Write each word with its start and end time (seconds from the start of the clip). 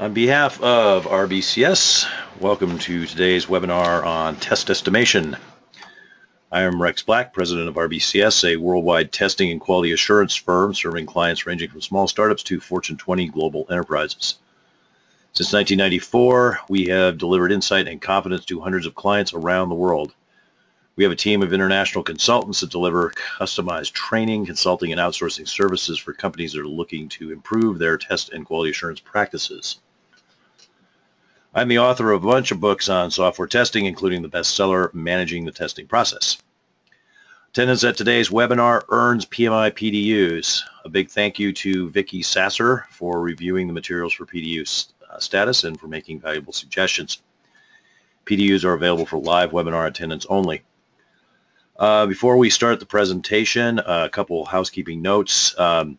On 0.00 0.12
behalf 0.12 0.62
of 0.62 1.06
RBCS, 1.06 2.08
welcome 2.38 2.78
to 2.78 3.04
today's 3.04 3.46
webinar 3.46 4.06
on 4.06 4.36
test 4.36 4.70
estimation. 4.70 5.36
I 6.52 6.60
am 6.62 6.80
Rex 6.80 7.02
Black, 7.02 7.32
president 7.32 7.68
of 7.68 7.74
RBCS, 7.74 8.48
a 8.48 8.58
worldwide 8.58 9.10
testing 9.10 9.50
and 9.50 9.60
quality 9.60 9.90
assurance 9.90 10.36
firm 10.36 10.72
serving 10.72 11.06
clients 11.06 11.46
ranging 11.46 11.70
from 11.70 11.80
small 11.80 12.06
startups 12.06 12.44
to 12.44 12.60
Fortune 12.60 12.96
20 12.96 13.26
global 13.30 13.66
enterprises. 13.68 14.38
Since 15.32 15.52
1994, 15.52 16.60
we 16.68 16.86
have 16.86 17.18
delivered 17.18 17.50
insight 17.50 17.88
and 17.88 18.00
confidence 18.00 18.44
to 18.44 18.60
hundreds 18.60 18.86
of 18.86 18.94
clients 18.94 19.32
around 19.32 19.68
the 19.68 19.74
world. 19.74 20.14
We 20.94 21.02
have 21.02 21.12
a 21.12 21.16
team 21.16 21.42
of 21.42 21.52
international 21.52 22.04
consultants 22.04 22.60
that 22.60 22.70
deliver 22.70 23.10
customized 23.40 23.94
training, 23.94 24.46
consulting, 24.46 24.92
and 24.92 25.00
outsourcing 25.00 25.48
services 25.48 25.98
for 25.98 26.12
companies 26.12 26.52
that 26.52 26.60
are 26.60 26.68
looking 26.68 27.08
to 27.08 27.32
improve 27.32 27.80
their 27.80 27.98
test 27.98 28.30
and 28.30 28.46
quality 28.46 28.70
assurance 28.70 29.00
practices. 29.00 29.80
I'm 31.54 31.68
the 31.68 31.78
author 31.78 32.12
of 32.12 32.22
a 32.22 32.26
bunch 32.26 32.50
of 32.50 32.60
books 32.60 32.90
on 32.90 33.10
software 33.10 33.48
testing, 33.48 33.86
including 33.86 34.20
the 34.20 34.28
bestseller 34.28 34.92
Managing 34.92 35.46
the 35.46 35.50
Testing 35.50 35.86
Process. 35.86 36.36
Attendance 37.50 37.84
at 37.84 37.96
today's 37.96 38.28
webinar 38.28 38.82
earns 38.90 39.24
PMI 39.24 39.72
PDUs. 39.72 40.60
A 40.84 40.90
big 40.90 41.08
thank 41.08 41.38
you 41.38 41.54
to 41.54 41.88
Vicki 41.88 42.20
Sasser 42.20 42.86
for 42.90 43.18
reviewing 43.22 43.66
the 43.66 43.72
materials 43.72 44.12
for 44.12 44.26
PDU 44.26 44.92
uh, 45.10 45.18
status 45.20 45.64
and 45.64 45.80
for 45.80 45.88
making 45.88 46.20
valuable 46.20 46.52
suggestions. 46.52 47.22
PDUs 48.26 48.64
are 48.64 48.74
available 48.74 49.06
for 49.06 49.18
live 49.18 49.52
webinar 49.52 49.86
attendance 49.86 50.26
only. 50.28 50.62
Uh, 51.78 52.04
before 52.04 52.36
we 52.36 52.50
start 52.50 52.78
the 52.78 52.86
presentation, 52.86 53.78
uh, 53.78 54.04
a 54.04 54.10
couple 54.10 54.44
housekeeping 54.44 55.00
notes. 55.00 55.58
Um, 55.58 55.98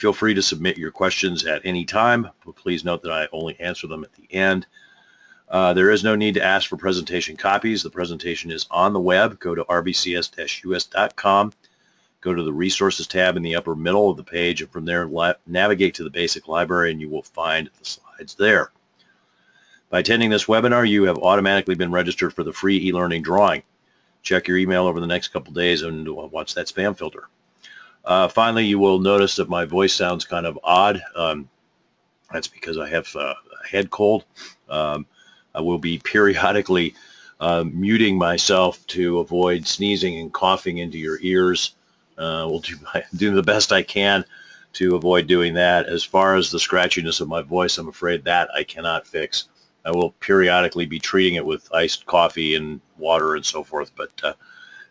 Feel 0.00 0.14
free 0.14 0.32
to 0.32 0.40
submit 0.40 0.78
your 0.78 0.90
questions 0.90 1.44
at 1.44 1.60
any 1.62 1.84
time, 1.84 2.30
but 2.46 2.56
please 2.56 2.86
note 2.86 3.02
that 3.02 3.12
I 3.12 3.28
only 3.32 3.60
answer 3.60 3.86
them 3.86 4.02
at 4.02 4.14
the 4.14 4.34
end. 4.34 4.66
Uh, 5.46 5.74
there 5.74 5.90
is 5.90 6.02
no 6.02 6.16
need 6.16 6.34
to 6.34 6.42
ask 6.42 6.70
for 6.70 6.78
presentation 6.78 7.36
copies. 7.36 7.82
The 7.82 7.90
presentation 7.90 8.50
is 8.50 8.66
on 8.70 8.94
the 8.94 8.98
web. 8.98 9.38
Go 9.38 9.54
to 9.54 9.62
rbcs-us.com. 9.62 11.52
Go 12.22 12.34
to 12.34 12.42
the 12.42 12.52
resources 12.52 13.08
tab 13.08 13.36
in 13.36 13.42
the 13.42 13.56
upper 13.56 13.76
middle 13.76 14.08
of 14.08 14.16
the 14.16 14.24
page, 14.24 14.62
and 14.62 14.70
from 14.70 14.86
there 14.86 15.06
navigate 15.46 15.96
to 15.96 16.04
the 16.04 16.08
basic 16.08 16.48
library, 16.48 16.92
and 16.92 17.00
you 17.02 17.10
will 17.10 17.20
find 17.20 17.68
the 17.78 17.84
slides 17.84 18.34
there. 18.36 18.72
By 19.90 19.98
attending 19.98 20.30
this 20.30 20.46
webinar, 20.46 20.88
you 20.88 21.02
have 21.04 21.18
automatically 21.18 21.74
been 21.74 21.92
registered 21.92 22.32
for 22.32 22.42
the 22.42 22.54
free 22.54 22.86
e-learning 22.86 23.20
drawing. 23.20 23.64
Check 24.22 24.48
your 24.48 24.56
email 24.56 24.86
over 24.86 24.98
the 24.98 25.06
next 25.06 25.28
couple 25.28 25.52
days 25.52 25.82
and 25.82 26.08
watch 26.08 26.54
that 26.54 26.68
spam 26.68 26.96
filter. 26.96 27.24
Uh, 28.04 28.28
finally, 28.28 28.64
you 28.66 28.78
will 28.78 28.98
notice 28.98 29.36
that 29.36 29.48
my 29.48 29.64
voice 29.64 29.94
sounds 29.94 30.24
kind 30.24 30.46
of 30.46 30.58
odd. 30.64 31.02
Um, 31.14 31.48
that's 32.32 32.48
because 32.48 32.78
I 32.78 32.88
have 32.88 33.14
uh, 33.14 33.34
a 33.62 33.66
head 33.66 33.90
cold. 33.90 34.24
Um, 34.68 35.06
I 35.54 35.60
will 35.60 35.78
be 35.78 35.98
periodically 35.98 36.94
uh, 37.40 37.64
muting 37.66 38.18
myself 38.18 38.86
to 38.88 39.18
avoid 39.18 39.66
sneezing 39.66 40.18
and 40.18 40.32
coughing 40.32 40.78
into 40.78 40.98
your 40.98 41.18
ears. 41.20 41.74
Uh, 42.16 42.46
we'll 42.48 42.60
do, 42.60 42.76
my, 42.82 43.04
do 43.16 43.34
the 43.34 43.42
best 43.42 43.72
I 43.72 43.82
can 43.82 44.24
to 44.74 44.94
avoid 44.94 45.26
doing 45.26 45.54
that. 45.54 45.86
As 45.86 46.04
far 46.04 46.36
as 46.36 46.50
the 46.50 46.58
scratchiness 46.58 47.20
of 47.20 47.28
my 47.28 47.42
voice, 47.42 47.78
I'm 47.78 47.88
afraid 47.88 48.24
that 48.24 48.50
I 48.54 48.64
cannot 48.64 49.06
fix. 49.06 49.48
I 49.84 49.90
will 49.90 50.10
periodically 50.12 50.86
be 50.86 50.98
treating 50.98 51.34
it 51.34 51.46
with 51.46 51.72
iced 51.72 52.06
coffee 52.06 52.54
and 52.54 52.80
water 52.98 53.34
and 53.34 53.44
so 53.44 53.64
forth, 53.64 53.92
but 53.96 54.10
uh, 54.22 54.34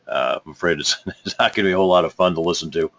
uh, 0.07 0.39
I'm 0.43 0.51
afraid 0.51 0.79
it's, 0.79 0.97
it's 1.25 1.37
not 1.39 1.53
going 1.53 1.65
to 1.65 1.69
be 1.69 1.73
a 1.73 1.77
whole 1.77 1.87
lot 1.87 2.05
of 2.05 2.13
fun 2.13 2.33
to 2.33 2.41
listen 2.41 2.71
to. 2.71 2.91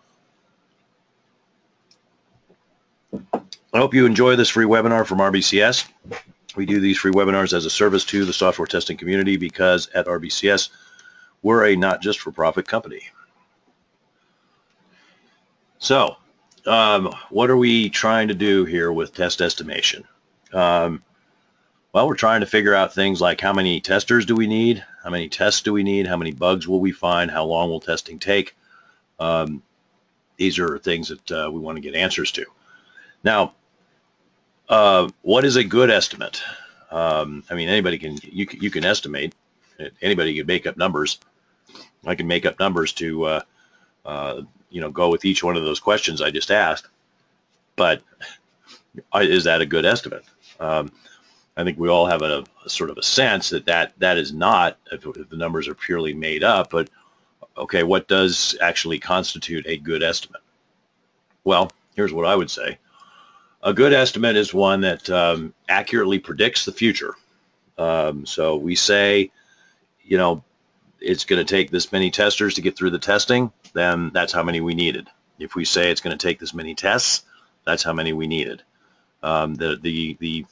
I 3.72 3.78
hope 3.78 3.94
you 3.94 4.04
enjoy 4.04 4.34
this 4.34 4.48
free 4.48 4.64
webinar 4.64 5.06
from 5.06 5.18
RBCS. 5.18 5.88
We 6.56 6.66
do 6.66 6.80
these 6.80 6.98
free 6.98 7.12
webinars 7.12 7.52
as 7.52 7.66
a 7.66 7.70
service 7.70 8.04
to 8.06 8.24
the 8.24 8.32
software 8.32 8.66
testing 8.66 8.96
community 8.96 9.36
because 9.36 9.88
at 9.94 10.06
RBCS, 10.06 10.70
we're 11.42 11.66
a 11.66 11.76
not 11.76 12.02
just 12.02 12.18
for 12.18 12.32
profit 12.32 12.66
company. 12.66 13.02
So, 15.78 16.16
um, 16.66 17.14
what 17.30 17.48
are 17.48 17.56
we 17.56 17.90
trying 17.90 18.28
to 18.28 18.34
do 18.34 18.64
here 18.64 18.92
with 18.92 19.14
test 19.14 19.40
estimation? 19.40 20.02
Um, 20.52 21.04
well, 21.92 22.08
we're 22.08 22.16
trying 22.16 22.40
to 22.40 22.46
figure 22.46 22.74
out 22.74 22.92
things 22.92 23.20
like 23.20 23.40
how 23.40 23.52
many 23.52 23.80
testers 23.80 24.26
do 24.26 24.34
we 24.34 24.48
need? 24.48 24.84
How 25.04 25.10
many 25.10 25.28
tests 25.28 25.62
do 25.62 25.72
we 25.72 25.84
need? 25.84 26.08
How 26.08 26.16
many 26.16 26.32
bugs 26.32 26.66
will 26.66 26.80
we 26.80 26.90
find? 26.90 27.30
How 27.30 27.44
long 27.44 27.70
will 27.70 27.80
testing 27.80 28.18
take? 28.18 28.56
Um, 29.20 29.62
these 30.36 30.58
are 30.58 30.76
things 30.78 31.08
that 31.08 31.30
uh, 31.30 31.50
we 31.52 31.60
want 31.60 31.76
to 31.76 31.82
get 31.82 31.94
answers 31.94 32.32
to. 32.32 32.46
Now, 33.22 33.54
uh, 34.70 35.08
what 35.22 35.44
is 35.44 35.56
a 35.56 35.64
good 35.64 35.90
estimate? 35.90 36.42
Um, 36.90 37.42
I 37.50 37.54
mean, 37.54 37.68
anybody 37.68 37.98
can 37.98 38.16
you 38.22 38.46
you 38.52 38.70
can 38.70 38.84
estimate. 38.84 39.34
Anybody 40.00 40.36
can 40.36 40.46
make 40.46 40.66
up 40.66 40.76
numbers. 40.76 41.18
I 42.06 42.14
can 42.14 42.26
make 42.26 42.46
up 42.46 42.58
numbers 42.58 42.92
to 42.94 43.24
uh, 43.24 43.40
uh, 44.06 44.42
you 44.70 44.80
know 44.80 44.90
go 44.90 45.10
with 45.10 45.24
each 45.24 45.42
one 45.42 45.56
of 45.56 45.64
those 45.64 45.80
questions 45.80 46.22
I 46.22 46.30
just 46.30 46.50
asked. 46.50 46.86
But 47.76 48.02
is 49.14 49.44
that 49.44 49.60
a 49.60 49.66
good 49.66 49.84
estimate? 49.84 50.24
Um, 50.60 50.92
I 51.56 51.64
think 51.64 51.78
we 51.78 51.88
all 51.88 52.06
have 52.06 52.22
a, 52.22 52.44
a, 52.64 52.70
sort 52.70 52.90
of 52.90 52.98
a 52.98 53.02
sense 53.02 53.50
that 53.50 53.66
that, 53.66 53.92
that 53.98 54.18
is 54.18 54.32
not 54.32 54.78
if, 54.92 55.04
if 55.04 55.28
the 55.28 55.36
numbers 55.36 55.68
are 55.68 55.74
purely 55.74 56.14
made 56.14 56.44
up. 56.44 56.70
But 56.70 56.90
okay, 57.56 57.82
what 57.82 58.08
does 58.08 58.56
actually 58.60 58.98
constitute 58.98 59.66
a 59.66 59.76
good 59.76 60.02
estimate? 60.02 60.42
Well, 61.44 61.70
here's 61.96 62.12
what 62.12 62.26
I 62.26 62.36
would 62.36 62.50
say. 62.50 62.78
A 63.62 63.74
good 63.74 63.92
estimate 63.92 64.36
is 64.36 64.54
one 64.54 64.82
that 64.82 65.08
um, 65.10 65.54
accurately 65.68 66.18
predicts 66.18 66.64
the 66.64 66.72
future. 66.72 67.14
Um, 67.76 68.24
so 68.26 68.56
we 68.56 68.74
say, 68.74 69.30
you 70.02 70.16
know, 70.16 70.42
it's 71.00 71.24
going 71.24 71.44
to 71.44 71.50
take 71.50 71.70
this 71.70 71.92
many 71.92 72.10
testers 72.10 72.54
to 72.54 72.62
get 72.62 72.76
through 72.76 72.90
the 72.90 72.98
testing, 72.98 73.52
then 73.72 74.10
that's 74.12 74.32
how 74.32 74.42
many 74.42 74.60
we 74.60 74.74
needed. 74.74 75.08
If 75.38 75.54
we 75.54 75.64
say 75.64 75.90
it's 75.90 76.00
going 76.00 76.16
to 76.16 76.26
take 76.26 76.38
this 76.38 76.54
many 76.54 76.74
tests, 76.74 77.24
that's 77.64 77.82
how 77.82 77.92
many 77.92 78.12
we 78.12 78.26
needed. 78.26 78.62
Um, 79.22 79.54
the 79.54 79.76
the 79.76 80.16
the 80.18 80.46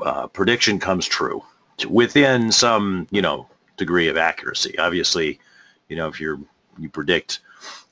uh, 0.00 0.26
prediction 0.28 0.78
comes 0.78 1.06
true 1.06 1.42
within 1.88 2.52
some 2.52 3.06
you 3.10 3.22
know 3.22 3.48
degree 3.76 4.08
of 4.08 4.16
accuracy. 4.16 4.78
Obviously, 4.78 5.40
you 5.88 5.96
know 5.96 6.08
if 6.08 6.20
you're 6.20 6.38
you 6.78 6.88
predict 6.88 7.40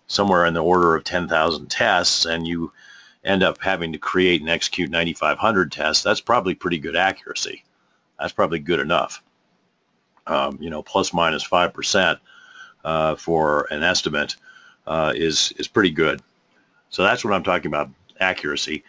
somewhere 0.07 0.45
in 0.45 0.55
the 0.55 0.63
order 0.63 0.95
of 0.95 1.05
10,000 1.05 1.67
tests 1.71 2.27
and 2.27 2.47
you 2.47 2.73
end 3.25 3.43
up 3.43 3.61
having 3.61 3.93
to 3.93 3.99
create 3.99 4.41
and 4.41 4.51
execute 4.51 4.91
9,500 4.91 5.73
tests, 5.73 6.03
that's 6.03 6.21
probably 6.21 6.55
pretty 6.55 6.79
good 6.79 6.97
accuracy. 6.97 7.65
That's 8.19 8.33
probably 8.33 8.59
good 8.59 8.81
enough. 8.81 9.23
Um, 10.27 10.59
you 10.61 10.71
know, 10.71 10.83
plus 10.83 11.13
minus 11.13 11.47
5% 11.47 12.19
uh, 12.85 13.15
for 13.17 13.67
an 13.71 13.83
estimate 13.83 14.37
uh, 14.87 15.13
is, 15.15 15.53
is 15.59 15.69
pretty 15.69 15.91
good. 15.91 16.21
So 16.91 17.03
that's 17.03 17.25
what 17.25 17.33
I'm 17.33 17.43
talking 17.43 17.67
about, 17.67 17.91
accuracy. 18.21 18.85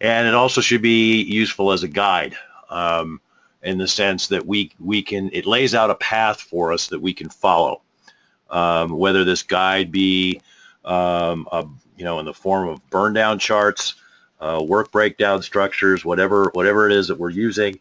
And 0.00 0.28
it 0.28 0.34
also 0.34 0.60
should 0.60 0.82
be 0.82 1.22
useful 1.22 1.72
as 1.72 1.82
a 1.82 1.88
guide 1.88 2.36
um, 2.70 3.20
in 3.62 3.78
the 3.78 3.88
sense 3.88 4.28
that 4.28 4.46
we, 4.46 4.72
we 4.78 5.02
can, 5.02 5.30
it 5.32 5.46
lays 5.46 5.74
out 5.74 5.90
a 5.90 5.94
path 5.94 6.40
for 6.40 6.72
us 6.72 6.88
that 6.88 7.00
we 7.00 7.12
can 7.12 7.28
follow. 7.28 7.82
Um, 8.48 8.90
whether 8.90 9.24
this 9.24 9.42
guide 9.42 9.92
be 9.92 10.40
um, 10.84 11.46
a, 11.52 11.66
you 12.00 12.06
know, 12.06 12.18
in 12.18 12.24
the 12.24 12.32
form 12.32 12.66
of 12.66 12.88
burn 12.88 13.12
down 13.12 13.38
charts, 13.38 13.94
uh, 14.40 14.58
work 14.66 14.90
breakdown 14.90 15.42
structures, 15.42 16.02
whatever, 16.02 16.48
whatever 16.54 16.86
it 16.86 16.92
is 16.96 17.08
that 17.08 17.18
we're 17.18 17.28
using, 17.28 17.78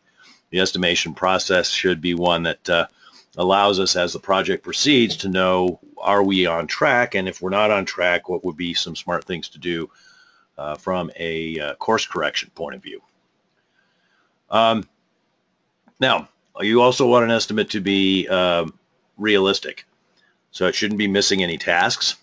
the 0.50 0.59
estimation 0.59 1.13
process 1.13 1.69
should 1.69 2.02
be 2.02 2.16
one 2.16 2.44
that 2.44 2.69
uh, 2.69 2.88
allows 3.38 3.80
us 3.80 3.96
as 3.96 4.12
the 4.12 4.19
project 4.19 4.62
proceeds 4.62 5.16
to 5.16 5.30
know 5.30 5.80
are 5.97 6.22
we 6.22 6.47
on 6.47 6.68
track 6.68 7.16
and 7.16 7.30
if 7.30 7.41
we're 7.41 7.50
not 7.50 7.72
on 7.72 7.85
track 7.85 8.28
what 8.28 8.44
would 8.44 8.57
be 8.57 8.74
some 8.74 8.94
smart 8.94 9.24
things 9.24 9.47
to 9.50 9.57
do 9.57 9.90
uh, 10.57 10.75
from 10.75 11.09
a 11.16 11.57
uh, 11.57 11.75
course 11.75 12.06
correction 12.06 12.51
point 12.53 12.75
of 12.75 12.84
view. 12.84 13.01
Um, 14.50 14.86
now 15.98 16.27
you 16.60 16.81
also 16.81 17.07
want 17.07 17.24
an 17.24 17.31
estimate 17.31 17.69
to 17.69 17.80
be 17.80 18.27
um, 18.27 18.74
realistic 19.18 19.86
so 20.51 20.66
it 20.66 20.75
shouldn't 20.75 20.98
be 20.98 21.07
missing 21.07 21.42
any 21.42 21.57
tasks. 21.57 22.18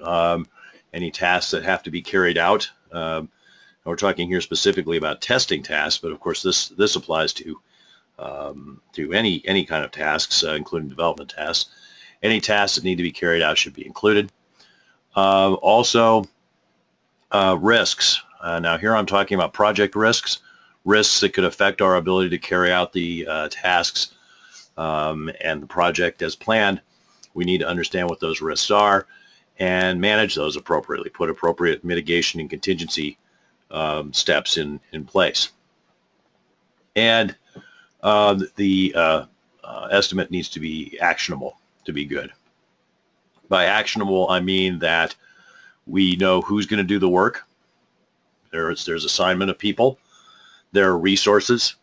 Um, 0.00 0.46
any 0.92 1.10
tasks 1.10 1.52
that 1.52 1.64
have 1.64 1.82
to 1.84 1.90
be 1.90 2.02
carried 2.02 2.38
out. 2.38 2.70
Um, 2.92 3.28
we're 3.84 3.96
talking 3.96 4.28
here 4.28 4.40
specifically 4.40 4.98
about 4.98 5.20
testing 5.20 5.62
tasks, 5.62 6.00
but 6.00 6.12
of 6.12 6.20
course 6.20 6.42
this 6.42 6.68
this 6.68 6.96
applies 6.96 7.32
to 7.34 7.60
um, 8.18 8.80
to 8.92 9.12
any 9.12 9.42
any 9.44 9.64
kind 9.64 9.84
of 9.84 9.90
tasks, 9.90 10.44
uh, 10.44 10.52
including 10.52 10.88
development 10.88 11.30
tasks. 11.30 11.70
Any 12.22 12.40
tasks 12.40 12.76
that 12.76 12.84
need 12.84 12.96
to 12.96 13.02
be 13.02 13.12
carried 13.12 13.42
out 13.42 13.56
should 13.56 13.72
be 13.72 13.86
included. 13.86 14.30
Uh, 15.16 15.54
also, 15.54 16.26
uh, 17.30 17.56
risks. 17.58 18.22
Uh, 18.40 18.60
now 18.60 18.76
here 18.76 18.94
I'm 18.94 19.06
talking 19.06 19.36
about 19.36 19.54
project 19.54 19.96
risks, 19.96 20.40
risks 20.84 21.20
that 21.20 21.32
could 21.32 21.44
affect 21.44 21.80
our 21.80 21.96
ability 21.96 22.30
to 22.30 22.38
carry 22.38 22.70
out 22.70 22.92
the 22.92 23.26
uh, 23.26 23.48
tasks 23.50 24.12
um, 24.76 25.30
and 25.40 25.62
the 25.62 25.66
project 25.66 26.20
as 26.22 26.36
planned. 26.36 26.82
We 27.32 27.44
need 27.44 27.58
to 27.58 27.68
understand 27.68 28.10
what 28.10 28.20
those 28.20 28.42
risks 28.42 28.70
are 28.70 29.06
and 29.60 30.00
manage 30.00 30.34
those 30.34 30.56
appropriately, 30.56 31.10
put 31.10 31.30
appropriate 31.30 31.84
mitigation 31.84 32.40
and 32.40 32.50
contingency 32.50 33.18
um, 33.70 34.12
steps 34.12 34.56
in, 34.56 34.80
in 34.92 35.04
place. 35.04 35.50
and 36.96 37.36
uh, 38.02 38.40
the 38.56 38.94
uh, 38.96 39.24
uh, 39.62 39.88
estimate 39.90 40.30
needs 40.30 40.50
to 40.50 40.60
be 40.60 40.98
actionable 41.00 41.56
to 41.84 41.92
be 41.92 42.04
good. 42.06 42.32
By 43.48 43.66
actionable, 43.66 44.28
I 44.28 44.40
mean 44.40 44.80
that 44.80 45.14
we 45.86 46.16
know 46.16 46.40
who's 46.40 46.66
going 46.66 46.78
to 46.78 46.84
do 46.84 46.98
the 46.98 47.08
work. 47.08 47.44
There's 48.52 48.84
there's 48.84 49.04
assignment 49.04 49.50
of 49.50 49.58
people. 49.58 49.98
There 50.72 50.88
are 50.90 50.98
resources. 50.98 51.76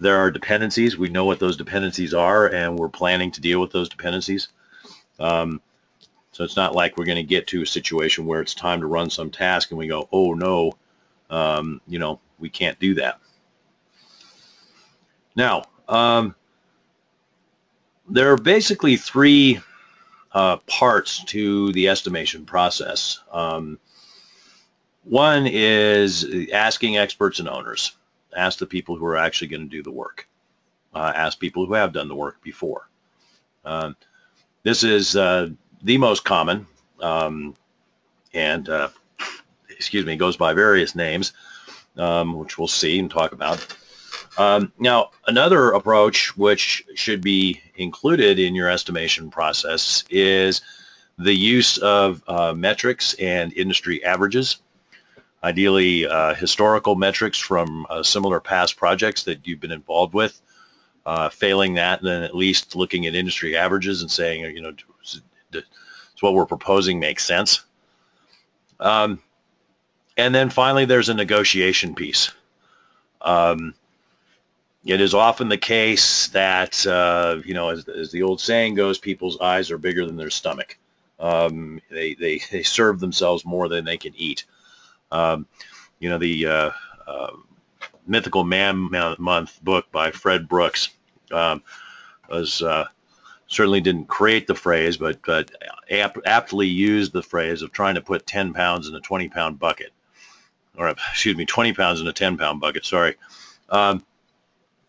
There 0.00 0.18
are 0.18 0.30
dependencies. 0.30 0.96
We 0.96 1.08
know 1.08 1.24
what 1.24 1.40
those 1.40 1.56
dependencies 1.56 2.14
are, 2.14 2.46
and 2.46 2.78
we're 2.78 2.88
planning 2.88 3.32
to 3.32 3.40
deal 3.40 3.60
with 3.60 3.72
those 3.72 3.88
dependencies. 3.88 4.48
Um, 5.18 5.60
so 6.38 6.44
it's 6.44 6.54
not 6.54 6.72
like 6.72 6.96
we're 6.96 7.04
going 7.04 7.16
to 7.16 7.24
get 7.24 7.48
to 7.48 7.62
a 7.62 7.66
situation 7.66 8.24
where 8.24 8.40
it's 8.40 8.54
time 8.54 8.82
to 8.82 8.86
run 8.86 9.10
some 9.10 9.28
task 9.28 9.72
and 9.72 9.78
we 9.78 9.88
go, 9.88 10.08
oh 10.12 10.34
no, 10.34 10.72
um, 11.30 11.80
you 11.88 11.98
know, 11.98 12.20
we 12.38 12.48
can't 12.48 12.78
do 12.78 12.94
that. 12.94 13.18
Now, 15.34 15.64
um, 15.88 16.36
there 18.08 18.30
are 18.30 18.36
basically 18.36 18.96
three 18.96 19.58
uh, 20.30 20.58
parts 20.58 21.24
to 21.24 21.72
the 21.72 21.88
estimation 21.88 22.46
process. 22.46 23.20
Um, 23.32 23.80
one 25.02 25.48
is 25.48 26.24
asking 26.52 26.98
experts 26.98 27.40
and 27.40 27.48
owners. 27.48 27.96
Ask 28.32 28.60
the 28.60 28.66
people 28.66 28.94
who 28.94 29.06
are 29.06 29.16
actually 29.16 29.48
going 29.48 29.68
to 29.68 29.76
do 29.76 29.82
the 29.82 29.90
work. 29.90 30.28
Uh, 30.94 31.12
ask 31.16 31.40
people 31.40 31.66
who 31.66 31.74
have 31.74 31.92
done 31.92 32.06
the 32.06 32.14
work 32.14 32.40
before. 32.44 32.88
Uh, 33.64 33.94
this 34.62 34.84
is 34.84 35.16
uh, 35.16 35.48
the 35.82 35.98
most 35.98 36.24
common, 36.24 36.66
um, 37.00 37.54
and 38.34 38.68
uh, 38.68 38.88
excuse 39.70 40.04
me, 40.04 40.16
goes 40.16 40.36
by 40.36 40.52
various 40.52 40.94
names, 40.94 41.32
um, 41.96 42.34
which 42.34 42.58
we'll 42.58 42.68
see 42.68 42.98
and 42.98 43.10
talk 43.10 43.32
about. 43.32 43.64
Um, 44.36 44.72
now, 44.78 45.10
another 45.26 45.70
approach 45.72 46.36
which 46.36 46.84
should 46.94 47.22
be 47.22 47.60
included 47.74 48.38
in 48.38 48.54
your 48.54 48.68
estimation 48.68 49.30
process 49.30 50.04
is 50.10 50.60
the 51.18 51.34
use 51.34 51.78
of 51.78 52.22
uh, 52.28 52.52
metrics 52.54 53.14
and 53.14 53.52
industry 53.52 54.04
averages, 54.04 54.58
ideally 55.42 56.06
uh, 56.06 56.34
historical 56.34 56.94
metrics 56.94 57.38
from 57.38 57.86
uh, 57.90 58.02
similar 58.04 58.38
past 58.38 58.76
projects 58.76 59.24
that 59.24 59.46
you've 59.46 59.60
been 59.60 59.72
involved 59.72 60.14
with. 60.14 60.40
Uh, 61.04 61.30
failing 61.30 61.74
that, 61.74 62.02
then 62.02 62.22
at 62.22 62.36
least 62.36 62.76
looking 62.76 63.06
at 63.06 63.14
industry 63.14 63.56
averages 63.56 64.02
and 64.02 64.10
saying, 64.10 64.42
you 64.54 64.60
know, 64.60 64.74
does 65.50 65.64
what 66.20 66.34
we're 66.34 66.46
proposing 66.46 67.00
makes 67.00 67.24
sense. 67.24 67.64
Um, 68.80 69.20
and 70.16 70.34
then 70.34 70.50
finally, 70.50 70.84
there's 70.84 71.08
a 71.08 71.14
negotiation 71.14 71.94
piece. 71.94 72.32
Um, 73.20 73.74
it 74.84 75.00
is 75.00 75.14
often 75.14 75.48
the 75.48 75.58
case 75.58 76.28
that, 76.28 76.86
uh, 76.86 77.38
you 77.44 77.54
know, 77.54 77.70
as, 77.70 77.88
as, 77.88 78.10
the 78.10 78.22
old 78.22 78.40
saying 78.40 78.74
goes, 78.74 78.98
people's 78.98 79.40
eyes 79.40 79.70
are 79.70 79.78
bigger 79.78 80.06
than 80.06 80.16
their 80.16 80.30
stomach. 80.30 80.78
Um, 81.20 81.80
they, 81.90 82.14
they, 82.14 82.40
they 82.50 82.62
serve 82.62 83.00
themselves 83.00 83.44
more 83.44 83.68
than 83.68 83.84
they 83.84 83.96
can 83.96 84.14
eat. 84.16 84.44
Um, 85.10 85.46
you 85.98 86.08
know, 86.08 86.18
the 86.18 86.46
uh, 86.46 86.70
uh, 87.06 87.32
Mythical 88.06 88.44
Man 88.44 88.88
Month 89.18 89.62
book 89.62 89.90
by 89.92 90.10
Fred 90.10 90.48
Brooks 90.48 90.90
um, 91.32 91.62
was 92.28 92.62
uh, 92.62 92.86
certainly 93.48 93.80
didn't 93.80 94.06
create 94.06 94.46
the 94.46 94.54
phrase, 94.54 94.98
but, 94.98 95.20
but 95.24 95.50
apt, 95.90 96.18
aptly 96.26 96.66
used 96.66 97.12
the 97.12 97.22
phrase 97.22 97.62
of 97.62 97.72
trying 97.72 97.96
to 97.96 98.02
put 98.02 98.26
10 98.26 98.52
pounds 98.52 98.88
in 98.88 98.94
a 98.94 99.00
20 99.00 99.28
pound 99.30 99.58
bucket, 99.58 99.92
or 100.76 100.90
excuse 100.90 101.36
me, 101.36 101.46
20 101.46 101.72
pounds 101.72 102.00
in 102.00 102.06
a 102.06 102.12
10 102.12 102.36
pound 102.36 102.60
bucket. 102.60 102.84
Sorry. 102.84 103.16
Um, 103.70 104.04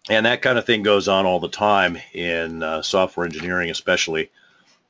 and 0.10 0.26
that 0.26 0.42
kind 0.42 0.58
of 0.58 0.66
thing 0.66 0.84
goes 0.84 1.08
on 1.08 1.26
all 1.26 1.40
the 1.40 1.50
time 1.50 1.98
in 2.14 2.62
uh, 2.62 2.82
software 2.82 3.26
engineering, 3.26 3.70
especially, 3.70 4.30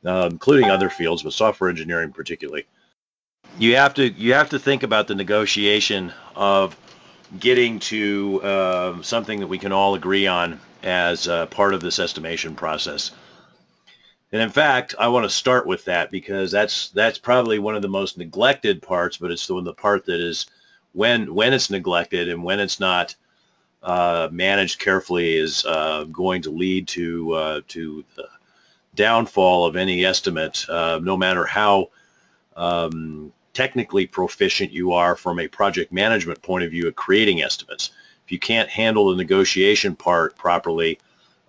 uh, 0.05 0.29
including 0.31 0.69
other 0.69 0.89
fields, 0.89 1.23
but 1.23 1.33
software 1.33 1.69
engineering 1.69 2.11
particularly. 2.11 2.65
You 3.57 3.75
have 3.75 3.95
to 3.95 4.07
you 4.07 4.33
have 4.33 4.49
to 4.49 4.59
think 4.59 4.83
about 4.83 5.07
the 5.07 5.15
negotiation 5.15 6.13
of 6.35 6.77
getting 7.37 7.79
to 7.79 8.41
uh, 8.41 9.01
something 9.01 9.41
that 9.41 9.47
we 9.47 9.57
can 9.57 9.71
all 9.71 9.95
agree 9.95 10.27
on 10.27 10.59
as 10.83 11.27
part 11.49 11.73
of 11.73 11.81
this 11.81 11.99
estimation 11.99 12.55
process. 12.55 13.11
And 14.31 14.41
in 14.41 14.49
fact, 14.49 14.93
I 14.99 15.07
want 15.07 15.23
to 15.23 15.29
start 15.29 15.65
with 15.65 15.85
that 15.85 16.11
because 16.11 16.51
that's 16.51 16.89
that's 16.89 17.17
probably 17.17 17.57
one 17.57 17.75
of 17.75 17.81
the 17.81 17.87
most 17.87 18.17
neglected 18.17 18.81
parts, 18.81 19.17
but 19.17 19.31
it's 19.31 19.47
the 19.47 19.55
one 19.55 19.63
the 19.63 19.73
part 19.73 20.05
that 20.05 20.19
is 20.19 20.45
when 20.93 21.33
when 21.33 21.53
it's 21.53 21.69
neglected 21.69 22.29
and 22.29 22.43
when 22.43 22.59
it's 22.59 22.79
not 22.79 23.15
uh, 23.81 24.27
managed 24.31 24.79
carefully 24.79 25.35
is 25.35 25.65
uh, 25.65 26.03
going 26.11 26.43
to 26.43 26.51
lead 26.51 26.87
to 26.89 27.33
uh, 27.33 27.61
to 27.69 28.03
the 28.15 28.27
downfall 28.93 29.65
of 29.65 29.75
any 29.75 30.05
estimate, 30.05 30.65
uh, 30.69 30.99
no 31.01 31.17
matter 31.17 31.45
how 31.45 31.89
um, 32.55 33.31
technically 33.53 34.05
proficient 34.05 34.71
you 34.71 34.93
are 34.93 35.15
from 35.15 35.39
a 35.39 35.47
project 35.47 35.91
management 35.91 36.41
point 36.41 36.63
of 36.63 36.71
view 36.71 36.87
at 36.87 36.95
creating 36.95 37.41
estimates. 37.41 37.91
If 38.25 38.31
you 38.31 38.39
can't 38.39 38.69
handle 38.69 39.09
the 39.09 39.15
negotiation 39.15 39.95
part 39.95 40.35
properly, 40.35 40.99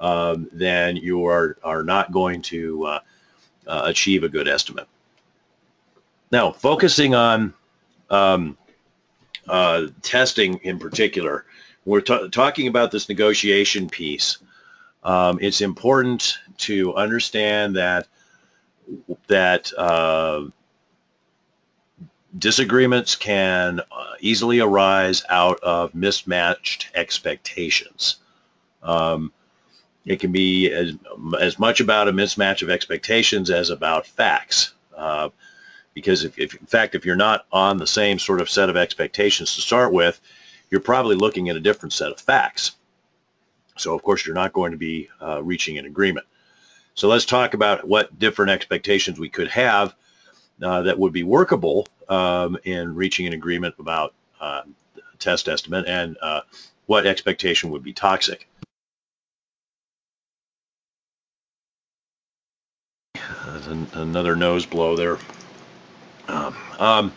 um, 0.01 0.49
then 0.53 0.97
you 0.97 1.27
are, 1.27 1.57
are 1.63 1.83
not 1.83 2.11
going 2.11 2.43
to 2.43 2.87
uh, 2.87 3.01
uh, 3.67 3.83
achieve 3.85 4.25
a 4.25 4.29
good 4.29 4.49
estimate. 4.49 4.89
Now, 6.33 6.53
focusing 6.53 7.15
on 7.15 7.55
um, 8.09 8.57
uh, 9.49 9.89
testing 10.03 10.61
in 10.63 10.79
particular, 10.79 11.45
we're 11.85 12.01
talking 12.01 12.67
about 12.69 12.91
this 12.91 13.09
negotiation 13.09 13.89
piece. 13.89 14.39
Um, 15.03 15.39
it's 15.41 15.61
important 15.61 16.39
to 16.59 16.95
understand 16.95 17.77
that 17.77 18.07
that 19.29 19.73
uh, 19.77 20.45
disagreements 22.37 23.17
can 23.17 23.81
uh, 23.81 24.15
easily 24.21 24.61
arise 24.61 25.25
out 25.29 25.61
of 25.61 25.95
mismatched 25.95 26.91
expectations. 26.95 28.17
Um, 28.83 29.33
it 30.05 30.21
can 30.21 30.33
be 30.33 30.71
as, 30.73 30.95
as 31.41 31.59
much 31.59 31.81
about 31.81 32.09
a 32.09 32.13
mismatch 32.13 32.63
of 32.63 32.71
expectations 32.71 33.51
as 33.51 33.71
about 33.71 34.07
facts. 34.07 34.73
Uh, 34.97 35.31
because 35.95 36.25
if, 36.25 36.39
if, 36.39 36.55
in 36.55 36.67
fact, 36.67 36.95
if 36.95 37.05
you're 37.05 37.17
not 37.17 37.47
on 37.53 37.77
the 37.77 37.87
same 37.87 38.19
sort 38.19 38.41
of 38.41 38.49
set 38.49 38.71
of 38.71 38.77
expectations 38.77 39.55
to 39.55 39.61
start 39.61 39.93
with, 39.93 40.21
you're 40.71 40.81
probably 40.81 41.17
looking 41.17 41.49
at 41.49 41.57
a 41.57 41.61
different 41.61 41.93
set 41.93 42.13
of 42.13 42.21
facts. 42.21 42.73
So 43.77 43.95
of 43.95 44.03
course, 44.03 44.25
you're 44.25 44.35
not 44.35 44.53
going 44.53 44.73
to 44.73 44.79
be 44.79 45.09
uh, 45.21 45.43
reaching 45.43 45.79
an 45.79 45.87
agreement. 45.87 46.27
So 46.95 47.09
let's 47.09 47.25
talk 47.25 47.55
about 47.55 47.87
what 47.87 48.19
different 48.19 48.51
expectations 48.51 49.19
we 49.19 49.29
could 49.29 49.49
have 49.49 49.95
uh, 50.63 50.83
that 50.83 50.99
would 50.99 51.13
be 51.13 51.23
workable 51.23 51.87
um, 52.09 52.59
in 52.65 52.95
reaching 52.95 53.27
an 53.27 53.33
agreement 53.33 53.75
about 53.79 54.15
uh, 54.41 54.63
test 55.19 55.49
estimate 55.49 55.87
and 55.87 56.17
uh, 56.21 56.43
what 56.87 57.07
expectation 57.07 57.71
would 57.71 57.83
be 57.83 57.93
toxic. 57.93 58.47
An, 63.71 63.87
another 63.95 64.37
nose 64.37 64.67
blow 64.67 64.97
there. 64.97 65.19
Um, 66.29 66.57
um, 66.79 67.13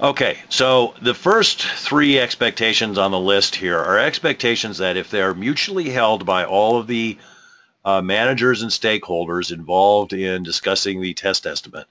okay, 0.00 0.38
so 0.48 0.94
the 1.02 1.14
first 1.14 1.62
three 1.62 2.18
expectations 2.18 2.98
on 2.98 3.10
the 3.10 3.20
list 3.20 3.56
here 3.56 3.78
are 3.78 3.98
expectations 3.98 4.78
that 4.78 4.96
if 4.96 5.10
they 5.10 5.22
are 5.22 5.34
mutually 5.34 5.90
held 5.90 6.24
by 6.24 6.44
all 6.44 6.78
of 6.78 6.86
the 6.86 7.18
uh, 7.84 8.02
managers 8.02 8.62
and 8.62 8.70
stakeholders 8.70 9.52
involved 9.52 10.12
in 10.12 10.42
discussing 10.42 11.00
the 11.00 11.14
test 11.14 11.46
estimate, 11.46 11.86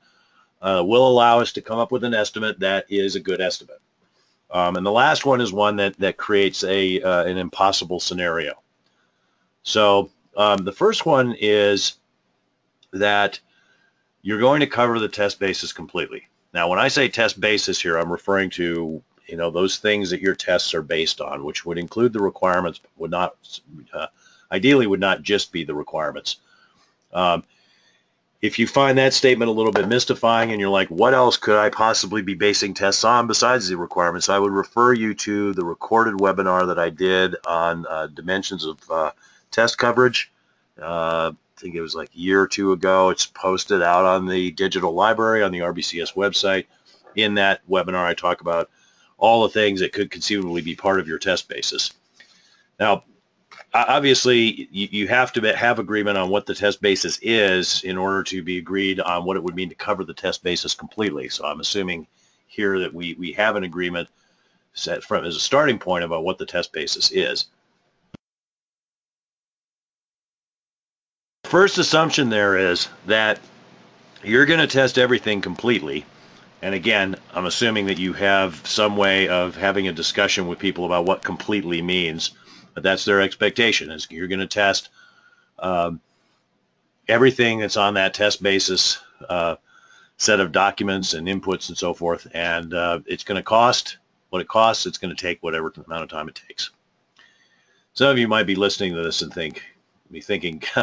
uh, 0.61 0.83
will 0.85 1.07
allow 1.07 1.39
us 1.39 1.53
to 1.53 1.61
come 1.61 1.79
up 1.79 1.91
with 1.91 2.03
an 2.03 2.13
estimate 2.13 2.59
that 2.59 2.85
is 2.89 3.15
a 3.15 3.19
good 3.19 3.39
estimate. 3.39 3.79
Um, 4.51 4.75
and 4.75 4.85
the 4.85 4.91
last 4.91 5.25
one 5.25 5.41
is 5.41 5.51
one 5.51 5.77
that, 5.77 5.97
that 5.99 6.17
creates 6.17 6.63
a 6.63 7.01
uh, 7.01 7.23
an 7.23 7.37
impossible 7.37 7.99
scenario. 7.99 8.53
So 9.63 10.11
um, 10.37 10.63
the 10.63 10.71
first 10.71 11.05
one 11.05 11.35
is 11.39 11.95
that 12.93 13.39
you're 14.25 14.39
going 14.39 14.61
to 14.61 14.67
cover 14.67 14.97
the 14.97 15.07
test 15.07 15.39
basis 15.39 15.71
completely. 15.71 16.27
Now, 16.51 16.67
when 16.67 16.79
I 16.79 16.87
say 16.87 17.09
test 17.09 17.39
basis 17.39 17.79
here, 17.79 17.95
I'm 17.95 18.11
referring 18.11 18.49
to 18.51 19.03
you 19.27 19.37
know 19.37 19.51
those 19.51 19.77
things 19.77 20.09
that 20.09 20.19
your 20.19 20.33
tests 20.33 20.73
are 20.73 20.81
based 20.81 21.21
on, 21.21 21.43
which 21.43 21.63
would 21.63 21.77
include 21.77 22.11
the 22.11 22.23
requirements, 22.23 22.81
would 22.97 23.11
not 23.11 23.35
uh, 23.93 24.07
ideally 24.51 24.87
would 24.87 24.99
not 24.99 25.21
just 25.21 25.51
be 25.51 25.63
the 25.63 25.75
requirements. 25.75 26.37
Um, 27.13 27.43
if 28.41 28.57
you 28.57 28.65
find 28.65 28.97
that 28.97 29.13
statement 29.13 29.49
a 29.49 29.53
little 29.53 29.71
bit 29.71 29.87
mystifying 29.87 30.51
and 30.51 30.59
you're 30.59 30.69
like, 30.69 30.89
what 30.89 31.13
else 31.13 31.37
could 31.37 31.57
I 31.57 31.69
possibly 31.69 32.23
be 32.23 32.33
basing 32.33 32.73
tests 32.73 33.03
on 33.03 33.27
besides 33.27 33.69
the 33.69 33.77
requirements, 33.77 34.29
I 34.29 34.39
would 34.39 34.51
refer 34.51 34.91
you 34.91 35.13
to 35.13 35.53
the 35.53 35.63
recorded 35.63 36.15
webinar 36.15 36.67
that 36.67 36.79
I 36.79 36.89
did 36.89 37.35
on 37.45 37.85
uh, 37.87 38.07
dimensions 38.07 38.65
of 38.65 38.79
uh, 38.89 39.11
test 39.51 39.77
coverage. 39.77 40.31
Uh, 40.81 41.33
I 41.55 41.61
think 41.61 41.75
it 41.75 41.81
was 41.81 41.95
like 41.95 42.09
a 42.13 42.19
year 42.19 42.41
or 42.41 42.47
two 42.47 42.73
ago. 42.73 43.09
It's 43.09 43.25
posted 43.25 43.81
out 43.81 44.05
on 44.05 44.25
the 44.25 44.51
digital 44.51 44.93
library 44.93 45.41
on 45.41 45.51
the 45.51 45.59
RBCS 45.59 46.13
website. 46.13 46.65
In 47.15 47.35
that 47.35 47.65
webinar, 47.69 48.03
I 48.03 48.13
talk 48.13 48.41
about 48.41 48.69
all 49.17 49.43
the 49.43 49.49
things 49.49 49.79
that 49.79 49.93
could 49.93 50.11
conceivably 50.11 50.61
be 50.61 50.75
part 50.75 50.99
of 50.99 51.07
your 51.07 51.17
test 51.17 51.47
basis. 51.47 51.91
Now, 52.77 53.05
obviously, 53.73 54.67
you, 54.69 55.07
have 55.07 55.31
to 55.33 55.55
have 55.55 55.79
agreement 55.79 56.17
on 56.17 56.29
what 56.29 56.45
the 56.45 56.55
test 56.55 56.81
basis 56.81 57.19
is 57.21 57.83
in 57.83 57.97
order 57.97 58.23
to 58.23 58.43
be 58.43 58.57
agreed 58.57 58.99
on 58.99 59.23
what 59.23 59.37
it 59.37 59.43
would 59.43 59.55
mean 59.55 59.69
to 59.69 59.75
cover 59.75 60.03
the 60.03 60.13
test 60.13 60.43
basis 60.43 60.75
completely. 60.75 61.29
So 61.29 61.45
I'm 61.45 61.61
assuming 61.61 62.07
here 62.47 62.79
that 62.79 62.93
we, 62.93 63.13
we 63.13 63.31
have 63.33 63.55
an 63.55 63.63
agreement 63.63 64.09
set 64.73 65.05
from 65.05 65.23
as 65.23 65.37
a 65.37 65.39
starting 65.39 65.79
point 65.79 66.03
about 66.03 66.25
what 66.25 66.37
the 66.37 66.45
test 66.45 66.73
basis 66.73 67.11
is. 67.11 67.45
First 71.45 71.77
assumption 71.77 72.29
there 72.29 72.57
is 72.57 72.87
that 73.05 73.39
you're 74.23 74.47
going 74.47 74.59
to 74.59 74.67
test 74.67 74.97
everything 74.97 75.41
completely. 75.41 76.03
And 76.63 76.73
again, 76.73 77.15
I'm 77.31 77.45
assuming 77.45 77.85
that 77.85 77.99
you 77.99 78.13
have 78.13 78.65
some 78.65 78.97
way 78.97 79.27
of 79.29 79.55
having 79.55 79.87
a 79.87 79.93
discussion 79.93 80.47
with 80.47 80.57
people 80.57 80.85
about 80.85 81.05
what 81.05 81.23
completely 81.23 81.83
means. 81.83 82.31
But 82.73 82.81
that's 82.81 83.05
their 83.05 83.21
expectation 83.21 83.91
is 83.91 84.07
you're 84.09 84.27
going 84.27 84.39
to 84.39 84.47
test 84.47 84.89
um, 85.59 86.01
everything 87.07 87.59
that's 87.59 87.77
on 87.77 87.93
that 87.93 88.15
test 88.15 88.41
basis 88.41 88.99
uh, 89.29 89.57
set 90.17 90.39
of 90.39 90.51
documents 90.51 91.13
and 91.13 91.27
inputs 91.27 91.69
and 91.69 91.77
so 91.77 91.93
forth. 91.93 92.27
And 92.33 92.73
uh, 92.73 93.01
it's 93.05 93.23
going 93.23 93.37
to 93.37 93.43
cost 93.43 93.97
what 94.31 94.41
it 94.41 94.47
costs. 94.47 94.87
It's 94.87 94.97
going 94.97 95.15
to 95.15 95.21
take 95.21 95.43
whatever 95.43 95.71
amount 95.85 96.03
of 96.03 96.09
time 96.09 96.27
it 96.27 96.41
takes. 96.47 96.71
Some 97.93 98.09
of 98.09 98.17
you 98.17 98.27
might 98.27 98.47
be 98.47 98.55
listening 98.55 98.95
to 98.95 99.03
this 99.03 99.21
and 99.21 99.31
think, 99.31 99.61
be 100.11 100.21
thinking, 100.21 100.63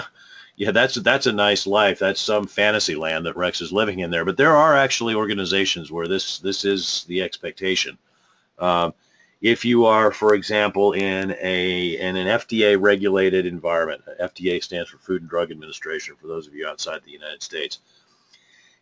yeah, 0.62 0.71
that's 0.71 0.95
that's 0.95 1.26
a 1.26 1.33
nice 1.33 1.66
life. 1.66 1.99
That's 1.99 2.21
some 2.21 2.47
fantasy 2.47 2.95
land 2.95 3.26
that 3.26 3.37
Rex 3.37 3.61
is 3.61 3.73
living 3.73 3.99
in 3.99 4.12
there. 4.12 4.25
But 4.25 4.37
there 4.37 4.57
are 4.57 4.76
actually 4.76 5.16
organizations 5.16 5.90
where 5.90 6.07
this 6.07 6.38
this 6.38 6.64
is 6.64 7.02
the 7.09 7.23
expectation. 7.23 7.99
Um, 8.61 8.95
if 9.40 9.64
you 9.64 9.87
are, 9.87 10.12
for 10.12 10.35
example, 10.37 10.92
in 10.92 11.35
a 11.40 11.99
in 11.99 12.14
an 12.14 12.28
FDA 12.28 12.81
regulated 12.81 13.45
environment, 13.45 14.02
FDA 14.21 14.62
stands 14.62 14.88
for 14.88 14.99
Food 14.99 15.23
and 15.23 15.28
Drug 15.28 15.50
Administration. 15.50 16.14
For 16.14 16.28
those 16.28 16.47
of 16.47 16.54
you 16.54 16.69
outside 16.69 17.02
the 17.02 17.11
United 17.11 17.42
States, 17.42 17.81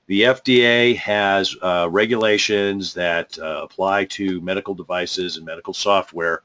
the 0.07 0.21
FDA 0.21 0.99
has 0.99 1.57
uh, 1.63 1.89
regulations 1.91 2.93
that 2.93 3.39
uh, 3.39 3.63
apply 3.63 4.05
to 4.17 4.43
medical 4.43 4.75
devices 4.75 5.39
and 5.39 5.47
medical 5.47 5.73
software 5.73 6.43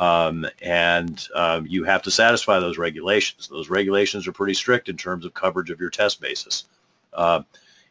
um, 0.00 0.46
and 0.62 1.28
um, 1.34 1.66
you 1.66 1.84
have 1.84 2.02
to 2.02 2.10
satisfy 2.10 2.58
those 2.58 2.78
regulations. 2.78 3.48
Those 3.48 3.68
regulations 3.68 4.26
are 4.26 4.32
pretty 4.32 4.54
strict 4.54 4.88
in 4.88 4.96
terms 4.96 5.26
of 5.26 5.34
coverage 5.34 5.70
of 5.70 5.78
your 5.78 5.90
test 5.90 6.22
basis. 6.22 6.64
Uh, 7.12 7.42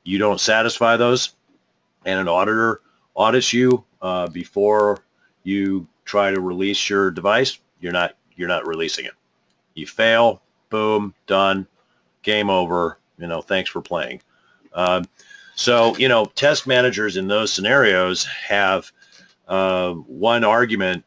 you 0.04 0.18
don't 0.18 0.42
satisfy 0.42 0.98
those, 0.98 1.36
and 2.06 2.20
an 2.20 2.28
auditor 2.28 2.82
audits 3.16 3.54
you 3.54 3.84
uh, 4.01 4.28
before 4.28 4.98
you 5.44 5.88
try 6.04 6.32
to 6.32 6.42
release 6.42 6.89
your 6.89 7.12
device. 7.12 7.60
You're 7.80 7.94
not 7.94 8.16
you're 8.36 8.48
not 8.48 8.66
releasing 8.66 9.06
it. 9.06 9.13
You 9.75 9.86
fail, 9.86 10.42
boom, 10.70 11.13
done, 11.28 11.68
game 12.24 12.50
over. 12.50 12.98
You 13.20 13.28
know, 13.28 13.44
thanks 13.44 13.70
for 13.70 13.82
playing. 13.82 14.22
Um, 14.74 15.06
so 15.54 15.96
you 15.98 16.08
know, 16.08 16.25
test 16.25 16.66
managers 16.66 17.18
in 17.18 17.28
those 17.28 17.54
scenarios 17.54 18.25
have 18.25 18.92
uh, 19.48 19.92
one 19.94 20.44
argument 20.44 21.04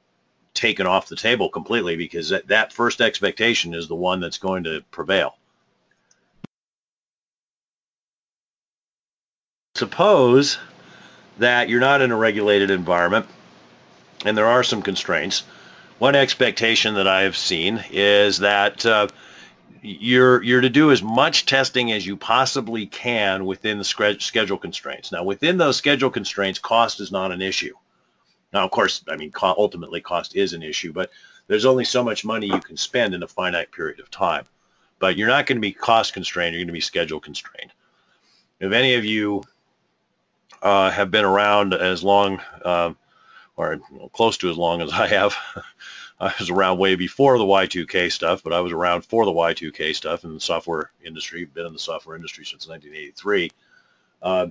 taken 0.54 0.86
off 0.86 1.08
the 1.08 1.16
table 1.16 1.48
completely 1.48 1.96
because 1.96 2.30
that, 2.30 2.48
that 2.48 2.72
first 2.72 3.00
expectation 3.00 3.74
is 3.74 3.88
the 3.88 3.94
one 3.94 4.20
that's 4.20 4.38
going 4.38 4.64
to 4.64 4.82
prevail. 4.90 5.36
Suppose 9.74 10.58
that 11.38 11.68
you're 11.68 11.80
not 11.80 12.02
in 12.02 12.12
a 12.12 12.16
regulated 12.16 12.70
environment 12.70 13.26
and 14.24 14.36
there 14.36 14.46
are 14.46 14.62
some 14.62 14.82
constraints. 14.82 15.44
One 15.98 16.14
expectation 16.14 16.94
that 16.94 17.08
I 17.08 17.22
have 17.22 17.36
seen 17.36 17.82
is 17.90 18.38
that 18.38 18.84
uh, 18.84 19.08
you're 19.82 20.42
you're 20.42 20.60
to 20.60 20.70
do 20.70 20.90
as 20.90 21.02
much 21.02 21.46
testing 21.46 21.92
as 21.92 22.06
you 22.06 22.16
possibly 22.16 22.86
can 22.86 23.44
within 23.46 23.78
the 23.78 23.84
schedule 23.84 24.58
constraints. 24.58 25.12
Now, 25.12 25.24
within 25.24 25.58
those 25.58 25.76
schedule 25.76 26.10
constraints, 26.10 26.58
cost 26.58 27.00
is 27.00 27.12
not 27.12 27.32
an 27.32 27.42
issue. 27.42 27.74
Now, 28.52 28.64
of 28.64 28.70
course, 28.70 29.02
I 29.08 29.16
mean, 29.16 29.32
ultimately 29.42 30.00
cost 30.00 30.36
is 30.36 30.52
an 30.52 30.62
issue, 30.62 30.92
but 30.92 31.10
there's 31.46 31.64
only 31.64 31.84
so 31.84 32.04
much 32.04 32.24
money 32.24 32.46
you 32.46 32.60
can 32.60 32.76
spend 32.76 33.14
in 33.14 33.22
a 33.22 33.28
finite 33.28 33.72
period 33.72 34.00
of 34.00 34.10
time. 34.10 34.44
But 34.98 35.16
you're 35.16 35.28
not 35.28 35.46
going 35.46 35.56
to 35.56 35.60
be 35.60 35.72
cost 35.72 36.12
constrained. 36.12 36.54
You're 36.54 36.60
going 36.60 36.68
to 36.68 36.72
be 36.72 36.80
schedule 36.80 37.20
constrained. 37.20 37.72
If 38.60 38.72
any 38.72 38.94
of 38.94 39.04
you 39.04 39.42
uh, 40.62 40.90
have 40.90 41.10
been 41.10 41.24
around 41.24 41.74
as 41.74 42.04
long, 42.04 42.40
uh, 42.64 42.92
or 43.56 43.80
close 44.12 44.36
to 44.38 44.50
as 44.50 44.56
long 44.56 44.80
as 44.82 44.92
I 44.92 45.08
have, 45.08 45.36
I 46.20 46.32
was 46.38 46.50
around 46.50 46.78
way 46.78 46.94
before 46.94 47.36
the 47.36 47.44
Y2K 47.44 48.12
stuff, 48.12 48.44
but 48.44 48.52
I 48.52 48.60
was 48.60 48.72
around 48.72 49.04
for 49.04 49.24
the 49.24 49.32
Y2K 49.32 49.96
stuff 49.96 50.22
in 50.22 50.34
the 50.34 50.40
software 50.40 50.92
industry. 51.04 51.44
Been 51.46 51.66
in 51.66 51.72
the 51.72 51.80
software 51.80 52.14
industry 52.14 52.44
since 52.44 52.68
1983. 52.68 53.50
Uh, 54.22 54.46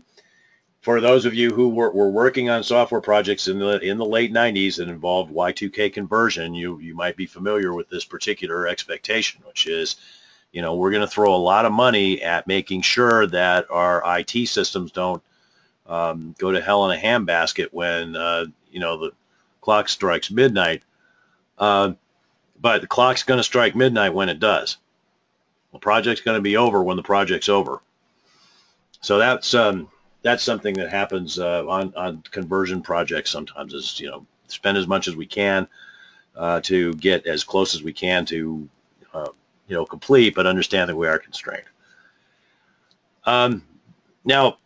for 0.81 0.99
those 0.99 1.25
of 1.25 1.35
you 1.35 1.51
who 1.51 1.69
were, 1.69 1.91
were 1.91 2.09
working 2.09 2.49
on 2.49 2.63
software 2.63 3.01
projects 3.01 3.47
in 3.47 3.59
the 3.59 3.79
in 3.79 3.97
the 3.97 4.05
late 4.05 4.33
90s 4.33 4.77
that 4.77 4.89
involved 4.89 5.33
Y2K 5.33 5.93
conversion, 5.93 6.53
you 6.55 6.79
you 6.79 6.95
might 6.95 7.15
be 7.15 7.27
familiar 7.27 7.73
with 7.73 7.87
this 7.89 8.03
particular 8.03 8.67
expectation, 8.67 9.41
which 9.45 9.67
is, 9.67 9.97
you 10.51 10.61
know, 10.61 10.75
we're 10.75 10.91
going 10.91 11.01
to 11.01 11.07
throw 11.07 11.35
a 11.35 11.37
lot 11.37 11.65
of 11.65 11.71
money 11.71 12.21
at 12.23 12.47
making 12.47 12.81
sure 12.81 13.27
that 13.27 13.69
our 13.69 14.19
IT 14.19 14.47
systems 14.47 14.91
don't 14.91 15.21
um, 15.85 16.35
go 16.39 16.51
to 16.51 16.61
hell 16.61 16.89
in 16.89 16.97
a 16.97 17.01
handbasket 17.01 17.67
when 17.71 18.15
uh, 18.15 18.45
you 18.71 18.79
know 18.79 18.97
the 18.97 19.11
clock 19.61 19.87
strikes 19.87 20.31
midnight. 20.31 20.81
Uh, 21.59 21.93
but 22.59 22.81
the 22.81 22.87
clock's 22.87 23.23
going 23.23 23.37
to 23.39 23.43
strike 23.43 23.75
midnight 23.75 24.15
when 24.15 24.29
it 24.29 24.39
does. 24.39 24.77
The 25.73 25.79
project's 25.79 26.21
going 26.21 26.37
to 26.37 26.41
be 26.41 26.57
over 26.57 26.83
when 26.83 26.97
the 26.97 27.03
project's 27.03 27.49
over. 27.49 27.81
So 29.01 29.17
that's 29.17 29.53
um, 29.53 29.89
that's 30.21 30.43
something 30.43 30.75
that 30.75 30.89
happens 30.89 31.39
uh, 31.39 31.65
on 31.67 31.93
on 31.95 32.23
conversion 32.29 32.81
projects 32.81 33.31
sometimes 33.31 33.73
is 33.73 33.99
you 33.99 34.09
know 34.09 34.25
spend 34.47 34.77
as 34.77 34.87
much 34.87 35.07
as 35.07 35.15
we 35.15 35.25
can 35.25 35.67
uh, 36.35 36.61
to 36.61 36.93
get 36.95 37.25
as 37.25 37.43
close 37.43 37.75
as 37.75 37.83
we 37.83 37.93
can 37.93 38.25
to 38.25 38.69
uh, 39.13 39.29
you 39.67 39.75
know 39.75 39.85
complete, 39.85 40.35
but 40.35 40.47
understand 40.47 40.89
that 40.89 40.95
we 40.95 41.07
are 41.07 41.19
constrained. 41.19 41.65
Um, 43.23 43.63
now, 44.23 44.57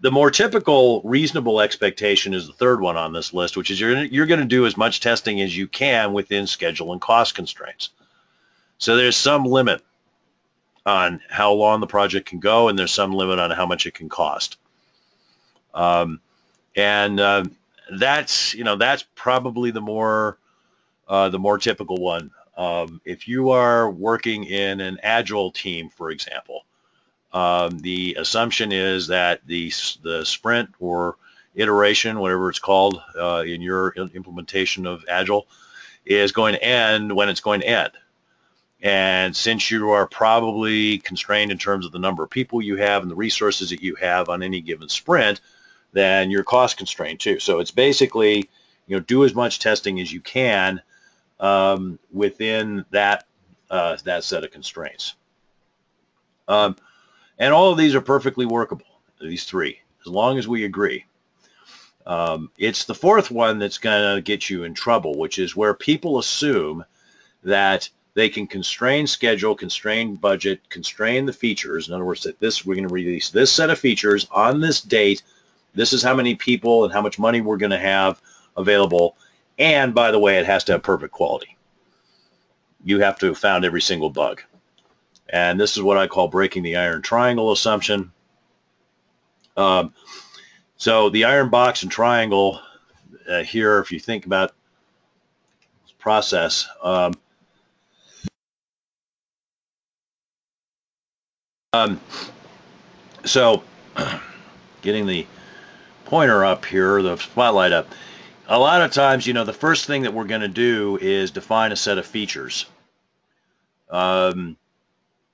the 0.00 0.10
more 0.10 0.30
typical 0.30 1.02
reasonable 1.02 1.60
expectation 1.60 2.34
is 2.34 2.46
the 2.46 2.52
third 2.52 2.80
one 2.80 2.96
on 2.96 3.12
this 3.12 3.34
list, 3.34 3.56
which 3.56 3.70
is 3.70 3.80
you're 3.80 4.04
you're 4.04 4.26
going 4.26 4.40
to 4.40 4.46
do 4.46 4.66
as 4.66 4.76
much 4.76 5.00
testing 5.00 5.40
as 5.40 5.56
you 5.56 5.66
can 5.66 6.12
within 6.12 6.46
schedule 6.46 6.92
and 6.92 7.00
cost 7.00 7.34
constraints. 7.34 7.90
So 8.78 8.96
there's 8.96 9.16
some 9.16 9.44
limit 9.44 9.82
on 10.86 11.20
how 11.28 11.52
long 11.52 11.80
the 11.80 11.86
project 11.86 12.28
can 12.28 12.40
go, 12.40 12.68
and 12.68 12.78
there's 12.78 12.92
some 12.92 13.12
limit 13.12 13.38
on 13.38 13.50
how 13.50 13.66
much 13.66 13.86
it 13.86 13.94
can 13.94 14.08
cost. 14.08 14.56
Um, 15.74 16.20
and 16.76 17.18
uh, 17.20 17.44
that's 17.90 18.54
you 18.54 18.64
know 18.64 18.76
that's 18.76 19.04
probably 19.14 19.70
the 19.70 19.80
more 19.80 20.38
uh, 21.08 21.28
the 21.28 21.38
more 21.38 21.58
typical 21.58 21.96
one. 21.96 22.30
Um, 22.56 23.00
if 23.04 23.26
you 23.26 23.50
are 23.50 23.90
working 23.90 24.44
in 24.44 24.80
an 24.80 24.98
agile 25.02 25.50
team, 25.50 25.90
for 25.90 26.10
example, 26.10 26.64
um, 27.32 27.78
the 27.78 28.16
assumption 28.18 28.72
is 28.72 29.08
that 29.08 29.46
the 29.46 29.72
the 30.02 30.24
sprint 30.24 30.70
or 30.78 31.16
iteration, 31.54 32.18
whatever 32.18 32.48
it's 32.48 32.58
called 32.58 33.02
uh, 33.18 33.42
in 33.46 33.62
your 33.62 33.92
implementation 33.92 34.86
of 34.86 35.04
agile, 35.08 35.46
is 36.04 36.32
going 36.32 36.54
to 36.54 36.62
end 36.62 37.14
when 37.14 37.28
it's 37.28 37.40
going 37.40 37.60
to 37.60 37.68
end. 37.68 37.92
And 38.82 39.36
since 39.36 39.70
you 39.70 39.90
are 39.90 40.06
probably 40.06 40.98
constrained 40.98 41.50
in 41.52 41.58
terms 41.58 41.84
of 41.84 41.92
the 41.92 41.98
number 41.98 42.22
of 42.22 42.30
people 42.30 42.62
you 42.62 42.76
have 42.76 43.02
and 43.02 43.10
the 43.10 43.16
resources 43.16 43.70
that 43.70 43.82
you 43.82 43.96
have 43.96 44.28
on 44.30 44.42
any 44.42 44.60
given 44.62 44.88
sprint, 44.88 45.40
then 45.92 46.30
you're 46.30 46.44
cost 46.44 46.76
constrained 46.76 47.20
too. 47.20 47.38
So 47.38 47.60
it's 47.60 47.70
basically, 47.70 48.48
you 48.86 48.96
know, 48.96 49.00
do 49.00 49.24
as 49.24 49.34
much 49.34 49.58
testing 49.58 50.00
as 50.00 50.12
you 50.12 50.20
can 50.20 50.82
um, 51.38 51.98
within 52.12 52.84
that 52.90 53.26
uh, 53.70 53.96
that 54.04 54.24
set 54.24 54.44
of 54.44 54.50
constraints. 54.50 55.14
Um, 56.48 56.76
and 57.38 57.54
all 57.54 57.70
of 57.70 57.78
these 57.78 57.94
are 57.94 58.00
perfectly 58.00 58.46
workable, 58.46 58.86
these 59.20 59.44
three, 59.44 59.78
as 60.00 60.06
long 60.08 60.38
as 60.38 60.48
we 60.48 60.64
agree. 60.64 61.06
Um, 62.06 62.50
it's 62.58 62.84
the 62.84 62.94
fourth 62.94 63.30
one 63.30 63.58
that's 63.58 63.78
going 63.78 64.16
to 64.16 64.22
get 64.22 64.50
you 64.50 64.64
in 64.64 64.74
trouble, 64.74 65.16
which 65.16 65.38
is 65.38 65.54
where 65.54 65.74
people 65.74 66.18
assume 66.18 66.84
that 67.44 67.88
they 68.14 68.28
can 68.28 68.46
constrain 68.46 69.06
schedule, 69.06 69.54
constrain 69.54 70.16
budget, 70.16 70.68
constrain 70.68 71.26
the 71.26 71.32
features. 71.32 71.88
In 71.88 71.94
other 71.94 72.04
words, 72.04 72.24
that 72.24 72.40
this 72.40 72.66
we're 72.66 72.74
going 72.74 72.88
to 72.88 72.92
release 72.92 73.30
this 73.30 73.52
set 73.52 73.70
of 73.70 73.78
features 73.78 74.26
on 74.30 74.60
this 74.60 74.80
date 74.80 75.22
this 75.74 75.92
is 75.92 76.02
how 76.02 76.14
many 76.14 76.34
people 76.34 76.84
and 76.84 76.92
how 76.92 77.02
much 77.02 77.18
money 77.18 77.40
we're 77.40 77.56
going 77.56 77.70
to 77.70 77.78
have 77.78 78.20
available. 78.56 79.16
And 79.58 79.94
by 79.94 80.10
the 80.10 80.18
way, 80.18 80.38
it 80.38 80.46
has 80.46 80.64
to 80.64 80.72
have 80.72 80.82
perfect 80.82 81.12
quality. 81.12 81.56
You 82.84 83.00
have 83.00 83.18
to 83.20 83.26
have 83.26 83.38
found 83.38 83.64
every 83.64 83.82
single 83.82 84.10
bug. 84.10 84.42
And 85.28 85.60
this 85.60 85.76
is 85.76 85.82
what 85.82 85.96
I 85.96 86.06
call 86.06 86.28
breaking 86.28 86.62
the 86.62 86.76
iron 86.76 87.02
triangle 87.02 87.52
assumption. 87.52 88.12
Um, 89.56 89.94
so 90.76 91.10
the 91.10 91.24
iron 91.24 91.50
box 91.50 91.82
and 91.82 91.92
triangle 91.92 92.60
uh, 93.28 93.42
here, 93.42 93.78
if 93.78 93.92
you 93.92 94.00
think 94.00 94.26
about 94.26 94.52
this 95.84 95.92
process, 95.98 96.66
um, 96.82 97.12
um, 101.72 102.00
so 103.24 103.62
getting 104.82 105.06
the 105.06 105.26
pointer 106.10 106.44
up 106.44 106.64
here, 106.64 107.00
the 107.02 107.16
spotlight 107.16 107.70
up. 107.70 107.86
A 108.48 108.58
lot 108.58 108.82
of 108.82 108.90
times, 108.90 109.28
you 109.28 109.32
know, 109.32 109.44
the 109.44 109.52
first 109.52 109.86
thing 109.86 110.02
that 110.02 110.12
we're 110.12 110.24
going 110.24 110.40
to 110.40 110.48
do 110.48 110.98
is 111.00 111.30
define 111.30 111.70
a 111.70 111.76
set 111.76 111.98
of 111.98 112.04
features. 112.04 112.66
Um, 113.88 114.56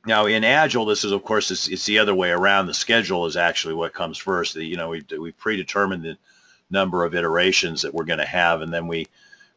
now, 0.06 0.26
in 0.26 0.44
Agile, 0.44 0.84
this 0.84 1.02
is, 1.02 1.12
of 1.12 1.24
course, 1.24 1.50
it's, 1.50 1.66
it's, 1.68 1.86
the 1.86 2.00
other 2.00 2.14
way 2.14 2.30
around. 2.30 2.66
The 2.66 2.74
schedule 2.74 3.24
is 3.24 3.38
actually 3.38 3.72
what 3.72 3.94
comes 3.94 4.18
first. 4.18 4.52
The, 4.52 4.64
you 4.64 4.76
know, 4.76 4.90
we 4.90 5.02
we 5.18 5.32
predetermined 5.32 6.04
the 6.04 6.18
number 6.70 7.06
of 7.06 7.14
iterations 7.14 7.82
that 7.82 7.94
we're 7.94 8.04
going 8.04 8.18
to 8.18 8.26
have, 8.26 8.60
and 8.60 8.72
then 8.72 8.86
we 8.86 9.06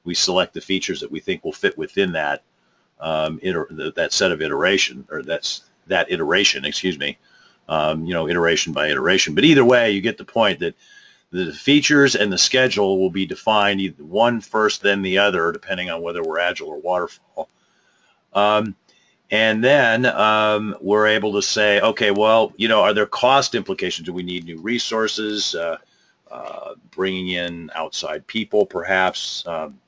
we 0.06 0.14
select 0.14 0.54
the 0.54 0.62
features 0.62 1.02
that 1.02 1.12
we 1.12 1.20
think 1.20 1.44
will 1.44 1.52
fit 1.52 1.78
within 1.78 2.14
that 2.14 2.44
um, 3.02 3.42
iter- 3.44 3.92
that 3.98 4.14
set 4.14 4.32
of 4.32 4.42
iteration, 4.42 5.06
or 5.12 5.22
that's 5.22 5.64
that 5.88 6.12
iteration, 6.12 6.64
excuse 6.64 6.98
me, 6.98 7.18
um, 7.68 8.06
you 8.06 8.14
know, 8.14 8.30
iteration 8.30 8.72
by 8.72 8.88
iteration. 8.88 9.36
But 9.36 9.44
either 9.44 9.66
way, 9.66 9.92
you 9.92 10.00
get 10.00 10.18
the 10.18 10.24
point 10.24 10.60
that 10.62 10.76
the 11.31 11.53
features 11.53 12.15
and 12.15 12.31
the 12.31 12.38
schedule 12.38 13.00
will 13.00 13.12
be 13.12 13.25
defined 13.25 13.81
either 13.81 14.03
one 14.03 14.41
first, 14.41 14.81
then 14.81 15.01
the 15.01 15.19
other, 15.19 15.51
depending 15.51 15.89
on 15.89 16.01
whether 16.01 16.24
we're 16.24 16.39
agile 16.39 16.69
or 16.69 16.79
waterfall. 16.79 17.50
Um, 18.33 18.75
and 19.31 19.63
then 19.63 20.05
um, 20.07 20.75
we're 20.81 21.07
able 21.07 21.33
to 21.33 21.41
say, 21.41 21.79
okay, 21.79 22.09
well, 22.09 22.51
you 22.57 22.67
know, 22.67 22.81
are 22.81 22.93
there 22.93 23.05
cost 23.05 23.53
implications? 23.53 24.07
Do 24.07 24.13
we 24.13 24.24
need 24.24 24.45
new 24.45 24.59
resources? 24.59 25.53
Uh, 25.53 25.77
uh, 26.31 26.75
bringing 26.91 27.29
in 27.29 27.71
outside 27.74 28.27
people, 28.27 28.65
perhaps 28.65 29.45
um, 29.48 29.79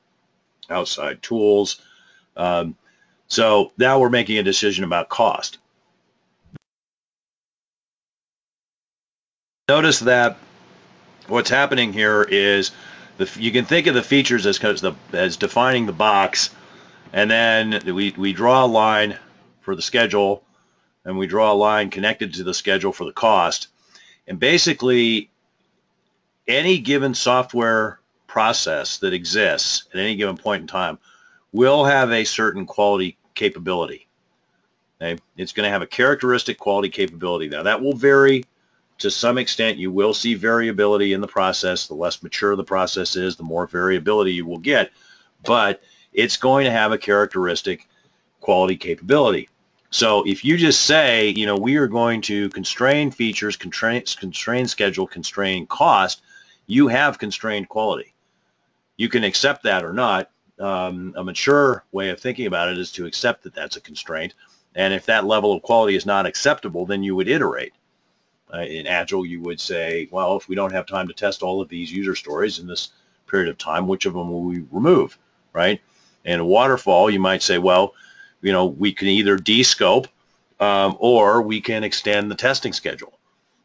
outside 0.68 1.22
tools. 1.22 1.80
Um, 2.36 2.76
so 3.28 3.72
now 3.78 4.00
we're 4.00 4.10
making 4.10 4.38
a 4.38 4.42
decision 4.42 4.84
about 4.84 5.08
cost. 5.08 5.58
Notice 9.68 10.00
that 10.00 10.36
what's 11.32 11.50
happening 11.50 11.92
here 11.92 12.22
is 12.22 12.72
the, 13.16 13.28
you 13.38 13.50
can 13.52 13.64
think 13.64 13.86
of 13.86 13.94
the 13.94 14.02
features 14.02 14.46
as, 14.46 14.58
the, 14.58 14.94
as 15.12 15.38
defining 15.38 15.86
the 15.86 15.92
box, 15.92 16.50
and 17.12 17.30
then 17.30 17.80
we, 17.94 18.14
we 18.16 18.32
draw 18.32 18.64
a 18.64 18.66
line 18.66 19.18
for 19.62 19.74
the 19.74 19.82
schedule, 19.82 20.44
and 21.04 21.16
we 21.16 21.26
draw 21.26 21.52
a 21.52 21.54
line 21.54 21.90
connected 21.90 22.34
to 22.34 22.44
the 22.44 22.54
schedule 22.54 22.92
for 22.92 23.04
the 23.04 23.12
cost. 23.12 23.68
And 24.28 24.38
basically, 24.38 25.30
any 26.46 26.78
given 26.78 27.14
software 27.14 27.98
process 28.26 28.98
that 28.98 29.14
exists 29.14 29.84
at 29.92 30.00
any 30.00 30.16
given 30.16 30.36
point 30.36 30.60
in 30.60 30.66
time 30.66 30.98
will 31.50 31.84
have 31.84 32.12
a 32.12 32.24
certain 32.24 32.66
quality 32.66 33.16
capability. 33.34 34.06
Okay? 35.00 35.20
It's 35.36 35.52
going 35.52 35.66
to 35.66 35.70
have 35.70 35.82
a 35.82 35.86
characteristic 35.86 36.58
quality 36.58 36.90
capability. 36.90 37.48
Now 37.48 37.62
that 37.64 37.82
will 37.82 37.94
vary 37.94 38.44
to 39.02 39.10
some 39.10 39.38
extent. 39.38 39.78
You 39.78 39.90
will 39.90 40.14
see 40.14 40.34
variability 40.34 41.12
in 41.12 41.20
the 41.20 41.28
process. 41.28 41.86
The 41.86 41.94
less 41.94 42.22
mature 42.22 42.56
the 42.56 42.64
process 42.64 43.16
is, 43.16 43.36
the 43.36 43.42
more 43.42 43.66
variability 43.66 44.32
you 44.32 44.46
will 44.46 44.58
get. 44.58 44.90
But 45.44 45.82
it's 46.12 46.36
going 46.36 46.64
to 46.64 46.70
have 46.70 46.92
a 46.92 46.98
characteristic 46.98 47.88
quality 48.40 48.76
capability. 48.76 49.48
So 49.90 50.26
if 50.26 50.44
you 50.44 50.56
just 50.56 50.80
say, 50.82 51.28
you 51.28 51.46
know, 51.46 51.56
we 51.56 51.76
are 51.76 51.86
going 51.86 52.22
to 52.22 52.48
constrain 52.48 53.10
features, 53.10 53.56
constrain, 53.56 54.02
constrain 54.18 54.66
schedule, 54.66 55.06
constrain 55.06 55.66
cost, 55.66 56.22
you 56.66 56.88
have 56.88 57.18
constrained 57.18 57.68
quality. 57.68 58.14
You 58.96 59.08
can 59.08 59.24
accept 59.24 59.64
that 59.64 59.84
or 59.84 59.92
not. 59.92 60.30
Um, 60.58 61.14
a 61.16 61.24
mature 61.24 61.84
way 61.92 62.10
of 62.10 62.20
thinking 62.20 62.46
about 62.46 62.68
it 62.68 62.78
is 62.78 62.92
to 62.92 63.06
accept 63.06 63.42
that 63.42 63.54
that's 63.54 63.76
a 63.76 63.80
constraint. 63.80 64.34
And 64.74 64.94
if 64.94 65.06
that 65.06 65.26
level 65.26 65.52
of 65.52 65.62
quality 65.62 65.96
is 65.96 66.06
not 66.06 66.24
acceptable, 66.24 66.86
then 66.86 67.02
you 67.02 67.16
would 67.16 67.28
iterate. 67.28 67.72
Uh, 68.52 68.60
in 68.60 68.86
Agile, 68.86 69.24
you 69.24 69.40
would 69.40 69.60
say, 69.60 70.08
well, 70.10 70.36
if 70.36 70.48
we 70.48 70.54
don't 70.54 70.72
have 70.72 70.86
time 70.86 71.08
to 71.08 71.14
test 71.14 71.42
all 71.42 71.62
of 71.62 71.68
these 71.68 71.90
user 71.90 72.14
stories 72.14 72.58
in 72.58 72.66
this 72.66 72.90
period 73.26 73.48
of 73.48 73.56
time, 73.56 73.88
which 73.88 74.04
of 74.04 74.12
them 74.12 74.30
will 74.30 74.42
we 74.42 74.64
remove, 74.70 75.18
right? 75.52 75.80
In 76.24 76.38
a 76.38 76.44
waterfall, 76.44 77.08
you 77.08 77.18
might 77.18 77.42
say, 77.42 77.58
well, 77.58 77.94
you 78.42 78.52
know, 78.52 78.66
we 78.66 78.92
can 78.92 79.08
either 79.08 79.38
descope 79.38 80.06
um, 80.60 80.96
or 81.00 81.42
we 81.42 81.60
can 81.60 81.82
extend 81.82 82.30
the 82.30 82.34
testing 82.34 82.72
schedule. 82.72 83.12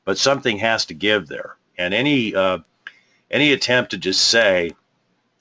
But 0.06 0.17
something 0.17 0.58
has 0.60 0.86
to 0.86 0.93
give 0.93 1.28
there. 1.28 1.58
And 1.78 1.93
any 1.93 2.34
uh, 2.34 2.60
any 3.30 3.52
attempt 3.52 3.91
to 3.91 3.97
just 3.97 4.21
say, 4.26 4.71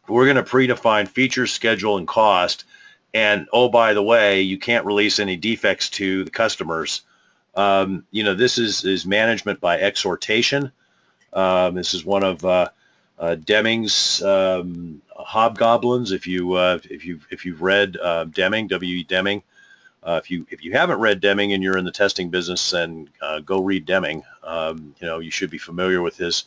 we're 0.08 0.24
going 0.24 0.36
to 0.36 0.42
predefine 0.42 1.08
feature, 1.08 1.46
schedule, 1.46 1.98
and 1.98 2.06
cost, 2.06 2.64
and 3.14 3.46
oh, 3.52 3.68
by 3.68 3.94
the 3.94 4.02
way, 4.02 4.42
you 4.42 4.58
can't 4.58 4.84
release 4.84 5.18
any 5.18 5.36
defects 5.36 5.88
to 5.90 6.24
the 6.24 6.30
customers. 6.30 7.02
Um, 7.56 8.04
you 8.10 8.22
know, 8.22 8.34
this 8.34 8.58
is, 8.58 8.84
is 8.84 9.06
management 9.06 9.60
by 9.60 9.80
exhortation. 9.80 10.70
Um, 11.32 11.74
this 11.74 11.94
is 11.94 12.04
one 12.04 12.22
of 12.22 12.44
uh, 12.44 12.68
uh, 13.18 13.34
Deming's 13.34 14.22
um, 14.22 15.02
hobgoblins. 15.16 16.12
If 16.12 16.26
you 16.26 16.54
uh, 16.54 16.78
if 16.84 17.04
you 17.04 17.20
if 17.30 17.44
you've 17.44 17.62
read 17.62 17.96
uh, 17.96 18.24
Deming, 18.24 18.68
W. 18.68 18.96
E. 18.96 19.04
Deming, 19.04 19.42
uh, 20.02 20.20
if 20.22 20.30
you 20.30 20.46
if 20.50 20.64
you 20.64 20.72
haven't 20.72 21.00
read 21.00 21.20
Deming 21.20 21.52
and 21.52 21.62
you're 21.62 21.78
in 21.78 21.84
the 21.84 21.90
testing 21.90 22.30
business, 22.30 22.70
then 22.70 23.08
uh, 23.20 23.40
go 23.40 23.62
read 23.62 23.86
Deming. 23.86 24.22
Um, 24.42 24.94
you 25.00 25.06
know, 25.06 25.18
you 25.18 25.30
should 25.30 25.50
be 25.50 25.58
familiar 25.58 26.02
with 26.02 26.16
his 26.16 26.44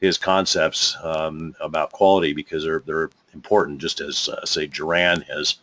his 0.00 0.18
concepts 0.18 0.96
um, 1.02 1.54
about 1.60 1.92
quality 1.92 2.32
because 2.32 2.64
they're 2.64 2.82
they're 2.84 3.10
important, 3.32 3.80
just 3.80 4.00
as 4.00 4.28
say 4.44 4.66
Juran 4.68 5.24
is. 5.30 5.58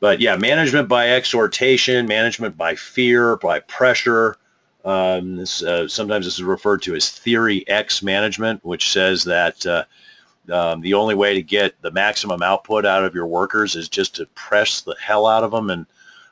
But 0.00 0.20
yeah, 0.20 0.36
management 0.36 0.88
by 0.88 1.10
exhortation, 1.10 2.06
management 2.06 2.56
by 2.56 2.76
fear, 2.76 3.36
by 3.36 3.60
pressure. 3.60 4.36
Um, 4.84 5.36
this, 5.36 5.62
uh, 5.62 5.88
sometimes 5.88 6.24
this 6.24 6.34
is 6.34 6.42
referred 6.42 6.82
to 6.82 6.94
as 6.94 7.10
theory 7.10 7.68
X 7.68 8.02
management, 8.02 8.64
which 8.64 8.90
says 8.90 9.24
that 9.24 9.66
uh, 9.66 9.84
um, 10.50 10.80
the 10.80 10.94
only 10.94 11.14
way 11.14 11.34
to 11.34 11.42
get 11.42 11.80
the 11.82 11.90
maximum 11.90 12.42
output 12.42 12.86
out 12.86 13.04
of 13.04 13.14
your 13.14 13.26
workers 13.26 13.74
is 13.74 13.88
just 13.88 14.16
to 14.16 14.26
press 14.26 14.82
the 14.82 14.96
hell 15.00 15.26
out 15.26 15.44
of 15.44 15.50
them 15.50 15.70
and 15.70 15.86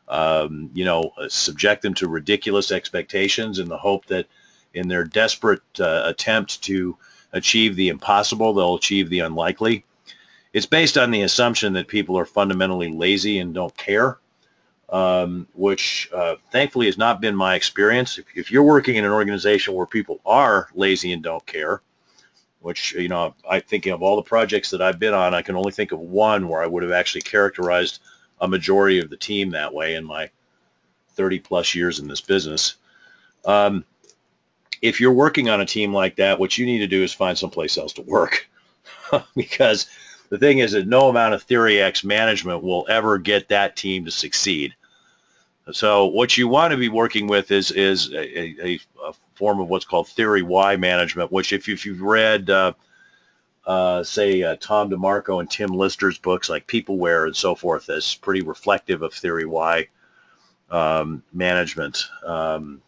um, 0.09 0.71
you 0.73 0.85
know 0.85 1.13
subject 1.29 1.83
them 1.83 1.95
to 1.95 2.09
ridiculous 2.09 2.71
expectations 2.71 3.59
in 3.59 3.69
the 3.69 3.77
hope 3.77 4.07
that 4.07 4.27
in 4.73 4.89
their 4.89 5.05
desperate 5.05 5.63
uh, 5.81 6.03
attempt 6.05 6.63
to 6.63 6.97
achieve 7.33 7.77
the 7.77 7.89
impossible, 7.89 8.55
they'll 8.55 8.77
achieve 8.77 9.11
the 9.11 9.21
unlikely. 9.21 9.85
It's 10.57 10.65
based 10.65 10.97
on 10.97 11.11
the 11.11 11.21
assumption 11.21 11.75
that 11.75 11.87
people 11.87 12.19
are 12.19 12.25
fundamentally 12.25 12.91
lazy 12.91 13.41
and 13.41 13.53
don't 13.53 13.77
care, 13.77 14.17
um, 14.89 15.47
which 15.53 16.09
uh, 16.15 16.37
thankfully 16.51 16.87
has 16.87 16.97
not 16.97 17.21
been 17.21 17.37
my 17.37 17.57
experience. 17.57 18.17
If, 18.17 18.25
if, 18.35 18.51
you're 18.51 18.63
working 18.63 18.97
in 18.97 19.05
an 19.05 19.11
organization 19.11 19.75
where 19.75 19.85
people 19.85 20.19
are 20.25 20.71
lazy 20.75 21.13
and 21.13 21.23
don't 21.23 21.45
care, 21.45 21.83
which, 22.61 22.95
you 22.95 23.09
know, 23.09 23.35
I 23.47 23.61
think 23.61 23.85
of 23.85 24.03
all 24.03 24.17
the 24.17 24.23
projects 24.23 24.71
that 24.71 24.81
I've 24.81 24.99
been 24.99 25.13
on, 25.13 25.35
I 25.35 25.43
can 25.43 25.57
only 25.57 25.73
think 25.73 25.93
of 25.93 26.01
one 26.01 26.49
where 26.49 26.63
I 26.63 26.67
would 26.67 26.85
have 26.85 26.93
actually 26.93 27.21
characterized 27.21 28.01
a 28.41 28.49
majority 28.49 28.99
of 29.01 29.11
the 29.11 29.19
team 29.19 29.51
that 29.51 29.75
way 29.75 29.95
in 29.95 30.07
my 30.07 30.31
30 31.17 31.41
plus 31.41 31.75
years 31.75 31.99
in 31.99 32.09
this 32.09 32.23
business. 32.23 32.77
Um, 33.45 33.85
if 34.81 35.03
you're 35.03 35.13
working 35.13 35.51
on 35.51 35.61
a 35.61 35.67
team 35.67 35.93
like 35.93 36.17
that, 36.17 36.41
what 36.41 36.57
you 36.57 36.65
need 36.65 36.79
to 36.79 36.87
do 36.87 37.03
is 37.03 37.13
find 37.13 37.37
someplace 37.37 37.77
else 37.77 37.93
to 37.93 38.03
work 38.03 38.49
because 39.37 39.87
the 40.29 40.39
thing 40.39 40.59
is 40.59 40.73
that 40.73 40.87
no 40.87 41.09
amount 41.09 41.35
of 41.35 41.43
Theory 41.43 41.81
X 41.81 42.05
management 42.05 42.63
will 42.63 42.87
ever 42.89 43.19
get 43.19 43.49
that 43.49 43.77
team 43.77 44.05
to 44.05 44.11
succeed. 44.11 44.75
So 45.73 46.07
what 46.07 46.37
you 46.37 46.47
want 46.47 46.71
to 46.73 46.77
be 46.77 46.89
working 46.89 47.27
with 47.27 47.51
is 47.51 47.73
is 47.73 48.13
a, 48.13 48.67
a, 48.67 48.81
a 49.05 49.13
form 49.35 49.61
of 49.61 49.69
what's 49.69 49.85
called 49.85 50.09
Theory 50.09 50.43
Y 50.43 50.77
management, 50.77 51.33
which 51.33 51.53
if, 51.53 51.69
you, 51.69 51.75
if 51.75 51.87
you've 51.87 52.03
read, 52.03 52.49
uh, 52.51 52.73
uh, 53.67 54.05
say, 54.05 54.43
uh, 54.43 54.57
Tom 54.61 54.91
DeMarco 54.91 55.41
and 55.41 55.51
Tim 55.51 55.71
Lister's 55.71 56.19
books 56.19 56.49
like 56.49 56.67
Peopleware 56.67 57.27
and 57.27 57.37
so 57.37 57.55
forth, 57.55 57.87
that's 57.87 58.15
pretty 58.15 58.43
reflective 58.43 59.03
of 59.03 59.13
Theory 59.13 59.45
Y 59.45 59.89
um, 60.71 61.23
management. 61.33 62.05
Um, 62.25 62.81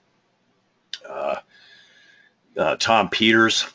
uh, 1.09 1.37
uh, 2.57 2.77
Tom 2.77 3.09
Peters, 3.09 3.67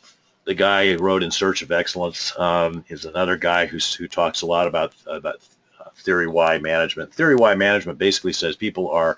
the 0.45 0.53
guy 0.53 0.91
who 0.91 0.97
wrote 0.97 1.23
In 1.23 1.31
Search 1.31 1.61
of 1.61 1.71
Excellence, 1.71 2.37
um, 2.37 2.83
is 2.89 3.05
another 3.05 3.37
guy 3.37 3.65
who's, 3.65 3.93
who 3.93 4.07
talks 4.07 4.41
a 4.41 4.45
lot 4.45 4.67
about 4.67 4.93
about 5.07 5.41
uh, 5.79 5.89
Theory 5.97 6.27
Y 6.27 6.57
management. 6.57 7.13
Theory 7.13 7.35
Y 7.35 7.55
management 7.55 7.97
basically 7.97 8.33
says 8.33 8.55
people 8.55 8.91
are 8.91 9.17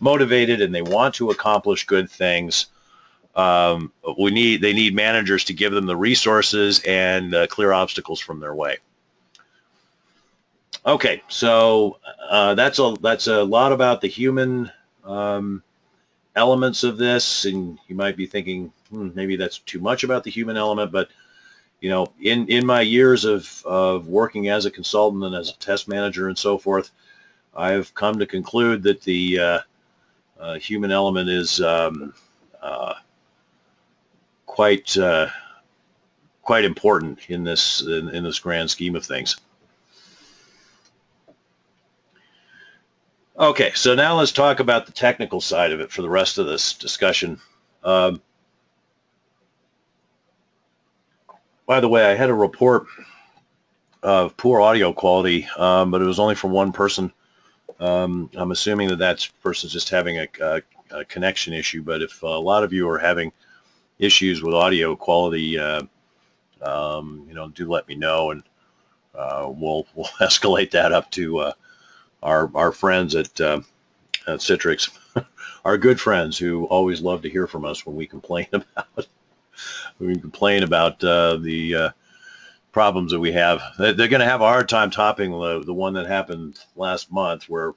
motivated 0.00 0.60
and 0.60 0.74
they 0.74 0.82
want 0.82 1.16
to 1.16 1.30
accomplish 1.30 1.86
good 1.86 2.10
things. 2.10 2.66
Um, 3.34 3.92
we 4.18 4.30
need 4.30 4.62
they 4.62 4.72
need 4.72 4.94
managers 4.94 5.44
to 5.44 5.54
give 5.54 5.72
them 5.72 5.86
the 5.86 5.96
resources 5.96 6.82
and 6.84 7.34
uh, 7.34 7.46
clear 7.46 7.72
obstacles 7.72 8.20
from 8.20 8.40
their 8.40 8.54
way. 8.54 8.78
Okay, 10.84 11.22
so 11.28 11.98
uh, 12.28 12.54
that's 12.54 12.78
a 12.78 12.94
that's 13.00 13.26
a 13.26 13.42
lot 13.42 13.72
about 13.72 14.00
the 14.00 14.08
human 14.08 14.70
um, 15.04 15.62
elements 16.38 16.84
of 16.84 16.96
this, 16.96 17.44
and 17.44 17.78
you 17.88 17.96
might 17.96 18.16
be 18.16 18.26
thinking 18.26 18.72
hmm, 18.90 19.10
maybe 19.14 19.36
that's 19.36 19.58
too 19.58 19.80
much 19.80 20.04
about 20.04 20.24
the 20.24 20.30
human 20.30 20.56
element, 20.56 20.92
but 20.92 21.10
you 21.80 21.90
know, 21.90 22.06
in 22.20 22.48
in 22.48 22.64
my 22.64 22.80
years 22.80 23.24
of 23.24 23.62
of 23.66 24.06
working 24.06 24.48
as 24.48 24.64
a 24.64 24.70
consultant 24.70 25.24
and 25.24 25.34
as 25.34 25.50
a 25.50 25.58
test 25.58 25.88
manager 25.88 26.28
and 26.28 26.38
so 26.38 26.58
forth, 26.58 26.90
I've 27.54 27.92
come 27.94 28.18
to 28.20 28.26
conclude 28.26 28.84
that 28.84 29.02
the 29.02 29.38
uh, 29.38 29.58
uh, 30.38 30.54
human 30.58 30.90
element 30.90 31.28
is 31.28 31.60
um, 31.60 32.14
uh, 32.62 32.94
quite 34.46 34.96
uh, 34.96 35.28
quite 36.42 36.64
important 36.64 37.18
in 37.28 37.44
this 37.44 37.82
in, 37.82 38.08
in, 38.10 38.24
this 38.24 38.38
grand 38.38 38.70
scheme 38.70 38.96
of 38.96 39.04
things. 39.04 39.36
Okay, 43.38 43.70
so 43.76 43.94
now 43.94 44.16
let's 44.18 44.32
talk 44.32 44.58
about 44.58 44.86
the 44.86 44.92
technical 44.92 45.40
side 45.40 45.70
of 45.70 45.78
it 45.78 45.92
for 45.92 46.02
the 46.02 46.08
rest 46.08 46.38
of 46.38 46.46
this 46.46 46.72
discussion. 46.72 47.40
Um, 47.84 48.20
by 51.64 51.78
the 51.78 51.88
way, 51.88 52.04
I 52.04 52.16
had 52.16 52.30
a 52.30 52.34
report 52.34 52.86
of 54.02 54.36
poor 54.36 54.60
audio 54.60 54.92
quality, 54.92 55.46
um, 55.56 55.92
but 55.92 56.02
it 56.02 56.04
was 56.04 56.18
only 56.18 56.34
from 56.34 56.50
one 56.50 56.72
person. 56.72 57.12
Um, 57.78 58.28
I'm 58.34 58.50
assuming 58.50 58.88
that 58.88 58.98
that 58.98 59.28
person's 59.40 59.72
just 59.72 59.90
having 59.90 60.18
a, 60.18 60.26
a, 60.40 60.62
a, 60.90 61.04
connection 61.04 61.54
issue, 61.54 61.84
but 61.84 62.02
if 62.02 62.24
a 62.24 62.26
lot 62.26 62.64
of 62.64 62.72
you 62.72 62.88
are 62.88 62.98
having 62.98 63.30
issues 64.00 64.42
with 64.42 64.54
audio 64.54 64.96
quality, 64.96 65.60
uh, 65.60 65.82
um, 66.60 67.24
you 67.28 67.34
know, 67.34 67.50
do 67.50 67.70
let 67.70 67.86
me 67.86 67.94
know, 67.94 68.32
and 68.32 68.42
uh, 69.14 69.46
we'll 69.48 69.86
we'll 69.94 70.06
escalate 70.20 70.72
that 70.72 70.90
up 70.90 71.08
to 71.12 71.38
uh, 71.38 71.52
our 72.22 72.50
our 72.54 72.72
friends 72.72 73.14
at, 73.14 73.40
uh, 73.40 73.60
at 74.26 74.40
Citrix, 74.40 74.90
our 75.64 75.78
good 75.78 76.00
friends 76.00 76.38
who 76.38 76.64
always 76.66 77.00
love 77.00 77.22
to 77.22 77.30
hear 77.30 77.46
from 77.46 77.64
us 77.64 77.84
when 77.86 77.96
we 77.96 78.06
complain 78.06 78.46
about 78.52 79.08
we 79.98 80.16
complain 80.16 80.62
about 80.62 81.02
uh, 81.02 81.36
the 81.36 81.74
uh, 81.74 81.90
problems 82.72 83.12
that 83.12 83.20
we 83.20 83.32
have. 83.32 83.60
They're 83.78 83.94
going 83.94 84.20
to 84.20 84.24
have 84.24 84.40
a 84.40 84.48
hard 84.48 84.68
time 84.68 84.90
topping 84.90 85.32
the, 85.32 85.62
the 85.64 85.74
one 85.74 85.94
that 85.94 86.06
happened 86.06 86.58
last 86.76 87.10
month 87.10 87.48
where 87.48 87.72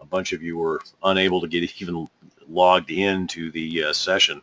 a 0.00 0.06
bunch 0.06 0.32
of 0.32 0.42
you 0.42 0.58
were 0.58 0.80
unable 1.02 1.40
to 1.42 1.48
get 1.48 1.70
even 1.80 2.08
logged 2.48 2.90
into 2.90 3.50
the 3.50 3.84
uh, 3.84 3.92
session. 3.92 4.42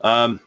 Um, 0.00 0.40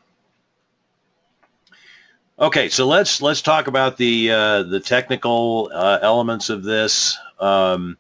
okay, 2.40 2.70
so 2.70 2.88
let's 2.88 3.22
let's 3.22 3.42
talk 3.42 3.68
about 3.68 3.98
the 3.98 4.32
uh, 4.32 4.64
the 4.64 4.80
technical 4.80 5.70
uh, 5.74 6.00
elements 6.02 6.50
of 6.50 6.64
this. 6.64 7.18
Um, 7.40 7.98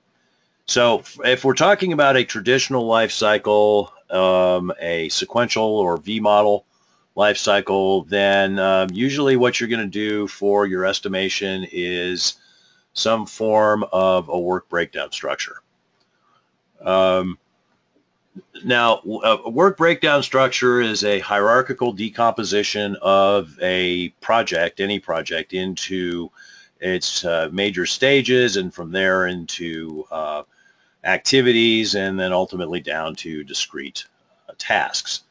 so 0.65 1.03
if 1.23 1.43
we're 1.43 1.53
talking 1.53 1.93
about 1.93 2.17
a 2.17 2.23
traditional 2.23 2.85
life 2.85 3.11
cycle, 3.11 3.93
um, 4.09 4.71
a 4.79 5.09
sequential 5.09 5.77
or 5.77 5.97
V 5.97 6.19
model 6.19 6.65
life 7.15 7.37
cycle, 7.37 8.03
then 8.03 8.59
um, 8.59 8.89
usually 8.91 9.37
what 9.37 9.59
you're 9.59 9.69
going 9.69 9.81
to 9.81 9.87
do 9.87 10.27
for 10.27 10.65
your 10.65 10.85
estimation 10.85 11.65
is 11.71 12.35
some 12.93 13.25
form 13.25 13.85
of 13.91 14.29
a 14.29 14.39
work 14.39 14.67
breakdown 14.69 15.11
structure. 15.11 15.61
Um, 16.81 17.37
now, 18.63 19.01
a 19.23 19.49
work 19.49 19.77
breakdown 19.77 20.23
structure 20.23 20.81
is 20.81 21.03
a 21.03 21.19
hierarchical 21.19 21.93
decomposition 21.93 22.97
of 23.01 23.57
a 23.61 24.09
project, 24.21 24.79
any 24.79 24.99
project, 24.99 25.53
into 25.53 26.31
its 26.79 27.23
uh, 27.23 27.49
major 27.51 27.85
stages 27.85 28.57
and 28.57 28.73
from 28.73 28.91
there 28.91 29.27
into 29.27 30.05
uh, 30.11 30.43
activities 31.03 31.95
and 31.95 32.19
then 32.19 32.33
ultimately 32.33 32.81
down 32.81 33.15
to 33.15 33.43
discrete 33.43 34.05
uh, 34.49 34.53
tasks. 34.57 35.21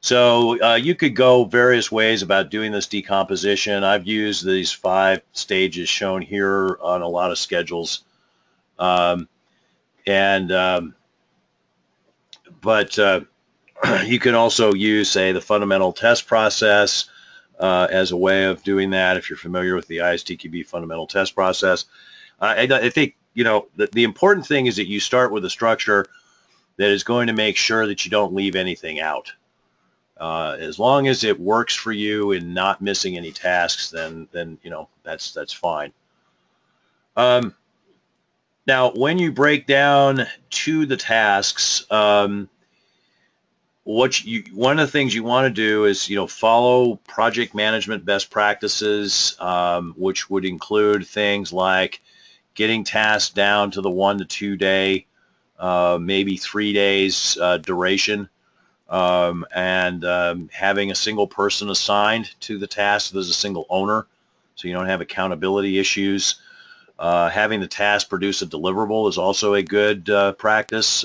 So 0.00 0.60
uh, 0.62 0.74
you 0.74 0.94
could 0.94 1.16
go 1.16 1.44
various 1.44 1.90
ways 1.90 2.22
about 2.22 2.50
doing 2.50 2.72
this 2.72 2.88
decomposition. 2.88 3.84
I've 3.84 4.06
used 4.06 4.44
these 4.44 4.72
five 4.72 5.22
stages 5.32 5.88
shown 5.88 6.20
here 6.20 6.76
on 6.82 7.00
a 7.00 7.08
lot 7.08 7.30
of 7.30 7.38
schedules. 7.38 8.04
Um, 8.78 9.28
and 10.06 10.52
um, 10.52 10.94
but 12.64 12.98
uh, 12.98 13.20
you 14.04 14.18
can 14.18 14.34
also 14.34 14.72
use, 14.72 15.10
say, 15.10 15.32
the 15.32 15.40
fundamental 15.40 15.92
test 15.92 16.26
process 16.26 17.08
uh, 17.60 17.86
as 17.90 18.10
a 18.10 18.16
way 18.16 18.44
of 18.44 18.64
doing 18.64 18.90
that. 18.90 19.16
If 19.16 19.30
you're 19.30 19.36
familiar 19.36 19.76
with 19.76 19.86
the 19.86 19.98
ISTQB 19.98 20.66
fundamental 20.66 21.06
test 21.06 21.34
process, 21.34 21.84
I, 22.40 22.62
I 22.62 22.90
think 22.90 23.14
you 23.34 23.44
know, 23.44 23.66
the, 23.76 23.88
the 23.92 24.04
important 24.04 24.46
thing 24.46 24.66
is 24.66 24.76
that 24.76 24.86
you 24.86 25.00
start 25.00 25.32
with 25.32 25.44
a 25.44 25.50
structure 25.50 26.06
that 26.76 26.90
is 26.90 27.04
going 27.04 27.26
to 27.26 27.32
make 27.32 27.56
sure 27.56 27.86
that 27.86 28.04
you 28.04 28.10
don't 28.10 28.34
leave 28.34 28.56
anything 28.56 29.00
out. 29.00 29.32
Uh, 30.16 30.56
as 30.58 30.78
long 30.78 31.08
as 31.08 31.24
it 31.24 31.38
works 31.38 31.74
for 31.74 31.92
you 31.92 32.32
and 32.32 32.54
not 32.54 32.80
missing 32.80 33.16
any 33.16 33.32
tasks, 33.32 33.90
then 33.90 34.28
then 34.30 34.58
you 34.62 34.70
know 34.70 34.88
that's 35.02 35.32
that's 35.32 35.52
fine. 35.52 35.92
Um, 37.16 37.54
now, 38.66 38.92
when 38.92 39.18
you 39.18 39.32
break 39.32 39.66
down 39.66 40.26
to 40.50 40.86
the 40.86 40.96
tasks, 40.96 41.84
um, 41.90 42.48
what 43.84 44.24
you 44.24 44.44
one 44.54 44.78
of 44.78 44.86
the 44.86 44.90
things 44.90 45.14
you 45.14 45.22
want 45.22 45.44
to 45.44 45.50
do 45.50 45.84
is 45.84 46.08
you 46.08 46.16
know 46.16 46.26
follow 46.26 46.96
project 46.96 47.54
management 47.54 48.04
best 48.04 48.30
practices, 48.30 49.36
um, 49.38 49.94
which 49.96 50.28
would 50.28 50.46
include 50.46 51.06
things 51.06 51.52
like 51.52 52.00
getting 52.54 52.84
tasks 52.84 53.32
down 53.32 53.70
to 53.72 53.82
the 53.82 53.90
one 53.90 54.18
to 54.18 54.24
two 54.24 54.56
day, 54.56 55.06
uh, 55.58 55.98
maybe 56.00 56.38
three 56.38 56.72
days 56.72 57.36
uh, 57.38 57.58
duration, 57.58 58.30
um, 58.88 59.44
and 59.54 60.02
um, 60.06 60.48
having 60.50 60.90
a 60.90 60.94
single 60.94 61.26
person 61.26 61.68
assigned 61.68 62.34
to 62.40 62.56
the 62.56 62.66
task. 62.66 63.12
There's 63.12 63.28
a 63.28 63.34
single 63.34 63.66
owner, 63.68 64.06
so 64.54 64.66
you 64.66 64.72
don't 64.72 64.86
have 64.86 65.02
accountability 65.02 65.78
issues. 65.78 66.36
Uh, 66.98 67.28
having 67.28 67.60
the 67.60 67.66
task 67.66 68.08
produce 68.08 68.40
a 68.40 68.46
deliverable 68.46 69.10
is 69.10 69.18
also 69.18 69.52
a 69.52 69.62
good 69.62 70.08
uh, 70.08 70.32
practice. 70.32 71.04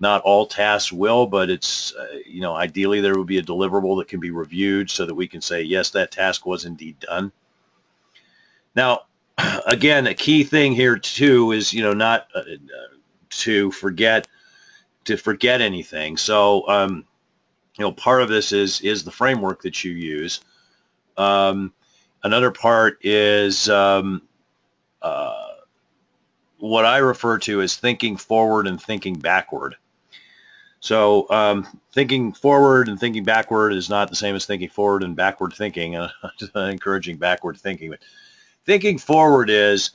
Uh, 0.00 0.06
not 0.06 0.22
all 0.22 0.46
tasks 0.46 0.92
will, 0.92 1.26
but 1.26 1.50
it's, 1.50 1.94
uh, 1.94 2.18
you 2.26 2.40
know, 2.40 2.54
ideally 2.54 3.00
there 3.00 3.16
would 3.16 3.26
be 3.26 3.38
a 3.38 3.42
deliverable 3.42 3.98
that 3.98 4.08
can 4.08 4.20
be 4.20 4.30
reviewed 4.30 4.90
so 4.90 5.04
that 5.06 5.14
we 5.14 5.28
can 5.28 5.40
say, 5.40 5.62
yes, 5.62 5.90
that 5.90 6.10
task 6.10 6.46
was 6.46 6.64
indeed 6.64 6.98
done. 7.00 7.32
Now, 8.74 9.02
again, 9.66 10.06
a 10.06 10.14
key 10.14 10.44
thing 10.44 10.72
here 10.72 10.98
too 10.98 11.52
is 11.52 11.72
you 11.72 11.82
know 11.82 11.92
not 11.92 12.28
uh, 12.34 12.42
to 13.30 13.70
forget 13.70 14.26
to 15.04 15.16
forget 15.16 15.60
anything. 15.60 16.16
So 16.16 16.68
um, 16.68 17.04
you 17.78 17.84
know 17.84 17.92
part 17.92 18.22
of 18.22 18.28
this 18.28 18.52
is 18.52 18.80
is 18.80 19.04
the 19.04 19.10
framework 19.10 19.62
that 19.62 19.84
you 19.84 19.92
use. 19.92 20.40
Um, 21.16 21.72
another 22.22 22.50
part 22.50 22.98
is 23.02 23.68
um, 23.68 24.22
uh, 25.02 25.48
what 26.58 26.84
I 26.84 26.98
refer 26.98 27.38
to 27.40 27.60
as 27.60 27.76
thinking 27.76 28.16
forward 28.16 28.66
and 28.66 28.80
thinking 28.80 29.18
backward. 29.18 29.76
So 30.80 31.28
um, 31.30 31.66
thinking 31.92 32.32
forward 32.32 32.88
and 32.88 32.98
thinking 32.98 33.24
backward 33.24 33.74
is 33.74 33.90
not 33.90 34.08
the 34.08 34.16
same 34.16 34.34
as 34.34 34.46
thinking 34.46 34.70
forward 34.70 35.02
and 35.02 35.14
backward 35.14 35.52
thinking. 35.52 35.96
Uh, 36.54 36.60
encouraging 36.60 37.16
backward 37.16 37.58
thinking, 37.58 37.90
but 37.90 38.00
thinking 38.64 38.98
forward 38.98 39.50
is 39.50 39.90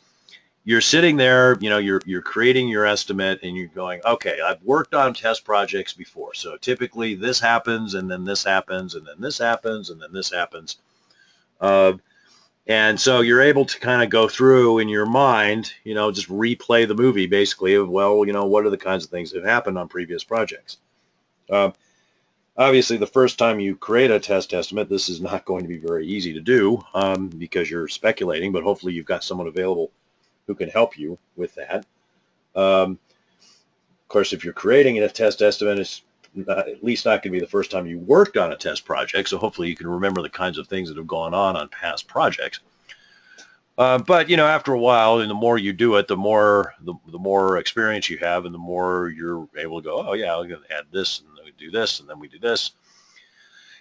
you're 0.64 0.82
sitting 0.82 1.18
there, 1.18 1.58
you 1.60 1.70
know, 1.70 1.78
you're 1.78 2.02
you're 2.06 2.22
creating 2.22 2.68
your 2.68 2.86
estimate 2.86 3.40
and 3.44 3.56
you're 3.56 3.68
going, 3.68 4.02
okay, 4.06 4.40
I've 4.42 4.62
worked 4.64 4.94
on 4.94 5.14
test 5.14 5.44
projects 5.44 5.94
before. 5.94 6.34
So 6.34 6.58
typically 6.58 7.16
this 7.16 7.40
happens 7.40 7.94
and 7.94 8.10
then 8.10 8.26
this 8.26 8.44
happens 8.44 8.96
and 8.96 9.06
then 9.06 9.20
this 9.20 9.38
happens 9.38 9.90
and 9.90 10.02
then 10.02 10.12
this 10.12 10.32
happens. 10.32 10.78
Uh, 11.60 11.94
and 12.68 13.00
so 13.00 13.22
you're 13.22 13.42
able 13.42 13.66
to 13.66 13.80
kind 13.80 14.04
of 14.04 14.10
go 14.10 14.28
through 14.28 14.80
in 14.80 14.90
your 14.90 15.06
mind, 15.06 15.72
you 15.84 15.94
know, 15.94 16.12
just 16.12 16.30
replay 16.30 16.88
the 16.88 16.96
movie 16.96 17.28
basically 17.28 17.76
of, 17.76 17.90
well, 17.90 18.26
you 18.26 18.34
know, 18.34 18.46
what 18.46 18.66
are 18.66 18.72
the 18.72 18.78
kinds 18.78 19.06
of 19.06 19.12
things 19.12 19.32
that 19.32 19.44
have 19.44 19.50
happened 19.50 19.78
on 19.78 19.88
previous 19.88 20.24
projects. 20.24 20.78
Uh, 21.50 21.72
Obviously, 22.58 22.96
the 22.96 23.06
first 23.06 23.38
time 23.38 23.60
you 23.60 23.76
create 23.76 24.12
a 24.12 24.20
test 24.20 24.54
estimate, 24.54 24.88
this 24.88 25.10
is 25.10 25.20
not 25.20 25.44
going 25.44 25.64
to 25.64 25.68
be 25.68 25.78
very 25.78 26.08
easy 26.08 26.34
to 26.34 26.40
do 26.40 26.82
um, 26.94 27.28
because 27.28 27.70
you're 27.70 27.90
speculating, 27.90 28.54
but 28.54 28.64
hopefully 28.64 28.94
you've 28.94 29.06
got 29.06 29.26
someone 29.26 29.48
available 29.48 29.92
who 30.48 30.56
can 30.56 30.70
help 30.70 30.98
you 30.98 31.18
with 31.36 31.54
that. 31.56 31.86
Um, 32.56 32.98
of 34.04 34.08
course, 34.08 34.32
if 34.32 34.46
you're 34.46 34.54
creating 34.54 34.98
a 35.00 35.10
test 35.10 35.42
estimate, 35.42 35.80
it's 35.80 36.02
not, 36.36 36.68
at 36.68 36.84
least 36.84 37.06
not 37.06 37.24
going 37.24 37.32
to 37.34 37.40
be 37.40 37.40
the 37.40 37.48
first 37.48 37.72
time 37.72 37.86
you 37.86 38.00
worked 38.00 38.38
on 38.38 38.52
a 38.52 38.58
test 38.58 38.86
project, 38.86 39.30
so 39.30 39.38
hopefully 39.38 39.70
you 39.70 39.76
can 39.76 39.88
remember 39.88 40.22
the 40.22 40.30
kinds 40.30 40.58
of 40.58 40.68
things 40.68 40.90
that 40.90 40.98
have 40.98 41.08
gone 41.08 41.34
on 41.34 41.56
on 41.56 41.68
past 41.70 42.08
projects. 42.08 42.60
Uh, 43.78 43.98
but 43.98 44.30
you 44.30 44.38
know, 44.38 44.48
after 44.48 44.74
a 44.74 44.80
while, 44.80 45.20
and 45.20 45.30
the 45.30 45.36
more 45.36 45.58
you 45.58 45.74
do 45.74 45.96
it, 45.96 46.08
the 46.08 46.16
more 46.16 46.74
the, 46.82 46.94
the 47.12 47.20
more 47.20 47.58
experience 47.58 48.10
you 48.10 48.18
have, 48.18 48.46
and 48.46 48.54
the 48.54 48.60
more 48.60 49.10
you're 49.10 49.48
able 49.58 49.82
to 49.82 49.86
go, 49.86 50.08
oh 50.08 50.14
yeah, 50.14 50.36
I'm 50.36 50.48
going 50.48 50.62
to 50.62 50.78
add 50.78 50.86
this 50.92 51.20
and 51.20 51.30
we 51.44 51.52
do 51.58 51.72
this, 51.72 52.00
and 52.00 52.10
then 52.10 52.20
we 52.20 52.28
do 52.28 52.40
this. 52.40 52.72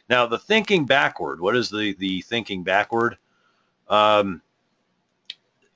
Now, 0.09 0.27
the 0.27 0.39
thinking 0.39 0.85
backward, 0.85 1.41
what 1.41 1.57
is 1.57 1.71
the, 1.71 1.95
the 1.95 2.21
thinking 2.23 2.63
backward? 2.63 3.17
Um, 3.89 4.43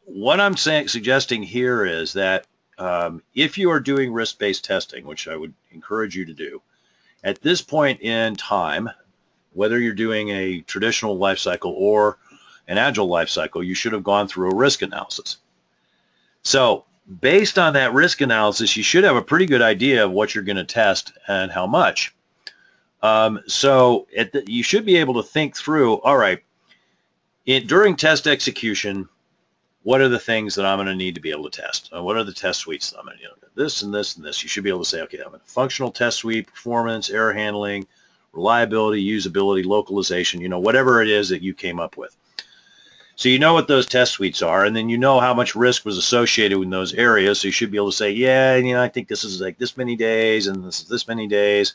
what 0.04 0.40
I'm 0.40 0.56
saying, 0.56 0.88
suggesting 0.88 1.42
here 1.42 1.84
is 1.84 2.12
that 2.12 2.46
um, 2.76 3.22
if 3.34 3.56
you 3.56 3.70
are 3.70 3.80
doing 3.80 4.12
risk-based 4.12 4.64
testing, 4.64 5.06
which 5.06 5.28
I 5.28 5.36
would 5.36 5.54
encourage 5.72 6.14
you 6.14 6.26
to 6.26 6.34
do, 6.34 6.60
at 7.24 7.42
this 7.42 7.62
point 7.62 8.00
in 8.00 8.36
time, 8.36 8.90
whether 9.52 9.78
you're 9.78 9.94
doing 9.94 10.28
a 10.30 10.60
traditional 10.60 11.18
life 11.18 11.38
cycle 11.38 11.72
or 11.76 12.18
an 12.66 12.78
agile 12.78 13.08
life 13.08 13.28
cycle, 13.28 13.62
you 13.62 13.74
should 13.74 13.92
have 13.92 14.04
gone 14.04 14.28
through 14.28 14.50
a 14.50 14.54
risk 14.54 14.82
analysis. 14.82 15.38
So 16.42 16.84
based 17.20 17.58
on 17.58 17.72
that 17.72 17.94
risk 17.94 18.20
analysis, 18.20 18.76
you 18.76 18.82
should 18.82 19.04
have 19.04 19.16
a 19.16 19.22
pretty 19.22 19.46
good 19.46 19.62
idea 19.62 20.04
of 20.04 20.12
what 20.12 20.34
you're 20.34 20.44
going 20.44 20.56
to 20.56 20.64
test 20.64 21.12
and 21.26 21.50
how 21.50 21.66
much. 21.66 22.14
Um, 23.02 23.40
so 23.46 24.06
the, 24.12 24.44
you 24.46 24.62
should 24.62 24.84
be 24.84 24.96
able 24.96 25.14
to 25.14 25.22
think 25.22 25.56
through, 25.56 26.00
all 26.00 26.16
right, 26.16 26.42
it, 27.46 27.66
during 27.66 27.96
test 27.96 28.26
execution, 28.26 29.08
what 29.88 30.02
are 30.02 30.10
the 30.10 30.18
things 30.18 30.56
that 30.56 30.66
I'm 30.66 30.76
going 30.76 30.88
to 30.88 30.94
need 30.94 31.14
to 31.14 31.20
be 31.22 31.30
able 31.30 31.48
to 31.48 31.62
test? 31.62 31.88
Uh, 31.96 32.02
what 32.02 32.18
are 32.18 32.22
the 32.22 32.34
test 32.34 32.60
suites 32.60 32.90
that 32.90 32.98
I'm 32.98 33.06
going 33.06 33.16
to, 33.16 33.24
know, 33.24 33.30
this 33.54 33.80
and 33.80 33.94
this 33.94 34.16
and 34.16 34.24
this. 34.26 34.42
You 34.42 34.48
should 34.50 34.62
be 34.62 34.68
able 34.68 34.84
to 34.84 34.84
say, 34.84 35.00
okay, 35.00 35.20
I'm 35.24 35.34
a 35.34 35.38
functional 35.46 35.92
test 35.92 36.18
suite, 36.18 36.46
performance, 36.46 37.08
error 37.08 37.32
handling, 37.32 37.86
reliability, 38.34 39.02
usability, 39.02 39.64
localization, 39.64 40.42
you 40.42 40.50
know, 40.50 40.58
whatever 40.58 41.00
it 41.00 41.08
is 41.08 41.30
that 41.30 41.40
you 41.40 41.54
came 41.54 41.80
up 41.80 41.96
with. 41.96 42.14
So 43.16 43.30
you 43.30 43.38
know 43.38 43.54
what 43.54 43.66
those 43.66 43.86
test 43.86 44.12
suites 44.12 44.42
are, 44.42 44.62
and 44.62 44.76
then 44.76 44.90
you 44.90 44.98
know 44.98 45.20
how 45.20 45.32
much 45.32 45.54
risk 45.54 45.86
was 45.86 45.96
associated 45.96 46.58
with 46.58 46.68
those 46.68 46.92
areas. 46.92 47.40
So 47.40 47.48
you 47.48 47.52
should 47.52 47.70
be 47.70 47.78
able 47.78 47.90
to 47.90 47.96
say, 47.96 48.10
yeah, 48.10 48.56
you 48.56 48.74
know, 48.74 48.82
I 48.82 48.88
think 48.88 49.08
this 49.08 49.24
is 49.24 49.40
like 49.40 49.56
this 49.56 49.78
many 49.78 49.96
days, 49.96 50.48
and 50.48 50.66
this 50.66 50.82
is 50.82 50.88
this 50.88 51.08
many 51.08 51.28
days. 51.28 51.72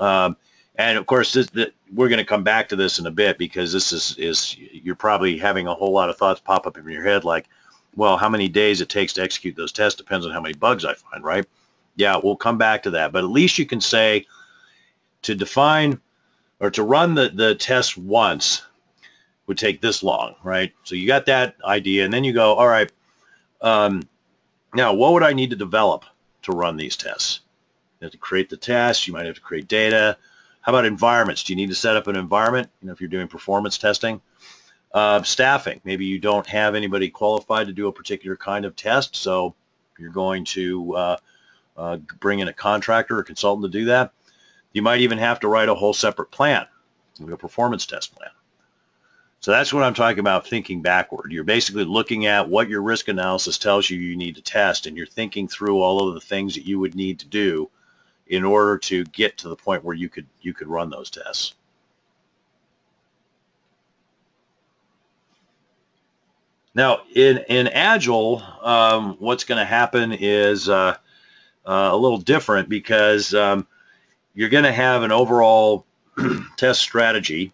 Um, 0.00 0.36
and 0.78 0.96
of 0.96 1.06
course, 1.06 1.32
this, 1.32 1.48
the, 1.50 1.72
we're 1.92 2.08
going 2.08 2.18
to 2.18 2.24
come 2.24 2.44
back 2.44 2.68
to 2.68 2.76
this 2.76 3.00
in 3.00 3.06
a 3.06 3.10
bit 3.10 3.36
because 3.36 3.72
this 3.72 3.92
is 3.92 4.16
is 4.16 4.56
you're 4.56 4.94
probably 4.94 5.36
having 5.36 5.66
a 5.66 5.74
whole 5.74 5.92
lot 5.92 6.08
of 6.08 6.16
thoughts 6.16 6.40
pop 6.40 6.66
up 6.66 6.78
in 6.78 6.88
your 6.88 7.02
head, 7.02 7.24
like, 7.24 7.48
well, 7.96 8.16
how 8.16 8.28
many 8.28 8.48
days 8.48 8.80
it 8.80 8.88
takes 8.88 9.14
to 9.14 9.22
execute 9.22 9.56
those 9.56 9.72
tests 9.72 9.98
depends 9.98 10.24
on 10.24 10.32
how 10.32 10.40
many 10.40 10.54
bugs 10.54 10.84
I 10.84 10.94
find, 10.94 11.24
right? 11.24 11.44
Yeah, 11.96 12.20
we'll 12.22 12.36
come 12.36 12.58
back 12.58 12.84
to 12.84 12.90
that, 12.90 13.10
but 13.10 13.24
at 13.24 13.30
least 13.30 13.58
you 13.58 13.66
can 13.66 13.80
say 13.80 14.26
to 15.22 15.34
define 15.34 16.00
or 16.60 16.70
to 16.70 16.82
run 16.84 17.14
the 17.16 17.28
the 17.28 17.54
test 17.56 17.98
once 17.98 18.62
would 19.48 19.58
take 19.58 19.80
this 19.80 20.02
long, 20.04 20.36
right? 20.44 20.72
So 20.84 20.94
you 20.94 21.08
got 21.08 21.26
that 21.26 21.56
idea, 21.64 22.04
and 22.04 22.14
then 22.14 22.22
you 22.22 22.32
go, 22.32 22.54
all 22.54 22.68
right, 22.68 22.92
um, 23.60 24.08
now 24.74 24.94
what 24.94 25.14
would 25.14 25.22
I 25.24 25.32
need 25.32 25.50
to 25.50 25.56
develop 25.56 26.04
to 26.42 26.52
run 26.52 26.76
these 26.76 26.96
tests? 26.96 27.40
You 27.98 28.04
have 28.04 28.12
to 28.12 28.18
create 28.18 28.48
the 28.48 28.56
test. 28.56 29.08
You 29.08 29.12
might 29.14 29.26
have 29.26 29.34
to 29.34 29.40
create 29.40 29.66
data. 29.66 30.18
How 30.68 30.74
about 30.74 30.84
environments? 30.84 31.44
Do 31.44 31.54
you 31.54 31.56
need 31.56 31.70
to 31.70 31.74
set 31.74 31.96
up 31.96 32.08
an 32.08 32.16
environment? 32.16 32.68
You 32.82 32.88
know, 32.88 32.92
if 32.92 33.00
you're 33.00 33.08
doing 33.08 33.26
performance 33.26 33.78
testing, 33.78 34.20
uh, 34.92 35.22
staffing. 35.22 35.80
Maybe 35.82 36.04
you 36.04 36.18
don't 36.18 36.46
have 36.46 36.74
anybody 36.74 37.08
qualified 37.08 37.68
to 37.68 37.72
do 37.72 37.88
a 37.88 37.92
particular 37.92 38.36
kind 38.36 38.66
of 38.66 38.76
test, 38.76 39.16
so 39.16 39.54
you're 39.98 40.10
going 40.10 40.44
to 40.44 40.94
uh, 40.94 41.16
uh, 41.74 41.96
bring 42.20 42.40
in 42.40 42.48
a 42.48 42.52
contractor 42.52 43.18
or 43.18 43.22
consultant 43.22 43.72
to 43.72 43.78
do 43.78 43.86
that. 43.86 44.12
You 44.74 44.82
might 44.82 45.00
even 45.00 45.16
have 45.16 45.40
to 45.40 45.48
write 45.48 45.70
a 45.70 45.74
whole 45.74 45.94
separate 45.94 46.30
plan, 46.30 46.66
a 47.18 47.36
performance 47.38 47.86
test 47.86 48.14
plan. 48.14 48.28
So 49.40 49.52
that's 49.52 49.72
what 49.72 49.84
I'm 49.84 49.94
talking 49.94 50.18
about 50.18 50.48
thinking 50.48 50.82
backward. 50.82 51.32
You're 51.32 51.44
basically 51.44 51.84
looking 51.84 52.26
at 52.26 52.50
what 52.50 52.68
your 52.68 52.82
risk 52.82 53.08
analysis 53.08 53.56
tells 53.56 53.88
you 53.88 53.98
you 53.98 54.16
need 54.16 54.36
to 54.36 54.42
test, 54.42 54.86
and 54.86 54.98
you're 54.98 55.06
thinking 55.06 55.48
through 55.48 55.80
all 55.80 56.06
of 56.06 56.12
the 56.12 56.20
things 56.20 56.56
that 56.56 56.66
you 56.66 56.78
would 56.78 56.94
need 56.94 57.20
to 57.20 57.26
do 57.26 57.70
in 58.28 58.44
order 58.44 58.78
to 58.78 59.04
get 59.04 59.38
to 59.38 59.48
the 59.48 59.56
point 59.56 59.84
where 59.84 59.94
you 59.94 60.08
could 60.08 60.26
you 60.42 60.52
could 60.54 60.68
run 60.68 60.90
those 60.90 61.10
tests. 61.10 61.54
Now, 66.74 67.00
in 67.14 67.38
in 67.48 67.68
Agile, 67.68 68.42
um, 68.62 69.16
what's 69.18 69.44
going 69.44 69.58
to 69.58 69.64
happen 69.64 70.12
is 70.12 70.68
uh, 70.68 70.96
uh, 71.66 71.88
a 71.92 71.96
little 71.96 72.18
different 72.18 72.68
because 72.68 73.34
um, 73.34 73.66
you're 74.34 74.50
going 74.50 74.64
to 74.64 74.72
have 74.72 75.02
an 75.02 75.10
overall 75.10 75.86
test 76.56 76.80
strategy 76.80 77.52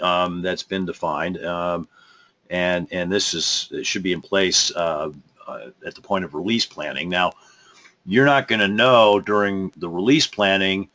um, 0.00 0.42
that's 0.42 0.64
been 0.64 0.84
defined, 0.84 1.42
um, 1.44 1.88
and 2.50 2.88
and 2.90 3.10
this 3.10 3.32
is 3.32 3.72
should 3.86 4.02
be 4.02 4.12
in 4.12 4.20
place 4.20 4.70
uh, 4.74 5.10
uh, 5.46 5.70
at 5.86 5.94
the 5.94 6.02
point 6.02 6.24
of 6.24 6.34
release 6.34 6.66
planning. 6.66 7.08
Now, 7.08 7.32
you're 8.06 8.26
not 8.26 8.48
going 8.48 8.60
to 8.60 8.68
know 8.68 9.20
during 9.20 9.72
the 9.76 9.88
release 9.88 10.26
planning 10.26 10.88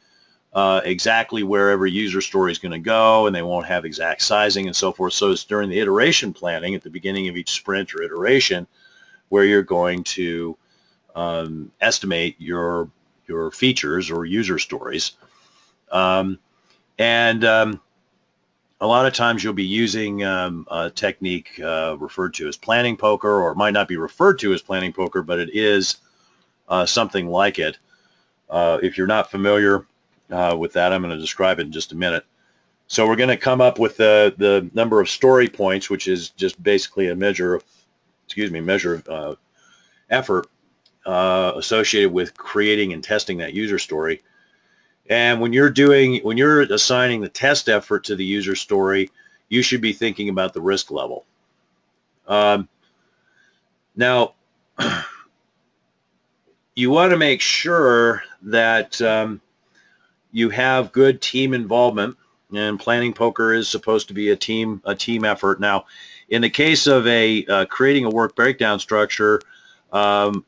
uh, 0.53 0.81
exactly 0.85 1.43
where 1.43 1.69
every 1.69 1.91
user 1.91 2.21
story 2.21 2.51
is 2.51 2.59
going 2.59 2.71
to 2.71 2.79
go, 2.79 3.27
and 3.27 3.35
they 3.35 3.41
won't 3.41 3.65
have 3.65 3.83
exact 3.83 4.21
sizing 4.21 4.67
and 4.67 4.75
so 4.75 4.93
forth. 4.93 5.13
So 5.13 5.31
it's 5.31 5.43
during 5.43 5.69
the 5.69 5.79
iteration 5.79 6.33
planning 6.33 6.75
at 6.75 6.81
the 6.81 6.89
beginning 6.89 7.27
of 7.27 7.35
each 7.35 7.51
sprint 7.51 7.93
or 7.93 8.01
iteration 8.01 8.65
where 9.27 9.43
you're 9.43 9.63
going 9.63 10.03
to 10.03 10.57
um, 11.13 11.71
estimate 11.81 12.35
your 12.39 12.89
your 13.27 13.51
features 13.51 14.11
or 14.11 14.23
user 14.23 14.59
stories. 14.59 15.13
Um, 15.91 16.39
and 16.97 17.43
um, 17.43 17.81
a 18.79 18.87
lot 18.87 19.05
of 19.05 19.13
times 19.13 19.43
you'll 19.43 19.53
be 19.53 19.65
using 19.65 20.23
um, 20.23 20.67
a 20.69 20.89
technique 20.89 21.59
uh, 21.59 21.97
referred 21.99 22.35
to 22.35 22.47
as 22.47 22.55
planning 22.55 22.97
poker, 22.97 23.41
or 23.41 23.51
it 23.51 23.57
might 23.57 23.73
not 23.73 23.87
be 23.87 23.97
referred 23.97 24.39
to 24.39 24.53
as 24.53 24.61
planning 24.61 24.93
poker, 24.93 25.21
but 25.21 25.39
it 25.39 25.49
is 25.53 25.97
uh, 26.67 26.85
something 26.85 27.27
like 27.27 27.59
it. 27.59 27.77
Uh, 28.49 28.79
if 28.81 28.97
you're 28.97 29.07
not 29.07 29.31
familiar 29.31 29.85
uh, 30.31 30.55
with 30.57 30.73
that, 30.73 30.93
I'm 30.93 31.01
going 31.01 31.13
to 31.13 31.19
describe 31.19 31.59
it 31.59 31.67
in 31.67 31.71
just 31.71 31.91
a 31.91 31.95
minute. 31.95 32.25
So 32.87 33.07
we're 33.07 33.15
going 33.15 33.29
to 33.29 33.37
come 33.37 33.61
up 33.61 33.79
with 33.79 33.97
the, 33.97 34.33
the 34.37 34.69
number 34.73 35.01
of 35.01 35.09
story 35.09 35.49
points, 35.49 35.89
which 35.89 36.07
is 36.07 36.29
just 36.29 36.61
basically 36.61 37.09
a 37.09 37.15
measure 37.15 37.55
of, 37.55 37.63
excuse 38.25 38.51
me, 38.51 38.61
measure 38.61 38.95
of 38.95 39.09
uh, 39.09 39.35
effort 40.09 40.47
uh, 41.05 41.53
associated 41.55 42.11
with 42.11 42.37
creating 42.37 42.93
and 42.93 43.03
testing 43.03 43.39
that 43.39 43.53
user 43.53 43.79
story. 43.79 44.21
And 45.07 45.39
when 45.41 45.53
you're 45.53 45.69
doing, 45.69 46.21
when 46.23 46.37
you're 46.37 46.61
assigning 46.61 47.21
the 47.21 47.29
test 47.29 47.69
effort 47.69 48.05
to 48.05 48.15
the 48.15 48.25
user 48.25 48.55
story, 48.55 49.11
you 49.49 49.61
should 49.61 49.81
be 49.81 49.93
thinking 49.93 50.29
about 50.29 50.53
the 50.53 50.61
risk 50.61 50.91
level. 50.91 51.25
Um, 52.27 52.67
now, 53.95 54.33
you 56.75 56.89
want 56.91 57.11
to 57.11 57.17
make 57.17 57.41
sure 57.41 58.23
that 58.43 59.01
um, 59.01 59.41
you 60.31 60.49
have 60.49 60.91
good 60.91 61.21
team 61.21 61.53
involvement, 61.53 62.17
and 62.53 62.79
planning 62.79 63.13
poker 63.13 63.53
is 63.53 63.67
supposed 63.67 64.09
to 64.09 64.13
be 64.13 64.29
a 64.29 64.35
team 64.35 64.81
a 64.85 64.93
team 64.93 65.23
effort. 65.25 65.59
Now, 65.59 65.85
in 66.29 66.41
the 66.41 66.49
case 66.49 66.87
of 66.87 67.07
a 67.07 67.45
uh, 67.45 67.65
creating 67.65 68.05
a 68.05 68.09
work 68.09 68.35
breakdown 68.35 68.79
structure, 68.79 69.41
um, 69.91 70.45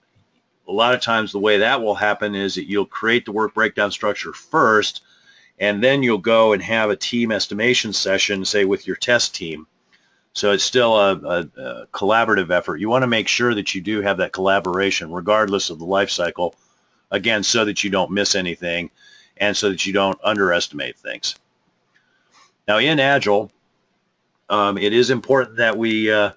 a 0.67 0.71
lot 0.71 0.93
of 0.93 1.01
times 1.01 1.31
the 1.31 1.39
way 1.39 1.59
that 1.59 1.81
will 1.81 1.95
happen 1.95 2.35
is 2.35 2.55
that 2.55 2.69
you'll 2.69 2.85
create 2.85 3.25
the 3.25 3.31
work 3.31 3.53
breakdown 3.53 3.91
structure 3.91 4.33
first, 4.33 5.01
and 5.57 5.81
then 5.81 6.03
you'll 6.03 6.17
go 6.17 6.51
and 6.53 6.61
have 6.61 6.89
a 6.89 6.95
team 6.95 7.31
estimation 7.31 7.93
session, 7.93 8.43
say 8.43 8.65
with 8.65 8.85
your 8.85 8.97
test 8.97 9.33
team. 9.33 9.65
So 10.37 10.51
it's 10.51 10.63
still 10.63 10.95
a, 10.95 11.15
a, 11.15 11.39
a 11.59 11.87
collaborative 11.87 12.51
effort. 12.51 12.77
You 12.77 12.89
want 12.89 13.01
to 13.01 13.07
make 13.07 13.27
sure 13.27 13.55
that 13.55 13.73
you 13.73 13.81
do 13.81 14.01
have 14.01 14.17
that 14.17 14.33
collaboration 14.33 15.11
regardless 15.11 15.71
of 15.71 15.79
the 15.79 15.85
life 15.85 16.11
cycle, 16.11 16.53
again, 17.09 17.41
so 17.41 17.65
that 17.65 17.83
you 17.83 17.89
don't 17.89 18.11
miss 18.11 18.35
anything 18.35 18.91
and 19.37 19.57
so 19.57 19.69
that 19.69 19.87
you 19.87 19.93
don't 19.93 20.19
underestimate 20.23 20.95
things. 20.95 21.35
Now 22.67 22.77
in 22.77 22.99
Agile, 22.99 23.51
um, 24.47 24.77
it 24.77 24.93
is 24.93 25.09
important 25.09 25.57
that 25.57 25.75
we 25.75 26.11
uh, 26.11 26.33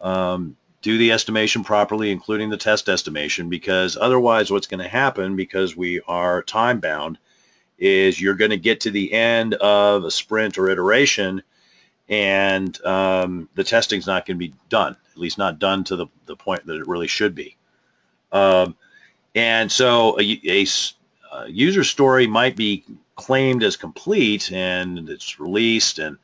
um, 0.00 0.56
do 0.82 0.98
the 0.98 1.12
estimation 1.12 1.62
properly, 1.62 2.10
including 2.10 2.50
the 2.50 2.56
test 2.56 2.88
estimation, 2.88 3.48
because 3.48 3.96
otherwise 3.96 4.50
what's 4.50 4.66
going 4.66 4.82
to 4.82 4.88
happen, 4.88 5.36
because 5.36 5.76
we 5.76 6.00
are 6.08 6.42
time 6.42 6.80
bound, 6.80 7.18
is 7.78 8.20
you're 8.20 8.34
going 8.34 8.50
to 8.50 8.56
get 8.56 8.80
to 8.80 8.90
the 8.90 9.12
end 9.12 9.54
of 9.54 10.02
a 10.02 10.10
sprint 10.10 10.58
or 10.58 10.68
iteration 10.68 11.44
and 12.08 12.80
um, 12.84 13.48
the 13.54 13.64
testing's 13.64 14.06
not 14.06 14.26
going 14.26 14.36
to 14.36 14.38
be 14.38 14.54
done, 14.68 14.96
at 15.12 15.18
least 15.18 15.38
not 15.38 15.58
done 15.58 15.84
to 15.84 15.96
the, 15.96 16.06
the 16.26 16.36
point 16.36 16.66
that 16.66 16.76
it 16.76 16.86
really 16.86 17.06
should 17.06 17.34
be. 17.34 17.56
Um, 18.32 18.76
and 19.34 19.70
so 19.70 20.18
a, 20.18 20.40
a, 20.46 20.66
a, 21.32 21.48
user 21.48 21.84
story 21.84 22.26
might 22.26 22.56
be 22.56 22.84
claimed 23.14 23.62
as 23.62 23.76
complete 23.76 24.52
and 24.52 25.08
it's 25.08 25.40
released 25.40 25.98
and 25.98 26.18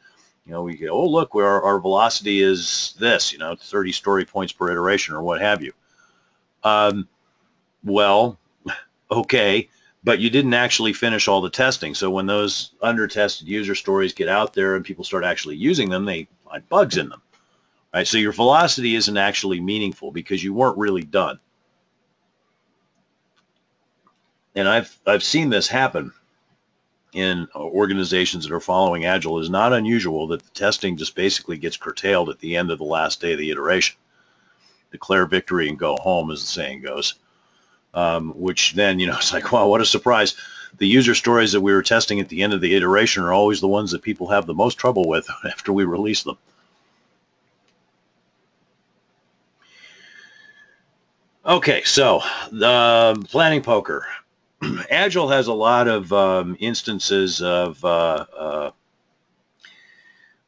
you 0.46 0.52
know, 0.52 0.62
we 0.62 0.76
go, 0.76 0.88
oh, 0.88 1.06
look, 1.08 1.34
our, 1.34 1.62
our 1.62 1.80
velocity 1.80 2.40
is 2.40 2.94
this, 2.98 3.32
you 3.32 3.38
know, 3.38 3.54
30 3.54 3.92
story 3.92 4.26
points 4.26 4.52
per 4.52 4.70
iteration 4.70 5.14
or 5.14 5.22
what 5.22 5.40
have 5.40 5.62
you. 5.62 5.72
Um, 6.62 7.08
well, 7.82 8.38
okay, 9.10 9.70
but 10.04 10.20
you 10.20 10.28
didn't 10.28 10.54
actually 10.54 10.92
finish 10.92 11.26
all 11.26 11.40
the 11.40 11.50
testing. 11.50 11.94
So 11.94 12.10
when 12.10 12.26
those 12.26 12.72
under-tested 12.82 13.48
user 13.48 13.74
stories 13.74 14.12
get 14.12 14.28
out 14.28 14.52
there 14.52 14.76
and 14.76 14.84
people 14.84 15.02
start 15.02 15.24
actually 15.24 15.56
using 15.56 15.88
them, 15.88 16.04
they 16.04 16.28
find 16.48 16.68
bugs 16.68 16.98
in 16.98 17.08
them. 17.08 17.22
Right? 17.92 18.06
So 18.06 18.18
your 18.18 18.32
velocity 18.32 18.94
isn't 18.96 19.16
actually 19.16 19.60
meaningful 19.60 20.12
because 20.12 20.44
you 20.44 20.52
weren't 20.52 20.76
really 20.76 21.04
done. 21.04 21.40
And 24.54 24.68
I've 24.68 24.96
I've 25.06 25.24
seen 25.24 25.50
this 25.50 25.66
happen 25.66 26.12
in 27.12 27.48
organizations 27.54 28.44
that 28.44 28.54
are 28.54 28.60
following 28.60 29.04
Agile 29.04 29.40
is 29.40 29.48
not 29.48 29.72
unusual 29.72 30.28
that 30.28 30.42
the 30.42 30.50
testing 30.50 30.96
just 30.96 31.14
basically 31.14 31.56
gets 31.56 31.76
curtailed 31.76 32.28
at 32.28 32.40
the 32.40 32.56
end 32.56 32.70
of 32.70 32.78
the 32.78 32.84
last 32.84 33.20
day 33.20 33.32
of 33.32 33.38
the 33.38 33.50
iteration. 33.50 33.96
Declare 34.92 35.26
victory 35.26 35.68
and 35.68 35.78
go 35.78 35.96
home, 35.96 36.30
as 36.30 36.40
the 36.40 36.46
saying 36.46 36.82
goes. 36.82 37.14
Um, 37.94 38.32
which 38.36 38.74
then, 38.74 38.98
you 38.98 39.06
know, 39.06 39.16
it's 39.16 39.32
like, 39.32 39.52
wow, 39.52 39.68
what 39.68 39.80
a 39.80 39.86
surprise. 39.86 40.34
The 40.78 40.88
user 40.88 41.14
stories 41.14 41.52
that 41.52 41.60
we 41.60 41.72
were 41.72 41.82
testing 41.82 42.18
at 42.20 42.28
the 42.28 42.42
end 42.42 42.52
of 42.52 42.60
the 42.60 42.74
iteration 42.74 43.22
are 43.22 43.32
always 43.32 43.60
the 43.60 43.68
ones 43.68 43.92
that 43.92 44.02
people 44.02 44.28
have 44.28 44.46
the 44.46 44.54
most 44.54 44.74
trouble 44.74 45.08
with 45.08 45.28
after 45.44 45.72
we 45.72 45.84
release 45.84 46.24
them. 46.24 46.36
Okay, 51.46 51.82
so 51.84 52.22
the 52.50 53.14
um, 53.16 53.22
planning 53.22 53.62
poker. 53.62 54.06
Agile 54.90 55.28
has 55.28 55.46
a 55.46 55.52
lot 55.52 55.88
of 55.88 56.10
um, 56.10 56.56
instances 56.58 57.42
of 57.42 57.84
uh, 57.84 58.24
uh, 58.36 58.70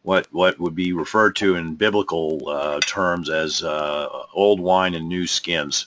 what 0.03 0.27
what 0.31 0.59
would 0.59 0.75
be 0.75 0.95
referred 0.95 1.37
to 1.37 1.57
in 1.57 1.75
biblical 1.75 2.49
uh, 2.49 2.81
terms 2.81 3.29
as 3.29 3.63
uh, 3.63 4.09
old 4.33 4.59
wine 4.59 4.95
and 4.95 5.07
new 5.09 5.27
skins. 5.27 5.87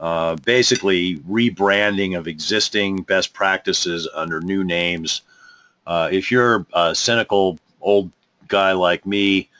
Uh, 0.00 0.34
basically, 0.36 1.18
rebranding 1.18 2.16
of 2.16 2.26
existing 2.26 3.02
best 3.02 3.34
practices 3.34 4.08
under 4.14 4.40
new 4.40 4.64
names. 4.64 5.20
Uh, 5.86 6.08
if 6.10 6.30
you're 6.30 6.66
a 6.72 6.94
cynical 6.94 7.58
old 7.82 8.10
guy 8.48 8.72
like 8.72 9.04
me, 9.04 9.50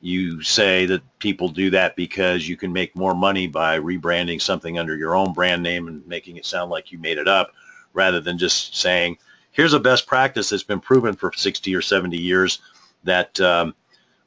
you 0.00 0.42
say 0.42 0.86
that 0.86 1.02
people 1.18 1.48
do 1.48 1.70
that 1.70 1.96
because 1.96 2.48
you 2.48 2.56
can 2.56 2.72
make 2.72 2.96
more 2.96 3.14
money 3.14 3.46
by 3.46 3.78
rebranding 3.78 4.40
something 4.40 4.78
under 4.78 4.96
your 4.96 5.14
own 5.14 5.34
brand 5.34 5.62
name 5.62 5.86
and 5.86 6.06
making 6.06 6.38
it 6.38 6.46
sound 6.46 6.70
like 6.70 6.90
you 6.90 6.98
made 6.98 7.18
it 7.18 7.28
up 7.28 7.52
rather 7.92 8.20
than 8.20 8.38
just 8.38 8.74
saying, 8.74 9.18
here's 9.52 9.74
a 9.74 9.80
best 9.80 10.06
practice 10.06 10.48
that's 10.48 10.62
been 10.62 10.80
proven 10.80 11.14
for 11.14 11.30
60 11.30 11.74
or 11.74 11.82
70 11.82 12.16
years 12.16 12.62
that 13.04 13.38
um, 13.40 13.74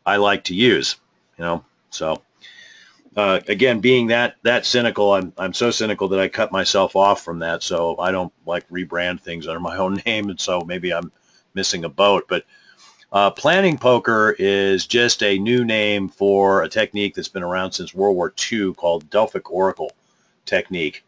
I 0.05 0.17
like 0.17 0.43
to 0.45 0.53
use, 0.53 0.97
you 1.39 1.43
know, 1.43 1.65
so 1.89 2.21
uh, 3.15 3.39
again, 3.47 3.79
being 3.79 4.07
that 4.07 4.35
that 4.43 4.65
cynical, 4.65 5.13
I'm 5.13 5.33
I'm 5.37 5.53
so 5.53 5.71
cynical 5.71 6.09
that 6.09 6.19
I 6.19 6.27
cut 6.27 6.51
myself 6.51 6.95
off 6.95 7.23
from 7.23 7.39
that. 7.39 7.63
So 7.63 7.97
I 7.97 8.11
don't 8.11 8.33
like 8.45 8.67
rebrand 8.69 9.21
things 9.21 9.47
under 9.47 9.59
my 9.59 9.77
own 9.83 10.01
name, 10.05 10.29
and 10.29 10.39
so 10.39 10.61
maybe 10.61 10.93
I'm 10.93 11.11
missing 11.53 11.85
a 11.85 11.89
boat. 11.89 12.25
But 12.27 12.45
uh, 13.11 13.29
planning 13.29 13.77
poker 13.77 14.35
is 14.37 14.87
just 14.87 15.21
a 15.21 15.37
new 15.37 15.63
name 15.63 16.09
for 16.09 16.63
a 16.63 16.69
technique 16.69 17.13
that's 17.13 17.27
been 17.27 17.43
around 17.43 17.73
since 17.73 17.93
World 17.93 18.15
War 18.15 18.33
II 18.51 18.73
called 18.73 19.09
Delphic 19.09 19.51
Oracle 19.51 19.91
technique. 20.45 21.03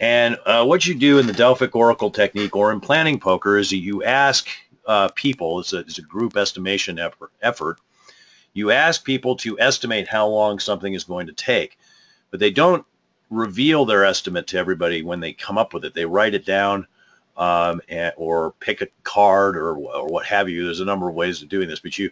And 0.00 0.38
uh, 0.44 0.64
what 0.64 0.86
you 0.86 0.94
do 0.94 1.18
in 1.18 1.26
the 1.26 1.32
Delphic 1.32 1.74
Oracle 1.74 2.10
technique 2.10 2.54
or 2.54 2.70
in 2.72 2.80
planning 2.80 3.18
poker 3.18 3.56
is 3.56 3.72
you 3.72 4.04
ask 4.04 4.48
uh, 4.86 5.08
people, 5.14 5.60
it's 5.60 5.72
a, 5.72 5.78
it's 5.78 5.98
a, 5.98 6.02
group 6.02 6.36
estimation 6.36 6.98
effort, 6.98 7.30
effort, 7.42 7.78
you 8.58 8.72
ask 8.72 9.04
people 9.04 9.36
to 9.38 9.60
estimate 9.60 10.08
how 10.08 10.28
long 10.28 10.60
something 10.60 10.94
is 10.94 11.04
going 11.04 11.28
to 11.28 11.34
take, 11.34 11.78
but 12.30 12.40
they 12.40 12.52
don't 12.52 12.86
reveal 13.30 13.86
their 13.86 14.04
estimate 14.06 14.48
to 14.48 14.58
everybody 14.58 15.02
when 15.02 15.20
they 15.20 15.34
come 15.34 15.58
up 15.58 15.74
with 15.74 15.84
it. 15.86 15.94
They 15.94 16.06
write 16.06 16.34
it 16.34 16.46
down 16.46 16.88
um, 17.36 17.82
and, 17.88 18.14
or 18.18 18.52
pick 18.60 18.82
a 18.82 18.88
card 19.04 19.56
or, 19.56 19.76
or 19.76 20.08
what 20.08 20.26
have 20.26 20.50
you. 20.50 20.64
There's 20.66 20.80
a 20.80 20.86
number 20.86 21.08
of 21.08 21.16
ways 21.16 21.42
of 21.42 21.50
doing 21.50 21.68
this, 21.68 21.80
but 21.80 21.98
you 21.98 22.10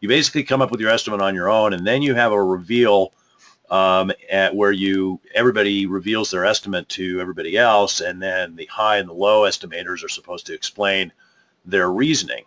you 0.00 0.08
basically 0.08 0.44
come 0.44 0.62
up 0.62 0.70
with 0.72 0.80
your 0.80 0.90
estimate 0.90 1.22
on 1.22 1.34
your 1.34 1.50
own, 1.50 1.74
and 1.74 1.86
then 1.86 2.02
you 2.02 2.14
have 2.14 2.32
a 2.32 2.42
reveal 2.42 3.12
um, 3.70 4.12
at 4.30 4.54
where 4.54 4.72
you 4.72 5.20
everybody 5.34 5.86
reveals 5.86 6.30
their 6.30 6.46
estimate 6.46 6.88
to 6.90 7.20
everybody 7.20 7.58
else, 7.58 8.00
and 8.00 8.22
then 8.22 8.56
the 8.56 8.66
high 8.66 8.98
and 8.98 9.08
the 9.08 9.14
low 9.14 9.42
estimators 9.42 10.04
are 10.04 10.08
supposed 10.10 10.46
to 10.46 10.54
explain 10.54 11.12
their 11.66 11.90
reasoning. 11.90 12.44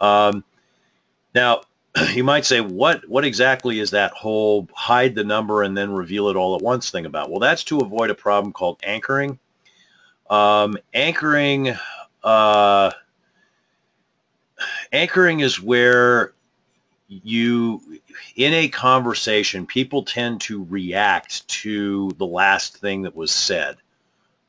Um, 0.00 0.44
now, 1.34 1.62
you 2.14 2.24
might 2.24 2.44
say, 2.44 2.60
what 2.60 3.08
what 3.08 3.24
exactly 3.24 3.78
is 3.78 3.90
that 3.90 4.12
whole 4.12 4.68
hide 4.74 5.14
the 5.14 5.24
number 5.24 5.62
and 5.62 5.76
then 5.76 5.92
reveal 5.92 6.28
it 6.28 6.36
all 6.36 6.56
at 6.56 6.62
once 6.62 6.90
thing 6.90 7.06
about? 7.06 7.30
Well, 7.30 7.40
that's 7.40 7.64
to 7.64 7.80
avoid 7.80 8.10
a 8.10 8.14
problem 8.14 8.52
called 8.52 8.78
anchoring. 8.82 9.38
Um, 10.28 10.76
anchoring, 10.92 11.76
uh, 12.22 12.90
anchoring 14.92 15.40
is 15.40 15.60
where 15.60 16.34
you, 17.08 17.80
in 18.34 18.52
a 18.52 18.68
conversation, 18.68 19.66
people 19.66 20.02
tend 20.02 20.40
to 20.42 20.64
react 20.64 21.46
to 21.46 22.10
the 22.18 22.26
last 22.26 22.76
thing 22.78 23.02
that 23.02 23.14
was 23.14 23.30
said, 23.30 23.76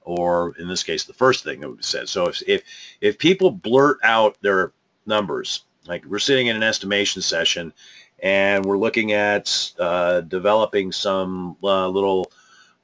or 0.01 0.55
in 0.57 0.67
this 0.67 0.81
case, 0.81 1.03
the 1.03 1.13
first 1.13 1.43
thing 1.43 1.59
that 1.59 1.69
was 1.69 1.85
said. 1.85 2.09
So 2.09 2.25
if 2.25 2.41
if, 2.47 2.63
if 2.99 3.17
people 3.19 3.51
blurt 3.51 3.99
out 4.03 4.37
their 4.41 4.71
numbers, 5.05 5.63
like 5.87 6.05
we're 6.05 6.19
sitting 6.19 6.47
in 6.47 6.55
an 6.55 6.63
estimation 6.63 7.21
session, 7.21 7.73
and 8.19 8.65
we're 8.65 8.77
looking 8.77 9.13
at 9.13 9.71
uh, 9.79 10.21
developing 10.21 10.91
some 10.91 11.57
uh, 11.63 11.87
little 11.87 12.31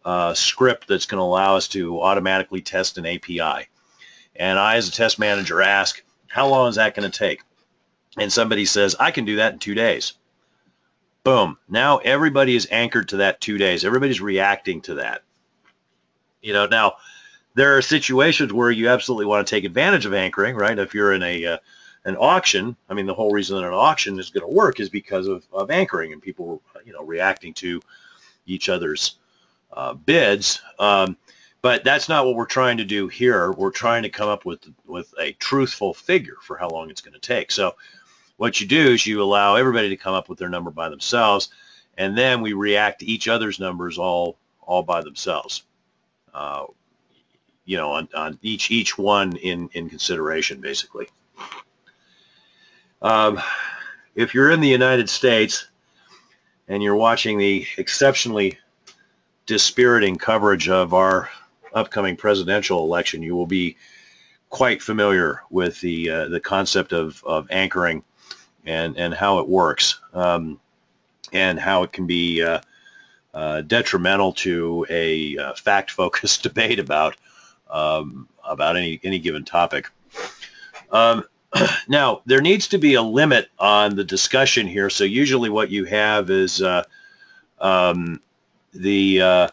uh, 0.06 0.34
script 0.34 0.88
that's 0.88 1.06
going 1.06 1.20
to 1.20 1.24
allow 1.24 1.56
us 1.56 1.68
to 1.70 2.02
automatically 2.02 2.62
test 2.62 2.98
an 2.98 3.06
API. 3.06 3.68
And 4.36 4.60
I, 4.60 4.76
as 4.76 4.88
a 4.88 4.92
test 4.92 5.20
manager, 5.20 5.62
ask, 5.62 6.04
how 6.28 6.48
long 6.48 6.70
is 6.70 6.76
that 6.76 6.96
going 6.96 7.10
to 7.10 7.18
take? 7.18 7.42
And 8.18 8.32
somebody 8.32 8.66
says, 8.66 8.96
I 9.00 9.12
can 9.12 9.26
do 9.26 9.38
that 9.38 9.54
in 9.54 9.60
two 9.60 9.76
days. 9.76 10.14
Boom. 11.24 11.58
Now 11.70 11.98
everybody 12.00 12.56
is 12.56 12.68
anchored 12.70 13.10
to 13.10 13.18
that 13.18 13.40
two 13.40 13.58
days. 13.58 13.86
Everybody's 13.86 14.22
reacting 14.22 14.82
to 14.82 14.96
that. 14.96 15.24
You 16.42 16.54
know, 16.54 16.66
now 16.66 16.98
there 17.56 17.78
are 17.78 17.82
situations 17.82 18.52
where 18.52 18.70
you 18.70 18.90
absolutely 18.90 19.26
want 19.26 19.48
to 19.48 19.56
take 19.56 19.64
advantage 19.64 20.06
of 20.06 20.14
anchoring, 20.14 20.56
right? 20.56 20.78
If 20.78 20.94
you're 20.94 21.14
in 21.14 21.24
a 21.24 21.46
uh, 21.46 21.58
an 22.06 22.18
auction, 22.18 22.76
I 22.90 22.94
mean, 22.94 23.06
the 23.06 23.14
whole 23.14 23.32
reason 23.32 23.58
that 23.58 23.68
an 23.68 23.74
auction 23.74 24.20
is 24.20 24.30
going 24.30 24.46
to 24.46 24.54
work 24.54 24.80
is 24.80 24.90
because 24.90 25.28
of, 25.28 25.46
of 25.54 25.72
anchoring 25.72 26.12
and 26.12 26.22
people, 26.22 26.62
you 26.86 26.94
know, 26.94 27.04
reacting 27.04 27.54
to 27.56 27.82
each 28.46 28.70
other's 28.70 29.16
uh, 29.72 29.94
bids. 29.94 30.62
Um, 30.80 31.18
but 31.62 31.86
that's 31.86 32.10
not 32.10 32.26
what 32.26 32.36
we're 32.36 32.46
trying 32.46 32.78
to 32.78 32.84
do 32.84 33.08
here. 33.08 33.52
We're 33.54 33.72
trying 33.72 34.04
to 34.04 34.10
come 34.10 34.28
up 34.28 34.46
with 34.46 34.68
with 34.86 35.14
a 35.18 35.32
truthful 35.34 35.94
figure 35.94 36.36
for 36.42 36.58
how 36.58 36.70
long 36.70 36.90
it's 36.90 37.02
going 37.02 37.14
to 37.14 37.20
take. 37.20 37.52
So 37.52 37.76
what 38.36 38.60
you 38.60 38.68
do 38.68 38.92
is 38.92 39.08
you 39.08 39.24
allow 39.24 39.56
everybody 39.56 39.90
to 39.90 39.98
come 39.98 40.14
up 40.14 40.28
with 40.28 40.38
their 40.38 40.50
number 40.50 40.72
by 40.72 40.90
themselves, 40.90 41.50
and 41.98 42.18
then 42.18 42.42
we 42.42 42.52
react 42.52 43.00
to 43.00 43.06
each 43.06 43.30
other's 43.30 43.60
numbers 43.62 43.98
all 43.98 44.38
all 44.62 44.84
by 44.84 45.02
themselves. 45.02 45.64
Uh, 46.34 46.66
you 47.64 47.78
know, 47.78 47.92
on, 47.94 48.10
on 48.14 48.38
each 48.42 48.70
each 48.70 48.98
one 48.98 49.38
in 49.38 49.70
in 49.72 49.90
consideration, 49.90 50.60
basically. 50.60 51.08
Um, 53.04 53.42
if 54.16 54.34
you're 54.34 54.50
in 54.50 54.62
the 54.62 54.70
United 54.70 55.10
States 55.10 55.68
and 56.70 56.82
you're 56.82 56.96
watching 56.96 57.38
the 57.38 57.68
exceptionally 57.78 58.58
dispiriting 59.46 60.16
coverage 60.16 60.70
of 60.70 60.94
our 60.94 61.30
upcoming 61.74 62.16
presidential 62.16 62.80
election, 62.80 63.22
you 63.22 63.36
will 63.36 63.46
be 63.46 63.76
quite 64.50 64.82
familiar 64.82 65.42
with 65.50 65.82
the 65.82 66.10
uh, 66.10 66.28
the 66.30 66.40
concept 66.40 66.94
of, 66.94 67.22
of 67.26 67.48
anchoring 67.52 68.04
and 68.66 68.98
and 68.98 69.14
how 69.14 69.40
it 69.40 69.50
works 69.50 70.00
um, 70.14 70.60
and 71.34 71.60
how 71.60 71.84
it 71.84 71.92
can 71.92 72.08
be 72.08 72.42
uh, 72.42 72.62
uh, 73.34 73.62
detrimental 73.62 74.32
to 74.32 74.86
a 74.90 75.38
uh, 75.38 75.54
fact-focused 75.56 76.44
debate 76.44 76.80
about 76.80 77.18
um, 77.70 78.30
about 78.48 78.78
any 78.78 78.98
any 79.04 79.20
given 79.20 79.44
topic. 79.44 79.90
Um, 80.90 81.26
now 81.88 82.22
there 82.26 82.42
needs 82.42 82.70
to 82.70 82.78
be 82.78 82.96
a 82.96 83.02
limit 83.02 83.50
on 83.60 83.96
the 83.96 84.04
discussion 84.04 84.68
here. 84.68 84.90
So 84.90 85.04
usually 85.04 85.50
what 85.50 85.70
you 85.70 85.86
have 85.86 86.30
is 86.30 86.62
uh, 86.62 86.84
um, 87.60 88.22
the 88.74 89.22
uh, 89.22 89.48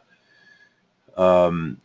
um, 1.16 1.80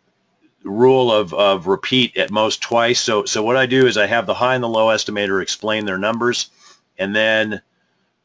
rule 0.64 1.12
of, 1.12 1.34
of 1.34 1.68
repeat 1.68 2.18
at 2.18 2.32
most 2.32 2.62
twice. 2.62 3.00
So, 3.00 3.26
so 3.26 3.44
what 3.44 3.58
I 3.58 3.66
do 3.66 3.86
is 3.86 3.98
I 3.98 4.08
have 4.08 4.26
the 4.26 4.34
high 4.34 4.56
and 4.56 4.64
the 4.64 4.70
low 4.70 4.88
estimator 4.88 5.42
explain 5.42 5.86
their 5.86 5.98
numbers, 5.98 6.50
and 6.98 7.16
then 7.16 7.62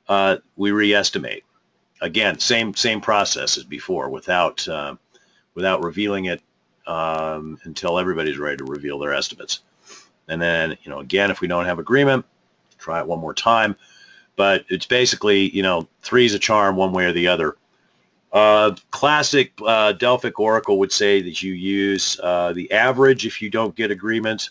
uh, 0.09 0.38
we 0.57 0.70
re-estimate. 0.72 1.44
Again, 2.03 2.38
same 2.38 2.74
same 2.74 3.03
process 3.03 3.59
as 3.59 3.64
before, 3.64 4.09
without 4.09 4.66
uh, 4.66 4.96
without 5.55 5.85
revealing 5.85 6.24
it 6.24 6.40
um, 6.87 7.59
until 7.64 7.98
everybody's 7.98 8.38
ready 8.38 8.57
to 8.57 8.64
reveal 8.64 8.98
their 8.98 9.12
estimates. 9.12 9.61
And 10.30 10.40
then, 10.40 10.78
you 10.82 10.90
know, 10.90 11.00
again, 11.00 11.31
if 11.31 11.40
we 11.40 11.48
don't 11.48 11.66
have 11.66 11.78
agreement, 11.78 12.24
try 12.78 13.00
it 13.00 13.06
one 13.06 13.18
more 13.18 13.35
time. 13.35 13.76
But 14.37 14.64
it's 14.68 14.87
basically, 14.87 15.50
you 15.50 15.62
know, 15.62 15.88
three 16.02 16.24
is 16.24 16.35
a 16.35 16.38
charm 16.38 16.76
one 16.76 16.92
way 16.92 17.04
or 17.04 17.12
the 17.12 17.28
other. 17.28 17.56
Uh, 18.33 18.76
classic 18.92 19.52
uh, 19.66 19.92
Delphic 19.92 20.38
Oracle 20.38 20.78
would 20.78 20.92
say 20.92 21.20
that 21.20 21.42
you 21.42 21.52
use 21.52 22.18
uh, 22.22 22.52
the 22.52 22.70
average 22.70 23.26
if 23.26 23.42
you 23.42 23.50
don't 23.50 23.74
get 23.74 23.90
agreement 23.90 24.50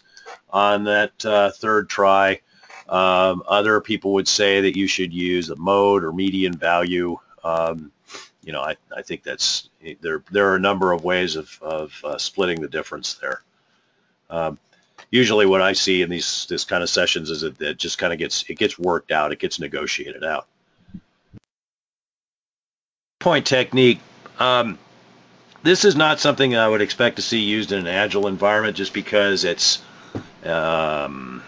on 0.49 0.83
that 0.83 1.25
uh, 1.25 1.51
third 1.51 1.89
try. 1.89 2.41
Um, 2.89 3.41
other 3.47 3.79
people 3.79 4.13
would 4.13 4.27
say 4.27 4.61
that 4.61 4.75
you 4.75 4.87
should 4.87 5.13
use 5.13 5.49
a 5.49 5.55
mode 5.55 6.03
or 6.03 6.11
median 6.11 6.53
value. 6.53 7.17
Um, 7.43 7.91
you 8.43 8.51
know, 8.51 8.61
I, 8.61 8.75
I 8.95 9.01
think 9.01 9.23
that's 9.23 9.69
there. 10.01 10.23
There 10.29 10.51
are 10.51 10.55
a 10.55 10.59
number 10.59 10.91
of 10.91 11.03
ways 11.03 11.37
of, 11.37 11.57
of 11.61 11.93
uh, 12.03 12.17
splitting 12.17 12.61
the 12.61 12.67
difference 12.67 13.13
there. 13.15 13.43
Um, 14.29 14.59
usually, 15.11 15.45
what 15.45 15.61
I 15.61 15.73
see 15.73 16.01
in 16.01 16.09
these 16.09 16.45
this 16.49 16.63
kind 16.63 16.83
of 16.83 16.89
sessions 16.89 17.29
is 17.29 17.41
that 17.41 17.61
it 17.61 17.77
just 17.77 17.97
kind 17.97 18.13
of 18.13 18.19
gets 18.19 18.43
it 18.49 18.57
gets 18.57 18.77
worked 18.77 19.11
out. 19.11 19.31
It 19.31 19.39
gets 19.39 19.59
negotiated 19.59 20.23
out 20.23 20.47
point 23.19 23.45
technique. 23.45 23.99
Um, 24.39 24.79
this 25.61 25.83
is 25.83 25.95
not 25.95 26.19
something 26.19 26.55
I 26.55 26.67
would 26.67 26.81
expect 26.81 27.17
to 27.17 27.21
see 27.21 27.39
used 27.39 27.71
in 27.71 27.79
an 27.79 27.87
agile 27.87 28.27
environment 28.27 28.77
just 28.77 28.93
because 28.93 29.43
it's 29.43 29.81
um, 30.45 31.43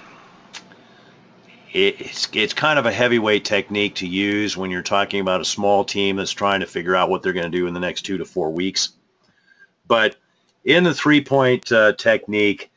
it's 1.71 2.27
it's 2.33 2.53
kind 2.53 2.77
of 2.77 2.85
a 2.85 2.91
heavyweight 2.91 3.45
technique 3.45 3.95
to 3.95 4.07
use 4.07 4.57
when 4.57 4.69
you're 4.69 4.81
talking 4.81 5.21
about 5.21 5.39
a 5.39 5.45
small 5.45 5.85
team 5.85 6.17
that's 6.17 6.31
trying 6.31 6.59
to 6.59 6.67
figure 6.67 6.95
out 6.95 7.09
what 7.09 7.23
they're 7.23 7.33
going 7.33 7.49
to 7.49 7.57
do 7.57 7.67
in 7.67 7.73
the 7.73 7.79
next 7.79 8.01
two 8.01 8.17
to 8.17 8.25
four 8.25 8.51
weeks. 8.51 8.89
But 9.87 10.17
in 10.65 10.83
the 10.83 10.93
three-point 10.93 11.71
uh, 11.71 11.93
technique, 11.93 12.70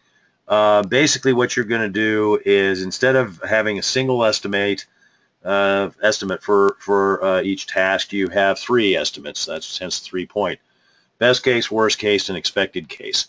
uh, 0.46 0.82
basically 0.82 1.32
what 1.32 1.56
you're 1.56 1.64
going 1.64 1.82
to 1.82 1.88
do 1.88 2.38
is 2.44 2.82
instead 2.82 3.16
of 3.16 3.40
having 3.42 3.78
a 3.78 3.82
single 3.82 4.24
estimate 4.24 4.86
uh, 5.44 5.90
estimate 6.02 6.42
for 6.42 6.76
for 6.78 7.22
uh, 7.22 7.42
each 7.42 7.66
task, 7.66 8.12
you 8.12 8.28
have 8.28 8.58
three 8.58 8.96
estimates. 8.96 9.44
That's 9.44 9.78
hence 9.78 9.98
three-point: 9.98 10.58
best 11.18 11.42
case, 11.42 11.70
worst 11.70 11.98
case, 11.98 12.28
and 12.28 12.38
expected 12.38 12.88
case. 12.88 13.28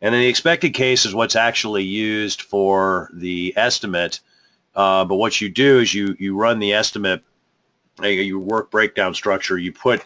And 0.00 0.12
then 0.12 0.22
the 0.22 0.28
expected 0.28 0.74
case 0.74 1.06
is 1.06 1.14
what's 1.14 1.36
actually 1.36 1.84
used 1.84 2.42
for 2.42 3.08
the 3.12 3.54
estimate. 3.56 4.18
Uh, 4.74 5.04
but 5.04 5.14
what 5.14 5.40
you 5.40 5.48
do 5.48 5.78
is 5.78 5.94
you 5.94 6.16
you 6.18 6.36
run 6.36 6.58
the 6.58 6.72
estimate, 6.72 7.22
you 8.02 8.38
work 8.40 8.70
breakdown 8.70 9.14
structure. 9.14 9.56
You 9.56 9.72
put 9.72 10.04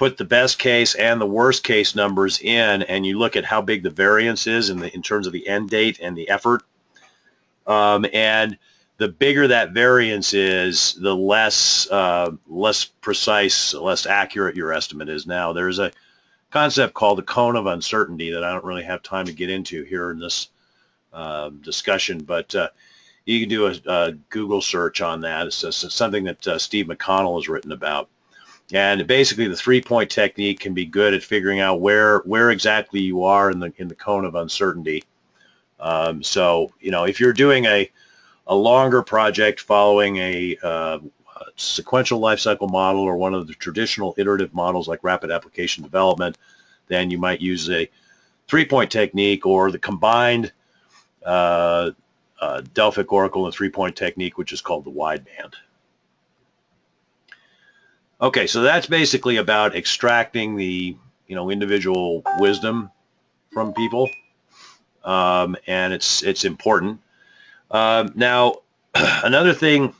put 0.00 0.16
the 0.16 0.24
best 0.24 0.58
case 0.58 0.94
and 0.94 1.20
the 1.20 1.26
worst 1.26 1.62
case 1.62 1.94
numbers 1.94 2.40
in, 2.40 2.80
and 2.84 3.04
you 3.04 3.18
look 3.18 3.36
at 3.36 3.44
how 3.44 3.60
big 3.60 3.82
the 3.82 3.90
variance 3.90 4.46
is 4.46 4.70
in, 4.70 4.78
the, 4.78 4.94
in 4.94 5.02
terms 5.02 5.26
of 5.26 5.32
the 5.34 5.46
end 5.46 5.68
date 5.68 6.00
and 6.00 6.16
the 6.16 6.30
effort. 6.30 6.62
Um, 7.66 8.06
and 8.14 8.56
the 8.96 9.08
bigger 9.08 9.48
that 9.48 9.72
variance 9.72 10.32
is, 10.32 10.94
the 10.94 11.14
less 11.14 11.86
uh, 11.90 12.30
less 12.48 12.86
precise, 12.86 13.74
less 13.74 14.06
accurate 14.06 14.56
your 14.56 14.72
estimate 14.72 15.10
is. 15.10 15.26
Now, 15.26 15.52
there's 15.52 15.78
a 15.78 15.92
concept 16.50 16.94
called 16.94 17.18
the 17.18 17.22
cone 17.22 17.56
of 17.56 17.66
uncertainty 17.66 18.30
that 18.30 18.42
I 18.42 18.52
don't 18.52 18.64
really 18.64 18.84
have 18.84 19.02
time 19.02 19.26
to 19.26 19.34
get 19.34 19.50
into 19.50 19.84
here 19.84 20.10
in 20.12 20.18
this 20.18 20.48
uh, 21.12 21.50
discussion, 21.50 22.24
but 22.24 22.54
uh, 22.54 22.70
you 23.26 23.38
can 23.38 23.50
do 23.50 23.66
a, 23.66 23.74
a, 23.86 24.12
Google 24.30 24.62
search 24.62 25.02
on 25.02 25.20
that. 25.20 25.48
It's, 25.48 25.62
it's 25.62 25.94
something 25.94 26.24
that 26.24 26.48
uh, 26.48 26.58
Steve 26.58 26.86
McConnell 26.86 27.36
has 27.36 27.50
written 27.50 27.72
about. 27.72 28.08
And 28.72 29.06
basically, 29.06 29.48
the 29.48 29.56
three-point 29.56 30.10
technique 30.10 30.60
can 30.60 30.74
be 30.74 30.86
good 30.86 31.12
at 31.12 31.22
figuring 31.22 31.60
out 31.60 31.80
where 31.80 32.18
where 32.20 32.50
exactly 32.50 33.00
you 33.00 33.24
are 33.24 33.50
in 33.50 33.58
the 33.58 33.72
in 33.76 33.88
the 33.88 33.96
cone 33.96 34.24
of 34.24 34.34
uncertainty. 34.36 35.04
Um, 35.80 36.22
so, 36.22 36.72
you 36.80 36.90
know, 36.90 37.04
if 37.04 37.18
you're 37.18 37.32
doing 37.32 37.64
a 37.64 37.90
a 38.46 38.54
longer 38.54 39.02
project 39.02 39.60
following 39.60 40.16
a, 40.16 40.56
uh, 40.62 40.98
a 41.36 41.44
sequential 41.56 42.20
lifecycle 42.20 42.70
model 42.70 43.02
or 43.02 43.16
one 43.16 43.32
of 43.32 43.46
the 43.46 43.54
traditional 43.54 44.14
iterative 44.18 44.52
models 44.52 44.88
like 44.88 45.04
rapid 45.04 45.30
application 45.30 45.84
development, 45.84 46.36
then 46.88 47.10
you 47.10 47.18
might 47.18 47.40
use 47.40 47.70
a 47.70 47.88
three-point 48.48 48.90
technique 48.90 49.46
or 49.46 49.70
the 49.70 49.78
combined 49.78 50.52
uh, 51.24 51.90
uh, 52.40 52.62
Delphic 52.74 53.12
Oracle 53.12 53.44
and 53.46 53.54
three-point 53.54 53.94
technique, 53.94 54.36
which 54.36 54.52
is 54.52 54.60
called 54.60 54.84
the 54.84 54.90
wideband. 54.90 55.54
Okay, 58.22 58.46
so 58.46 58.60
that's 58.60 58.86
basically 58.86 59.38
about 59.38 59.74
extracting 59.74 60.56
the 60.56 60.94
you 61.26 61.34
know 61.36 61.48
individual 61.48 62.22
wisdom 62.38 62.90
from 63.50 63.72
people, 63.72 64.10
um, 65.04 65.56
and 65.66 65.94
it's 65.94 66.22
it's 66.22 66.44
important. 66.44 67.00
Um, 67.70 68.12
now, 68.14 68.56
another 68.94 69.54
thing 69.54 69.94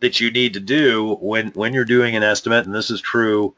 that 0.00 0.18
you 0.18 0.30
need 0.30 0.54
to 0.54 0.60
do 0.60 1.18
when 1.20 1.48
when 1.48 1.74
you're 1.74 1.84
doing 1.84 2.16
an 2.16 2.22
estimate, 2.22 2.64
and 2.64 2.74
this 2.74 2.90
is 2.90 3.02
true 3.02 3.54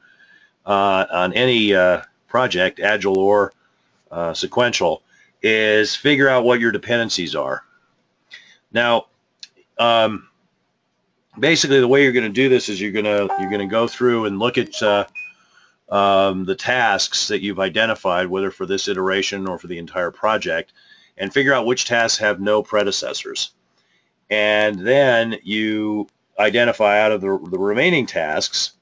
uh, 0.67 1.07
on 1.13 1.33
any 1.33 1.73
uh, 1.73 2.03
project, 2.27 2.81
agile 2.81 3.19
or 3.19 3.53
uh, 4.11 4.35
sequential, 4.35 5.03
is 5.41 5.95
figure 5.95 6.29
out 6.29 6.45
what 6.45 6.59
your 6.59 6.73
dependencies 6.73 7.37
are. 7.37 7.63
Now, 8.73 9.07
um, 9.79 10.29
basically 11.39 11.81
the 11.81 11.89
way 11.89 12.03
you're 12.03 12.13
going 12.13 12.25
to 12.25 12.31
do 12.31 12.49
this 12.49 12.69
is 12.69 12.81
you're 12.81 12.93
going 12.93 13.05
to 13.05 13.29
you're 13.41 13.51
going 13.51 13.67
to 13.67 13.73
go 13.73 13.87
through 13.87 14.27
and 14.27 14.39
look 14.39 14.59
at 14.59 14.83
uh, 14.83 15.05
um, 15.89 16.45
the 16.45 16.55
tasks 16.55 17.29
that 17.29 17.43
you've 17.43 17.61
identified, 17.61 18.29
whether 18.29 18.51
for 18.51 18.67
this 18.67 18.89
iteration 18.89 19.49
or 19.49 19.59
for 19.59 19.67
the 19.67 19.79
entire 19.79 20.11
project, 20.11 20.73
and 21.17 21.33
figure 21.33 21.55
out 21.55 21.67
which 21.67 21.85
tasks 21.85 22.19
have 22.19 22.41
no 22.41 22.63
predecessors. 22.63 23.51
And 24.31 24.79
then 24.79 25.37
you 25.43 26.09
identify 26.39 27.01
out 27.01 27.13
of 27.13 27.21
the, 27.21 27.39
the 27.51 27.59
remaining 27.59 28.07
tasks 28.07 28.73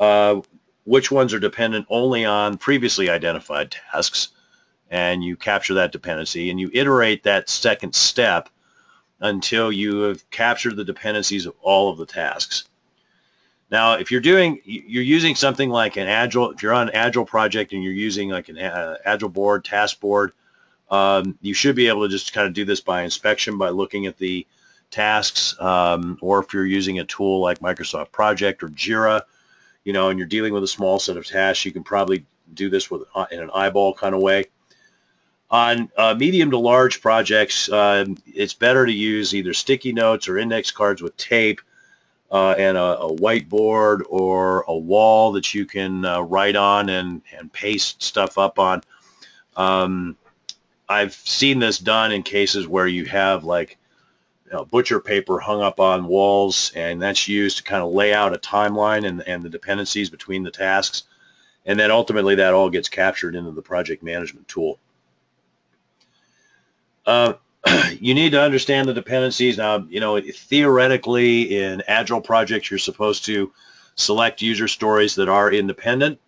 uh, 0.00 0.40
which 0.84 1.10
ones 1.10 1.34
are 1.34 1.38
dependent 1.38 1.86
only 1.90 2.24
on 2.24 2.56
previously 2.56 3.10
identified 3.10 3.70
tasks, 3.70 4.28
and 4.90 5.22
you 5.22 5.36
capture 5.36 5.74
that 5.74 5.92
dependency, 5.92 6.50
and 6.50 6.58
you 6.58 6.70
iterate 6.72 7.24
that 7.24 7.50
second 7.50 7.94
step 7.94 8.48
until 9.20 9.72
you 9.72 10.02
have 10.02 10.30
captured 10.30 10.76
the 10.76 10.84
dependencies 10.84 11.46
of 11.46 11.54
all 11.60 11.90
of 11.90 11.98
the 11.98 12.06
tasks. 12.06 12.64
Now, 13.70 13.94
if 13.94 14.10
you're 14.10 14.20
doing, 14.20 14.60
you're 14.64 15.02
using 15.02 15.34
something 15.34 15.68
like 15.68 15.96
an 15.96 16.08
Agile, 16.08 16.52
if 16.52 16.62
you're 16.62 16.72
on 16.72 16.88
an 16.88 16.94
Agile 16.94 17.26
project 17.26 17.72
and 17.72 17.82
you're 17.82 17.92
using 17.92 18.30
like 18.30 18.48
an 18.48 18.58
uh, 18.58 18.96
Agile 19.04 19.28
board, 19.28 19.64
task 19.64 20.00
board, 20.00 20.32
um, 20.90 21.38
you 21.42 21.52
should 21.52 21.76
be 21.76 21.88
able 21.88 22.02
to 22.02 22.08
just 22.08 22.32
kind 22.32 22.46
of 22.46 22.54
do 22.54 22.64
this 22.64 22.80
by 22.80 23.02
inspection 23.02 23.58
by 23.58 23.68
looking 23.68 24.06
at 24.06 24.16
the 24.16 24.46
tasks, 24.90 25.54
um, 25.60 26.18
or 26.22 26.42
if 26.42 26.54
you're 26.54 26.64
using 26.64 26.98
a 26.98 27.04
tool 27.04 27.40
like 27.40 27.58
Microsoft 27.58 28.10
Project 28.10 28.62
or 28.62 28.68
Jira, 28.68 29.22
you 29.84 29.92
know, 29.92 30.08
and 30.08 30.18
you're 30.18 30.28
dealing 30.28 30.54
with 30.54 30.62
a 30.62 30.68
small 30.68 30.98
set 30.98 31.18
of 31.18 31.26
tasks, 31.26 31.66
you 31.66 31.72
can 31.72 31.84
probably 31.84 32.24
do 32.52 32.70
this 32.70 32.90
with 32.90 33.02
uh, 33.14 33.26
in 33.30 33.40
an 33.40 33.50
eyeball 33.52 33.92
kind 33.92 34.14
of 34.14 34.22
way. 34.22 34.46
On 35.50 35.90
uh, 35.96 36.14
medium 36.14 36.50
to 36.50 36.58
large 36.58 37.00
projects, 37.00 37.70
uh, 37.70 38.04
it's 38.26 38.52
better 38.52 38.84
to 38.84 38.92
use 38.92 39.34
either 39.34 39.54
sticky 39.54 39.92
notes 39.92 40.28
or 40.28 40.36
index 40.36 40.70
cards 40.70 41.00
with 41.00 41.16
tape 41.16 41.62
uh, 42.30 42.54
and 42.58 42.76
a, 42.76 42.98
a, 43.00 43.16
whiteboard 43.16 44.02
or 44.10 44.66
a 44.68 44.76
wall 44.76 45.32
that 45.32 45.54
you 45.54 45.64
can 45.64 46.04
uh, 46.04 46.20
write 46.20 46.56
on 46.56 46.90
and, 46.90 47.22
and 47.36 47.50
paste 47.50 48.02
stuff 48.02 48.36
up 48.36 48.58
on. 48.58 48.82
Um, 49.56 50.16
I've 50.86 51.14
seen 51.14 51.58
this 51.58 51.78
done 51.78 52.12
in 52.12 52.22
cases 52.22 52.68
where 52.68 52.86
you 52.86 53.06
have 53.06 53.44
like 53.44 53.78
you 54.46 54.52
know, 54.52 54.66
butcher 54.66 55.00
paper 55.00 55.40
hung 55.40 55.62
up 55.62 55.80
on 55.80 56.06
walls 56.06 56.72
and 56.74 57.00
that's 57.00 57.28
used 57.28 57.58
to 57.58 57.62
kind 57.62 57.82
of 57.82 57.92
lay 57.92 58.12
out 58.12 58.34
a 58.34 58.38
timeline 58.38 59.06
and, 59.06 59.22
and 59.26 59.42
the 59.42 59.48
dependencies 59.48 60.10
between 60.10 60.42
the 60.42 60.50
tasks. 60.50 61.04
And 61.64 61.78
then 61.78 61.90
ultimately 61.90 62.36
that 62.36 62.54
all 62.54 62.68
gets 62.68 62.88
captured 62.90 63.34
into 63.34 63.50
the 63.50 63.62
project 63.62 64.02
management 64.02 64.48
tool. 64.48 64.78
Uh, 67.08 67.32
you 68.00 68.12
need 68.14 68.32
to 68.32 68.40
understand 68.40 68.86
the 68.86 68.92
dependencies. 68.92 69.56
Now, 69.56 69.78
you 69.88 69.98
know, 69.98 70.20
theoretically 70.20 71.58
in 71.58 71.82
Agile 71.88 72.20
projects, 72.20 72.70
you're 72.70 72.78
supposed 72.78 73.24
to 73.24 73.50
select 73.94 74.42
user 74.42 74.68
stories 74.68 75.14
that 75.14 75.28
are 75.28 75.50
independent. 75.50 76.20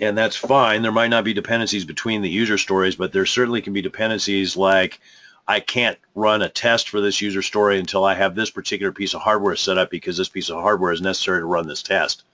And 0.00 0.18
that's 0.18 0.34
fine. 0.34 0.82
There 0.82 0.90
might 0.90 1.08
not 1.08 1.22
be 1.22 1.34
dependencies 1.34 1.84
between 1.84 2.20
the 2.20 2.28
user 2.28 2.58
stories, 2.58 2.96
but 2.96 3.12
there 3.12 3.26
certainly 3.26 3.62
can 3.62 3.74
be 3.74 3.82
dependencies 3.82 4.56
like 4.56 4.98
I 5.46 5.60
can't 5.60 5.98
run 6.16 6.42
a 6.42 6.48
test 6.48 6.88
for 6.88 7.00
this 7.00 7.20
user 7.20 7.42
story 7.42 7.78
until 7.78 8.04
I 8.04 8.14
have 8.14 8.34
this 8.34 8.50
particular 8.50 8.92
piece 8.92 9.14
of 9.14 9.20
hardware 9.20 9.56
set 9.56 9.78
up 9.78 9.88
because 9.88 10.16
this 10.16 10.28
piece 10.28 10.50
of 10.50 10.60
hardware 10.60 10.92
is 10.92 11.00
necessary 11.00 11.40
to 11.40 11.46
run 11.46 11.68
this 11.68 11.84
test. 11.84 12.24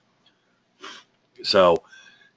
So 1.43 1.83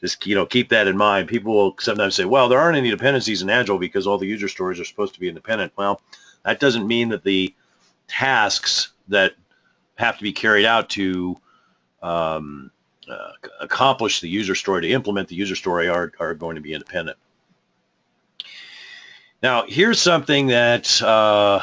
just 0.01 0.25
you 0.25 0.35
know 0.35 0.45
keep 0.45 0.69
that 0.69 0.87
in 0.87 0.97
mind. 0.97 1.27
People 1.27 1.53
will 1.53 1.75
sometimes 1.79 2.15
say, 2.15 2.25
well, 2.25 2.49
there 2.49 2.59
aren't 2.59 2.77
any 2.77 2.89
dependencies 2.89 3.41
in 3.41 3.49
Agile 3.49 3.77
because 3.77 4.07
all 4.07 4.17
the 4.17 4.27
user 4.27 4.47
stories 4.47 4.79
are 4.79 4.85
supposed 4.85 5.13
to 5.13 5.19
be 5.19 5.27
independent. 5.27 5.73
Well, 5.75 6.01
that 6.43 6.59
doesn't 6.59 6.87
mean 6.87 7.09
that 7.09 7.23
the 7.23 7.53
tasks 8.07 8.91
that 9.09 9.33
have 9.95 10.17
to 10.17 10.23
be 10.23 10.31
carried 10.31 10.65
out 10.65 10.89
to 10.89 11.37
um, 12.01 12.71
uh, 13.09 13.31
accomplish 13.59 14.21
the 14.21 14.29
user 14.29 14.55
story, 14.55 14.83
to 14.83 14.89
implement 14.89 15.27
the 15.27 15.35
user 15.35 15.55
story, 15.55 15.89
are, 15.89 16.11
are 16.19 16.33
going 16.33 16.55
to 16.55 16.61
be 16.61 16.73
independent. 16.73 17.17
Now, 19.41 19.65
here's 19.67 20.01
something 20.01 20.47
that 20.47 21.01
uh, 21.01 21.61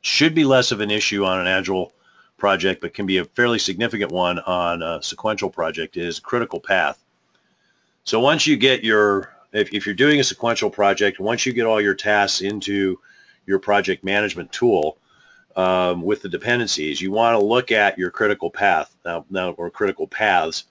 should 0.00 0.34
be 0.34 0.44
less 0.44 0.72
of 0.72 0.80
an 0.80 0.90
issue 0.90 1.24
on 1.24 1.40
an 1.40 1.46
Agile 1.46 1.92
project, 2.36 2.80
but 2.80 2.94
can 2.94 3.06
be 3.06 3.18
a 3.18 3.24
fairly 3.24 3.58
significant 3.58 4.12
one 4.12 4.38
on 4.38 4.82
a 4.82 5.02
sequential 5.02 5.50
project 5.50 5.96
is 5.96 6.20
critical 6.20 6.60
path. 6.60 7.02
So 8.06 8.20
once 8.20 8.46
you 8.46 8.56
get 8.56 8.84
your, 8.84 9.34
if, 9.52 9.74
if 9.74 9.84
you're 9.84 9.94
doing 9.96 10.20
a 10.20 10.24
sequential 10.24 10.70
project, 10.70 11.18
once 11.18 11.44
you 11.44 11.52
get 11.52 11.66
all 11.66 11.80
your 11.80 11.94
tasks 11.94 12.40
into 12.40 13.00
your 13.46 13.58
project 13.58 14.04
management 14.04 14.52
tool 14.52 14.96
um, 15.56 16.02
with 16.02 16.22
the 16.22 16.28
dependencies, 16.28 17.00
you 17.00 17.10
want 17.10 17.38
to 17.38 17.44
look 17.44 17.72
at 17.72 17.98
your 17.98 18.12
critical 18.12 18.48
path 18.48 18.94
now, 19.04 19.26
now 19.28 19.50
or 19.50 19.70
critical 19.70 20.06
paths. 20.06 20.64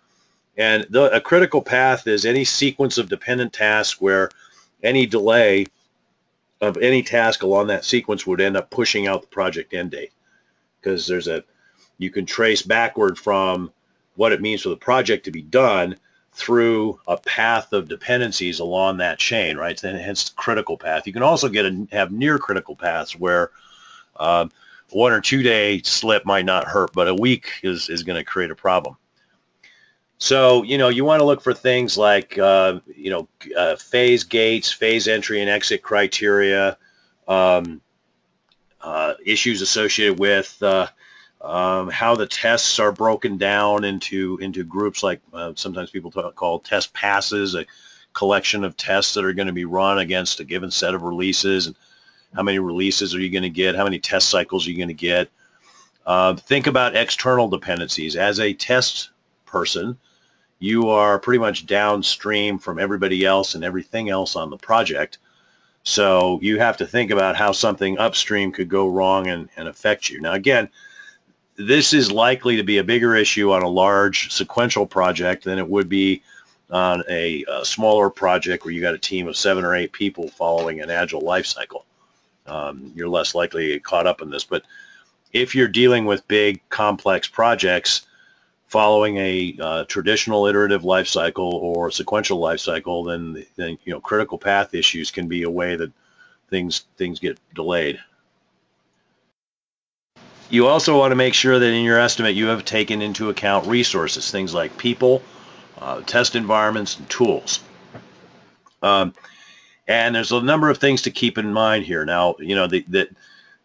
And 0.58 0.88
the, 0.90 1.14
a 1.14 1.20
critical 1.20 1.62
path 1.62 2.08
is 2.08 2.26
any 2.26 2.46
sequence 2.46 2.98
of 2.98 3.10
dependent 3.10 3.52
tasks 3.52 4.00
where 4.00 4.30
any 4.82 5.06
delay 5.06 5.66
of 6.62 6.78
any 6.78 7.04
task 7.04 7.44
along 7.44 7.68
that 7.68 7.84
sequence 7.84 8.26
would 8.26 8.40
end 8.40 8.56
up 8.56 8.70
pushing 8.70 9.08
out 9.08 9.22
the 9.22 9.28
project 9.28 9.74
end 9.74 9.92
date 9.92 10.14
because 10.80 11.06
there's 11.06 11.28
a 11.28 11.44
you 11.98 12.10
can 12.10 12.26
trace 12.26 12.62
backward 12.62 13.18
from 13.18 13.74
what 14.16 14.32
it 14.32 14.42
means 14.42 14.62
for 14.62 14.70
the 14.70 14.78
project 14.78 15.26
to 15.26 15.32
be 15.32 15.42
done 15.42 15.98
through 16.36 17.00
a 17.08 17.16
path 17.16 17.72
of 17.72 17.88
dependencies 17.88 18.60
along 18.60 18.98
that 18.98 19.18
chain, 19.18 19.56
right? 19.56 19.82
And 19.84 19.98
hence 19.98 20.30
critical 20.30 20.78
path. 20.78 21.08
You 21.08 21.14
can 21.14 21.24
also 21.24 21.48
get 21.48 21.66
a, 21.66 21.88
have 21.94 22.12
near 22.12 22.38
critical 22.38 22.76
paths 22.76 23.18
where 23.18 23.52
uh, 24.18 24.48
one 24.92 25.14
or 25.14 25.22
two 25.22 25.44
day 25.44 25.82
slip 25.82 26.26
might 26.26 26.46
not 26.46 26.68
hurt, 26.68 26.92
but 26.94 27.08
a 27.08 27.16
week 27.16 27.52
is, 27.64 27.90
is 27.90 28.04
going 28.04 28.18
to 28.18 28.26
create 28.26 28.52
a 28.52 28.56
problem. 28.56 28.98
So, 30.18 30.64
you 30.64 30.78
know, 30.78 30.90
you 30.90 31.06
want 31.06 31.22
to 31.22 31.26
look 31.26 31.42
for 31.42 31.54
things 31.54 31.98
like, 31.98 32.38
uh, 32.38 32.80
you 32.96 33.12
know, 33.12 33.28
uh, 33.58 33.78
phase 33.78 34.26
gates, 34.26 34.72
phase 34.72 35.08
entry 35.08 35.40
and 35.40 35.50
exit 35.50 35.82
criteria, 35.82 36.78
um, 37.30 37.82
uh, 38.82 39.14
issues 39.26 39.62
associated 39.62 40.20
with 40.20 40.62
uh, 40.62 40.88
um, 41.46 41.90
how 41.90 42.16
the 42.16 42.26
tests 42.26 42.80
are 42.80 42.92
broken 42.92 43.38
down 43.38 43.84
into 43.84 44.40
into 44.42 44.64
groups 44.64 45.04
like 45.04 45.22
uh, 45.32 45.54
sometimes 45.56 45.92
people 45.92 46.10
talk, 46.10 46.36
call 46.36 46.60
test 46.60 46.94
passes, 46.94 47.54
a 47.54 47.66
collection 48.14 48.64
of 48.64 48.76
tests 48.76 49.14
that 49.14 49.26
are 49.26 49.34
going 49.34 49.48
to 49.48 49.54
be 49.54 49.66
run 49.66 50.00
against 50.00 50.40
a 50.40 50.44
given 50.44 50.72
set 50.72 50.96
of 50.96 51.04
releases, 51.04 51.68
and 51.68 51.76
how 52.36 52.42
many 52.42 52.58
releases 52.58 53.14
are 53.14 53.20
you 53.20 53.30
going 53.30 53.44
to 53.44 53.50
get, 53.50 53.76
how 53.76 53.84
many 53.84 54.00
test 54.00 54.30
cycles 54.30 54.66
are 54.66 54.72
you 54.72 54.78
going 54.78 54.88
to 54.88 54.94
get. 54.94 55.30
Uh, 56.06 56.36
think 56.36 56.68
about 56.68 56.96
external 56.96 57.48
dependencies. 57.48 58.16
As 58.16 58.40
a 58.40 58.54
test 58.54 59.10
person, 59.46 59.98
you 60.60 60.90
are 60.90 61.20
pretty 61.20 61.40
much 61.40 61.66
downstream 61.66 62.58
from 62.58 62.80
everybody 62.80 63.24
else 63.26 63.56
and 63.56 63.64
everything 63.64 64.10
else 64.10 64.36
on 64.36 64.50
the 64.50 64.58
project. 64.58 65.18
So 65.84 66.40
you 66.42 66.60
have 66.60 66.78
to 66.78 66.88
think 66.88 67.12
about 67.12 67.36
how 67.36 67.52
something 67.52 68.00
upstream 68.00 68.52
could 68.52 68.70
go 68.70 68.88
wrong 68.88 69.28
and, 69.28 69.50
and 69.56 69.68
affect 69.68 70.10
you. 70.10 70.22
Now, 70.22 70.34
again, 70.34 70.70
this 71.58 71.94
is 71.94 72.12
likely 72.12 72.58
to 72.58 72.64
be 72.64 72.78
a 72.78 72.84
bigger 72.84 73.16
issue 73.16 73.52
on 73.52 73.64
a 73.64 73.68
large 73.68 74.32
sequential 74.32 74.86
project 74.86 75.44
than 75.44 75.58
it 75.58 75.68
would 75.68 75.90
be 75.90 76.22
on 76.70 77.04
a, 77.10 77.46
a 77.48 77.66
smaller 77.66 78.10
project 78.10 78.66
where 78.66 78.74
you 78.74 78.82
got 78.82 78.96
a 78.96 79.00
team 79.00 79.28
of 79.28 79.38
seven 79.38 79.64
or 79.64 79.76
eight 79.76 79.92
people 79.92 80.28
following 80.30 80.82
an 80.82 80.90
agile 80.90 81.22
life 81.22 81.46
cycle. 81.46 81.86
Um, 82.48 82.92
you're 82.96 83.10
less 83.10 83.36
likely 83.36 83.68
to 83.68 83.74
get 83.74 83.84
caught 83.84 84.08
up 84.08 84.22
in 84.22 84.30
this. 84.30 84.44
But 84.44 84.64
if 85.32 85.56
you're 85.56 85.68
dealing 85.68 86.06
with 86.06 86.28
big, 86.28 86.62
complex 86.70 87.28
projects, 87.28 88.06
following 88.68 89.18
a 89.18 89.58
uh, 89.60 89.84
traditional 89.86 90.48
iterative 90.48 90.84
life 90.84 91.08
cycle 91.08 91.54
or 91.54 91.92
sequential 91.92 92.40
life 92.40 92.60
cycle, 92.60 93.04
then, 93.04 93.46
then 93.56 93.78
you 93.86 93.94
know 93.94 94.00
critical 94.00 94.38
path 94.38 94.74
issues 94.74 95.12
can 95.12 95.28
be 95.28 95.44
a 95.44 95.50
way 95.50 95.76
that 95.76 95.92
things 96.50 96.86
things 96.98 97.20
get 97.20 97.40
delayed. 97.54 98.00
You 100.50 100.68
also 100.68 100.98
want 100.98 101.12
to 101.12 101.16
make 101.16 101.34
sure 101.34 101.58
that 101.58 101.74
in 101.74 101.84
your 101.84 102.00
estimate 102.00 102.36
you 102.36 102.48
have 102.48 102.64
taken 102.66 103.02
into 103.02 103.30
account 103.30 103.68
resources, 103.68 104.30
things 104.30 104.54
like 104.54 104.78
people, 104.78 105.24
uh, 105.80 106.02
test 106.02 106.36
environments, 106.36 106.98
and 106.98 107.10
tools. 107.10 107.62
Um, 108.82 109.14
and 109.88 110.16
there's 110.16 110.32
a 110.32 110.42
number 110.42 110.70
of 110.70 110.78
things 110.78 111.04
to 111.04 111.12
keep 111.12 111.38
in 111.38 111.52
mind 111.52 111.86
here. 111.86 112.06
Now, 112.06 112.36
you 112.40 112.56
know, 112.56 112.68
the, 112.68 112.86
the 112.88 113.10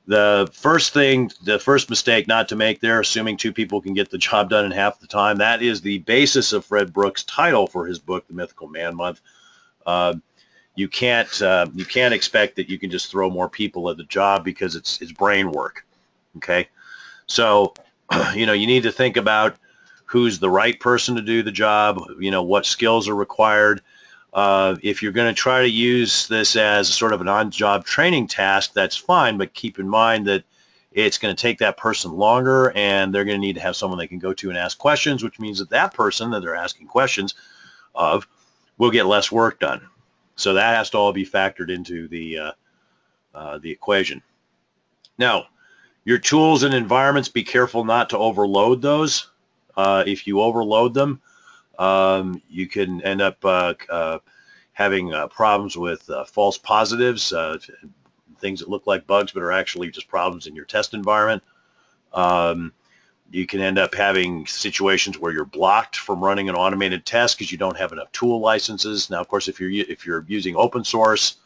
the 0.06 0.50
first 0.52 0.92
thing, 0.92 1.30
the 1.44 1.58
first 1.58 1.88
mistake 1.88 2.26
not 2.26 2.48
to 2.48 2.56
make 2.56 2.80
there, 2.80 3.00
assuming 3.00 3.36
two 3.36 3.52
people 3.52 3.80
can 3.80 3.94
get 3.94 4.10
the 4.10 4.18
job 4.18 4.50
done 4.50 4.64
in 4.64 4.72
half 4.72 4.98
the 4.98 5.06
time, 5.06 5.38
that 5.38 5.62
is 5.62 5.82
the 5.82 5.98
basis 5.98 6.52
of 6.52 6.64
Fred 6.64 6.92
Brooks' 6.92 7.22
title 7.22 7.66
for 7.66 7.86
his 7.86 7.98
book, 7.98 8.26
The 8.26 8.34
Mythical 8.34 8.66
Man 8.66 8.96
Month. 8.96 9.20
Uh, 9.86 10.14
you 10.74 10.88
can't 10.88 11.42
uh, 11.42 11.66
you 11.74 11.84
can't 11.84 12.14
expect 12.14 12.56
that 12.56 12.68
you 12.68 12.78
can 12.78 12.90
just 12.90 13.10
throw 13.10 13.30
more 13.30 13.48
people 13.48 13.90
at 13.90 13.98
the 13.98 14.04
job 14.04 14.44
because 14.44 14.74
it's 14.76 15.00
it's 15.00 15.12
brain 15.12 15.52
work. 15.52 15.84
Okay, 16.36 16.68
so 17.26 17.74
you 18.34 18.46
know 18.46 18.52
you 18.52 18.66
need 18.66 18.84
to 18.84 18.92
think 18.92 19.16
about 19.16 19.56
who's 20.06 20.38
the 20.38 20.50
right 20.50 20.78
person 20.78 21.16
to 21.16 21.22
do 21.22 21.42
the 21.42 21.52
job. 21.52 22.00
You 22.18 22.30
know 22.30 22.42
what 22.42 22.66
skills 22.66 23.08
are 23.08 23.14
required. 23.14 23.82
Uh, 24.32 24.76
if 24.82 25.02
you're 25.02 25.12
going 25.12 25.32
to 25.32 25.38
try 25.38 25.62
to 25.62 25.68
use 25.68 26.28
this 26.28 26.54
as 26.54 26.88
sort 26.88 27.12
of 27.12 27.20
an 27.20 27.28
on-job 27.28 27.84
training 27.84 28.28
task, 28.28 28.72
that's 28.72 28.96
fine, 28.96 29.38
but 29.38 29.52
keep 29.52 29.80
in 29.80 29.88
mind 29.88 30.26
that 30.26 30.44
it's 30.92 31.18
going 31.18 31.34
to 31.34 31.40
take 31.40 31.58
that 31.58 31.76
person 31.76 32.12
longer 32.12 32.72
and 32.74 33.14
they're 33.14 33.24
going 33.24 33.40
to 33.40 33.46
need 33.46 33.54
to 33.54 33.60
have 33.60 33.76
someone 33.76 33.98
they 33.98 34.06
can 34.06 34.18
go 34.18 34.32
to 34.32 34.48
and 34.48 34.58
ask 34.58 34.78
questions, 34.78 35.22
which 35.22 35.38
means 35.38 35.58
that 35.58 35.70
that 35.70 35.94
person 35.94 36.30
that 36.30 36.40
they're 36.42 36.56
asking 36.56 36.86
questions 36.86 37.34
of 37.94 38.26
will 38.78 38.90
get 38.90 39.06
less 39.06 39.30
work 39.30 39.60
done. 39.60 39.82
So 40.36 40.54
that 40.54 40.76
has 40.76 40.90
to 40.90 40.98
all 40.98 41.12
be 41.12 41.26
factored 41.26 41.70
into 41.70 42.08
the, 42.08 42.38
uh, 42.38 42.52
uh, 43.34 43.58
the 43.58 43.70
equation. 43.70 44.22
Now, 45.18 45.46
your 46.04 46.18
tools 46.18 46.62
and 46.62 46.74
environments, 46.74 47.28
be 47.28 47.44
careful 47.44 47.84
not 47.84 48.10
to 48.10 48.18
overload 48.18 48.82
those. 48.82 49.30
Uh, 49.76 50.04
if 50.06 50.26
you 50.26 50.40
overload 50.40 50.94
them, 50.94 51.20
um, 51.78 52.42
you 52.48 52.66
can 52.66 53.02
end 53.02 53.22
up 53.22 53.44
uh, 53.44 53.74
uh, 53.88 54.18
having 54.72 55.12
uh, 55.12 55.28
problems 55.28 55.76
with 55.76 56.08
uh, 56.10 56.24
false 56.24 56.58
positives, 56.58 57.32
uh, 57.32 57.58
things 58.38 58.60
that 58.60 58.68
look 58.68 58.86
like 58.86 59.06
bugs 59.06 59.32
but 59.32 59.42
are 59.42 59.52
actually 59.52 59.90
just 59.90 60.08
problems 60.08 60.46
in 60.46 60.54
your 60.54 60.64
test 60.64 60.94
environment. 60.94 61.42
Um, 62.12 62.72
you 63.30 63.46
can 63.46 63.60
end 63.60 63.78
up 63.78 63.94
having 63.94 64.46
situations 64.46 65.18
where 65.18 65.32
you're 65.32 65.44
blocked 65.44 65.96
from 65.96 66.22
running 66.22 66.48
an 66.48 66.56
automated 66.56 67.06
test 67.06 67.38
because 67.38 67.52
you 67.52 67.58
don't 67.58 67.76
have 67.76 67.92
enough 67.92 68.10
tool 68.10 68.40
licenses. 68.40 69.08
Now, 69.08 69.20
of 69.20 69.28
course, 69.28 69.46
if 69.48 69.60
you're 69.60 69.70
if 69.70 70.04
you're 70.04 70.24
using 70.26 70.56
open 70.56 70.84
source 70.84 71.36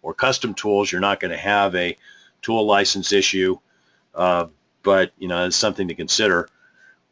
or 0.00 0.14
custom 0.14 0.54
tools, 0.54 0.90
you're 0.90 1.02
not 1.02 1.20
going 1.20 1.32
to 1.32 1.36
have 1.36 1.74
a 1.74 1.98
tool 2.40 2.64
license 2.64 3.12
issue. 3.12 3.58
Uh, 4.14 4.46
but 4.82 5.12
you 5.18 5.28
know, 5.28 5.46
it's 5.46 5.56
something 5.56 5.88
to 5.88 5.94
consider. 5.94 6.48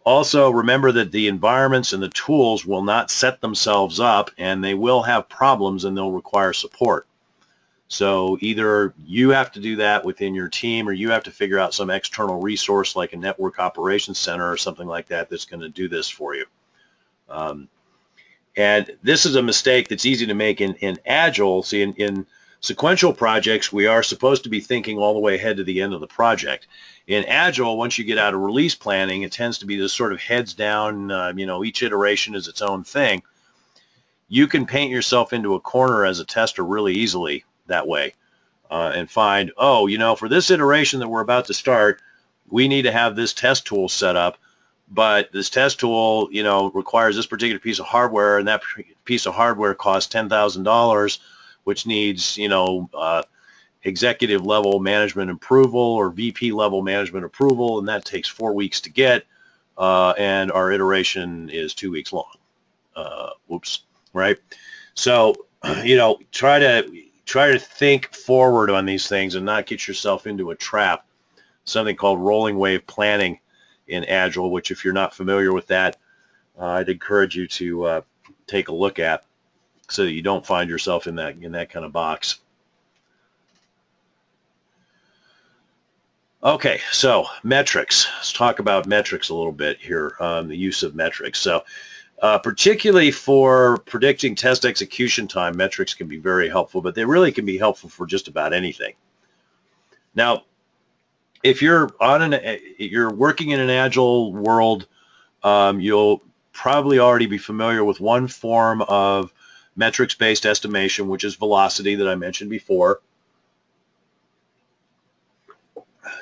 Also, 0.05 0.51
remember 0.51 0.93
that 0.93 1.13
the 1.13 1.29
environments 1.29 1.93
and 1.93 2.03
the 2.03 2.09
tools 2.09 2.67
will 2.67 2.83
not 2.83 3.11
set 3.11 3.41
themselves 3.41 4.01
up 4.01 4.31
and 4.37 4.63
they 4.63 4.75
will 4.75 5.03
have 5.03 5.29
problems 5.29 5.85
and 5.85 5.97
they'll 5.97 6.11
require 6.11 6.53
support. 6.53 7.07
So 7.87 8.39
either 8.41 8.95
you 9.05 9.31
have 9.31 9.53
to 9.53 9.61
do 9.61 9.77
that 9.77 10.05
within 10.05 10.35
your 10.35 10.49
team 10.49 10.89
or 10.89 10.93
you 10.93 11.11
have 11.11 11.25
to 11.25 11.31
figure 11.31 11.59
out 11.59 11.75
some 11.75 11.91
external 11.91 12.41
resource 12.41 12.97
like 12.97 13.13
a 13.13 13.19
network 13.19 13.59
operations 13.59 14.19
center 14.19 14.51
or 14.51 14.57
something 14.57 14.87
like 14.87 15.09
that 15.09 15.29
that's 15.29 15.45
going 15.45 15.61
to 15.61 15.69
do 15.69 15.89
this 15.89 16.09
for 16.09 16.35
you. 16.35 16.47
Um, 17.29 17.69
and 18.57 18.91
this 19.03 19.27
is 19.27 19.37
a 19.37 19.43
mistake 19.43 19.89
that's 19.89 20.07
easy 20.07 20.27
to 20.27 20.35
make 20.35 20.61
in, 20.61 20.75
in 20.77 20.99
Agile. 21.07 21.63
See, 21.63 21.83
in, 21.83 21.95
in 21.95 22.27
sequential 22.63 23.13
projects, 23.13 23.73
we 23.73 23.87
are 23.87 24.03
supposed 24.03 24.45
to 24.45 24.49
be 24.49 24.61
thinking 24.61 24.97
all 24.97 25.15
the 25.15 25.21
way 25.21 25.35
ahead 25.35 25.59
to 25.59 25.65
the 25.65 25.83
end 25.83 25.93
of 25.93 26.01
the 26.01 26.07
project. 26.07 26.69
In 27.07 27.25
Agile, 27.25 27.77
once 27.77 27.99
you 27.99 28.05
get 28.05 28.19
out 28.19 28.35
of 28.35 28.41
release 28.41 28.77
planning, 28.77 29.23
it 29.23 29.33
tends 29.33 29.59
to 29.59 29.67
be 29.67 29.77
this 29.77 29.93
sort 29.93 30.13
of 30.13 30.21
heads 30.21 30.55
down, 30.55 31.11
uh, 31.11 31.33
you 31.37 31.45
know, 31.45 31.65
each 31.65 31.83
iteration 31.83 32.35
is 32.35 32.49
its 32.49 32.63
own 32.63 32.85
thing. 32.85 33.23
You 34.29 34.47
can 34.47 34.65
paint 34.65 34.93
yourself 34.93 35.33
into 35.33 35.55
a 35.55 35.61
corner 35.61 36.07
as 36.07 36.21
a 36.21 36.25
tester 36.25 36.65
really 36.65 36.95
easily 36.95 37.45
that 37.67 37.87
way 37.87 38.15
uh, 38.71 38.93
and 38.95 39.11
find, 39.11 39.53
oh, 39.57 39.89
you 39.89 39.99
know, 39.99 40.15
for 40.15 40.29
this 40.29 40.51
iteration 40.51 41.01
that 41.01 41.09
we're 41.09 41.21
about 41.21 41.47
to 41.47 41.55
start, 41.55 42.01
we 42.49 42.69
need 42.69 42.83
to 42.83 42.93
have 42.93 43.17
this 43.17 43.35
test 43.35 43.67
tool 43.67 43.89
set 43.89 44.15
up, 44.15 44.39
but 44.89 45.33
this 45.33 45.51
test 45.51 45.81
tool, 45.81 46.29
you 46.31 46.45
know, 46.45 46.71
requires 46.71 47.17
this 47.17 47.27
particular 47.27 47.59
piece 47.59 47.81
of 47.81 47.87
hardware, 47.87 48.39
and 48.39 48.49
that 48.49 48.63
piece 49.05 49.27
of 49.27 49.35
hardware 49.35 49.75
costs 49.75 50.15
$10,000, 50.15 51.19
which 51.65 51.87
needs, 51.87 52.37
you 52.37 52.49
know, 52.49 52.89
uh, 52.95 53.23
executive 53.85 54.47
level 54.47 54.79
management 54.79 55.31
approval 55.31 55.81
or 55.81 56.11
VP 56.11 56.53
level 56.53 56.83
management 56.83 57.25
approval, 57.25 57.79
and 57.79 57.89
that 57.89 58.05
takes 58.05 58.29
four 58.29 58.55
weeks 58.55 58.81
to 58.83 58.91
get, 58.91 59.25
uh, 59.77 60.15
and 60.19 60.53
our 60.53 60.71
iteration 60.71 61.51
is 61.51 61.75
two 61.75 61.91
weeks 61.91 62.13
long. 62.13 62.33
Uh, 62.95 63.31
whoops, 63.47 63.83
right? 64.13 64.39
So, 64.95 65.35
you 65.85 65.97
know, 65.97 66.19
try 66.31 66.59
to 66.59 67.03
try 67.25 67.53
to 67.53 67.59
think 67.59 68.13
forward 68.15 68.71
on 68.71 68.85
these 68.85 69.09
things 69.09 69.35
and 69.35 69.47
not 69.47 69.67
get 69.67 69.87
yourself 69.87 70.27
into 70.27 70.51
a 70.51 70.57
trap. 70.57 71.07
Something 71.65 71.97
called 71.97 72.21
rolling 72.21 72.59
wave 72.59 72.87
planning 72.87 73.39
in 73.87 74.05
Agile, 74.05 74.51
which 74.51 74.71
if 74.71 74.85
you're 74.85 74.93
not 74.93 75.15
familiar 75.15 75.53
with 75.53 75.69
that, 75.69 75.97
uh, 76.59 76.67
I'd 76.67 76.89
encourage 76.89 77.37
you 77.37 77.47
to 77.47 77.85
uh, 77.85 78.01
take 78.47 78.69
a 78.69 78.75
look 78.75 78.99
at 78.99 79.25
so 79.93 80.05
that 80.05 80.13
you 80.13 80.23
don't 80.23 80.47
find 80.47 80.71
yourself 80.71 81.07
in 81.07 81.17
that 81.17 81.37
in 81.41 81.53
that 81.53 81.71
kind 81.71 81.85
of 81.85 81.93
box. 81.93 82.39
Okay, 86.45 86.81
so 86.91 87.27
metrics. 87.45 88.09
Let's 88.17 88.33
talk 88.33 88.59
about 88.59 88.87
metrics 88.87 89.29
a 89.29 89.35
little 89.35 89.53
bit 89.53 89.79
here, 89.79 90.17
um, 90.19 90.49
the 90.49 90.57
use 90.57 90.83
of 90.83 90.95
metrics. 90.95 91.39
So 91.39 91.63
uh, 92.21 92.39
particularly 92.39 93.11
for 93.11 93.79
predicting 93.79 94.35
test 94.35 94.65
execution 94.65 95.29
time, 95.29 95.57
metrics 95.57 95.95
can 95.95 96.09
be 96.09 96.19
very 96.19 96.49
helpful, 96.49 96.81
but 96.81 96.95
they 96.95 97.05
really 97.05 97.33
can 97.33 97.45
be 97.45 97.59
helpful 97.59 97.91
for 97.91 98.07
just 98.07 98.29
about 98.29 98.53
anything. 98.53 98.95
Now, 100.15 100.45
if 101.43 101.63
you're 101.63 101.91
on 102.01 102.33
an, 102.33 102.59
you're 102.79 103.13
working 103.13 103.51
in 103.51 103.61
an 103.61 103.71
agile 103.71 104.33
world, 104.33 104.87
um, 105.43 105.81
you'll 105.81 106.23
probably 106.53 106.99
already 106.99 107.27
be 107.27 107.39
familiar 107.39 107.85
with 107.85 108.01
one 108.01 108.29
form 108.29 108.83
of 108.83 109.33
metrics-based 109.77 110.47
estimation, 110.47 111.09
which 111.09 111.25
is 111.25 111.35
velocity 111.35 111.97
that 111.97 112.09
I 112.09 112.15
mentioned 112.15 112.51
before. 112.51 113.01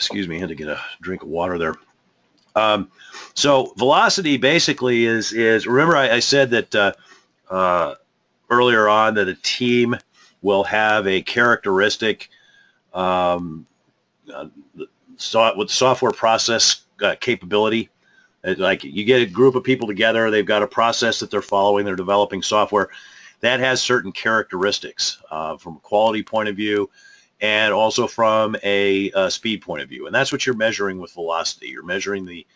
excuse 0.00 0.26
me, 0.26 0.36
I 0.36 0.40
had 0.40 0.48
to 0.48 0.54
get 0.54 0.68
a 0.68 0.80
drink 1.02 1.22
of 1.22 1.28
water 1.28 1.58
there. 1.58 1.74
Um, 2.56 2.90
so 3.34 3.72
velocity 3.76 4.38
basically 4.38 5.04
is 5.04 5.32
is 5.32 5.66
remember 5.66 5.96
I, 5.96 6.10
I 6.10 6.18
said 6.20 6.50
that 6.50 6.74
uh, 6.74 6.92
uh, 7.50 7.94
earlier 8.48 8.88
on 8.88 9.14
that 9.14 9.28
a 9.28 9.34
team 9.34 9.96
will 10.42 10.64
have 10.64 11.06
a 11.06 11.22
characteristic 11.22 12.30
um, 12.92 13.66
uh, 14.32 14.46
so, 15.16 15.56
with 15.56 15.70
software 15.70 16.12
process 16.12 16.82
uh, 17.02 17.14
capability. 17.20 17.90
like 18.42 18.84
you 18.84 19.04
get 19.04 19.20
a 19.20 19.26
group 19.26 19.54
of 19.54 19.64
people 19.64 19.86
together, 19.86 20.30
they've 20.30 20.46
got 20.46 20.62
a 20.62 20.66
process 20.66 21.20
that 21.20 21.30
they're 21.30 21.42
following, 21.42 21.84
they're 21.84 21.94
developing 21.94 22.42
software 22.42 22.88
that 23.40 23.60
has 23.60 23.82
certain 23.82 24.12
characteristics 24.12 25.18
uh, 25.30 25.56
from 25.56 25.76
a 25.76 25.80
quality 25.80 26.22
point 26.22 26.48
of 26.48 26.56
view 26.56 26.90
and 27.40 27.72
also 27.72 28.06
from 28.06 28.56
a, 28.62 29.10
a, 29.12 29.30
speed 29.30 29.62
point 29.62 29.82
of 29.82 29.88
view. 29.88 30.06
And 30.06 30.14
that's 30.14 30.30
what 30.30 30.44
you're 30.44 30.56
measuring 30.56 30.98
with 30.98 31.12
velocity. 31.12 31.68
You're 31.68 31.82
measuring 31.82 32.26
the, 32.26 32.46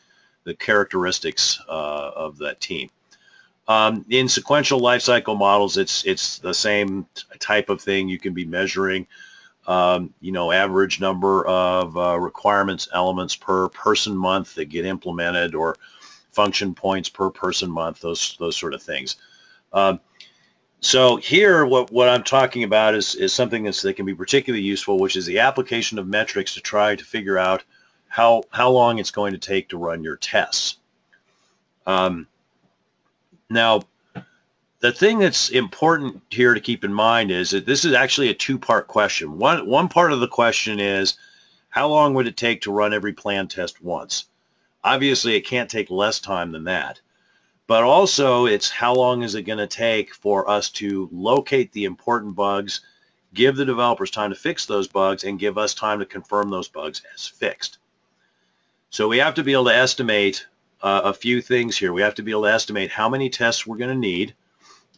the 0.45 0.55
characteristics 0.55 1.61
uh, 1.69 2.11
of 2.15 2.39
that 2.39 2.61
team. 2.61 2.91
Um, 3.67 4.05
in 4.11 4.29
sequential 4.29 4.79
life 4.79 5.01
cycle 5.01 5.37
models, 5.37 5.79
it's 5.79 6.05
it's 6.05 6.39
the 6.39 6.53
same 6.53 7.07
type 7.39 7.71
of 7.71 7.81
thing. 7.81 8.11
You 8.11 8.19
can 8.19 8.35
be 8.35 8.45
measuring, 8.45 9.07
um, 9.67 10.13
you 10.21 10.33
know, 10.33 10.53
average 10.53 11.01
number 11.01 11.47
of 11.47 11.97
uh, 11.97 12.21
requirements 12.21 12.89
elements 12.93 13.37
per 13.37 13.71
person 13.71 14.15
month 14.15 14.57
that 14.57 14.67
get 14.67 14.85
implemented, 14.85 15.55
or 15.55 15.77
function 16.33 16.75
points 16.75 17.09
per 17.09 17.31
person 17.31 17.71
month. 17.71 18.01
Those 18.01 18.37
those 18.39 18.55
sort 18.55 18.75
of 18.75 18.83
things. 18.83 19.17
Um, 19.73 19.99
so 20.85 21.17
here, 21.17 21.65
what, 21.65 21.91
what 21.91 22.11
I'm 22.11 22.25
talking 22.25 22.63
about 22.63 22.95
is, 22.95 23.15
is 23.15 23.33
something 23.33 23.65
that's, 23.65 23.81
that 23.83 23.95
can 23.95 24.05
be 24.05 24.15
particularly 24.15 24.63
useful, 24.63 24.99
which 24.99 25.17
is 25.17 25.25
the 25.25 25.39
application 25.39 25.99
of 25.99 26.07
metrics 26.07 26.55
to 26.55 26.61
try 26.61 26.95
to 26.95 27.05
figure 27.05 27.39
out 27.39 27.65
how, 28.09 28.43
how 28.51 28.71
long 28.71 28.99
it's 28.99 29.11
going 29.11 29.33
to 29.33 29.39
take 29.39 29.71
to 29.71 29.79
run 29.79 30.05
your 30.05 30.17
tests. 30.17 30.77
Um, 31.87 32.27
now, 33.49 33.83
the 34.81 34.93
thing 34.93 35.21
that's 35.21 35.49
important 35.49 36.21
here 36.29 36.53
to 36.53 36.61
keep 36.61 36.85
in 36.85 36.93
mind 36.93 37.31
is 37.31 37.53
that 37.53 37.65
this 37.65 37.87
is 37.87 37.95
actually 37.95 38.29
a 38.29 38.35
two-part 38.35 38.87
question. 38.87 39.39
One, 39.39 39.67
one 39.67 39.89
part 39.89 40.13
of 40.13 40.21
the 40.21 40.29
question 40.29 40.81
is, 40.81 41.15
how 41.71 41.89
long 41.89 42.13
would 42.13 42.27
it 42.27 42.37
take 42.37 42.61
to 42.63 42.73
run 42.73 42.93
every 42.93 43.15
plan 43.15 43.49
test 43.49 43.83
once? 43.83 44.27
Obviously, 44.85 45.35
it 45.35 45.47
can't 45.47 45.71
take 45.71 45.91
less 45.91 46.21
time 46.21 46.53
than 46.53 46.65
that 46.65 47.01
but 47.67 47.83
also 47.83 48.47
it's 48.47 48.71
how 48.71 48.95
long 48.95 49.23
is 49.23 49.35
it 49.35 49.43
going 49.43 49.59
to 49.59 49.67
take 49.67 50.15
for 50.15 50.49
us 50.49 50.71
to 50.71 51.09
locate 51.13 51.73
the 51.73 51.85
important 51.85 52.35
bugs, 52.35 52.81
give 53.33 53.57
the 53.57 53.65
developers 53.65 54.11
time 54.11 54.31
to 54.31 54.37
fix 54.37 54.67
those 54.67 54.89
bugs, 54.89 55.25
and 55.25 55.39
give 55.39 55.57
us 55.57 55.75
time 55.75 55.99
to 56.01 56.07
confirm 56.07 56.51
those 56.51 56.69
bugs 56.69 57.03
as 57.15 57.27
fixed. 57.27 57.79
So 58.91 59.09
we 59.09 59.19
have 59.19 59.35
to 59.35 59.43
be 59.43 59.53
able 59.53 59.65
to 59.67 59.75
estimate 59.75 60.47
uh, 60.83 61.01
a 61.05 61.15
few 61.15 61.41
things 61.41 61.77
here. 61.77 61.93
We 61.93 62.03
have 62.03 62.17
to 62.17 62.23
be 62.23 62.31
able 62.31 62.43
to 62.43 62.53
estimate 62.53 62.91
how 62.91 63.09
many 63.09 63.31
tests 63.31 63.67
we're 63.67 63.79
going 63.79 63.91
to 63.91 63.97
need, 63.97 64.35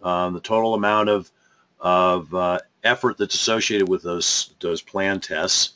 um, 0.02 0.34
the 0.34 0.40
total 0.40 0.74
amount 0.74 1.08
of, 1.08 1.30
of 1.78 2.34
uh, 2.34 2.58
effort 2.82 3.16
that's 3.16 3.34
associated 3.34 3.88
with 3.88 4.02
those, 4.02 4.52
those 4.60 4.82
planned 4.82 5.22
tests, 5.22 5.74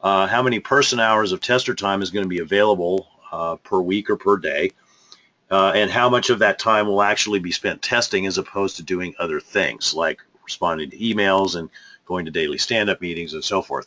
uh, 0.00 0.26
how 0.26 0.42
many 0.42 0.60
person 0.60 1.00
hours 1.00 1.32
of 1.32 1.40
tester 1.40 1.74
time 1.74 2.02
is 2.02 2.10
going 2.10 2.24
to 2.24 2.28
be 2.28 2.40
available 2.40 3.08
uh, 3.32 3.56
per 3.56 3.80
week 3.80 4.10
or 4.10 4.16
per 4.16 4.36
day, 4.36 4.70
uh, 5.50 5.72
and 5.74 5.90
how 5.90 6.08
much 6.08 6.30
of 6.30 6.40
that 6.40 6.58
time 6.58 6.86
will 6.86 7.02
actually 7.02 7.38
be 7.38 7.52
spent 7.52 7.82
testing 7.82 8.26
as 8.26 8.38
opposed 8.38 8.76
to 8.76 8.82
doing 8.82 9.14
other 9.18 9.40
things 9.40 9.94
like 9.94 10.20
responding 10.44 10.90
to 10.90 10.98
emails 10.98 11.56
and 11.56 11.70
going 12.04 12.24
to 12.24 12.30
daily 12.30 12.58
stand-up 12.58 13.00
meetings 13.00 13.34
and 13.34 13.44
so 13.44 13.62
forth. 13.62 13.86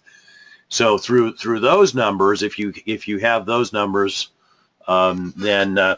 So 0.70 0.98
through 0.98 1.36
through 1.36 1.62
those 1.62 1.96
numbers, 1.96 2.44
if 2.44 2.60
you 2.60 2.74
if 2.86 3.08
you 3.08 3.18
have 3.20 3.46
those 3.46 3.74
numbers, 3.74 4.30
um, 4.88 5.34
then 5.36 5.78
uh, 5.78 5.96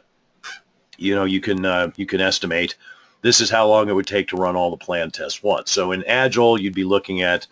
you 0.97 1.16
know 1.16 1.26
you 1.26 1.41
can 1.41 1.66
uh, 1.66 1.91
you 1.97 2.05
can 2.05 2.22
estimate 2.22 2.76
this 3.22 3.39
is 3.39 3.49
how 3.49 3.68
long 3.68 3.88
it 3.88 3.93
would 3.93 4.07
take 4.07 4.30
to 4.30 4.38
run 4.38 4.55
all 4.55 4.72
the 4.72 4.78
plan 4.78 5.12
tests 5.12 5.43
once. 5.43 5.72
So 5.72 5.91
in 5.91 6.03
Agile, 6.05 6.59
you'd 6.59 6.74
be 6.74 6.84
looking 6.84 7.22
at 7.22 7.47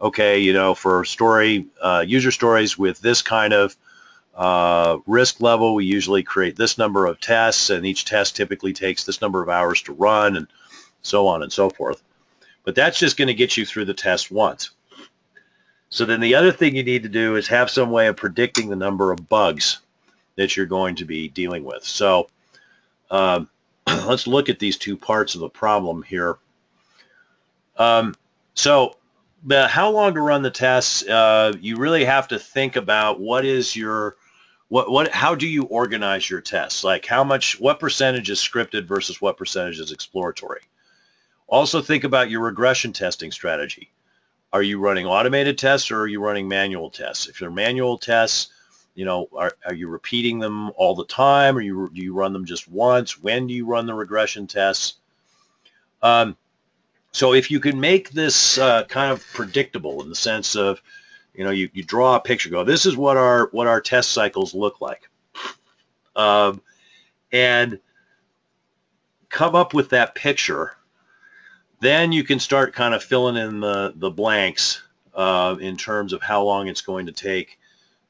okay, 0.00 0.38
you 0.38 0.52
know, 0.52 0.74
for 0.74 1.04
story 1.04 1.66
uh, 1.82 2.04
user 2.06 2.30
stories 2.30 2.78
with 2.78 3.00
this 3.00 3.22
kind 3.22 3.52
of 3.52 3.76
uh, 4.34 4.98
risk 5.06 5.40
level, 5.40 5.74
we 5.74 5.84
usually 5.84 6.22
create 6.22 6.56
this 6.56 6.78
number 6.78 7.06
of 7.06 7.20
tests, 7.20 7.70
and 7.70 7.84
each 7.84 8.04
test 8.04 8.36
typically 8.36 8.72
takes 8.72 9.04
this 9.04 9.20
number 9.20 9.42
of 9.42 9.48
hours 9.48 9.82
to 9.82 9.92
run, 9.92 10.36
and 10.36 10.46
so 11.02 11.26
on 11.28 11.42
and 11.42 11.52
so 11.52 11.70
forth. 11.70 12.02
But 12.64 12.74
that's 12.74 12.98
just 12.98 13.16
going 13.16 13.28
to 13.28 13.34
get 13.34 13.56
you 13.56 13.64
through 13.66 13.86
the 13.86 13.94
test 13.94 14.30
once. 14.30 14.70
So 15.88 16.04
then 16.04 16.20
the 16.20 16.36
other 16.36 16.52
thing 16.52 16.76
you 16.76 16.84
need 16.84 17.02
to 17.02 17.08
do 17.08 17.36
is 17.36 17.48
have 17.48 17.68
some 17.68 17.90
way 17.90 18.06
of 18.06 18.16
predicting 18.16 18.68
the 18.68 18.76
number 18.76 19.10
of 19.10 19.28
bugs 19.28 19.78
that 20.36 20.56
you're 20.56 20.66
going 20.66 20.96
to 20.96 21.04
be 21.04 21.28
dealing 21.28 21.64
with. 21.64 21.84
So 21.84 22.30
um, 23.10 23.48
let's 23.86 24.26
look 24.26 24.48
at 24.48 24.60
these 24.60 24.78
two 24.78 24.96
parts 24.96 25.34
of 25.34 25.40
the 25.40 25.48
problem 25.48 26.02
here. 26.02 26.38
Um, 27.76 28.14
so 28.54 28.96
the, 29.44 29.66
how 29.66 29.90
long 29.90 30.14
to 30.14 30.20
run 30.20 30.42
the 30.42 30.50
tests, 30.50 31.02
uh, 31.06 31.54
you 31.60 31.76
really 31.76 32.04
have 32.04 32.28
to 32.28 32.38
think 32.38 32.76
about 32.76 33.18
what 33.18 33.44
is 33.44 33.74
your 33.74 34.16
what 34.70 34.88
what 34.88 35.10
how 35.10 35.34
do 35.34 35.46
you 35.46 35.64
organize 35.64 36.30
your 36.30 36.40
tests? 36.40 36.84
Like 36.84 37.04
how 37.04 37.24
much 37.24 37.60
what 37.60 37.80
percentage 37.80 38.30
is 38.30 38.38
scripted 38.38 38.84
versus 38.84 39.20
what 39.20 39.36
percentage 39.36 39.80
is 39.80 39.92
exploratory? 39.92 40.62
Also 41.48 41.82
think 41.82 42.04
about 42.04 42.30
your 42.30 42.40
regression 42.42 42.92
testing 42.92 43.32
strategy. 43.32 43.90
Are 44.52 44.62
you 44.62 44.78
running 44.78 45.06
automated 45.06 45.58
tests 45.58 45.90
or 45.90 46.00
are 46.00 46.06
you 46.06 46.20
running 46.20 46.46
manual 46.46 46.88
tests? 46.88 47.26
If 47.28 47.40
they're 47.40 47.50
manual 47.50 47.98
tests, 47.98 48.52
you 48.94 49.04
know, 49.04 49.28
are, 49.36 49.52
are 49.66 49.74
you 49.74 49.88
repeating 49.88 50.38
them 50.38 50.70
all 50.76 50.94
the 50.94 51.04
time? 51.04 51.56
Or 51.56 51.60
you, 51.60 51.90
do 51.92 52.00
you 52.00 52.14
run 52.14 52.32
them 52.32 52.44
just 52.44 52.68
once? 52.68 53.20
When 53.20 53.48
do 53.48 53.54
you 53.54 53.66
run 53.66 53.86
the 53.86 53.94
regression 53.94 54.46
tests? 54.46 54.94
Um, 56.00 56.36
so 57.10 57.34
if 57.34 57.50
you 57.50 57.58
can 57.58 57.80
make 57.80 58.10
this 58.10 58.58
uh, 58.58 58.84
kind 58.84 59.12
of 59.12 59.24
predictable 59.32 60.02
in 60.02 60.08
the 60.08 60.14
sense 60.14 60.54
of, 60.54 60.80
you 61.34 61.44
know, 61.44 61.50
you, 61.50 61.70
you 61.72 61.82
draw 61.82 62.16
a 62.16 62.20
picture, 62.20 62.50
go, 62.50 62.64
this 62.64 62.86
is 62.86 62.96
what 62.96 63.16
our 63.16 63.48
what 63.52 63.66
our 63.66 63.80
test 63.80 64.12
cycles 64.12 64.54
look 64.54 64.80
like, 64.80 65.08
um, 66.16 66.60
and 67.32 67.78
come 69.28 69.54
up 69.54 69.74
with 69.74 69.90
that 69.90 70.14
picture. 70.14 70.76
Then 71.80 72.12
you 72.12 72.24
can 72.24 72.40
start 72.40 72.74
kind 72.74 72.94
of 72.94 73.02
filling 73.02 73.36
in 73.36 73.60
the 73.60 73.92
the 73.96 74.10
blanks 74.10 74.82
uh, 75.14 75.56
in 75.60 75.76
terms 75.76 76.12
of 76.12 76.22
how 76.22 76.42
long 76.42 76.68
it's 76.68 76.82
going 76.82 77.06
to 77.06 77.12
take 77.12 77.58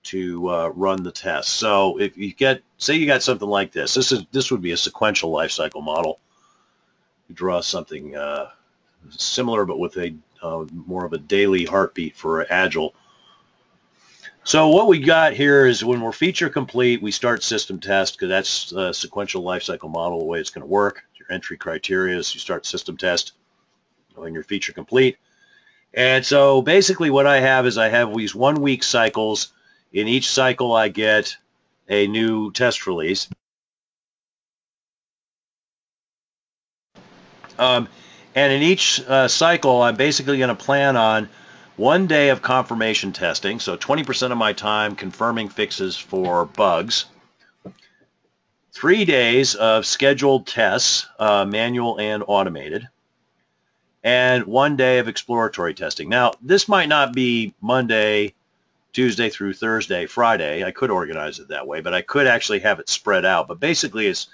to 0.03 0.49
uh, 0.49 0.69
run 0.69 1.03
the 1.03 1.13
test. 1.13 1.51
So 1.51 2.01
if 2.01 2.17
you 2.17 2.33
get, 2.33 2.63
say 2.79 2.95
you 2.95 3.07
got 3.07 3.23
something 3.23 3.49
like 3.49 3.73
this, 3.73 3.95
this 3.95 4.13
is 4.13 4.25
this 4.33 4.51
would 4.51 4.63
be 4.63 4.73
a 4.73 4.77
sequential 4.77 5.31
life 5.31 5.51
cycle 5.51 5.83
model. 5.83 6.19
You 7.29 7.35
draw 7.35 7.61
something 7.61 8.17
uh, 8.17 8.49
similar, 9.11 9.65
but 9.65 9.79
with 9.79 9.97
a 9.99 10.15
uh, 10.43 10.65
more 10.73 11.05
of 11.05 11.13
a 11.13 11.19
daily 11.19 11.65
heartbeat 11.65 12.17
for 12.17 12.51
Agile. 12.51 12.95
So 14.45 14.69
what 14.69 14.89
we 14.89 15.01
got 15.01 15.35
here 15.35 15.67
is 15.67 15.85
when 15.85 16.01
we're 16.01 16.13
feature 16.13 16.49
complete, 16.49 17.03
we 17.03 17.11
start 17.11 17.43
system 17.43 17.79
test 17.79 18.15
because 18.15 18.31
that's 18.31 18.73
a 18.73 18.95
sequential 18.95 19.43
lifecycle 19.43 19.91
model, 19.91 20.19
the 20.19 20.25
way 20.25 20.41
it's 20.41 20.51
going 20.51 20.63
to 20.63 20.67
work. 20.67 21.05
Your 21.19 21.31
entry 21.31 21.59
criteria 21.59 22.17
is 22.17 22.33
you 22.35 22.41
start 22.41 22.65
system 22.65 22.97
test 22.97 23.33
when 24.15 24.33
you're 24.33 24.43
feature 24.43 24.73
complete. 24.73 25.19
And 25.93 26.25
so 26.25 26.63
basically 26.63 27.11
what 27.11 27.27
I 27.27 27.41
have 27.41 27.67
is 27.67 27.77
I 27.77 27.89
have 27.89 28.17
these 28.17 28.35
one 28.35 28.63
week 28.63 28.83
cycles. 28.83 29.53
In 29.93 30.09
each 30.09 30.31
cycle 30.31 30.73
I 30.73 30.89
get 30.89 31.37
a 31.89 32.07
new 32.07 32.51
test 32.51 32.87
release. 32.87 33.29
Um, 37.59 37.89
and 38.35 38.53
in 38.53 38.63
each 38.63 39.03
uh, 39.07 39.29
cycle 39.29 39.83
I'm 39.83 39.97
basically 39.97 40.39
going 40.39 40.49
to 40.49 40.55
plan 40.55 40.97
on 40.97 41.29
one 41.81 42.07
day 42.07 42.29
of 42.29 42.43
confirmation 42.43 43.11
testing, 43.11 43.59
so 43.59 43.75
20% 43.75 44.33
of 44.33 44.37
my 44.37 44.53
time 44.53 44.95
confirming 44.95 45.49
fixes 45.49 45.97
for 45.97 46.45
bugs. 46.45 47.07
Three 48.75 49.07
days 49.07 49.55
of 49.55 49.87
scheduled 49.87 50.47
tests, 50.47 51.07
uh, 51.19 51.47
manual 51.47 51.99
and 51.99 52.23
automated. 52.27 52.87
And 54.05 54.45
one 54.45 54.77
day 54.77 54.99
of 54.99 55.09
exploratory 55.09 55.73
testing. 55.73 56.11
Now, 56.11 56.33
this 56.43 56.69
might 56.69 56.91
not 56.91 57.15
be 57.15 57.55
Monday, 57.63 58.35
Tuesday 58.93 59.31
through 59.31 59.55
Thursday, 59.55 60.05
Friday. 60.05 60.63
I 60.63 60.73
could 60.73 60.91
organize 60.91 61.39
it 61.39 61.49
that 61.49 61.67
way, 61.67 61.81
but 61.81 61.95
I 61.95 62.03
could 62.03 62.27
actually 62.27 62.59
have 62.59 62.79
it 62.79 62.91
spread 62.91 63.25
out. 63.25 63.49
But 63.49 63.59
basically, 63.59 64.07
it's 64.07 64.27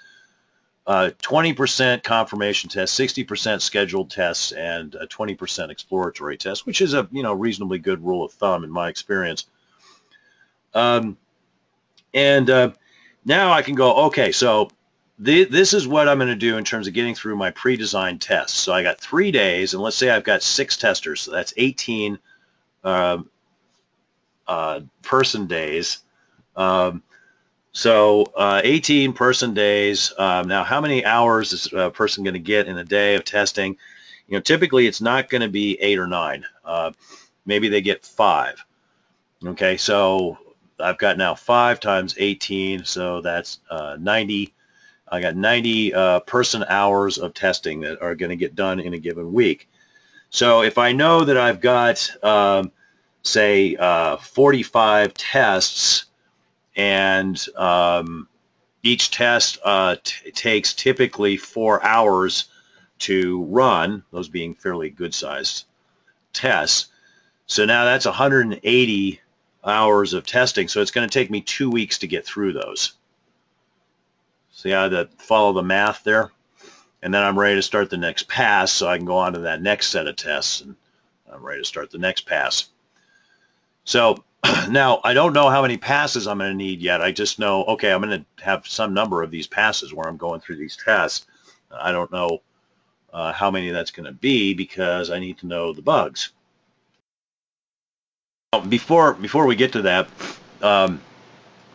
20% 0.87 1.97
uh, 1.97 2.01
confirmation 2.01 2.71
tests, 2.71 2.99
60% 2.99 3.61
scheduled 3.61 4.11
tests, 4.11 4.53
and 4.53 4.93
20% 4.93 5.71
exploratory 5.71 6.37
tests, 6.37 6.65
which 6.65 6.81
is 6.81 6.95
a 6.95 7.09
you 7.11 7.23
know 7.23 7.33
reasonably 7.33 7.79
good 7.79 8.05
rule 8.05 8.25
of 8.25 8.33
thumb 8.33 8.63
in 8.63 8.71
my 8.71 8.89
experience. 8.89 9.47
Um, 10.75 11.17
and 12.15 12.49
uh, 12.49 12.73
now 13.25 13.53
I 13.53 13.63
can 13.63 13.75
go, 13.75 14.07
okay, 14.07 14.31
so 14.31 14.71
th 15.23 15.49
this 15.49 15.75
is 15.75 15.89
what 15.89 16.09
I'm 16.09 16.19
going 16.19 16.29
to 16.29 16.37
do 16.37 16.57
in 16.57 16.65
terms 16.65 16.87
of 16.87 16.95
getting 16.95 17.15
through 17.15 17.37
my 17.37 17.51
pre-designed 17.51 18.21
tests. 18.21 18.59
So 18.59 18.73
I 18.73 18.83
got 18.83 19.01
three 19.01 19.33
days, 19.33 19.75
and 19.75 19.83
let's 19.83 19.97
say 19.97 20.11
I've 20.11 20.25
got 20.25 20.43
six 20.43 20.77
testers, 20.77 21.23
so 21.23 21.33
that's 21.33 21.53
18 21.57 22.19
uh, 22.85 23.19
uh, 24.47 24.81
person 25.03 25.47
days. 25.47 25.99
Um, 26.55 27.03
so 27.77 28.25
uh, 28.35 28.63
18 28.65 29.13
person 29.13 29.53
days. 29.53 30.11
Um, 30.17 30.49
now, 30.49 30.65
how 30.65 30.81
many 30.81 31.05
hours 31.05 31.53
is 31.53 31.71
a 31.75 31.91
person 31.91 32.25
going 32.25 32.33
to 32.33 32.41
get 32.41 32.69
in 32.69 32.79
a 32.79 32.85
day 32.85 33.17
of 33.17 33.25
testing? 33.27 33.77
You 34.27 34.39
know, 34.39 34.41
typically 34.41 34.87
it's 34.87 35.03
not 35.03 35.29
going 35.29 35.43
to 35.43 35.49
be 35.51 35.79
eight 35.83 35.99
or 35.99 36.07
nine. 36.07 36.47
Uh, 36.65 36.93
maybe 37.45 37.69
they 37.69 37.83
get 37.83 38.07
five. 38.07 38.65
Okay, 39.45 39.77
so 39.77 40.39
I've 40.81 40.97
got 40.97 41.19
now 41.19 41.35
5 41.35 41.79
times 41.79 42.15
18, 42.17 42.87
so 42.87 43.21
that's 43.21 43.61
uh, 43.69 43.99
90. 44.01 44.55
I 45.07 45.21
got 45.21 45.37
90 45.37 45.93
uh, 45.93 46.21
person 46.21 46.65
hours 46.67 47.19
of 47.19 47.35
testing 47.35 47.81
that 47.81 48.01
are 48.01 48.15
going 48.15 48.31
to 48.31 48.37
get 48.37 48.55
done 48.55 48.81
in 48.81 48.95
a 48.95 48.99
given 48.99 49.35
week. 49.35 49.69
So 50.31 50.63
if 50.63 50.79
I 50.79 50.93
know 50.93 51.27
that 51.27 51.37
I've 51.37 51.61
got, 51.61 52.25
um, 52.25 52.73
say, 53.23 53.77
uh, 53.77 54.17
45 54.17 55.13
tests 55.13 56.06
and 56.77 57.43
um, 57.57 58.29
each 58.83 59.11
test 59.11 59.59
uh, 59.65 59.97
takes 60.03 60.75
typically 60.75 61.37
four 61.37 61.83
hours 61.83 62.47
to 62.99 63.43
run, 63.45 64.05
those 64.13 64.29
being 64.29 64.55
fairly 64.55 64.91
good 64.91 65.15
sized 65.15 65.65
tests. 66.33 66.89
So 67.47 67.65
now 67.65 67.85
that's 67.85 68.07
180 68.07 69.21
hours 69.65 70.13
of 70.13 70.27
testing. 70.27 70.69
So 70.69 70.81
it's 70.81 70.91
going 70.91 71.09
to 71.09 71.13
take 71.13 71.31
me 71.31 71.41
two 71.41 71.71
weeks 71.71 71.99
to 71.99 72.07
get 72.07 72.27
through 72.27 72.53
those. 72.53 72.93
See 74.53 74.71
how 74.71 74.89
to 74.89 75.09
follow 75.19 75.53
the 75.53 75.63
math 75.63 76.05
there? 76.05 76.31
And 77.03 77.13
then 77.13 77.23
I'm 77.23 77.39
ready 77.39 77.57
to 77.57 77.63
start 77.63 77.91
the 77.91 77.97
next 77.97 78.29
pass 78.29 78.73
so 78.73 78.89
I 78.89 78.97
can 78.97 79.07
go 79.07 79.19
on 79.19 79.35
to 79.35 79.41
that 79.41 79.63
next 79.63 79.89
set 79.89 80.07
of 80.07 80.17
tests 80.17 80.61
and 80.61 80.77
I'm 81.31 81.45
ready 81.45 81.61
to 81.61 81.67
start 81.67 81.91
the 81.91 81.99
next 81.99 82.27
pass. 82.27 82.69
So 83.87 84.23
now 84.69 85.01
I 85.03 85.15
don't 85.15 85.33
know 85.33 85.49
how 85.49 85.63
many 85.63 85.79
passes 85.79 86.27
I'm 86.27 86.39
going 86.39 86.51
to 86.51 86.57
need 86.57 86.83
yet. 86.83 87.01
I 87.01 87.13
just 87.13 87.39
know, 87.39 87.65
okay, 87.65 87.91
I'm 87.91 88.03
going 88.03 88.27
to 88.39 88.45
have 88.45 88.67
some 88.67 88.93
number 88.93 89.23
of 89.23 89.31
these 89.31 89.47
passes 89.47 89.95
where 89.95 90.07
I'm 90.07 90.19
going 90.19 90.41
through 90.41 90.57
these 90.57 90.77
tests. 90.77 91.27
I 91.73 91.93
don't 91.93 92.13
know 92.13 92.43
uh, 93.13 93.33
how 93.33 93.51
many 93.51 93.71
that's 93.71 93.93
going 93.93 94.07
to 94.07 94.13
be 94.13 94.53
because 94.53 95.11
I 95.11 95.21
need 95.21 95.39
to 95.39 95.47
know 95.47 95.73
the 95.73 95.83
bugs. 95.83 96.31
Before 98.69 99.15
before 99.15 99.47
we 99.47 99.55
get 99.57 99.73
to 99.73 99.83
that, 99.83 100.09
um, 100.63 101.01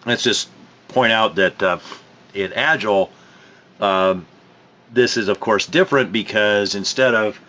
let's 0.05 0.23
just 0.23 0.49
point 0.87 1.11
out 1.11 1.35
that 1.35 1.61
uh, 1.61 1.79
in 2.33 2.53
Agile, 2.53 3.11
um, 3.79 4.25
this 4.91 5.15
is 5.15 5.27
of 5.27 5.39
course 5.39 5.67
different 5.67 6.11
because 6.11 6.75
instead 6.75 7.13
of 7.13 7.39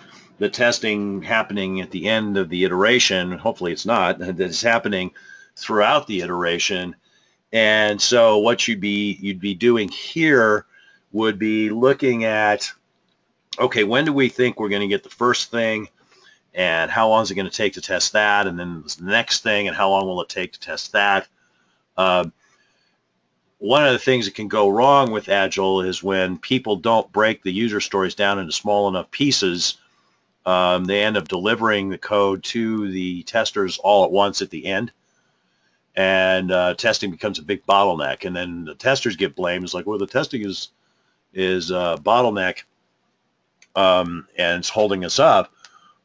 the 0.42 0.48
testing 0.48 1.22
happening 1.22 1.80
at 1.80 1.92
the 1.92 2.08
end 2.08 2.36
of 2.36 2.48
the 2.48 2.64
iteration, 2.64 3.32
hopefully 3.38 3.72
it's 3.72 3.86
not, 3.86 4.18
that 4.18 4.40
it's 4.40 4.62
happening 4.62 5.12
throughout 5.56 6.06
the 6.06 6.20
iteration. 6.20 6.96
And 7.52 8.00
so 8.00 8.38
what 8.38 8.66
you'd 8.66 8.80
be 8.80 9.16
you'd 9.20 9.40
be 9.40 9.54
doing 9.54 9.88
here 9.88 10.66
would 11.12 11.38
be 11.38 11.70
looking 11.70 12.24
at 12.24 12.72
okay, 13.58 13.84
when 13.84 14.04
do 14.04 14.12
we 14.12 14.28
think 14.28 14.58
we're 14.58 14.70
going 14.70 14.82
to 14.82 14.88
get 14.88 15.04
the 15.04 15.10
first 15.10 15.50
thing? 15.50 15.88
and 16.54 16.90
how 16.90 17.08
long 17.08 17.22
is 17.22 17.30
it 17.30 17.34
going 17.34 17.48
to 17.48 17.56
take 17.56 17.74
to 17.74 17.80
test 17.80 18.12
that, 18.12 18.46
and 18.46 18.58
then 18.58 18.84
the 18.98 19.04
next 19.04 19.42
thing, 19.42 19.68
and 19.68 19.76
how 19.76 19.90
long 19.90 20.06
will 20.06 20.20
it 20.20 20.28
take 20.28 20.52
to 20.52 20.60
test 20.60 20.92
that. 20.92 21.26
Uh, 21.96 22.26
one 23.58 23.86
of 23.86 23.92
the 23.92 23.98
things 23.98 24.26
that 24.26 24.34
can 24.34 24.48
go 24.48 24.68
wrong 24.68 25.12
with 25.12 25.28
Agile 25.28 25.82
is 25.82 26.02
when 26.02 26.36
people 26.36 26.76
don't 26.76 27.10
break 27.12 27.42
the 27.42 27.52
user 27.52 27.80
stories 27.80 28.14
down 28.14 28.38
into 28.38 28.52
small 28.52 28.88
enough 28.88 29.10
pieces, 29.10 29.78
um, 30.44 30.84
they 30.84 31.02
end 31.02 31.16
up 31.16 31.28
delivering 31.28 31.88
the 31.88 31.98
code 31.98 32.42
to 32.44 32.90
the 32.90 33.22
testers 33.22 33.78
all 33.78 34.04
at 34.04 34.10
once 34.10 34.42
at 34.42 34.50
the 34.50 34.66
end, 34.66 34.92
and 35.94 36.50
uh, 36.50 36.74
testing 36.74 37.10
becomes 37.10 37.38
a 37.38 37.44
big 37.44 37.64
bottleneck. 37.66 38.24
And 38.24 38.34
then 38.34 38.64
the 38.64 38.74
testers 38.74 39.16
get 39.16 39.36
blamed. 39.36 39.64
It's 39.64 39.74
like, 39.74 39.86
well, 39.86 39.98
the 39.98 40.06
testing 40.06 40.44
is 40.44 40.68
is 41.32 41.70
a 41.70 41.98
bottleneck, 42.02 42.62
um, 43.76 44.26
and 44.36 44.60
it's 44.60 44.68
holding 44.68 45.04
us 45.04 45.18
up. 45.18 45.52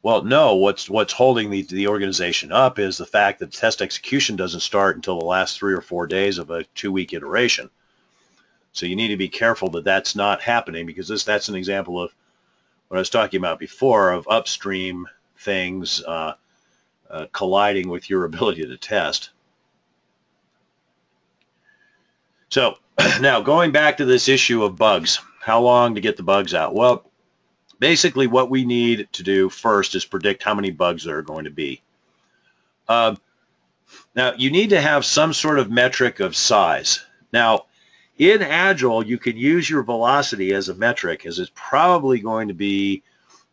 Well, 0.04 0.24
no, 0.24 0.56
what's 0.56 0.90
what's 0.90 1.14
holding 1.14 1.50
the, 1.50 1.64
the 1.64 1.88
organization 1.88 2.52
up 2.52 2.80
is 2.80 2.98
the 2.98 3.06
fact 3.06 3.40
that 3.40 3.52
test 3.52 3.82
execution 3.82 4.36
doesn't 4.36 4.60
start 4.62 4.96
until 4.96 5.20
the 5.20 5.26
last 5.26 5.58
three 5.58 5.74
or 5.74 5.82
four 5.82 6.08
days 6.08 6.38
of 6.38 6.52
a 6.52 6.64
two-week 6.76 7.14
iteration. 7.14 7.70
So 8.72 8.86
you 8.86 8.96
need 8.96 9.08
to 9.10 9.18
be 9.18 9.28
careful 9.28 9.70
that 9.72 9.84
that's 9.84 10.16
not 10.16 10.42
happening 10.42 10.86
because 10.86 11.08
this 11.08 11.24
that's 11.24 11.50
an 11.50 11.56
example 11.56 12.02
of 12.02 12.14
what 12.88 12.98
I 12.98 13.00
was 13.00 13.10
talking 13.10 13.40
about 13.40 13.60
before 13.60 14.12
of 14.12 14.28
upstream 14.30 15.08
things 15.38 16.04
uh, 16.04 16.34
uh, 17.10 17.26
colliding 17.32 17.90
with 17.90 18.10
your 18.10 18.26
ability 18.26 18.66
to 18.66 18.78
test. 18.78 19.30
So 22.50 22.78
now 23.22 23.42
going 23.42 23.72
back 23.72 23.98
to 23.98 24.06
this 24.06 24.30
issue 24.30 24.64
of 24.64 24.76
bugs, 24.76 25.20
how 25.42 25.62
long 25.62 25.96
to 25.96 26.02
get 26.02 26.18
the 26.18 26.24
bugs 26.24 26.54
out? 26.54 26.74
Well, 26.74 27.10
basically 27.80 28.28
what 28.28 28.50
we 28.50 28.66
need 28.66 29.08
to 29.14 29.24
do 29.24 29.50
first 29.50 29.96
is 29.96 30.06
predict 30.06 30.44
how 30.44 30.56
many 30.56 30.72
bugs 30.72 31.04
there 31.04 31.18
are 31.18 31.24
going 31.24 31.46
to 31.46 31.52
be. 31.52 31.82
Uh, 32.88 33.16
now, 34.16 34.34
you 34.36 34.52
need 34.52 34.72
to 34.72 34.82
have 34.82 35.06
some 35.06 35.34
sort 35.34 35.60
of 35.60 35.70
metric 35.70 36.20
of 36.20 36.36
size. 36.36 37.06
Now, 37.32 37.67
in 38.18 38.42
Agile, 38.42 39.06
you 39.06 39.18
can 39.18 39.38
use 39.38 39.70
your 39.70 39.84
velocity 39.84 40.54
as 40.54 40.70
a 40.70 40.76
metric 40.76 41.26
as 41.26 41.40
it's 41.40 41.52
probably 41.54 42.20
going 42.20 42.48
to 42.48 42.54
be 42.54 43.04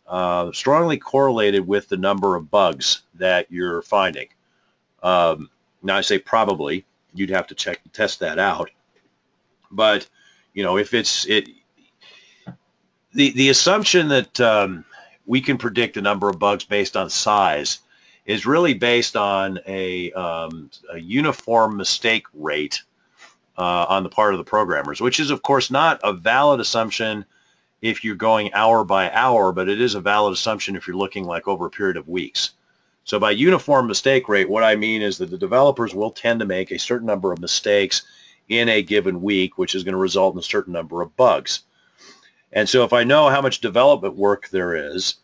uh, 0.06 0.52
strongly 0.52 0.98
correlated 0.98 1.66
with 1.66 1.88
the 1.88 1.96
number 1.96 2.36
of 2.36 2.50
bugs 2.50 3.02
that 3.14 3.50
you're 3.50 3.82
finding. 3.82 4.28
Um, 5.02 5.50
now, 5.82 5.96
I 5.96 6.00
say 6.00 6.18
probably. 6.18 6.84
You'd 7.14 7.30
have 7.30 7.48
to 7.48 7.54
check 7.54 7.80
test 7.92 8.20
that 8.20 8.38
out. 8.38 8.70
But, 9.70 10.08
you 10.52 10.62
know, 10.62 10.78
if 10.78 10.94
it's 10.94 11.26
it, 11.26 11.48
the 13.12 13.30
the 13.30 13.50
assumption 13.50 14.08
that 14.08 14.40
um, 14.40 14.84
we 15.26 15.40
can 15.40 15.58
predict 15.58 15.94
the 15.94 16.02
number 16.02 16.28
of 16.28 16.38
bugs 16.38 16.64
based 16.64 16.96
on 16.96 17.10
size 17.10 17.78
is 18.26 18.46
really 18.46 18.74
based 18.74 19.16
on 19.16 19.60
a, 19.66 20.10
um, 20.12 20.70
a 20.90 20.98
uniform 20.98 21.76
mistake 21.76 22.26
rate 22.32 22.82
uh, 23.56 23.86
on 23.88 24.02
the 24.02 24.08
part 24.08 24.34
of 24.34 24.38
the 24.38 24.44
programmers, 24.44 25.00
which 25.00 25.20
is 25.20 25.30
of 25.30 25.42
course 25.42 25.70
not 25.70 26.00
a 26.02 26.12
valid 26.12 26.60
assumption 26.60 27.24
if 27.80 28.02
you're 28.02 28.14
going 28.14 28.52
hour 28.54 28.84
by 28.84 29.10
hour, 29.10 29.52
but 29.52 29.68
it 29.68 29.80
is 29.80 29.94
a 29.94 30.00
valid 30.00 30.32
assumption 30.32 30.76
if 30.76 30.86
you're 30.86 30.96
looking 30.96 31.24
like 31.24 31.46
over 31.46 31.66
a 31.66 31.70
period 31.70 31.96
of 31.96 32.08
weeks. 32.08 32.50
So 33.04 33.18
by 33.18 33.32
uniform 33.32 33.86
mistake 33.86 34.28
rate, 34.28 34.48
what 34.48 34.64
I 34.64 34.76
mean 34.76 35.02
is 35.02 35.18
that 35.18 35.30
the 35.30 35.36
developers 35.36 35.94
will 35.94 36.10
tend 36.10 36.40
to 36.40 36.46
make 36.46 36.70
a 36.70 36.78
certain 36.78 37.06
number 37.06 37.32
of 37.32 37.40
mistakes 37.40 38.02
in 38.48 38.68
a 38.68 38.82
given 38.82 39.20
week, 39.20 39.58
which 39.58 39.74
is 39.74 39.84
going 39.84 39.92
to 39.92 39.98
result 39.98 40.34
in 40.34 40.40
a 40.40 40.42
certain 40.42 40.72
number 40.72 41.02
of 41.02 41.16
bugs. 41.16 41.60
And 42.52 42.68
so 42.68 42.84
if 42.84 42.92
I 42.92 43.04
know 43.04 43.28
how 43.28 43.42
much 43.42 43.60
development 43.60 44.16
work 44.16 44.48
there 44.48 44.94
is, 44.94 45.16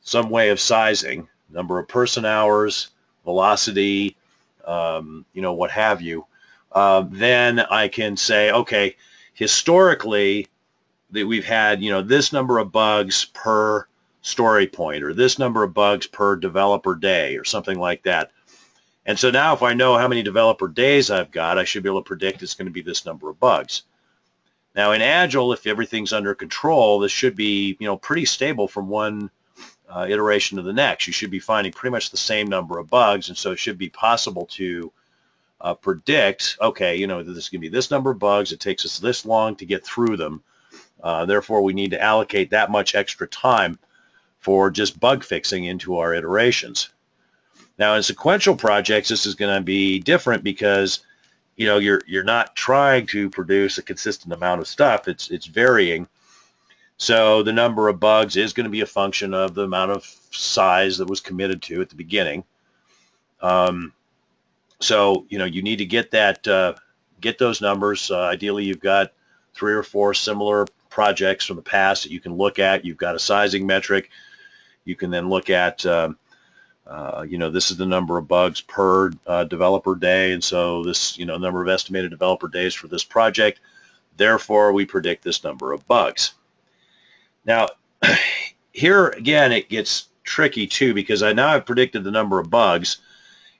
some 0.00 0.30
way 0.30 0.48
of 0.48 0.58
sizing, 0.58 1.28
number 1.48 1.78
of 1.78 1.86
person 1.86 2.24
hours, 2.24 2.88
velocity, 3.24 4.16
um, 4.64 5.24
you 5.32 5.42
know, 5.42 5.52
what 5.52 5.70
have 5.70 6.02
you, 6.02 6.26
uh, 6.74 7.04
then 7.08 7.60
I 7.60 7.88
can 7.88 8.16
say, 8.16 8.50
okay, 8.50 8.96
historically, 9.34 10.48
that 11.10 11.26
we've 11.26 11.44
had, 11.44 11.82
you 11.82 11.90
know, 11.90 12.02
this 12.02 12.32
number 12.32 12.58
of 12.58 12.72
bugs 12.72 13.26
per 13.26 13.86
story 14.22 14.66
point 14.66 15.04
or 15.04 15.12
this 15.12 15.38
number 15.38 15.62
of 15.62 15.74
bugs 15.74 16.06
per 16.06 16.36
developer 16.36 16.94
day 16.94 17.36
or 17.36 17.44
something 17.44 17.78
like 17.78 18.04
that. 18.04 18.30
And 19.04 19.18
so 19.18 19.30
now 19.30 19.52
if 19.52 19.62
I 19.62 19.74
know 19.74 19.98
how 19.98 20.08
many 20.08 20.22
developer 20.22 20.68
days 20.68 21.10
I've 21.10 21.30
got, 21.30 21.58
I 21.58 21.64
should 21.64 21.82
be 21.82 21.88
able 21.88 22.02
to 22.02 22.08
predict 22.08 22.42
it's 22.42 22.54
going 22.54 22.66
to 22.66 22.72
be 22.72 22.82
this 22.82 23.04
number 23.04 23.28
of 23.28 23.40
bugs. 23.40 23.82
Now 24.74 24.92
in 24.92 25.02
Agile, 25.02 25.52
if 25.52 25.66
everything's 25.66 26.12
under 26.12 26.34
control, 26.34 27.00
this 27.00 27.12
should 27.12 27.36
be 27.36 27.76
you 27.78 27.86
know 27.86 27.96
pretty 27.96 28.24
stable 28.24 28.68
from 28.68 28.88
one 28.88 29.30
uh, 29.88 30.06
iteration 30.08 30.56
to 30.56 30.62
the 30.62 30.72
next. 30.72 31.06
You 31.06 31.12
should 31.12 31.30
be 31.30 31.40
finding 31.40 31.72
pretty 31.72 31.92
much 31.92 32.10
the 32.10 32.16
same 32.16 32.46
number 32.46 32.78
of 32.78 32.88
bugs, 32.88 33.28
and 33.28 33.36
so 33.36 33.50
it 33.50 33.58
should 33.58 33.76
be 33.76 33.90
possible 33.90 34.46
to 34.52 34.92
uh, 35.62 35.74
predict, 35.74 36.58
okay, 36.60 36.96
you 36.96 37.06
know, 37.06 37.22
this 37.22 37.36
is 37.36 37.48
going 37.48 37.60
to 37.60 37.68
be 37.70 37.74
this 37.74 37.90
number 37.90 38.10
of 38.10 38.18
bugs. 38.18 38.52
It 38.52 38.60
takes 38.60 38.84
us 38.84 38.98
this 38.98 39.24
long 39.24 39.56
to 39.56 39.64
get 39.64 39.86
through 39.86 40.16
them. 40.16 40.42
Uh, 41.02 41.24
therefore, 41.24 41.62
we 41.62 41.72
need 41.72 41.92
to 41.92 42.02
allocate 42.02 42.50
that 42.50 42.70
much 42.70 42.94
extra 42.94 43.26
time 43.26 43.78
for 44.40 44.70
just 44.70 44.98
bug 44.98 45.22
fixing 45.24 45.64
into 45.64 45.98
our 45.98 46.12
iterations. 46.12 46.88
Now, 47.78 47.94
in 47.94 48.02
sequential 48.02 48.56
projects, 48.56 49.08
this 49.08 49.24
is 49.24 49.36
going 49.36 49.54
to 49.54 49.62
be 49.62 50.00
different 50.00 50.44
because 50.44 51.00
you 51.56 51.66
know 51.66 51.78
you're 51.78 52.02
you're 52.06 52.24
not 52.24 52.56
trying 52.56 53.06
to 53.06 53.30
produce 53.30 53.78
a 53.78 53.82
consistent 53.82 54.32
amount 54.32 54.60
of 54.60 54.66
stuff 54.66 55.06
it's 55.06 55.30
it's 55.30 55.46
varying 55.46 56.08
so 56.96 57.42
the 57.42 57.52
number 57.52 57.88
of 57.88 58.00
bugs 58.00 58.36
is 58.36 58.52
going 58.52 58.64
to 58.64 58.70
be 58.70 58.80
a 58.80 58.86
function 58.86 59.34
of 59.34 59.54
the 59.54 59.62
amount 59.62 59.90
of 59.90 60.04
size 60.30 60.98
that 60.98 61.08
was 61.08 61.20
committed 61.20 61.60
to 61.62 61.80
at 61.80 61.88
the 61.88 61.94
beginning 61.94 62.44
um, 63.40 63.92
so 64.82 65.26
you 65.28 65.38
know 65.38 65.44
you 65.44 65.62
need 65.62 65.76
to 65.76 65.86
get 65.86 66.10
that 66.10 66.46
uh, 66.46 66.74
get 67.20 67.38
those 67.38 67.60
numbers 67.60 68.10
uh, 68.10 68.20
ideally 68.20 68.64
you've 68.64 68.80
got 68.80 69.12
three 69.54 69.74
or 69.74 69.82
four 69.82 70.14
similar 70.14 70.66
projects 70.90 71.44
from 71.44 71.56
the 71.56 71.62
past 71.62 72.02
that 72.02 72.12
you 72.12 72.20
can 72.20 72.36
look 72.36 72.58
at 72.58 72.84
you've 72.84 72.96
got 72.96 73.14
a 73.14 73.18
sizing 73.18 73.66
metric 73.66 74.10
you 74.84 74.96
can 74.96 75.10
then 75.10 75.28
look 75.28 75.50
at 75.50 75.84
um, 75.86 76.16
uh, 76.86 77.24
you 77.28 77.38
know, 77.38 77.50
this 77.50 77.70
is 77.70 77.76
the 77.76 77.86
number 77.86 78.18
of 78.18 78.26
bugs 78.26 78.60
per 78.60 79.10
uh, 79.26 79.44
developer 79.44 79.94
day, 79.94 80.32
and 80.32 80.42
so 80.42 80.82
this, 80.82 81.16
you 81.16 81.24
know, 81.24 81.38
number 81.38 81.62
of 81.62 81.68
estimated 81.68 82.10
developer 82.10 82.48
days 82.48 82.74
for 82.74 82.88
this 82.88 83.04
project. 83.04 83.60
Therefore, 84.16 84.72
we 84.72 84.84
predict 84.84 85.22
this 85.22 85.44
number 85.44 85.72
of 85.72 85.86
bugs. 85.86 86.34
Now, 87.44 87.68
here 88.72 89.08
again, 89.08 89.52
it 89.52 89.68
gets 89.68 90.08
tricky 90.24 90.66
too 90.66 90.92
because 90.92 91.22
I 91.22 91.32
now 91.32 91.52
have 91.52 91.66
predicted 91.66 92.04
the 92.04 92.10
number 92.10 92.40
of 92.40 92.50
bugs, 92.50 92.98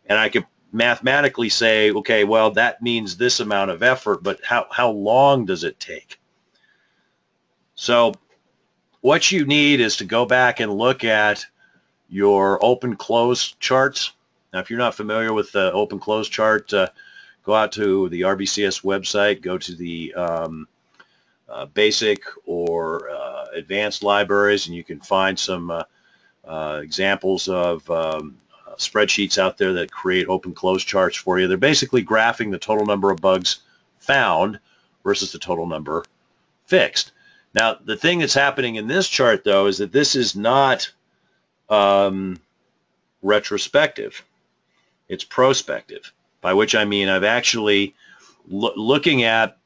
and 0.06 0.18
I 0.18 0.28
could 0.28 0.46
mathematically 0.72 1.50
say, 1.50 1.92
okay, 1.92 2.24
well, 2.24 2.52
that 2.52 2.82
means 2.82 3.16
this 3.16 3.40
amount 3.40 3.70
of 3.70 3.82
effort, 3.82 4.22
but 4.22 4.40
how, 4.44 4.66
how 4.70 4.90
long 4.90 5.44
does 5.44 5.64
it 5.64 5.78
take? 5.78 6.18
So 7.74 8.14
what 9.00 9.30
you 9.30 9.44
need 9.44 9.80
is 9.80 9.96
to 9.98 10.04
go 10.04 10.24
back 10.24 10.60
and 10.60 10.72
look 10.72 11.04
at 11.04 11.46
your 12.08 12.64
open 12.64 12.96
close 12.96 13.52
charts. 13.60 14.12
Now, 14.52 14.60
if 14.60 14.70
you're 14.70 14.78
not 14.78 14.94
familiar 14.94 15.32
with 15.32 15.52
the 15.52 15.72
open 15.72 15.98
close 15.98 16.28
chart, 16.28 16.72
uh, 16.72 16.88
go 17.44 17.54
out 17.54 17.72
to 17.72 18.08
the 18.08 18.22
RBCS 18.22 18.82
website, 18.82 19.42
go 19.42 19.58
to 19.58 19.74
the 19.74 20.14
um, 20.14 20.68
uh, 21.48 21.66
basic 21.66 22.22
or 22.46 23.10
uh, 23.10 23.46
advanced 23.54 24.02
libraries, 24.02 24.66
and 24.66 24.76
you 24.76 24.84
can 24.84 25.00
find 25.00 25.38
some 25.38 25.70
uh, 25.70 25.82
uh, 26.44 26.80
examples 26.82 27.48
of 27.48 27.88
um, 27.90 28.38
spreadsheets 28.78 29.38
out 29.38 29.58
there 29.58 29.74
that 29.74 29.90
create 29.90 30.28
open 30.28 30.54
close 30.54 30.84
charts 30.84 31.16
for 31.16 31.38
you. 31.38 31.48
They're 31.48 31.56
basically 31.56 32.04
graphing 32.04 32.50
the 32.50 32.58
total 32.58 32.86
number 32.86 33.10
of 33.10 33.20
bugs 33.20 33.60
found 33.98 34.58
versus 35.04 35.32
the 35.32 35.38
total 35.38 35.66
number 35.66 36.04
fixed. 36.66 37.12
Now, 37.54 37.76
the 37.84 37.96
thing 37.96 38.20
that's 38.20 38.34
happening 38.34 38.76
in 38.76 38.86
this 38.86 39.08
chart, 39.08 39.44
though, 39.44 39.66
is 39.66 39.78
that 39.78 39.92
this 39.92 40.16
is 40.16 40.34
not 40.34 40.90
um, 41.68 42.40
retrospective. 43.22 44.24
It's 45.08 45.24
prospective, 45.24 46.12
by 46.40 46.54
which 46.54 46.74
I 46.74 46.84
mean 46.84 47.08
I've 47.08 47.24
actually 47.24 47.94
lo 48.48 48.72
looking 48.76 49.24
at 49.24 49.58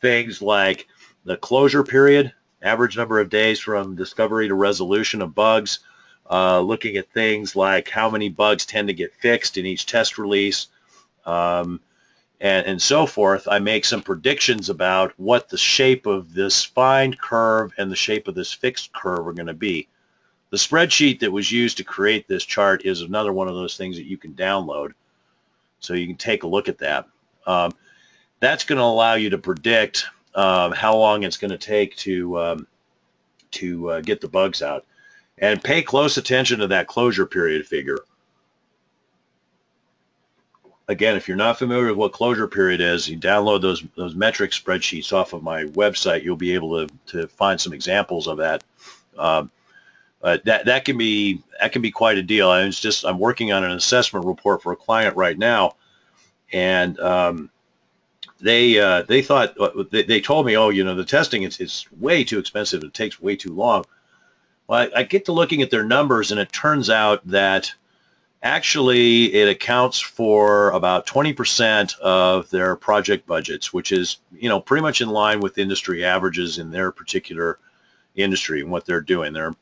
things 0.00 0.42
like 0.42 0.88
the 1.24 1.36
closure 1.36 1.84
period, 1.84 2.32
average 2.62 2.96
number 2.96 3.20
of 3.20 3.30
days 3.30 3.60
from 3.60 3.94
discovery 3.94 4.48
to 4.48 4.54
resolution 4.54 5.22
of 5.22 5.34
bugs, 5.34 5.80
uh, 6.30 6.60
looking 6.60 6.96
at 6.96 7.10
things 7.10 7.56
like 7.56 7.88
how 7.88 8.08
many 8.08 8.28
bugs 8.28 8.64
tend 8.64 8.88
to 8.88 8.94
get 8.94 9.14
fixed 9.14 9.58
in 9.58 9.66
each 9.66 9.86
test 9.86 10.16
release, 10.16 10.68
um, 11.26 11.80
and, 12.40 12.66
and 12.66 12.80
so 12.80 13.04
forth. 13.04 13.48
I 13.48 13.58
make 13.58 13.84
some 13.84 14.02
predictions 14.02 14.70
about 14.70 15.12
what 15.16 15.48
the 15.48 15.58
shape 15.58 16.06
of 16.06 16.32
this 16.32 16.64
find 16.64 17.18
curve 17.18 17.72
and 17.76 17.90
the 17.90 17.96
shape 17.96 18.28
of 18.28 18.34
this 18.34 18.52
fixed 18.52 18.92
curve 18.92 19.26
are 19.26 19.32
going 19.32 19.46
to 19.46 19.54
be. 19.54 19.88
The 20.50 20.56
spreadsheet 20.56 21.20
that 21.20 21.32
was 21.32 21.50
used 21.50 21.78
to 21.78 21.84
create 21.84 22.26
this 22.26 22.44
chart 22.44 22.84
is 22.84 23.02
another 23.02 23.32
one 23.32 23.48
of 23.48 23.54
those 23.54 23.76
things 23.76 23.96
that 23.96 24.06
you 24.06 24.16
can 24.16 24.34
download. 24.34 24.92
So 25.80 25.94
you 25.94 26.06
can 26.06 26.16
take 26.16 26.42
a 26.42 26.48
look 26.48 26.68
at 26.68 26.78
that. 26.78 27.06
Um, 27.46 27.72
that's 28.38 28.64
going 28.64 28.78
to 28.78 28.84
allow 28.84 29.14
you 29.14 29.30
to 29.30 29.38
predict 29.38 30.06
um, 30.34 30.72
how 30.72 30.96
long 30.96 31.24
it's 31.24 31.36
going 31.36 31.50
to 31.50 31.58
take 31.58 31.96
to 31.96 32.38
um, 32.38 32.66
to 33.52 33.90
uh, 33.90 34.00
get 34.00 34.20
the 34.20 34.28
bugs 34.28 34.62
out. 34.62 34.84
And 35.40 35.62
pay 35.62 35.82
close 35.82 36.18
attention 36.18 36.60
to 36.60 36.66
that 36.68 36.86
closure 36.86 37.26
period 37.26 37.66
figure. 37.66 37.98
Again, 40.86 41.16
if 41.16 41.28
you're 41.28 41.36
not 41.36 41.58
familiar 41.58 41.88
with 41.88 41.96
what 41.96 42.12
closure 42.12 42.48
period 42.48 42.80
is, 42.80 43.08
you 43.08 43.16
download 43.18 43.62
those 43.62 43.82
those 43.96 44.14
metric 44.14 44.50
spreadsheets 44.50 45.12
off 45.12 45.32
of 45.32 45.42
my 45.42 45.64
website. 45.64 46.24
You'll 46.24 46.36
be 46.36 46.54
able 46.54 46.86
to, 46.86 46.94
to 47.06 47.28
find 47.28 47.60
some 47.60 47.72
examples 47.72 48.26
of 48.26 48.38
that. 48.38 48.62
Um, 49.16 49.50
but 50.20 50.44
that 50.44 50.66
that 50.66 50.84
can 50.84 50.98
be 50.98 51.42
that 51.58 51.72
can 51.72 51.80
be 51.80 51.90
quite 51.90 52.18
a 52.18 52.22
deal. 52.22 52.50
I 52.50 52.64
was 52.64 52.78
just 52.78 53.06
I'm 53.06 53.18
working 53.18 53.52
on 53.52 53.64
an 53.64 53.70
assessment 53.70 54.26
report 54.26 54.62
for 54.62 54.72
a 54.72 54.76
client 54.76 55.16
right 55.16 55.38
now, 55.38 55.76
and 56.52 56.98
um, 57.00 57.50
they 58.40 58.78
uh, 58.78 59.02
they 59.02 59.22
thought 59.22 59.58
uh, 59.58 59.84
they, 59.90 60.02
they 60.02 60.20
told 60.20 60.44
me, 60.44 60.56
oh, 60.56 60.68
you 60.68 60.84
know, 60.84 60.94
the 60.94 61.04
testing 61.04 61.44
is 61.44 61.60
it's 61.60 61.90
way 61.92 62.24
too 62.24 62.38
expensive. 62.38 62.82
It 62.82 62.92
takes 62.92 63.20
way 63.20 63.36
too 63.36 63.54
long. 63.54 63.84
Well, 64.70 64.88
I, 64.94 65.00
I 65.00 65.02
get 65.02 65.24
to 65.24 65.32
looking 65.32 65.62
at 65.62 65.70
their 65.72 65.82
numbers, 65.82 66.30
and 66.30 66.38
it 66.38 66.52
turns 66.52 66.90
out 66.90 67.26
that 67.26 67.74
actually 68.40 69.34
it 69.34 69.48
accounts 69.48 69.98
for 69.98 70.70
about 70.70 71.08
20% 71.08 71.98
of 71.98 72.48
their 72.50 72.76
project 72.76 73.26
budgets, 73.26 73.72
which 73.72 73.90
is 73.90 74.18
you 74.30 74.48
know 74.48 74.60
pretty 74.60 74.82
much 74.82 75.00
in 75.00 75.08
line 75.08 75.40
with 75.40 75.58
industry 75.58 76.04
averages 76.04 76.58
in 76.58 76.70
their 76.70 76.92
particular 76.92 77.58
industry 78.14 78.60
and 78.60 78.70
what 78.70 78.86
they're 78.86 79.00
doing. 79.00 79.32
They're 79.32 79.56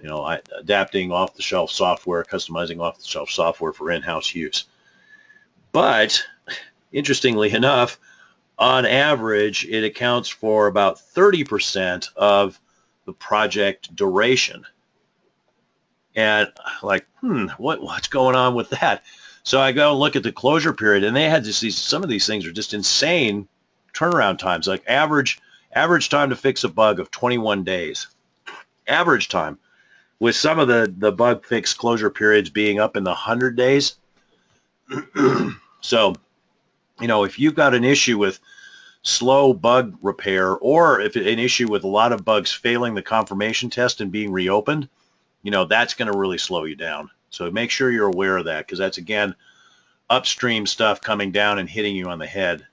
you 0.00 0.08
know, 0.08 0.24
adapting 0.56 1.10
off-the-shelf 1.10 1.72
software, 1.72 2.22
customizing 2.22 2.80
off-the-shelf 2.80 3.30
software 3.30 3.72
for 3.72 3.90
in-house 3.90 4.36
use. 4.36 4.66
But 5.72 6.22
interestingly 6.92 7.50
enough, 7.50 7.98
on 8.56 8.86
average, 8.86 9.64
it 9.64 9.82
accounts 9.82 10.28
for 10.28 10.68
about 10.68 10.98
30% 10.98 12.14
of 12.14 12.60
the 13.04 13.12
project 13.12 13.94
duration. 13.94 14.64
And 16.14 16.52
like, 16.82 17.06
hmm, 17.20 17.46
what, 17.58 17.82
what's 17.82 18.08
going 18.08 18.36
on 18.36 18.54
with 18.54 18.70
that? 18.70 19.02
So 19.42 19.60
I 19.60 19.72
go 19.72 19.90
and 19.90 20.00
look 20.00 20.16
at 20.16 20.22
the 20.22 20.32
closure 20.32 20.72
period, 20.72 21.04
and 21.04 21.14
they 21.14 21.28
had 21.28 21.44
just 21.44 21.60
these. 21.60 21.76
Some 21.76 22.02
of 22.02 22.08
these 22.08 22.26
things 22.26 22.46
are 22.46 22.52
just 22.52 22.72
insane 22.72 23.46
turnaround 23.92 24.38
times. 24.38 24.66
Like 24.66 24.84
average 24.86 25.38
average 25.72 26.08
time 26.08 26.30
to 26.30 26.36
fix 26.36 26.64
a 26.64 26.68
bug 26.68 27.00
of 27.00 27.10
21 27.10 27.64
days. 27.64 28.06
Average 28.86 29.28
time 29.28 29.58
with 30.18 30.36
some 30.36 30.58
of 30.58 30.68
the, 30.68 30.92
the 30.96 31.12
bug 31.12 31.44
fix 31.44 31.74
closure 31.74 32.10
periods 32.10 32.48
being 32.50 32.78
up 32.78 32.96
in 32.96 33.04
the 33.04 33.10
100 33.10 33.56
days. 33.56 33.96
so, 35.80 36.14
you 37.00 37.08
know, 37.08 37.24
if 37.24 37.38
you've 37.38 37.54
got 37.54 37.74
an 37.74 37.84
issue 37.84 38.18
with 38.18 38.38
slow 39.04 39.52
bug 39.52 39.96
repair 40.02 40.50
or 40.50 41.00
if 41.00 41.14
an 41.14 41.38
issue 41.38 41.70
with 41.70 41.84
a 41.84 41.88
lot 41.88 42.12
of 42.12 42.24
bugs 42.24 42.50
failing 42.50 42.94
the 42.94 43.02
confirmation 43.02 43.70
test 43.70 44.00
and 44.00 44.10
being 44.10 44.32
reopened, 44.32 44.88
you 45.42 45.52
know, 45.52 45.64
that's 45.64 45.94
going 45.94 46.10
to 46.10 46.18
really 46.18 46.38
slow 46.38 46.64
you 46.64 46.74
down. 46.74 47.10
So 47.30 47.50
make 47.50 47.70
sure 47.70 47.90
you're 47.90 48.08
aware 48.08 48.36
of 48.36 48.46
that 48.46 48.66
because 48.66 48.78
that's, 48.78 48.98
again, 48.98 49.36
upstream 50.10 50.66
stuff 50.66 51.00
coming 51.00 51.30
down 51.30 51.58
and 51.58 51.70
hitting 51.70 51.94
you 51.94 52.06
on 52.06 52.18
the 52.18 52.26
head. 52.26 52.66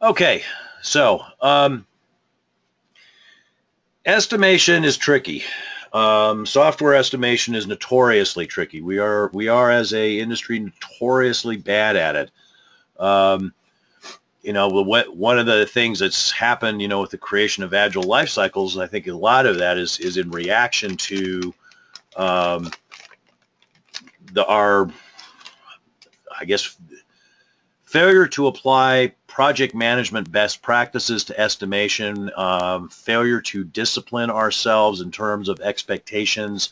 Okay, 0.00 0.42
so 0.80 1.22
um, 1.40 1.86
Estimation 4.04 4.84
is 4.84 4.96
tricky. 4.96 5.44
Um, 5.92 6.44
software 6.44 6.94
estimation 6.94 7.54
is 7.54 7.68
notoriously 7.68 8.46
tricky. 8.46 8.80
We 8.80 8.98
are 8.98 9.30
we 9.32 9.48
are 9.48 9.70
as 9.70 9.92
a 9.94 10.18
industry 10.18 10.58
notoriously 10.58 11.56
bad 11.56 11.94
at 11.96 12.16
it. 12.16 12.30
Um, 12.98 13.52
you 14.42 14.52
know, 14.52 14.68
one 14.68 15.38
of 15.38 15.46
the 15.46 15.66
things 15.66 16.00
that's 16.00 16.32
happened, 16.32 16.82
you 16.82 16.88
know, 16.88 17.00
with 17.00 17.10
the 17.10 17.18
creation 17.18 17.62
of 17.62 17.72
agile 17.74 18.02
life 18.02 18.28
cycles, 18.28 18.76
I 18.76 18.88
think 18.88 19.06
a 19.06 19.12
lot 19.12 19.46
of 19.46 19.58
that 19.58 19.78
is 19.78 20.00
is 20.00 20.16
in 20.16 20.30
reaction 20.30 20.96
to 20.96 21.54
um, 22.16 22.70
the 24.32 24.44
our, 24.44 24.90
I 26.38 26.44
guess, 26.44 26.76
failure 27.84 28.26
to 28.26 28.48
apply 28.48 29.12
project 29.28 29.74
management 29.74 30.30
best 30.30 30.60
practices 30.60 31.24
to 31.24 31.38
estimation, 31.38 32.30
um, 32.36 32.88
failure 32.88 33.40
to 33.40 33.62
discipline 33.62 34.30
ourselves 34.30 35.00
in 35.00 35.12
terms 35.12 35.48
of 35.48 35.60
expectations. 35.60 36.70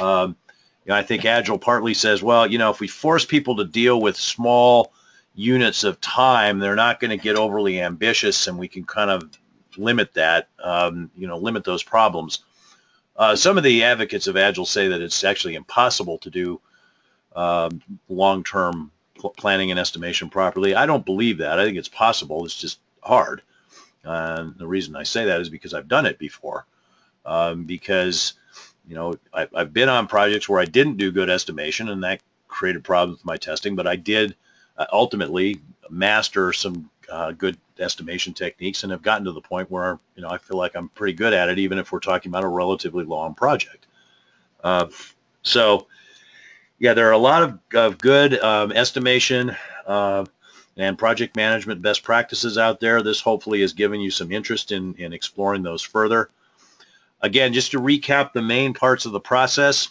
Um, 0.00 0.36
you 0.84 0.90
know, 0.90 0.96
I 0.96 1.02
think 1.02 1.24
Agile 1.26 1.58
partly 1.58 1.94
says, 1.94 2.22
well, 2.22 2.50
you 2.50 2.58
know, 2.58 2.70
if 2.70 2.80
we 2.80 2.88
force 2.88 3.24
people 3.24 3.56
to 3.56 3.64
deal 3.64 4.00
with 4.00 4.16
small 4.16 4.92
units 5.34 5.84
of 5.84 6.00
time, 6.00 6.58
they're 6.58 6.74
not 6.74 7.00
going 7.00 7.10
to 7.10 7.16
get 7.16 7.36
overly 7.36 7.80
ambitious, 7.80 8.46
and 8.46 8.58
we 8.58 8.68
can 8.68 8.84
kind 8.84 9.10
of 9.10 9.30
limit 9.76 10.14
that, 10.14 10.48
um, 10.62 11.10
you 11.16 11.26
know, 11.26 11.38
limit 11.38 11.64
those 11.64 11.82
problems. 11.82 12.40
Uh, 13.16 13.36
some 13.36 13.58
of 13.58 13.64
the 13.64 13.84
advocates 13.84 14.26
of 14.26 14.36
Agile 14.36 14.66
say 14.66 14.88
that 14.88 15.00
it's 15.00 15.24
actually 15.24 15.54
impossible 15.54 16.18
to 16.18 16.30
do 16.30 16.60
um, 17.34 17.82
long-term 18.08 18.90
planning 19.36 19.70
and 19.70 19.78
estimation 19.78 20.28
properly. 20.28 20.74
I 20.74 20.86
don't 20.86 21.06
believe 21.06 21.38
that. 21.38 21.58
I 21.58 21.64
think 21.64 21.78
it's 21.78 21.88
possible. 21.88 22.44
It's 22.44 22.58
just 22.58 22.78
hard. 23.02 23.42
And 24.04 24.56
the 24.58 24.66
reason 24.66 24.96
I 24.96 25.04
say 25.04 25.26
that 25.26 25.40
is 25.40 25.48
because 25.48 25.74
I've 25.74 25.88
done 25.88 26.06
it 26.06 26.18
before. 26.18 26.66
Um, 27.24 27.64
because, 27.64 28.32
you 28.88 28.96
know, 28.96 29.14
I, 29.32 29.46
I've 29.54 29.72
been 29.72 29.88
on 29.88 30.08
projects 30.08 30.48
where 30.48 30.60
I 30.60 30.64
didn't 30.64 30.96
do 30.96 31.12
good 31.12 31.30
estimation 31.30 31.88
and 31.88 32.02
that 32.02 32.20
created 32.48 32.82
problems 32.82 33.18
with 33.18 33.26
my 33.26 33.36
testing, 33.36 33.76
but 33.76 33.86
I 33.86 33.96
did 33.96 34.32
uh, 34.32 34.34
ultimately 34.92 35.60
master 35.90 36.52
some 36.52 36.90
uh, 37.10 37.32
good 37.32 37.56
estimation 37.78 38.32
techniques 38.32 38.82
and 38.82 38.92
have 38.92 39.02
gotten 39.02 39.24
to 39.24 39.32
the 39.32 39.40
point 39.40 39.70
where, 39.70 39.98
you 40.16 40.22
know, 40.22 40.30
I 40.30 40.38
feel 40.38 40.56
like 40.56 40.74
I'm 40.74 40.88
pretty 40.88 41.12
good 41.12 41.32
at 41.32 41.48
it, 41.48 41.58
even 41.58 41.78
if 41.78 41.92
we're 41.92 42.00
talking 42.00 42.30
about 42.30 42.44
a 42.44 42.48
relatively 42.48 43.04
long 43.04 43.34
project. 43.34 43.86
Uh, 44.62 44.86
so, 45.42 45.86
yeah, 46.78 46.94
there 46.94 47.08
are 47.08 47.12
a 47.12 47.18
lot 47.18 47.42
of, 47.42 47.58
of 47.74 47.98
good 47.98 48.38
um, 48.40 48.72
estimation 48.72 49.54
uh, 49.86 50.24
and 50.76 50.96
project 50.96 51.36
management 51.36 51.82
best 51.82 52.02
practices 52.02 52.56
out 52.56 52.80
there. 52.80 53.02
This 53.02 53.20
hopefully 53.20 53.60
has 53.60 53.72
given 53.72 54.00
you 54.00 54.10
some 54.10 54.32
interest 54.32 54.72
in, 54.72 54.94
in 54.94 55.12
exploring 55.12 55.62
those 55.62 55.82
further. 55.82 56.30
Again, 57.20 57.52
just 57.52 57.72
to 57.72 57.80
recap 57.80 58.32
the 58.32 58.42
main 58.42 58.74
parts 58.74 59.06
of 59.06 59.12
the 59.12 59.20
process, 59.20 59.88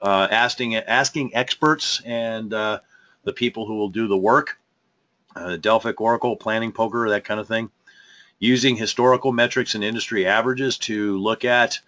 uh, 0.00 0.28
asking, 0.30 0.76
asking 0.76 1.34
experts 1.34 2.00
and 2.04 2.54
uh, 2.54 2.80
the 3.24 3.32
people 3.32 3.66
who 3.66 3.76
will 3.76 3.88
do 3.88 4.06
the 4.08 4.16
work, 4.16 4.58
uh, 5.34 5.56
Delphic, 5.56 6.00
Oracle, 6.00 6.36
Planning 6.36 6.72
Poker, 6.72 7.08
that 7.10 7.24
kind 7.24 7.40
of 7.40 7.48
thing. 7.48 7.70
Using 8.38 8.76
historical 8.76 9.32
metrics 9.32 9.74
and 9.74 9.82
industry 9.82 10.26
averages 10.26 10.78
to 10.78 11.18
look 11.18 11.44
at 11.44 11.80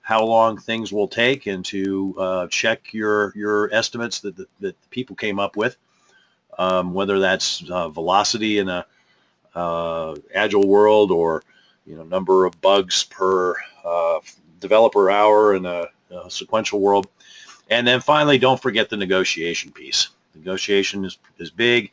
how 0.00 0.22
long 0.24 0.58
things 0.58 0.92
will 0.92 1.08
take 1.08 1.46
and 1.46 1.64
to 1.64 2.14
uh, 2.18 2.46
check 2.48 2.92
your 2.92 3.32
your 3.34 3.72
estimates 3.72 4.20
that 4.20 4.36
the, 4.36 4.46
that 4.60 4.80
the 4.80 4.88
people 4.90 5.16
came 5.16 5.40
up 5.40 5.56
with, 5.56 5.76
um, 6.58 6.92
whether 6.92 7.20
that's 7.20 7.68
uh, 7.70 7.88
velocity 7.88 8.58
in 8.58 8.68
a 8.68 8.86
uh, 9.54 10.14
agile 10.34 10.66
world 10.66 11.10
or 11.10 11.42
you 11.86 11.96
know 11.96 12.04
number 12.04 12.44
of 12.44 12.60
bugs 12.60 13.04
per 13.04 13.54
uh, 13.84 14.20
developer 14.60 15.10
hour 15.10 15.54
in 15.54 15.64
a, 15.64 15.86
a, 16.10 16.30
sequential 16.30 16.80
world, 16.80 17.06
and 17.70 17.86
then 17.86 18.00
finally 18.00 18.38
don't 18.38 18.60
forget 18.60 18.90
the 18.90 18.96
negotiation 18.96 19.72
piece. 19.72 20.08
Negotiation 20.34 21.04
is 21.04 21.18
is 21.38 21.50
big. 21.50 21.90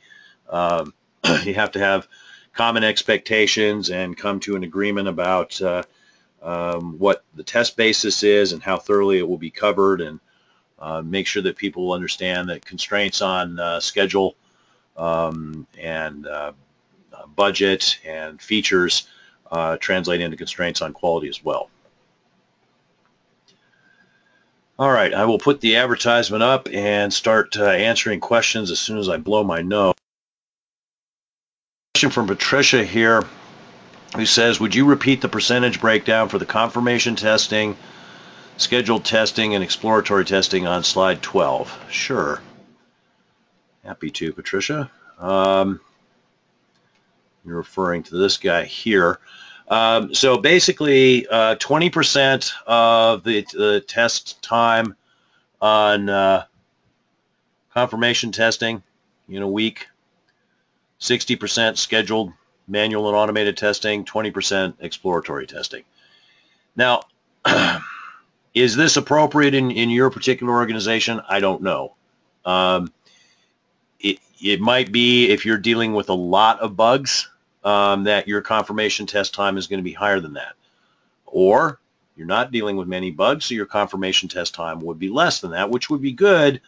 Um, 0.49 0.93
you 1.43 1.53
have 1.53 1.71
to 1.73 1.79
have 1.79 2.07
common 2.53 2.83
expectations 2.83 3.89
and 3.89 4.17
come 4.17 4.39
to 4.41 4.55
an 4.55 4.63
agreement 4.63 5.07
about 5.07 5.61
uh, 5.61 5.83
um, 6.41 6.97
what 6.99 7.23
the 7.35 7.43
test 7.43 7.77
basis 7.77 8.23
is 8.23 8.51
and 8.51 8.61
how 8.61 8.77
thoroughly 8.77 9.17
it 9.17 9.27
will 9.27 9.37
be 9.37 9.51
covered 9.51 10.01
and 10.01 10.19
uh, 10.79 11.01
make 11.01 11.27
sure 11.27 11.43
that 11.43 11.55
people 11.55 11.93
understand 11.93 12.49
that 12.49 12.65
constraints 12.65 13.21
on 13.21 13.59
uh, 13.59 13.79
schedule 13.79 14.35
um, 14.97 15.67
and 15.79 16.27
uh, 16.27 16.51
budget 17.35 17.99
and 18.05 18.41
features 18.41 19.07
uh, 19.51 19.77
translate 19.77 20.21
into 20.21 20.37
constraints 20.37 20.81
on 20.81 20.93
quality 20.93 21.29
as 21.29 21.43
well. 21.43 21.69
All 24.79 24.91
right, 24.91 25.13
I 25.13 25.25
will 25.25 25.37
put 25.37 25.61
the 25.61 25.77
advertisement 25.77 26.41
up 26.41 26.67
and 26.71 27.13
start 27.13 27.55
uh, 27.57 27.65
answering 27.65 28.19
questions 28.19 28.71
as 28.71 28.79
soon 28.79 28.97
as 28.97 29.09
I 29.09 29.17
blow 29.17 29.43
my 29.43 29.61
nose. 29.61 29.93
Question 31.93 32.09
from 32.09 32.27
Patricia 32.27 32.83
here 32.83 33.23
who 34.15 34.25
says, 34.25 34.59
would 34.59 34.75
you 34.75 34.85
repeat 34.85 35.21
the 35.21 35.29
percentage 35.29 35.79
breakdown 35.79 36.29
for 36.29 36.37
the 36.37 36.45
confirmation 36.45 37.15
testing, 37.15 37.77
scheduled 38.57 39.05
testing, 39.05 39.55
and 39.55 39.63
exploratory 39.63 40.25
testing 40.25 40.67
on 40.67 40.83
slide 40.83 41.21
12? 41.21 41.85
Sure. 41.89 42.41
Happy 43.83 44.09
to, 44.11 44.33
Patricia. 44.33 44.91
Um, 45.17 45.79
you're 47.45 47.57
referring 47.57 48.03
to 48.03 48.17
this 48.17 48.37
guy 48.37 48.65
here. 48.65 49.19
Um, 49.71 50.13
so 50.13 50.37
basically, 50.37 51.25
20% 51.31 52.51
uh, 52.67 53.13
of 53.13 53.23
the, 53.23 53.45
the, 53.53 53.79
test 53.79 54.41
time 54.41 54.97
on 55.61 56.09
uh, 56.09 56.43
confirmation 57.73 58.33
testing 58.33 58.83
in 59.29 59.41
a 59.41 59.47
week, 59.47 59.87
60% 60.99 61.77
scheduled 61.77 62.33
manual 62.67 63.07
and 63.07 63.15
automated 63.15 63.55
testing, 63.55 64.03
20% 64.03 64.73
exploratory 64.81 65.47
testing. 65.47 65.83
Now, 66.75 67.03
is 68.53 68.75
this 68.75 68.97
appropriate 68.97 69.53
in, 69.53 69.71
in 69.71 69.89
your 69.89 70.09
particular 70.09 70.53
organization? 70.53 71.21
I 71.29 71.39
don't 71.39 71.61
know. 71.61 71.95
Um, 72.43 72.91
it, 74.01 74.19
it 74.41 74.59
might 74.59 74.91
be 74.91 75.29
if 75.29 75.45
you're 75.45 75.57
dealing 75.57 75.93
with 75.93 76.09
a 76.09 76.13
lot 76.13 76.59
of 76.59 76.75
bugs 76.75 77.29
um, 77.63 78.05
that 78.05 78.27
your 78.27 78.41
confirmation 78.41 79.05
test 79.05 79.33
time 79.33 79.57
is 79.57 79.67
going 79.67 79.79
to 79.79 79.83
be 79.83 79.93
higher 79.93 80.19
than 80.19 80.33
that. 80.33 80.53
Or 81.25 81.79
you're 82.15 82.27
not 82.27 82.51
dealing 82.51 82.75
with 82.75 82.87
many 82.87 83.11
bugs, 83.11 83.45
so 83.45 83.55
your 83.55 83.65
confirmation 83.65 84.29
test 84.29 84.53
time 84.53 84.79
would 84.81 84.99
be 84.99 85.09
less 85.09 85.39
than 85.39 85.51
that, 85.51 85.69
which 85.69 85.89
would 85.89 86.01
be 86.01 86.11
good, 86.11 86.61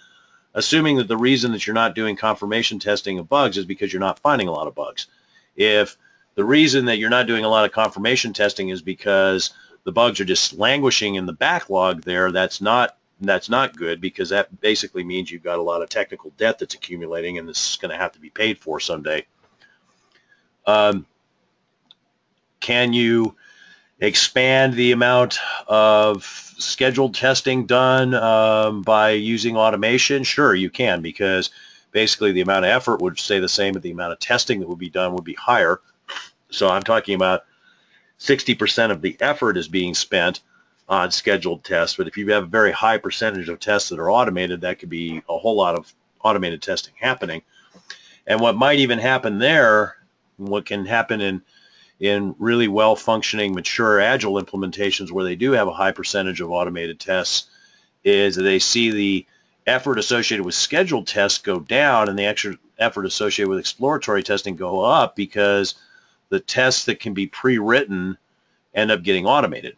assuming 0.54 0.98
that 0.98 1.08
the 1.08 1.18
reason 1.18 1.52
that 1.52 1.68
you're 1.68 1.74
not 1.74 1.96
doing 1.96 2.16
confirmation 2.16 2.80
testing 2.80 3.20
of 3.20 3.30
bugs 3.30 3.58
is 3.58 3.66
because 3.66 3.92
you're 3.92 4.00
not 4.00 4.20
finding 4.20 4.48
a 4.48 4.52
lot 4.52 4.68
of 4.68 4.76
bugs. 4.76 5.08
If 5.56 5.98
the 6.36 6.46
reason 6.46 6.86
that 6.86 6.98
you're 6.98 7.10
not 7.10 7.28
doing 7.28 7.46
a 7.46 7.50
lot 7.50 7.66
of 7.66 7.72
confirmation 7.72 8.34
testing 8.34 8.70
is 8.70 8.82
because 8.82 9.52
the 9.84 9.92
bugs 9.92 10.20
are 10.20 10.26
just 10.26 10.54
languishing 10.54 11.16
in 11.16 11.26
the 11.26 11.34
backlog 11.34 12.02
there, 12.04 12.32
that's 12.32 12.62
not 12.62 12.98
that's 13.22 13.50
not 13.50 13.76
good 13.76 14.02
because 14.02 14.30
that 14.30 14.60
basically 14.60 15.04
means 15.04 15.32
you've 15.32 15.44
got 15.44 15.60
a 15.60 15.62
lot 15.62 15.82
of 15.82 15.90
technical 15.90 16.32
debt 16.32 16.60
that's 16.60 16.76
accumulating 16.76 17.38
and 17.38 17.48
this 17.48 17.72
is 17.72 17.78
going 17.78 17.92
to 17.92 17.98
have 17.98 18.12
to 18.12 18.20
be 18.20 18.30
paid 18.30 18.58
for 18.58 18.80
someday. 18.80 19.26
Um, 20.66 21.06
can 22.60 22.94
you 22.94 23.36
expand 24.00 24.74
the 24.74 24.92
amount 24.92 25.40
of 25.68 26.24
scheduled 26.58 27.16
testing 27.16 27.66
done 27.66 28.14
um, 28.14 28.82
by 28.82 29.12
using 29.12 29.58
automation? 29.58 30.24
Sure, 30.24 30.54
you 30.54 30.70
can 30.70 31.02
because 31.02 31.50
basically 31.92 32.32
the 32.32 32.42
amount 32.42 32.66
of 32.66 32.72
effort 32.72 33.02
would 33.02 33.20
stay 33.20 33.40
the 33.40 33.50
same, 33.50 33.74
but 33.74 33.82
the 33.82 33.92
amount 33.92 34.14
of 34.14 34.20
testing 34.20 34.60
that 34.60 34.70
would 34.70 34.80
be 34.80 34.90
done 34.90 35.14
would 35.14 35.24
be 35.24 35.36
higher. 35.36 35.80
So 36.50 36.70
I'm 36.70 36.84
talking 36.84 37.16
about 37.16 37.46
60% 38.20 38.92
of 38.92 39.02
the 39.02 39.18
effort 39.20 39.58
is 39.58 39.68
being 39.68 39.94
spent 39.94 40.42
on 40.88 41.12
scheduled 41.12 41.64
tests, 41.64 41.96
but 41.96 42.08
if 42.08 42.18
you 42.18 42.32
have 42.32 42.44
a 42.44 42.48
very 42.48 42.72
high 42.72 42.98
percentage 42.98 43.50
of 43.50 43.60
tests 43.60 43.90
that 43.90 44.00
are 44.00 44.12
automated, 44.12 44.62
that 44.62 44.80
could 44.80 44.90
be 44.90 45.22
a 45.30 45.38
whole 45.38 45.56
lot 45.56 45.76
of 45.76 45.94
automated 46.22 46.62
testing 46.62 46.94
happening. 47.00 47.42
And 48.28 48.40
what 48.40 48.56
might 48.56 48.80
even 48.80 49.00
happen 49.00 49.38
there, 49.38 49.98
what 50.38 50.66
can 50.66 50.86
happen 50.86 51.22
in 51.22 51.42
in 52.00 52.36
really 52.40 52.68
well 52.68 52.96
functioning 52.96 53.54
mature 53.54 54.00
agile 54.00 54.42
implementations 54.42 55.12
where 55.12 55.24
they 55.24 55.36
do 55.36 55.52
have 55.52 55.68
a 55.68 55.74
high 55.74 55.92
percentage 55.92 56.42
of 56.42 56.52
automated 56.52 57.00
tests 57.00 57.48
is 58.04 58.36
they 58.36 58.60
see 58.60 58.92
the 58.92 59.26
effort 59.66 59.98
associated 59.98 60.44
with 60.44 60.56
scheduled 60.56 61.08
tests 61.08 61.40
go 61.40 61.60
down 61.60 62.10
and 62.10 62.20
the 62.20 62.26
extra 62.26 62.58
effort 62.78 63.06
associated 63.06 63.50
with 63.50 63.60
exploratory 63.60 64.24
testing 64.24 64.56
go 64.56 64.82
up 64.82 65.16
because 65.16 65.76
the 66.30 66.40
tests 66.40 66.86
that 66.86 67.00
can 67.00 67.14
be 67.14 67.28
pre-written 67.28 68.18
end 68.74 68.92
up 68.92 69.04
getting 69.04 69.26
automated. 69.26 69.78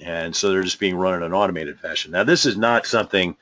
And 0.00 0.36
so 0.36 0.50
they're 0.50 0.62
just 0.62 0.78
being 0.78 0.96
run 0.96 1.14
in 1.14 1.22
an 1.22 1.32
automated 1.32 1.80
fashion. 1.80 2.12
Now, 2.12 2.24
this 2.24 2.44
is 2.44 2.56
not 2.56 2.86
something, 2.86 3.34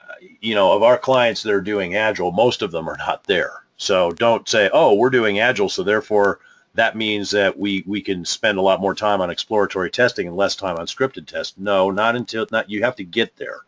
uh, 0.00 0.14
you 0.40 0.54
know, 0.54 0.72
of 0.72 0.82
our 0.82 0.96
clients 0.96 1.42
that 1.42 1.52
are 1.52 1.60
doing 1.60 1.94
Agile, 1.94 2.32
most 2.32 2.62
of 2.62 2.70
them 2.70 2.88
are 2.88 2.96
not 2.96 3.24
there. 3.24 3.61
So 3.82 4.12
don't 4.12 4.48
say, 4.48 4.70
oh, 4.72 4.94
we're 4.94 5.10
doing 5.10 5.40
Agile, 5.40 5.68
so 5.68 5.82
therefore 5.82 6.38
that 6.74 6.96
means 6.96 7.32
that 7.32 7.58
we, 7.58 7.82
we 7.84 8.00
can 8.00 8.24
spend 8.24 8.56
a 8.56 8.62
lot 8.62 8.80
more 8.80 8.94
time 8.94 9.20
on 9.20 9.28
exploratory 9.28 9.90
testing 9.90 10.28
and 10.28 10.36
less 10.36 10.54
time 10.54 10.76
on 10.76 10.86
scripted 10.86 11.26
tests. 11.26 11.58
No, 11.58 11.90
not 11.90 12.14
until, 12.14 12.46
not, 12.52 12.70
you 12.70 12.84
have 12.84 12.94
to 12.96 13.04
get 13.04 13.34
there. 13.34 13.58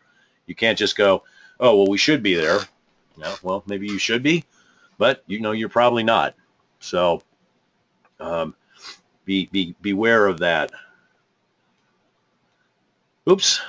You 0.45 0.55
can't 0.55 0.77
just 0.77 0.95
go, 0.95 1.23
oh, 1.59 1.75
well, 1.75 1.87
we 1.87 1.97
should 1.97 2.23
be 2.23 2.33
there. 2.33 2.59
No, 3.17 3.35
well, 3.43 3.63
maybe 3.67 3.87
you 3.87 3.97
should 3.97 4.23
be, 4.23 4.45
but 4.97 5.21
you 5.27 5.41
know, 5.41 5.51
you're 5.51 5.67
probably 5.67 6.03
not. 6.03 6.33
So 6.79 7.21
um, 8.17 8.55
be, 9.25 9.47
be, 9.47 9.75
beware 9.81 10.27
of 10.27 10.39
that. 10.39 10.71
Oops. 13.29 13.61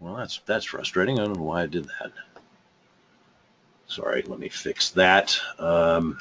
Well, 0.00 0.16
that's, 0.16 0.40
that's 0.44 0.64
frustrating. 0.64 1.20
I 1.20 1.24
don't 1.24 1.36
know 1.36 1.42
why 1.44 1.62
I 1.62 1.66
did 1.66 1.84
that. 1.84 2.10
Sorry, 3.88 4.22
let 4.22 4.38
me 4.38 4.50
fix 4.50 4.90
that. 4.90 5.40
Um, 5.58 6.18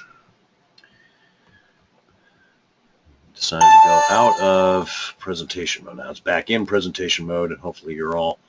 decided 3.35 3.61
to 3.61 3.87
go 3.87 4.01
out 4.09 4.39
of 4.39 5.15
presentation 5.19 5.85
mode. 5.85 5.97
Now 5.97 6.09
it's 6.09 6.21
back 6.21 6.49
in 6.49 6.65
presentation 6.65 7.27
mode, 7.27 7.51
and 7.51 7.59
hopefully 7.59 7.93
you're 7.93 8.17
all 8.17 8.39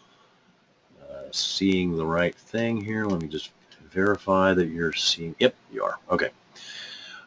uh, 1.03 1.25
seeing 1.33 1.97
the 1.97 2.07
right 2.07 2.35
thing 2.35 2.83
here. 2.83 3.07
Let 3.07 3.21
me 3.21 3.29
just 3.29 3.51
verify 3.91 4.55
that 4.55 4.69
you're 4.69 4.93
seeing. 4.93 5.35
Yep, 5.41 5.55
you 5.73 5.83
are. 5.83 5.99
Okay. 6.11 6.31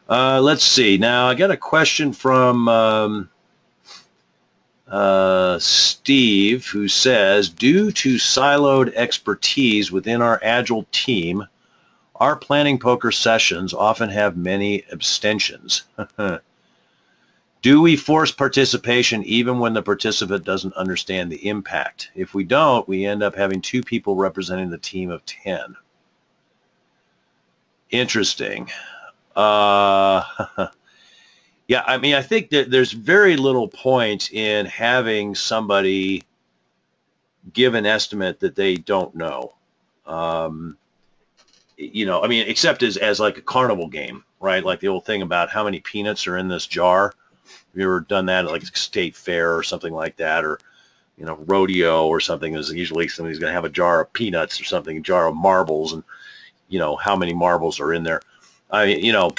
Uh, 0.08 0.40
let's 0.40 0.64
see. 0.64 0.96
Now 0.98 1.28
I 1.28 1.34
got 1.34 1.50
a 1.50 1.56
question 1.58 2.14
from 2.14 2.68
um, 2.68 3.30
uh, 4.88 5.58
Steve 5.58 6.66
who 6.66 6.88
says, 6.88 7.50
due 7.50 7.92
to 7.92 8.14
siloed 8.14 8.94
expertise 8.94 9.92
within 9.92 10.22
our 10.22 10.40
Agile 10.42 10.86
team, 10.90 11.46
our 12.22 12.36
planning 12.36 12.78
poker 12.78 13.10
sessions 13.10 13.74
often 13.74 14.08
have 14.08 14.36
many 14.36 14.84
abstentions. 14.92 15.82
Do 17.62 17.80
we 17.80 17.96
force 17.96 18.30
participation 18.30 19.24
even 19.24 19.58
when 19.58 19.72
the 19.74 19.82
participant 19.82 20.44
doesn't 20.44 20.74
understand 20.74 21.32
the 21.32 21.48
impact? 21.48 22.12
If 22.14 22.32
we 22.32 22.44
don't, 22.44 22.86
we 22.86 23.06
end 23.06 23.24
up 23.24 23.34
having 23.34 23.60
two 23.60 23.82
people 23.82 24.14
representing 24.14 24.70
the 24.70 24.78
team 24.78 25.10
of 25.10 25.26
10. 25.26 25.74
Interesting. 27.90 28.70
Uh, 29.34 30.22
yeah, 31.66 31.82
I 31.84 31.98
mean, 31.98 32.14
I 32.14 32.22
think 32.22 32.50
that 32.50 32.70
there's 32.70 32.92
very 32.92 33.36
little 33.36 33.66
point 33.66 34.32
in 34.32 34.66
having 34.66 35.34
somebody 35.34 36.22
give 37.52 37.74
an 37.74 37.84
estimate 37.84 38.38
that 38.40 38.54
they 38.54 38.76
don't 38.76 39.16
know. 39.16 39.54
Um, 40.06 40.78
you 41.92 42.06
know, 42.06 42.22
I 42.22 42.28
mean, 42.28 42.46
except 42.48 42.82
as, 42.82 42.96
as 42.96 43.18
like 43.18 43.38
a 43.38 43.42
carnival 43.42 43.88
game, 43.88 44.24
right? 44.40 44.64
Like 44.64 44.80
the 44.80 44.88
old 44.88 45.04
thing 45.04 45.22
about 45.22 45.50
how 45.50 45.64
many 45.64 45.80
peanuts 45.80 46.26
are 46.26 46.36
in 46.36 46.48
this 46.48 46.66
jar. 46.66 47.14
Have 47.44 47.80
you 47.80 47.84
ever 47.84 48.00
done 48.00 48.26
that 48.26 48.44
at 48.44 48.50
like 48.50 48.62
a 48.62 48.76
state 48.76 49.16
fair 49.16 49.56
or 49.56 49.62
something 49.62 49.92
like 49.92 50.16
that? 50.16 50.44
Or, 50.44 50.58
you 51.16 51.24
know, 51.24 51.36
rodeo 51.46 52.06
or 52.06 52.20
something 52.20 52.54
is 52.54 52.72
usually 52.72 53.08
somebody's 53.08 53.38
going 53.38 53.50
to 53.50 53.54
have 53.54 53.64
a 53.64 53.70
jar 53.70 54.02
of 54.02 54.12
peanuts 54.12 54.60
or 54.60 54.64
something, 54.64 54.96
a 54.96 55.00
jar 55.00 55.26
of 55.26 55.34
marbles 55.34 55.92
and, 55.92 56.04
you 56.68 56.78
know, 56.78 56.96
how 56.96 57.16
many 57.16 57.34
marbles 57.34 57.80
are 57.80 57.92
in 57.92 58.02
there. 58.02 58.22
I, 58.70 58.86
mean, 58.86 59.04
you 59.04 59.12
know, 59.12 59.32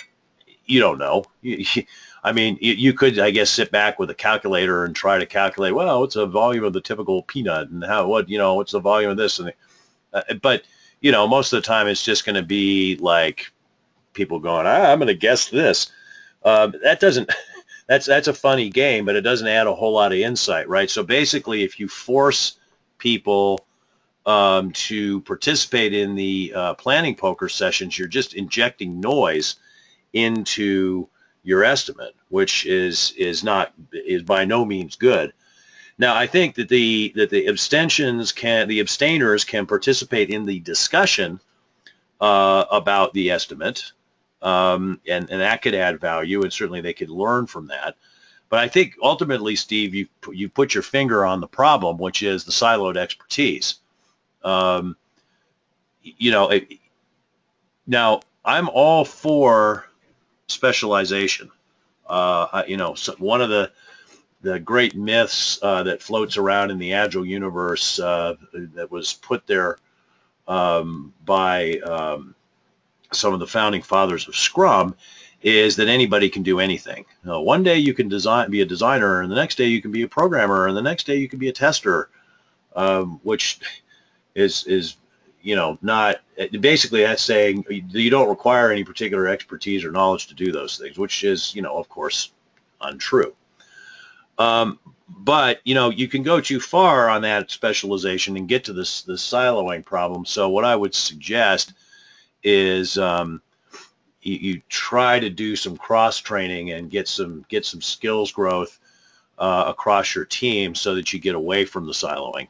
you 0.65 0.79
don't 0.79 0.99
know. 0.99 1.25
I 2.25 2.31
mean, 2.31 2.57
you, 2.61 2.73
you, 2.73 2.93
could, 2.93 3.19
I 3.19 3.31
guess, 3.31 3.49
sit 3.49 3.71
back 3.71 3.99
with 3.99 4.09
a 4.09 4.15
calculator 4.15 4.85
and 4.85 4.95
try 4.95 5.17
to 5.17 5.25
calculate, 5.25 5.75
well, 5.75 5.99
what's 5.99 6.15
the 6.15 6.25
volume 6.25 6.63
of 6.63 6.71
the 6.71 6.79
typical 6.79 7.21
peanut 7.23 7.69
and 7.69 7.83
how, 7.83 8.07
what, 8.07 8.29
you 8.29 8.37
know, 8.37 8.55
what's 8.55 8.71
the 8.71 8.79
volume 8.79 9.11
of 9.11 9.17
this? 9.17 9.39
And, 9.39 9.51
uh, 10.13 10.21
but, 10.41 10.63
you 11.03 11.11
know, 11.11 11.27
most 11.27 11.53
of 11.53 11.61
the 11.61 11.67
time 11.67 11.87
it's 11.87 12.03
just 12.03 12.25
going 12.25 12.37
to 12.37 12.41
be 12.41 12.95
like 12.95 13.51
people 14.13 14.39
going, 14.39 14.65
ah, 14.65 14.91
I'm 14.91 14.97
going 14.97 15.09
to 15.09 15.13
guess 15.13 15.49
this. 15.49 15.91
Uh, 16.41 16.71
that 16.81 17.01
doesn't, 17.01 17.29
that's, 17.87 18.07
that's 18.07 18.29
a 18.29 18.33
funny 18.33 18.69
game, 18.69 19.05
but 19.05 19.17
it 19.17 19.21
doesn't 19.21 19.47
add 19.47 19.67
a 19.67 19.75
whole 19.75 19.91
lot 19.91 20.13
of 20.13 20.17
insight, 20.17 20.69
right? 20.69 20.89
So 20.89 21.03
basically, 21.03 21.63
if 21.63 21.77
you 21.77 21.89
force 21.89 22.57
people 22.97 23.65
um, 24.25 24.71
to 24.71 25.19
participate 25.21 25.93
in 25.93 26.15
the 26.15 26.53
uh, 26.55 26.73
planning 26.75 27.15
poker 27.15 27.49
sessions, 27.49 27.99
you're 27.99 28.07
just 28.07 28.33
injecting 28.33 29.01
noise 29.01 29.57
into 30.13 31.09
your 31.43 31.65
estimate, 31.65 32.15
which 32.29 32.65
is 32.65 33.13
is 33.17 33.43
not 33.43 33.73
is 33.91 34.23
by 34.23 34.45
no 34.45 34.63
means 34.63 34.95
good. 34.95 35.33
Now, 35.97 36.15
I 36.15 36.27
think 36.27 36.55
that 36.55 36.69
the 36.69 37.13
that 37.15 37.29
the 37.29 37.47
abstentions 37.47 38.31
can 38.31 38.67
the 38.67 38.79
abstainers 38.79 39.45
can 39.45 39.65
participate 39.65 40.29
in 40.29 40.45
the 40.45 40.59
discussion 40.59 41.39
uh, 42.19 42.65
about 42.71 43.13
the 43.13 43.31
estimate, 43.31 43.91
um, 44.41 44.99
and 45.07 45.29
and 45.29 45.41
that 45.41 45.61
could 45.61 45.75
add 45.75 45.99
value, 45.99 46.41
and 46.41 46.51
certainly 46.51 46.81
they 46.81 46.93
could 46.93 47.09
learn 47.09 47.45
from 47.45 47.67
that. 47.67 47.95
But 48.49 48.59
I 48.59 48.67
think 48.67 48.95
ultimately, 49.01 49.55
Steve, 49.55 49.93
you 49.93 50.07
you 50.31 50.49
put 50.49 50.73
your 50.73 50.83
finger 50.83 51.25
on 51.25 51.41
the 51.41 51.47
problem, 51.47 51.97
which 51.97 52.23
is 52.23 52.43
the 52.43 52.51
siloed 52.51 52.97
expertise. 52.97 53.75
Um, 54.43 54.97
you 56.01 56.31
know, 56.31 56.49
it, 56.49 56.67
now 57.85 58.21
I'm 58.43 58.69
all 58.69 59.05
for 59.05 59.85
specialization. 60.47 61.51
Uh, 62.07 62.63
you 62.67 62.77
know, 62.77 62.95
one 63.17 63.41
of 63.41 63.49
the 63.49 63.71
the 64.43 64.59
great 64.59 64.93
myths 64.95 65.57
uh, 65.63 65.83
that 65.83 66.03
floats 66.03 66.37
around 66.37 66.69
in 66.69 66.77
the 66.77 66.93
agile 66.93 67.25
universe 67.25 67.97
uh, 67.97 68.35
that 68.75 68.91
was 68.91 69.13
put 69.13 69.47
there 69.47 69.77
um, 70.47 71.13
by 71.23 71.77
um, 71.79 72.35
some 73.13 73.33
of 73.33 73.39
the 73.39 73.47
founding 73.47 73.81
fathers 73.81 74.27
of 74.27 74.35
Scrum 74.35 74.95
is 75.41 75.77
that 75.77 75.87
anybody 75.87 76.29
can 76.29 76.43
do 76.43 76.59
anything. 76.59 77.05
One 77.23 77.63
day 77.63 77.77
you 77.77 77.93
can 77.93 78.09
design, 78.09 78.51
be 78.51 78.61
a 78.61 78.65
designer, 78.65 79.21
and 79.21 79.31
the 79.31 79.35
next 79.35 79.57
day 79.57 79.67
you 79.67 79.81
can 79.81 79.91
be 79.91 80.03
a 80.03 80.07
programmer, 80.07 80.67
and 80.67 80.75
the 80.75 80.81
next 80.81 81.05
day 81.05 81.15
you 81.15 81.29
can 81.29 81.39
be 81.39 81.49
a 81.49 81.53
tester, 81.53 82.09
um, 82.75 83.19
which 83.23 83.59
is 84.35 84.65
is 84.65 84.97
you 85.41 85.55
know 85.55 85.77
not 85.81 86.17
basically 86.59 87.03
that's 87.03 87.21
saying 87.21 87.65
you 87.69 88.09
don't 88.09 88.29
require 88.29 88.71
any 88.71 88.83
particular 88.83 89.27
expertise 89.27 89.83
or 89.85 89.91
knowledge 89.91 90.27
to 90.27 90.33
do 90.33 90.51
those 90.51 90.77
things, 90.77 90.97
which 90.97 91.23
is 91.23 91.55
you 91.55 91.61
know 91.61 91.77
of 91.77 91.87
course 91.87 92.31
untrue. 92.81 93.33
Um, 94.37 94.79
but 95.07 95.59
you 95.63 95.75
know 95.75 95.89
you 95.89 96.07
can 96.07 96.23
go 96.23 96.41
too 96.41 96.59
far 96.59 97.09
on 97.09 97.21
that 97.21 97.51
specialization 97.51 98.35
and 98.37 98.47
get 98.47 98.65
to 98.65 98.73
this 98.73 99.03
the 99.03 99.13
siloing 99.13 99.85
problem. 99.85 100.25
So 100.25 100.49
what 100.49 100.65
I 100.65 100.75
would 100.75 100.95
suggest 100.95 101.73
is 102.43 102.97
um, 102.97 103.41
you, 104.21 104.35
you, 104.35 104.61
try 104.69 105.19
to 105.19 105.29
do 105.29 105.55
some 105.55 105.77
cross 105.77 106.19
training 106.19 106.71
and 106.71 106.89
get 106.89 107.07
some 107.07 107.45
get 107.47 107.65
some 107.65 107.81
skills 107.81 108.31
growth 108.31 108.79
uh, 109.37 109.65
across 109.67 110.13
your 110.15 110.25
team 110.25 110.75
so 110.75 110.95
that 110.95 111.13
you 111.13 111.19
get 111.19 111.35
away 111.35 111.65
from 111.65 111.85
the 111.85 111.93
siloing. 111.93 112.47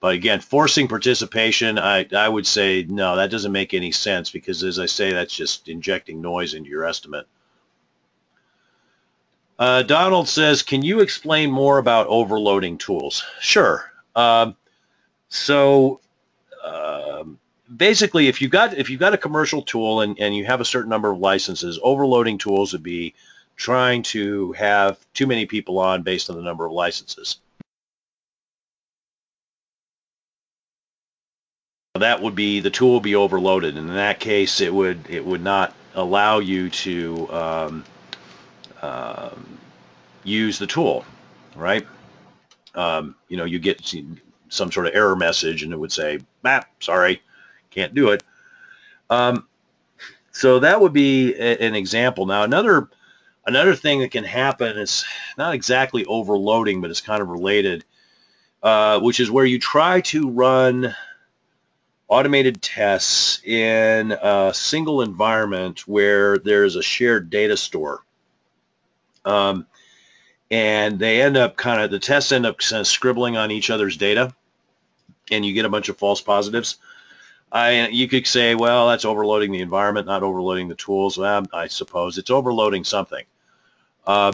But 0.00 0.14
again, 0.14 0.40
forcing 0.40 0.88
participation, 0.88 1.78
I, 1.78 2.06
I 2.16 2.28
would 2.28 2.46
say 2.46 2.86
no, 2.88 3.16
that 3.16 3.30
doesn't 3.30 3.52
make 3.52 3.74
any 3.74 3.92
sense 3.92 4.30
because 4.30 4.64
as 4.64 4.78
I 4.78 4.86
say, 4.86 5.12
that's 5.12 5.34
just 5.34 5.68
injecting 5.68 6.22
noise 6.22 6.54
into 6.54 6.70
your 6.70 6.86
estimate. 6.86 7.26
Uh, 9.60 9.82
Donald 9.82 10.26
says, 10.26 10.62
can 10.62 10.80
you 10.80 11.00
explain 11.00 11.50
more 11.50 11.76
about 11.76 12.06
overloading 12.06 12.78
tools? 12.78 13.22
Sure. 13.40 13.92
Um, 14.16 14.56
so 15.28 16.00
um, 16.64 17.38
basically, 17.76 18.28
if 18.28 18.40
you've 18.40 18.50
got 18.50 18.72
if 18.72 18.88
you've 18.88 18.98
got 18.98 19.12
a 19.12 19.18
commercial 19.18 19.60
tool 19.60 20.00
and, 20.00 20.18
and 20.18 20.34
you 20.34 20.46
have 20.46 20.62
a 20.62 20.64
certain 20.64 20.88
number 20.88 21.10
of 21.10 21.18
licenses, 21.18 21.78
overloading 21.82 22.38
tools 22.38 22.72
would 22.72 22.82
be 22.82 23.14
trying 23.54 24.02
to 24.02 24.52
have 24.52 24.98
too 25.12 25.26
many 25.26 25.44
people 25.44 25.78
on 25.78 26.02
based 26.02 26.30
on 26.30 26.36
the 26.36 26.42
number 26.42 26.64
of 26.64 26.72
licenses. 26.72 27.36
that 31.98 32.22
would 32.22 32.34
be 32.34 32.60
the 32.60 32.70
tool 32.70 32.94
would 32.94 33.02
be 33.02 33.14
overloaded 33.14 33.76
and 33.76 33.90
in 33.90 33.96
that 33.96 34.18
case 34.18 34.62
it 34.62 34.72
would 34.72 35.10
it 35.10 35.22
would 35.22 35.42
not 35.42 35.74
allow 35.94 36.38
you 36.38 36.70
to 36.70 37.28
um, 37.30 37.84
uh, 38.82 39.30
use 40.24 40.58
the 40.58 40.66
tool 40.66 41.04
right? 41.56 41.86
Um, 42.74 43.16
you 43.28 43.36
know 43.36 43.44
you 43.44 43.58
get 43.58 43.94
some 44.48 44.72
sort 44.72 44.86
of 44.86 44.94
error 44.94 45.16
message 45.16 45.62
and 45.62 45.72
it 45.72 45.76
would 45.76 45.92
say 45.92 46.20
map 46.42 46.70
sorry 46.80 47.22
can't 47.70 47.94
do 47.94 48.10
it. 48.10 48.22
Um, 49.08 49.46
so 50.32 50.60
that 50.60 50.80
would 50.80 50.92
be 50.92 51.34
a, 51.34 51.58
an 51.58 51.74
example. 51.74 52.26
Now 52.26 52.42
another 52.44 52.88
another 53.46 53.74
thing 53.74 54.00
that 54.00 54.10
can 54.10 54.24
happen 54.24 54.78
is 54.78 55.04
not 55.36 55.54
exactly 55.54 56.04
overloading 56.04 56.80
but 56.80 56.90
it's 56.90 57.00
kind 57.00 57.22
of 57.22 57.28
related 57.28 57.84
uh, 58.62 59.00
which 59.00 59.20
is 59.20 59.30
where 59.30 59.44
you 59.44 59.58
try 59.58 60.02
to 60.02 60.28
run 60.28 60.94
automated 62.08 62.60
tests 62.60 63.42
in 63.44 64.12
a 64.12 64.52
single 64.52 65.00
environment 65.00 65.86
where 65.88 66.38
there's 66.38 66.76
a 66.76 66.82
shared 66.82 67.30
data 67.30 67.56
store. 67.56 68.04
Um, 69.24 69.66
and 70.50 70.98
they 70.98 71.22
end 71.22 71.36
up 71.36 71.56
kind 71.56 71.80
of, 71.80 71.90
the 71.90 71.98
tests 71.98 72.32
end 72.32 72.46
up 72.46 72.58
kind 72.58 72.80
of 72.80 72.86
scribbling 72.86 73.36
on 73.36 73.50
each 73.50 73.70
other's 73.70 73.96
data 73.96 74.34
and 75.30 75.44
you 75.44 75.52
get 75.52 75.64
a 75.64 75.70
bunch 75.70 75.88
of 75.88 75.96
false 75.96 76.20
positives. 76.20 76.78
I, 77.52 77.88
you 77.88 78.08
could 78.08 78.26
say, 78.26 78.54
well, 78.54 78.88
that's 78.88 79.04
overloading 79.04 79.52
the 79.52 79.60
environment, 79.60 80.06
not 80.06 80.22
overloading 80.22 80.68
the 80.68 80.74
tools. 80.74 81.18
Well, 81.18 81.46
I 81.52 81.66
suppose 81.66 82.18
it's 82.18 82.30
overloading 82.30 82.84
something. 82.84 83.24
Uh, 84.06 84.32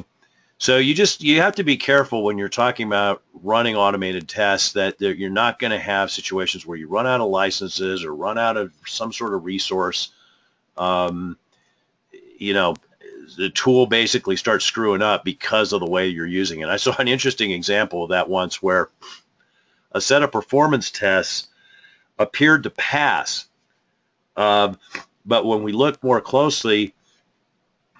so 0.58 0.78
you 0.78 0.94
just 0.94 1.22
you 1.22 1.42
have 1.42 1.56
to 1.56 1.64
be 1.64 1.76
careful 1.76 2.24
when 2.24 2.38
you're 2.38 2.48
talking 2.48 2.86
about 2.86 3.22
running 3.42 3.76
automated 3.76 4.26
tests 4.26 4.72
that 4.72 5.00
you're 5.00 5.28
not 5.28 5.58
going 5.58 5.70
to 5.70 5.78
have 5.78 6.10
situations 6.10 6.64
where 6.64 6.78
you 6.78 6.88
run 6.88 7.06
out 7.06 7.20
of 7.20 7.28
licenses 7.28 8.04
or 8.04 8.14
run 8.14 8.38
out 8.38 8.56
of 8.56 8.72
some 8.86 9.12
sort 9.12 9.34
of 9.34 9.44
resource. 9.44 10.10
Um, 10.78 11.36
you 12.38 12.54
know, 12.54 12.74
the 13.36 13.50
tool 13.50 13.86
basically 13.86 14.36
starts 14.36 14.64
screwing 14.64 15.02
up 15.02 15.24
because 15.24 15.72
of 15.72 15.80
the 15.80 15.90
way 15.90 16.08
you're 16.08 16.26
using 16.26 16.60
it. 16.60 16.68
I 16.68 16.76
saw 16.76 16.94
an 16.98 17.08
interesting 17.08 17.50
example 17.50 18.04
of 18.04 18.10
that 18.10 18.28
once 18.28 18.62
where 18.62 18.90
a 19.92 20.00
set 20.00 20.22
of 20.22 20.32
performance 20.32 20.90
tests 20.90 21.48
appeared 22.18 22.62
to 22.64 22.70
pass, 22.70 23.46
um, 24.36 24.78
but 25.24 25.44
when 25.44 25.62
we 25.62 25.72
looked 25.72 26.04
more 26.04 26.20
closely, 26.20 26.94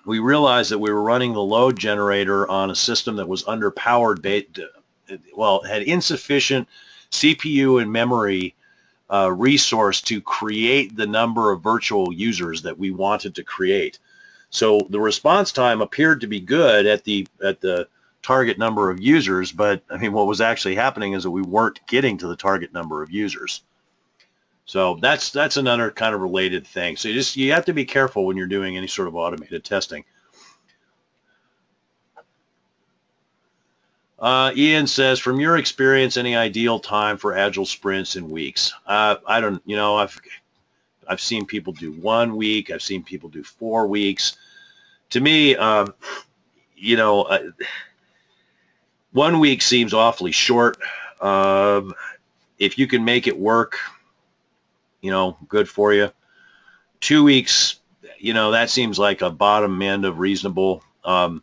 we 0.05 0.20
realized 0.20 0.70
that 0.70 0.78
we 0.78 0.92
were 0.92 1.02
running 1.02 1.32
the 1.32 1.42
load 1.42 1.78
generator 1.78 2.48
on 2.48 2.70
a 2.70 2.76
system 2.76 3.16
that 3.16 3.28
was 3.28 3.42
underpowered, 3.44 4.48
well, 5.34 5.62
had 5.62 5.82
insufficient 5.82 6.68
CPU 7.10 7.82
and 7.82 7.92
memory 7.92 8.55
uh, 9.12 9.30
resource 9.32 10.00
to 10.02 10.20
create 10.20 10.96
the 10.96 11.06
number 11.06 11.52
of 11.52 11.62
virtual 11.62 12.12
users 12.12 12.62
that 12.62 12.78
we 12.78 12.90
wanted 12.90 13.34
to 13.36 13.44
create. 13.44 13.98
So 14.51 14.81
the 14.89 15.01
response 15.01 15.52
time 15.52 15.82
appeared 15.82 16.23
to 16.23 16.27
be 16.27 16.40
good 16.40 16.86
at 16.86 17.05
the 17.05 17.27
at 17.43 17.60
the 17.60 17.89
target 18.23 18.59
number 18.59 18.90
of 18.90 19.01
users, 19.01 19.52
but 19.52 19.82
I 19.90 19.98
mean, 19.98 20.12
what 20.12 20.27
was 20.27 20.40
actually 20.40 20.74
happening 20.74 21.12
is 21.12 21.23
that 21.23 21.31
we 21.31 21.43
weren't 21.43 21.81
getting 21.86 22.18
to 22.18 22.27
the 22.27 22.36
target 22.36 22.73
number 22.73 23.02
of 23.02 23.10
users. 23.10 23.62
So 24.64 24.98
that's 25.01 25.31
that's 25.31 25.56
another 25.56 25.90
kind 25.90 26.14
of 26.14 26.20
related 26.20 26.66
thing. 26.66 26.97
So 26.97 27.09
you 27.09 27.14
just 27.14 27.36
you 27.36 27.52
have 27.52 27.66
to 27.66 27.73
be 27.73 27.85
careful 27.85 28.27
when 28.27 28.36
you're 28.36 28.48
doing 28.48 28.77
any 28.77 28.89
sort 28.89 29.09
of 29.09 29.14
automated 29.14 29.64
testing. 29.64 30.05
Uh, 34.18 34.51
Ian 34.56 34.86
says, 34.86 35.18
from 35.18 35.40
your 35.40 35.59
experience, 35.59 36.16
any 36.16 36.35
ideal 36.35 36.81
time 36.81 37.18
for 37.18 37.36
agile 37.36 37.66
sprints 37.66 38.16
in 38.16 38.31
weeks? 38.31 38.73
Uh, 38.86 39.16
I 39.27 39.40
don't, 39.40 39.62
you 39.66 39.77
know, 39.77 39.97
I've 39.97 40.18
I've 41.08 41.20
seen 41.20 41.46
people 41.46 41.72
do 41.72 41.92
one 41.92 42.36
week. 42.36 42.70
I've 42.70 42.82
seen 42.82 43.02
people 43.02 43.28
do 43.28 43.42
four 43.42 43.86
weeks. 43.86 44.36
To 45.10 45.20
me, 45.20 45.56
um, 45.56 45.94
you 46.76 46.96
know, 46.96 47.22
uh, 47.22 47.50
one 49.12 49.38
week 49.40 49.62
seems 49.62 49.94
awfully 49.94 50.32
short. 50.32 50.78
Um, 51.20 51.94
if 52.58 52.78
you 52.78 52.86
can 52.86 53.04
make 53.04 53.26
it 53.26 53.38
work, 53.38 53.78
you 55.00 55.10
know, 55.10 55.36
good 55.48 55.68
for 55.68 55.92
you. 55.92 56.10
Two 57.00 57.24
weeks, 57.24 57.78
you 58.18 58.34
know, 58.34 58.52
that 58.52 58.70
seems 58.70 58.98
like 58.98 59.22
a 59.22 59.30
bottom 59.30 59.80
end 59.82 60.04
of 60.04 60.18
reasonable. 60.18 60.82
Um, 61.04 61.42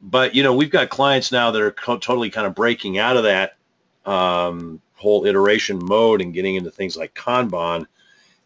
but 0.00 0.34
you 0.34 0.42
know, 0.42 0.54
we've 0.54 0.70
got 0.70 0.90
clients 0.90 1.32
now 1.32 1.50
that 1.50 1.62
are 1.62 1.70
co- 1.70 1.98
totally 1.98 2.30
kind 2.30 2.46
of 2.46 2.54
breaking 2.54 2.98
out 2.98 3.16
of 3.16 3.24
that 3.24 3.56
um, 4.04 4.80
whole 4.98 5.24
iteration 5.26 5.78
mode 5.82 6.20
and 6.20 6.34
getting 6.34 6.56
into 6.56 6.70
things 6.70 6.96
like 6.96 7.14
Kanban. 7.14 7.86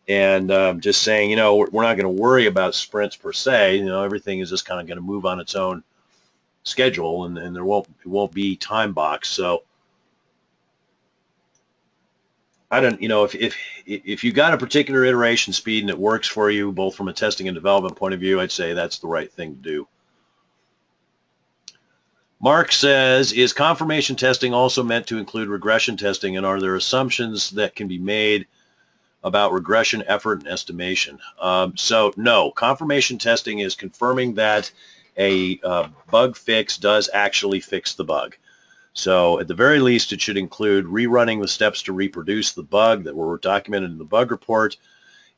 and 0.09 0.51
um, 0.51 0.81
just 0.81 1.03
saying, 1.03 1.31
you 1.31 1.37
know, 1.37 1.57
we're, 1.57 1.83
not 1.83 1.97
going 1.97 2.17
to 2.17 2.23
worry 2.23 2.47
about 2.47 2.75
sprints 2.75 3.17
per 3.17 3.33
se. 3.33 3.77
You 3.77 3.87
know, 3.87 4.03
everything 4.03 4.41
is 4.41 4.51
just 4.51 4.67
kind 4.67 4.81
of 4.81 4.87
going 4.87 4.99
to 4.99 5.03
move 5.03 5.27
on 5.27 5.41
its 5.41 5.55
own 5.55 5.83
schedule, 6.65 7.25
and, 7.25 7.39
and 7.39 7.55
there 7.55 7.65
won't 7.65 7.89
it 8.01 8.09
won't 8.09 8.33
be 8.33 8.57
time 8.57 8.93
box. 8.93 9.29
So 9.29 9.65
I 12.71 12.81
don't, 12.81 13.03
you 13.03 13.09
know, 13.09 13.25
if 13.25 13.35
if 13.35 13.57
if 13.87 14.25
you 14.25 14.33
got 14.33 14.55
a 14.55 14.59
particular 14.59 15.05
iteration 15.05 15.53
speed 15.53 15.83
and 15.83 15.91
it 15.91 15.99
works 15.99 16.27
for 16.27 16.51
you, 16.51 16.73
both 16.73 16.95
from 16.95 17.09
a 17.09 17.13
testing 17.13 17.49
and 17.49 17.55
development 17.55 17.97
point 17.97 18.15
of 18.15 18.21
view, 18.21 18.41
I'd 18.41 18.53
say 18.53 18.73
that's 18.73 18.99
the 18.99 19.09
right 19.09 19.31
thing 19.31 19.57
to 19.57 19.61
do. 19.61 19.89
Mark 22.43 22.73
says, 22.73 23.33
is 23.33 23.53
confirmation 23.53 24.17
testing 24.17 24.53
also 24.53 24.83
meant 24.83 25.07
to 25.07 25.19
include 25.19 25.49
regression 25.49 25.97
testing, 25.97 26.37
and 26.37 26.45
are 26.45 26.59
there 26.59 26.75
assumptions 26.75 27.51
that 27.51 27.77
can 27.77 27.87
be 27.87 27.99
made 27.99 28.49
about 29.23 29.53
regression 29.53 30.03
effort 30.09 30.41
and 30.41 30.49
estimation? 30.49 31.21
Um, 31.41 31.77
so 31.77 32.13
no, 32.17 32.51
confirmation 32.51 33.19
testing 33.19 33.61
is 33.61 33.77
confirming 33.77 34.35
that 34.35 34.73
a 35.17 35.61
uh, 35.63 35.89
bug 36.11 36.37
fix 36.37 36.79
does 36.79 37.09
actually 37.15 37.61
fix 37.61 37.95
the 37.95 38.03
bug. 38.03 38.37
So 38.93 39.39
at 39.39 39.47
the 39.47 39.55
very 39.55 39.79
least, 39.79 40.13
it 40.13 40.21
should 40.21 40.37
include 40.37 40.87
rerunning 40.87 41.41
the 41.41 41.47
steps 41.47 41.83
to 41.83 41.93
reproduce 41.93 42.55
the 42.55 42.65
bug 42.65 43.05
that 43.05 43.15
were 43.15 43.39
documented 43.39 43.93
in 43.93 43.99
the 43.99 44.05
bug 44.05 44.33
report. 44.33 44.77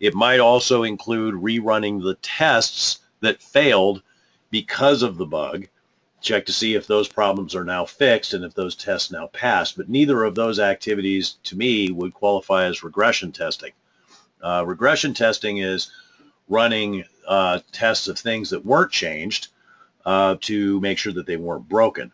It 0.01 0.15
might 0.15 0.41
also 0.41 0.85
include 0.85 1.35
rerunning 1.35 2.03
the 2.03 2.15
tests 2.15 3.01
that 3.21 3.43
failed 3.43 4.01
because 4.51 5.03
of 5.03 5.19
the 5.19 5.27
bug 5.27 5.67
check 6.25 6.47
to 6.47 6.53
see 6.53 6.75
if 6.75 6.87
those 6.87 7.09
problems 7.09 7.55
are 7.55 7.65
now 7.65 7.85
fixed 7.85 8.35
and 8.35 8.45
if 8.45 8.55
those 8.55 8.75
tests 8.75 9.11
now 9.11 9.27
pass. 9.29 9.73
But 9.73 9.89
neither 9.89 10.25
of 10.25 10.35
those 10.35 10.59
activities, 10.59 11.37
to 11.45 11.57
me, 11.57 11.91
would 11.91 12.15
qualify 12.15 12.65
as 12.65 12.83
regression 12.83 13.33
testing. 13.33 13.73
Uh, 14.43 14.65
regression 14.67 15.15
testing 15.15 15.59
is 15.59 15.91
running 16.49 17.05
uh, 17.27 17.61
tests 17.73 18.09
of 18.09 18.19
things 18.19 18.51
that 18.51 18.65
weren't 18.65 18.93
changed 18.93 19.49
uh, 20.05 20.37
to 20.43 20.81
make 20.81 20.99
sure 20.99 21.13
that 21.13 21.27
they 21.27 21.37
weren't 21.37 21.69
broken. 21.69 22.13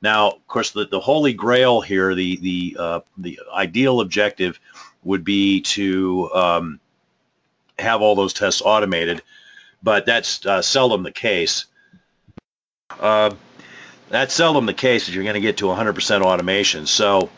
Now, 0.00 0.30
of 0.30 0.46
course, 0.46 0.70
the, 0.70 0.86
the 0.86 1.00
holy 1.00 1.32
grail 1.32 1.80
here, 1.80 2.14
the 2.14 2.36
the 2.36 2.76
uh, 2.78 3.00
the 3.16 3.40
ideal 3.52 4.00
objective 4.00 4.60
would 5.02 5.24
be 5.24 5.60
to 5.62 6.30
um, 6.32 6.80
have 7.78 8.00
all 8.00 8.14
those 8.14 8.32
tests 8.32 8.62
automated, 8.64 9.22
but 9.82 10.06
that's 10.06 10.44
uh, 10.46 10.62
seldom 10.62 11.02
the 11.02 11.12
case. 11.12 11.66
Uh, 12.90 13.30
that's 14.10 14.34
seldom 14.34 14.66
the 14.66 14.74
case 14.74 15.08
if 15.08 15.14
you're 15.14 15.24
going 15.24 15.34
to 15.34 15.40
get 15.40 15.58
to 15.58 15.66
100% 15.66 16.22
automation. 16.22 16.86
So 16.86 17.30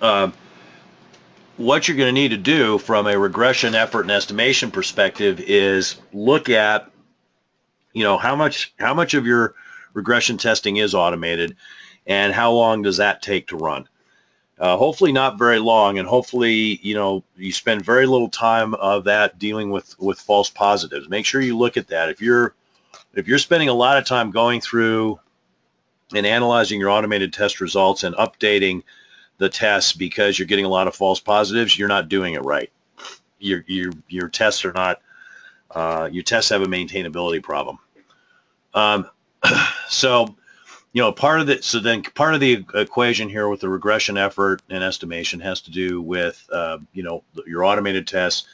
uh, 0.00 0.30
what 1.56 1.88
you're 1.88 1.96
going 1.96 2.14
to 2.14 2.20
need 2.20 2.30
to 2.30 2.36
do 2.36 2.78
from 2.78 3.06
a 3.06 3.18
regression 3.18 3.74
effort 3.74 4.02
and 4.02 4.10
estimation 4.10 4.70
perspective 4.70 5.40
is 5.40 5.96
look 6.12 6.48
at, 6.48 6.90
you 7.92 8.04
know, 8.04 8.18
how 8.18 8.36
much 8.36 8.72
how 8.78 8.94
much 8.94 9.14
of 9.14 9.26
your 9.26 9.54
regression 9.92 10.38
testing 10.38 10.76
is 10.76 10.94
automated 10.94 11.56
and 12.06 12.32
how 12.32 12.52
long 12.52 12.82
does 12.82 12.98
that 12.98 13.22
take 13.22 13.48
to 13.48 13.56
run. 13.56 13.88
Uh, 14.58 14.76
hopefully 14.76 15.10
not 15.10 15.36
very 15.36 15.58
long 15.58 15.98
and 15.98 16.06
hopefully 16.06 16.78
you 16.80 16.94
know 16.94 17.24
you 17.36 17.52
spend 17.52 17.84
very 17.84 18.06
little 18.06 18.28
time 18.28 18.72
of 18.74 19.04
that 19.04 19.36
dealing 19.36 19.70
with 19.70 19.98
with 19.98 20.20
false 20.20 20.48
positives 20.48 21.08
make 21.08 21.26
sure 21.26 21.40
you 21.40 21.58
look 21.58 21.76
at 21.76 21.88
that 21.88 22.08
if 22.08 22.22
you're 22.22 22.54
if 23.14 23.26
you're 23.26 23.38
spending 23.38 23.68
a 23.68 23.74
lot 23.74 23.98
of 23.98 24.04
time 24.04 24.30
going 24.30 24.60
through 24.60 25.18
and 26.14 26.26
analyzing 26.26 26.80
your 26.80 26.90
automated 26.90 27.32
test 27.32 27.60
results 27.60 28.04
and 28.04 28.14
updating 28.14 28.82
the 29.38 29.48
tests 29.48 29.92
because 29.92 30.38
you're 30.38 30.46
getting 30.46 30.64
a 30.64 30.68
lot 30.68 30.86
of 30.86 30.94
false 30.94 31.20
positives, 31.20 31.78
you're 31.78 31.88
not 31.88 32.08
doing 32.08 32.34
it 32.34 32.44
right. 32.44 32.70
Your 33.38 33.64
your 33.66 33.92
your 34.08 34.28
tests 34.28 34.64
are 34.64 34.72
not 34.72 35.00
uh, 35.70 36.08
your 36.10 36.22
tests 36.22 36.50
have 36.50 36.62
a 36.62 36.66
maintainability 36.66 37.42
problem. 37.42 37.78
Um, 38.72 39.08
so 39.88 40.34
you 40.92 41.02
know 41.02 41.12
part 41.12 41.40
of 41.40 41.46
the 41.46 41.62
so 41.62 41.80
then 41.80 42.02
part 42.02 42.34
of 42.34 42.40
the 42.40 42.64
equation 42.74 43.28
here 43.28 43.48
with 43.48 43.60
the 43.60 43.68
regression 43.68 44.16
effort 44.16 44.62
and 44.70 44.82
estimation 44.82 45.40
has 45.40 45.62
to 45.62 45.70
do 45.70 46.00
with 46.00 46.48
uh, 46.52 46.78
you 46.92 47.02
know 47.02 47.24
your 47.46 47.64
automated 47.64 48.06
tests. 48.06 48.46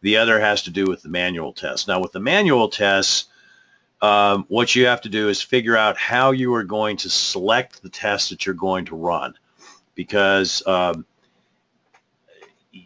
The 0.00 0.18
other 0.18 0.38
has 0.38 0.62
to 0.64 0.70
do 0.70 0.84
with 0.84 1.02
the 1.02 1.08
manual 1.08 1.52
tests. 1.52 1.88
Now 1.88 2.00
with 2.00 2.12
the 2.12 2.20
manual 2.20 2.68
tests, 2.68 3.26
um, 4.00 4.44
what 4.48 4.74
you 4.74 4.86
have 4.86 5.02
to 5.02 5.08
do 5.08 5.28
is 5.28 5.42
figure 5.42 5.76
out 5.76 5.96
how 5.96 6.30
you 6.30 6.54
are 6.54 6.64
going 6.64 6.98
to 6.98 7.10
select 7.10 7.82
the 7.82 7.88
tests 7.88 8.30
that 8.30 8.46
you're 8.46 8.54
going 8.54 8.86
to 8.86 8.96
run. 8.96 9.34
Because 9.94 10.64
um, 10.66 11.04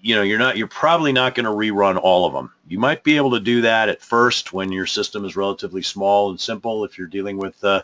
you 0.01 0.15
know 0.15 0.23
you're 0.23 0.39
not 0.39 0.57
you're 0.57 0.67
probably 0.67 1.13
not 1.13 1.35
going 1.35 1.45
to 1.45 1.51
rerun 1.51 1.99
all 2.01 2.27
of 2.27 2.33
them. 2.33 2.53
You 2.67 2.79
might 2.79 3.03
be 3.03 3.17
able 3.17 3.33
to 3.33 3.41
do 3.41 3.63
that 3.63 3.89
at 3.89 4.01
first 4.01 4.53
when 4.53 4.73
your 4.73 4.87
system 4.87 5.25
is 5.25 5.37
relatively 5.37 5.83
small 5.83 6.31
and 6.31 6.41
simple 6.41 6.85
if 6.85 6.99
you're 6.99 7.09
dealing 7.09 7.37
with 7.37 7.63
uh, 7.65 7.83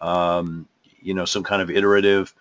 um, 0.00 0.66
you 1.00 1.14
know 1.14 1.24
some 1.24 1.42
kind 1.42 1.62
of 1.62 1.70
iterative 1.70 2.34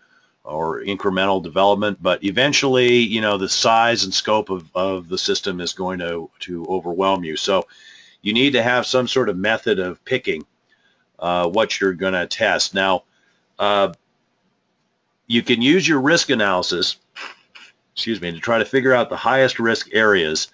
or 0.43 0.81
incremental 0.81 1.43
development. 1.43 2.01
But 2.01 2.23
eventually 2.23 2.99
you 2.99 3.21
know 3.21 3.37
the 3.37 3.49
size 3.49 4.03
and 4.03 4.13
scope 4.13 4.49
of, 4.49 4.69
of 4.73 5.09
the 5.09 5.17
system 5.17 5.61
is 5.61 5.73
going 5.73 5.99
to 5.99 6.29
to 6.41 6.65
overwhelm 6.65 7.23
you. 7.23 7.35
So 7.37 7.67
you 8.21 8.33
need 8.33 8.53
to 8.53 8.63
have 8.63 8.85
some 8.85 9.07
sort 9.07 9.29
of 9.29 9.37
method 9.37 9.79
of 9.79 10.03
picking 10.03 10.45
uh, 11.17 11.47
what 11.47 11.79
you're 11.79 11.93
going 11.93 12.13
to 12.13 12.27
test. 12.27 12.73
Now, 12.73 13.03
uh, 13.57 13.93
you 15.27 15.43
can 15.43 15.61
use 15.61 15.87
your 15.87 16.01
risk 16.01 16.29
analysis, 16.29 16.97
excuse 17.93 18.19
me, 18.21 18.31
to 18.31 18.39
try 18.39 18.59
to 18.59 18.65
figure 18.65 18.93
out 18.93 19.09
the 19.09 19.17
highest 19.17 19.59
risk 19.59 19.89
areas. 19.93 20.47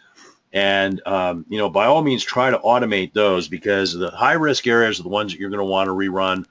And, 0.51 1.01
um, 1.05 1.45
you 1.49 1.57
know, 1.57 1.69
by 1.69 1.85
all 1.85 2.01
means, 2.01 2.23
try 2.23 2.49
to 2.49 2.57
automate 2.59 3.13
those 3.13 3.47
because 3.47 3.93
the 3.93 4.11
high 4.11 4.33
risk 4.33 4.67
areas 4.67 4.99
are 4.99 5.03
the 5.03 5.09
ones 5.09 5.31
that 5.31 5.39
you're 5.39 5.49
going 5.49 5.59
to 5.59 5.65
want 5.65 5.87
to 5.87 5.91
rerun 5.91 6.45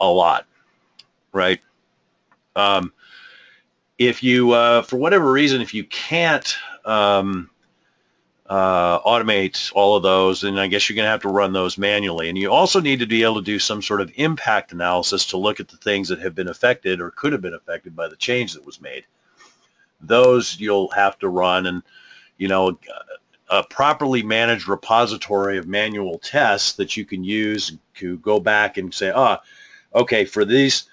a 0.00 0.06
lot, 0.08 0.46
right? 1.32 1.60
Um, 2.54 2.92
if 3.98 4.22
you, 4.22 4.52
uh, 4.52 4.82
for 4.82 4.96
whatever 4.96 5.30
reason, 5.30 5.60
if 5.60 5.74
you 5.74 5.84
can't 5.84 6.56
um, 6.84 7.50
uh, 8.48 9.00
automate 9.00 9.72
all 9.74 9.96
of 9.96 10.02
those, 10.02 10.44
and 10.44 10.58
I 10.60 10.66
guess 10.66 10.88
you're 10.88 10.96
going 10.96 11.06
to 11.06 11.10
have 11.10 11.22
to 11.22 11.28
run 11.28 11.52
those 11.52 11.78
manually. 11.78 12.28
And 12.28 12.38
you 12.38 12.52
also 12.52 12.80
need 12.80 13.00
to 13.00 13.06
be 13.06 13.22
able 13.24 13.36
to 13.36 13.42
do 13.42 13.58
some 13.58 13.82
sort 13.82 14.00
of 14.00 14.12
impact 14.14 14.72
analysis 14.72 15.26
to 15.26 15.36
look 15.36 15.60
at 15.60 15.68
the 15.68 15.76
things 15.76 16.08
that 16.08 16.20
have 16.20 16.34
been 16.34 16.48
affected 16.48 17.00
or 17.00 17.10
could 17.10 17.32
have 17.32 17.42
been 17.42 17.54
affected 17.54 17.96
by 17.96 18.08
the 18.08 18.16
change 18.16 18.54
that 18.54 18.64
was 18.64 18.80
made. 18.80 19.04
Those 20.00 20.58
you'll 20.60 20.90
have 20.90 21.18
to 21.20 21.28
run, 21.28 21.66
and 21.66 21.82
you 22.38 22.48
know, 22.48 22.78
a 23.48 23.62
properly 23.62 24.22
managed 24.22 24.68
repository 24.68 25.58
of 25.58 25.66
manual 25.66 26.18
tests 26.18 26.74
that 26.74 26.96
you 26.96 27.04
can 27.04 27.24
use 27.24 27.76
to 27.94 28.18
go 28.18 28.38
back 28.38 28.76
and 28.76 28.92
say, 28.92 29.10
ah, 29.14 29.40
okay, 29.94 30.24
for 30.24 30.44
these 30.44 30.84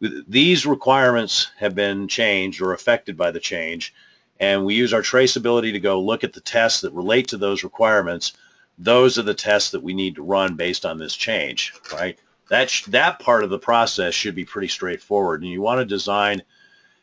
these 0.00 0.66
requirements 0.66 1.50
have 1.56 1.74
been 1.74 2.06
changed 2.08 2.60
or 2.60 2.72
affected 2.72 3.16
by 3.16 3.30
the 3.30 3.40
change 3.40 3.94
and 4.38 4.64
we 4.64 4.74
use 4.74 4.92
our 4.92 5.02
traceability 5.02 5.72
to 5.72 5.80
go 5.80 6.00
look 6.00 6.24
at 6.24 6.32
the 6.32 6.40
tests 6.40 6.82
that 6.82 6.92
relate 6.92 7.28
to 7.28 7.36
those 7.36 7.64
requirements. 7.64 8.32
Those 8.78 9.18
are 9.18 9.22
the 9.22 9.34
tests 9.34 9.70
that 9.70 9.82
we 9.82 9.94
need 9.94 10.16
to 10.16 10.22
run 10.22 10.56
based 10.56 10.84
on 10.84 10.98
this 10.98 11.14
change, 11.14 11.72
right? 11.92 12.18
That, 12.50 12.70
that 12.88 13.18
part 13.18 13.44
of 13.44 13.50
the 13.50 13.58
process 13.58 14.14
should 14.14 14.34
be 14.34 14.44
pretty 14.44 14.68
straightforward. 14.68 15.42
And 15.42 15.50
you 15.50 15.62
want 15.62 15.80
to 15.80 15.86
design 15.86 16.42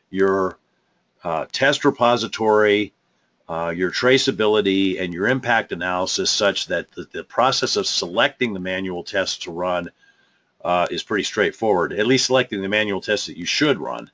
your 0.09 0.57
uh, 1.23 1.45
test 1.51 1.85
repository, 1.85 2.93
uh, 3.49 3.73
your 3.75 3.91
traceability, 3.91 5.01
and 5.01 5.13
your 5.13 5.27
impact 5.27 5.71
analysis 5.71 6.29
such 6.29 6.67
that 6.67 6.91
the, 6.91 7.07
the, 7.11 7.23
process 7.23 7.75
of 7.75 7.87
selecting 7.87 8.53
the 8.53 8.59
manual 8.59 9.03
tests 9.03 9.39
to 9.39 9.51
run 9.51 9.89
uh, 10.63 10.87
is 10.91 11.03
pretty 11.03 11.23
straightforward, 11.23 11.93
at 11.93 12.07
least 12.07 12.27
selecting 12.27 12.61
the 12.61 12.69
manual 12.69 13.01
tests 13.01 13.27
that 13.27 13.37
you 13.37 13.45
should 13.45 13.79
run. 13.79 14.09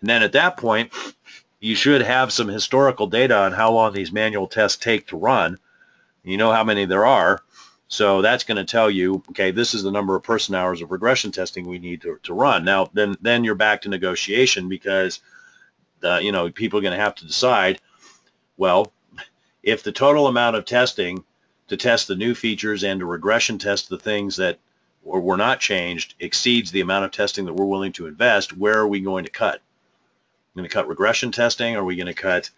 And 0.00 0.10
then 0.10 0.22
at 0.22 0.32
that 0.32 0.56
point, 0.56 0.92
you 1.62 1.76
should 1.76 2.02
have 2.02 2.32
some 2.32 2.48
historical 2.48 3.06
data 3.06 3.38
on 3.38 3.52
how 3.52 3.70
long 3.70 3.92
these 3.92 4.10
manual 4.10 4.48
tests 4.48 4.76
take 4.76 5.06
to 5.06 5.16
run. 5.16 5.58
You 6.24 6.36
know 6.36 6.50
how 6.50 6.64
many 6.64 6.86
there 6.86 7.06
are. 7.06 7.40
So 7.86 8.20
that's 8.20 8.42
going 8.42 8.56
to 8.56 8.64
tell 8.64 8.90
you, 8.90 9.22
okay, 9.30 9.52
this 9.52 9.72
is 9.72 9.84
the 9.84 9.92
number 9.92 10.16
of 10.16 10.24
person 10.24 10.56
hours 10.56 10.82
of 10.82 10.90
regression 10.90 11.30
testing 11.30 11.68
we 11.68 11.78
need 11.78 12.02
to, 12.02 12.18
to 12.24 12.34
run. 12.34 12.64
Now, 12.64 12.90
then, 12.92 13.16
then 13.20 13.44
you're 13.44 13.54
back 13.54 13.82
to 13.82 13.88
negotiation 13.88 14.68
because, 14.68 15.20
the, 16.00 16.18
you 16.20 16.32
know, 16.32 16.50
people 16.50 16.80
are 16.80 16.82
going 16.82 16.98
to 16.98 17.04
have 17.04 17.14
to 17.16 17.26
decide, 17.26 17.80
well, 18.56 18.92
if 19.62 19.84
the 19.84 19.92
total 19.92 20.26
amount 20.26 20.56
of 20.56 20.64
testing 20.64 21.22
to 21.68 21.76
test 21.76 22.08
the 22.08 22.16
new 22.16 22.34
features 22.34 22.82
and 22.82 22.98
to 22.98 23.06
regression 23.06 23.58
test 23.58 23.88
the 23.88 23.98
things 23.98 24.34
that 24.36 24.58
were, 25.04 25.20
were 25.20 25.36
not 25.36 25.60
changed 25.60 26.16
exceeds 26.18 26.72
the 26.72 26.80
amount 26.80 27.04
of 27.04 27.12
testing 27.12 27.44
that 27.44 27.54
we're 27.54 27.66
willing 27.66 27.92
to 27.92 28.08
invest, 28.08 28.56
where 28.56 28.78
are 28.78 28.88
we 28.88 29.00
going 29.00 29.26
to 29.26 29.30
cut? 29.30 29.62
Going 30.54 30.68
to 30.68 30.72
cut 30.72 30.88
regression 30.88 31.32
testing? 31.32 31.76
Are 31.76 31.84
we 31.84 31.96
going 31.96 32.06
to 32.06 32.14
cut 32.14 32.50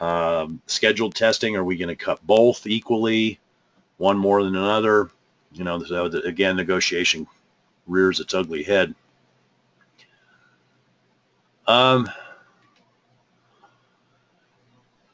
um, 0.00 0.60
scheduled 0.66 1.14
testing? 1.14 1.56
Are 1.56 1.64
we 1.64 1.76
going 1.76 1.88
to 1.88 1.96
cut 1.96 2.26
both 2.26 2.66
equally, 2.66 3.38
one 3.98 4.18
more 4.18 4.42
than 4.42 4.56
another? 4.56 5.10
You 5.52 5.64
know, 5.64 5.82
so 5.82 6.08
the, 6.08 6.22
again, 6.22 6.56
negotiation 6.56 7.26
rears 7.86 8.20
its 8.20 8.34
ugly 8.34 8.62
head. 8.62 8.94
Um, 11.66 12.08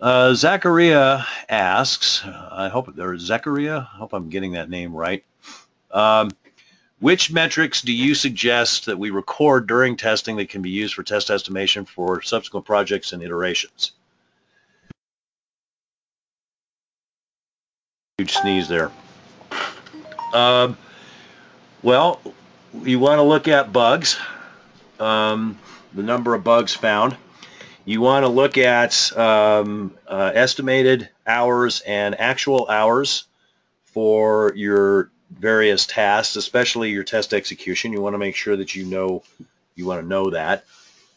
Uh, 0.03 0.35
Zachariah 0.35 1.21
asks, 1.49 2.25
I 2.27 2.69
hope, 2.69 2.93
there 2.97 3.13
is 3.13 3.23
Zachariah, 3.23 3.79
I 3.79 3.99
hope 3.99 4.13
I'm 4.13 4.31
getting 4.31 4.55
that 4.55 4.69
name 4.69 4.93
right. 4.93 5.23
Um, 5.93 6.33
which 7.03 7.33
metrics 7.33 7.83
do 7.83 7.93
you 7.93 8.15
suggest 8.15 8.87
that 8.87 8.97
we 8.97 9.11
record 9.11 9.67
during 9.67 9.97
testing 9.97 10.37
that 10.37 10.49
can 10.49 10.63
be 10.63 10.71
used 10.71 10.95
for 10.95 11.03
test 11.03 11.31
estimation 11.31 11.85
for 11.85 12.23
subsequent 12.23 12.65
projects 12.65 13.13
and 13.13 13.25
iterations? 13.25 13.91
Huge 18.19 18.33
sneeze 18.33 18.69
there. 18.69 18.93
Um, 20.33 20.79
well, 21.83 22.21
you 22.85 23.01
want 23.01 23.19
to 23.19 23.25
look 23.25 23.49
at 23.49 23.73
bugs, 23.73 24.17
um, 25.01 25.59
the 25.93 26.05
number 26.05 26.37
of 26.37 26.45
bugs 26.45 26.73
found. 26.73 27.17
You 27.85 28.01
want 28.01 28.23
to 28.23 28.29
look 28.29 28.59
at 28.59 29.19
um, 29.19 29.93
uh, 30.07 30.31
estimated 30.33 31.09
hours 31.27 31.81
and 31.81 32.21
actual 32.21 32.69
hours 32.69 33.25
for 33.87 34.53
your 34.55 35.11
various 35.39 35.87
tasks, 35.87 36.37
especially 36.37 36.91
your 36.91 37.05
test 37.05 37.35
execution. 37.35 37.93
You 37.93 38.01
want 38.01 38.15
to 38.15 38.19
make 38.19 38.37
sure 38.37 38.57
that 38.57 38.75
you 38.75 38.85
know 38.85 39.23
you 39.75 39.87
want 39.87 40.01
to 40.01 40.07
know 40.07 40.31
that. 40.31 40.65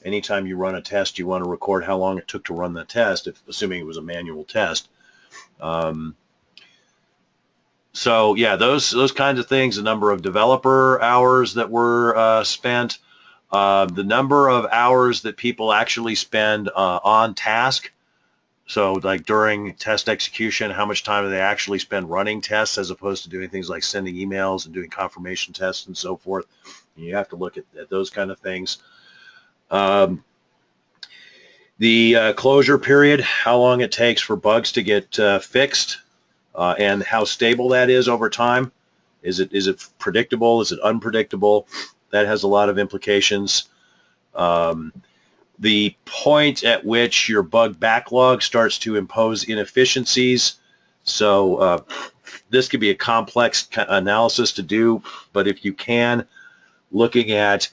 Anytime 0.03 0.45
you 0.45 0.55
run 0.55 0.75
a 0.75 0.81
test, 0.81 1.17
you 1.17 1.25
want 1.25 1.43
to 1.43 1.49
record 1.49 1.83
how 1.83 1.97
long 1.97 2.17
it 2.17 2.27
took 2.27 2.45
to 2.45 2.53
run 2.53 2.73
the 2.73 2.85
test, 2.85 3.27
if 3.27 3.41
assuming 3.47 3.81
it 3.81 3.85
was 3.85 3.97
a 3.97 4.01
manual 4.01 4.43
test. 4.43 4.87
Um, 5.59 6.15
so 7.93 8.35
yeah, 8.35 8.55
those 8.55 8.91
those 8.91 9.11
kinds 9.11 9.39
of 9.39 9.47
things. 9.47 9.77
The 9.77 9.81
number 9.81 10.11
of 10.11 10.21
developer 10.21 11.01
hours 11.01 11.55
that 11.55 11.71
were 11.71 12.15
uh, 12.15 12.43
spent, 12.43 12.99
uh, 13.51 13.85
the 13.85 14.03
number 14.03 14.49
of 14.49 14.67
hours 14.71 15.21
that 15.21 15.37
people 15.37 15.71
actually 15.71 16.15
spend 16.15 16.69
uh, 16.69 16.99
on 17.03 17.33
task 17.33 17.91
so 18.67 18.93
like 18.93 19.25
during 19.25 19.75
test 19.75 20.09
execution, 20.09 20.71
how 20.71 20.85
much 20.85 21.03
time 21.03 21.23
do 21.23 21.29
they 21.29 21.39
actually 21.39 21.79
spend 21.79 22.09
running 22.09 22.41
tests 22.41 22.77
as 22.77 22.89
opposed 22.89 23.23
to 23.23 23.29
doing 23.29 23.49
things 23.49 23.69
like 23.69 23.83
sending 23.83 24.15
emails 24.15 24.65
and 24.65 24.73
doing 24.73 24.89
confirmation 24.89 25.53
tests 25.53 25.85
and 25.85 25.95
so 25.95 26.17
forth? 26.17 26.45
You 26.95 27.15
have 27.15 27.29
to 27.29 27.35
look 27.35 27.57
at, 27.57 27.65
at 27.79 27.89
those 27.89 28.09
kind 28.09 28.31
of 28.31 28.39
things. 28.39 28.77
Um, 29.69 30.23
the 31.77 32.15
uh, 32.15 32.33
closure 32.33 32.77
period, 32.77 33.19
how 33.21 33.57
long 33.57 33.81
it 33.81 33.91
takes 33.91 34.21
for 34.21 34.35
bugs 34.35 34.73
to 34.73 34.83
get 34.83 35.19
uh, 35.19 35.39
fixed, 35.39 35.99
uh, 36.55 36.73
and 36.79 37.03
how 37.03 37.25
stable 37.25 37.69
that 37.69 37.89
is 37.89 38.07
over 38.07 38.29
time. 38.29 38.71
Is 39.21 39.39
it 39.39 39.53
is 39.53 39.67
it 39.67 39.85
predictable? 39.99 40.61
Is 40.61 40.71
it 40.71 40.79
unpredictable? 40.79 41.67
That 42.11 42.27
has 42.27 42.43
a 42.43 42.47
lot 42.47 42.69
of 42.69 42.79
implications. 42.79 43.67
Um, 44.33 44.93
the 45.59 45.95
point 46.05 46.63
at 46.63 46.85
which 46.85 47.29
your 47.29 47.43
bug 47.43 47.79
backlog 47.79 48.41
starts 48.41 48.79
to 48.79 48.95
impose 48.95 49.43
inefficiencies. 49.45 50.55
So 51.03 51.55
uh, 51.57 51.81
this 52.49 52.67
could 52.67 52.79
be 52.79 52.89
a 52.89 52.95
complex 52.95 53.67
analysis 53.75 54.53
to 54.53 54.63
do, 54.63 55.03
but 55.33 55.47
if 55.47 55.63
you 55.63 55.73
can, 55.73 56.27
looking 56.91 57.31
at 57.31 57.69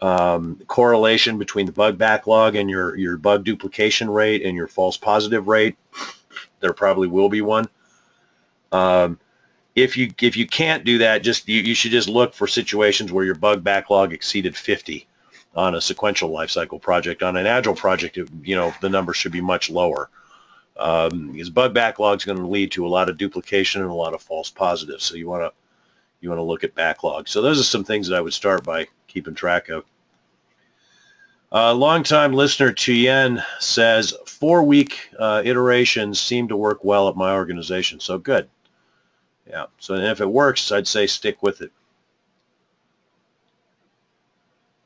um, 0.00 0.60
correlation 0.66 1.38
between 1.38 1.66
the 1.66 1.72
bug 1.72 1.98
backlog 1.98 2.54
and 2.54 2.70
your, 2.70 2.96
your 2.96 3.16
bug 3.16 3.44
duplication 3.44 4.08
rate 4.08 4.42
and 4.42 4.56
your 4.56 4.68
false 4.68 4.96
positive 4.96 5.46
rate, 5.46 5.76
there 6.60 6.72
probably 6.72 7.08
will 7.08 7.28
be 7.28 7.42
one. 7.42 7.68
Um, 8.72 9.18
if 9.74 9.96
you 9.96 10.12
if 10.20 10.36
you 10.36 10.46
can't 10.46 10.84
do 10.84 10.98
that, 10.98 11.22
just 11.22 11.48
you, 11.48 11.60
you 11.60 11.74
should 11.74 11.92
just 11.92 12.08
look 12.08 12.34
for 12.34 12.46
situations 12.46 13.12
where 13.12 13.24
your 13.24 13.34
bug 13.34 13.62
backlog 13.62 14.12
exceeded 14.12 14.56
50 14.56 15.06
on 15.54 15.74
a 15.74 15.80
sequential 15.80 16.30
lifecycle 16.30 16.80
project. 16.80 17.22
On 17.22 17.36
an 17.36 17.46
agile 17.46 17.74
project, 17.74 18.16
you 18.16 18.56
know, 18.56 18.72
the 18.80 18.88
number 18.88 19.12
should 19.12 19.32
be 19.32 19.40
much 19.40 19.70
lower. 19.70 20.08
Um, 20.76 21.32
because 21.32 21.50
bug 21.50 21.74
backlog 21.74 22.18
is 22.18 22.24
going 22.24 22.38
to 22.38 22.46
lead 22.46 22.72
to 22.72 22.86
a 22.86 22.88
lot 22.88 23.10
of 23.10 23.18
duplication 23.18 23.82
and 23.82 23.90
a 23.90 23.94
lot 23.94 24.14
of 24.14 24.22
false 24.22 24.48
positives. 24.48 25.04
So 25.04 25.16
you 25.16 25.28
want 25.28 25.42
to 25.42 25.52
you 26.20 26.28
want 26.28 26.38
to 26.38 26.44
look 26.44 26.64
at 26.64 26.74
backlog. 26.74 27.28
So 27.28 27.42
those 27.42 27.60
are 27.60 27.64
some 27.64 27.84
things 27.84 28.08
that 28.08 28.16
I 28.16 28.20
would 28.20 28.32
start 28.32 28.64
by 28.64 28.88
keeping 29.08 29.34
track 29.34 29.68
of. 29.68 29.84
A 31.52 31.56
Uh, 31.56 31.74
longtime 31.74 32.32
listener 32.32 32.72
Tuyen 32.72 33.44
says 33.58 34.14
four-week 34.26 35.10
uh, 35.18 35.42
iterations 35.44 36.20
seem 36.20 36.48
to 36.48 36.56
work 36.56 36.84
well 36.84 37.08
at 37.08 37.16
my 37.16 37.32
organization. 37.32 37.98
So 38.00 38.18
good. 38.18 38.48
Yeah. 39.48 39.66
So 39.78 39.94
if 39.94 40.20
it 40.20 40.30
works, 40.30 40.70
I'd 40.70 40.86
say 40.86 41.08
stick 41.08 41.42
with 41.42 41.60
it. 41.60 41.72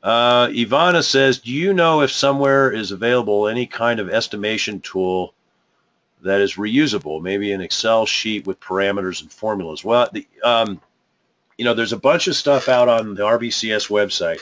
Uh, 0.05 0.49
Ivana 0.49 1.03
says, 1.03 1.39
do 1.39 1.51
you 1.51 1.73
know 1.73 2.01
if 2.01 2.11
somewhere 2.11 2.71
is 2.71 2.91
available 2.91 3.47
any 3.47 3.65
kind 3.65 3.99
of 3.99 4.07
estimation 4.07 4.79
tool 4.79 5.33
that 6.21 6.41
is 6.41 6.57
reusable, 6.57 7.23
maybe 7.23 7.51
an 7.51 7.61
Excel 7.61 8.05
sheet 8.05 8.45
with 8.45 8.59
parameters 8.59 9.23
and 9.23 9.31
formulas? 9.31 9.83
Well, 9.83 10.07
the, 10.13 10.27
um, 10.43 10.79
you 11.57 11.65
know, 11.65 11.73
there's 11.73 11.91
a 11.91 11.97
bunch 11.97 12.27
of 12.27 12.35
stuff 12.35 12.69
out 12.69 12.87
on 12.87 13.15
the 13.15 13.23
RBCS 13.23 13.89
website. 13.89 14.41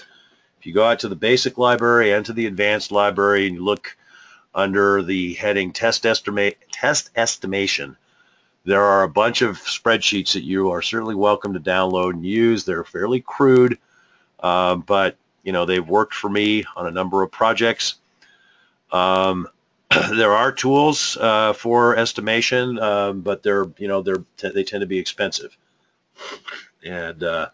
If 0.59 0.65
you 0.65 0.73
go 0.73 0.83
out 0.83 0.99
to 0.99 1.07
the 1.07 1.15
basic 1.15 1.57
library 1.57 2.11
and 2.11 2.25
to 2.25 2.33
the 2.33 2.47
advanced 2.47 2.91
library 2.91 3.47
and 3.47 3.55
you 3.55 3.63
look 3.63 3.95
under 4.53 5.01
the 5.01 5.33
heading 5.35 5.71
test, 5.71 6.05
estimate, 6.05 6.57
test 6.73 7.09
estimation, 7.15 7.95
there 8.65 8.83
are 8.83 9.03
a 9.03 9.09
bunch 9.09 9.41
of 9.41 9.59
spreadsheets 9.59 10.33
that 10.33 10.43
you 10.43 10.71
are 10.71 10.81
certainly 10.81 11.15
welcome 11.15 11.53
to 11.53 11.61
download 11.61 12.11
and 12.11 12.25
use. 12.25 12.65
They're 12.65 12.83
fairly 12.83 13.21
crude, 13.21 13.77
uh, 14.41 14.75
but 14.75 15.15
you 15.43 15.51
know, 15.51 15.65
they've 15.65 15.87
worked 15.87 16.13
for 16.13 16.29
me 16.29 16.63
on 16.75 16.87
a 16.87 16.91
number 16.91 17.21
of 17.21 17.31
projects. 17.31 17.95
Um, 18.91 19.47
there 20.11 20.33
are 20.33 20.51
tools 20.51 21.17
uh, 21.17 21.53
for 21.53 21.95
estimation, 21.95 22.79
um, 22.79 23.21
but 23.21 23.43
they're, 23.43 23.65
you 23.77 23.87
know, 23.87 24.01
they're 24.01 24.23
they 24.37 24.63
tend 24.63 24.81
to 24.81 24.87
be 24.87 24.99
expensive, 24.99 25.55
and 26.83 27.23
uh, 27.23 27.49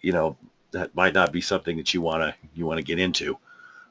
you 0.00 0.12
know 0.12 0.36
that 0.72 0.94
might 0.94 1.14
not 1.14 1.32
be 1.32 1.40
something 1.40 1.76
that 1.76 1.94
you 1.94 2.00
want 2.00 2.22
to 2.22 2.34
you 2.54 2.66
want 2.66 2.78
to 2.78 2.84
get 2.84 2.98
into. 2.98 3.38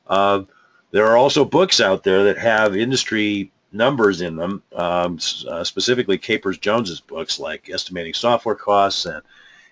Uh, 0.08 0.44
there 0.92 1.08
are 1.08 1.18
also 1.18 1.46
books 1.46 1.82
out 1.82 2.04
there 2.04 2.26
that 2.26 2.38
have 2.38 2.76
industry 2.76 3.52
numbers 3.72 4.22
in 4.22 4.36
them, 4.36 4.62
um, 4.76 5.18
uh, 5.48 5.64
specifically 5.64 6.18
Capers 6.20 6.60
Jones's 6.60 7.00
books 7.00 7.40
like 7.40 7.70
Estimating 7.70 8.14
Software 8.14 8.56
Costs 8.56 9.06
and 9.06 9.24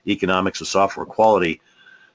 Economics 0.07 0.61
of 0.61 0.67
Software 0.67 1.05
Quality 1.05 1.61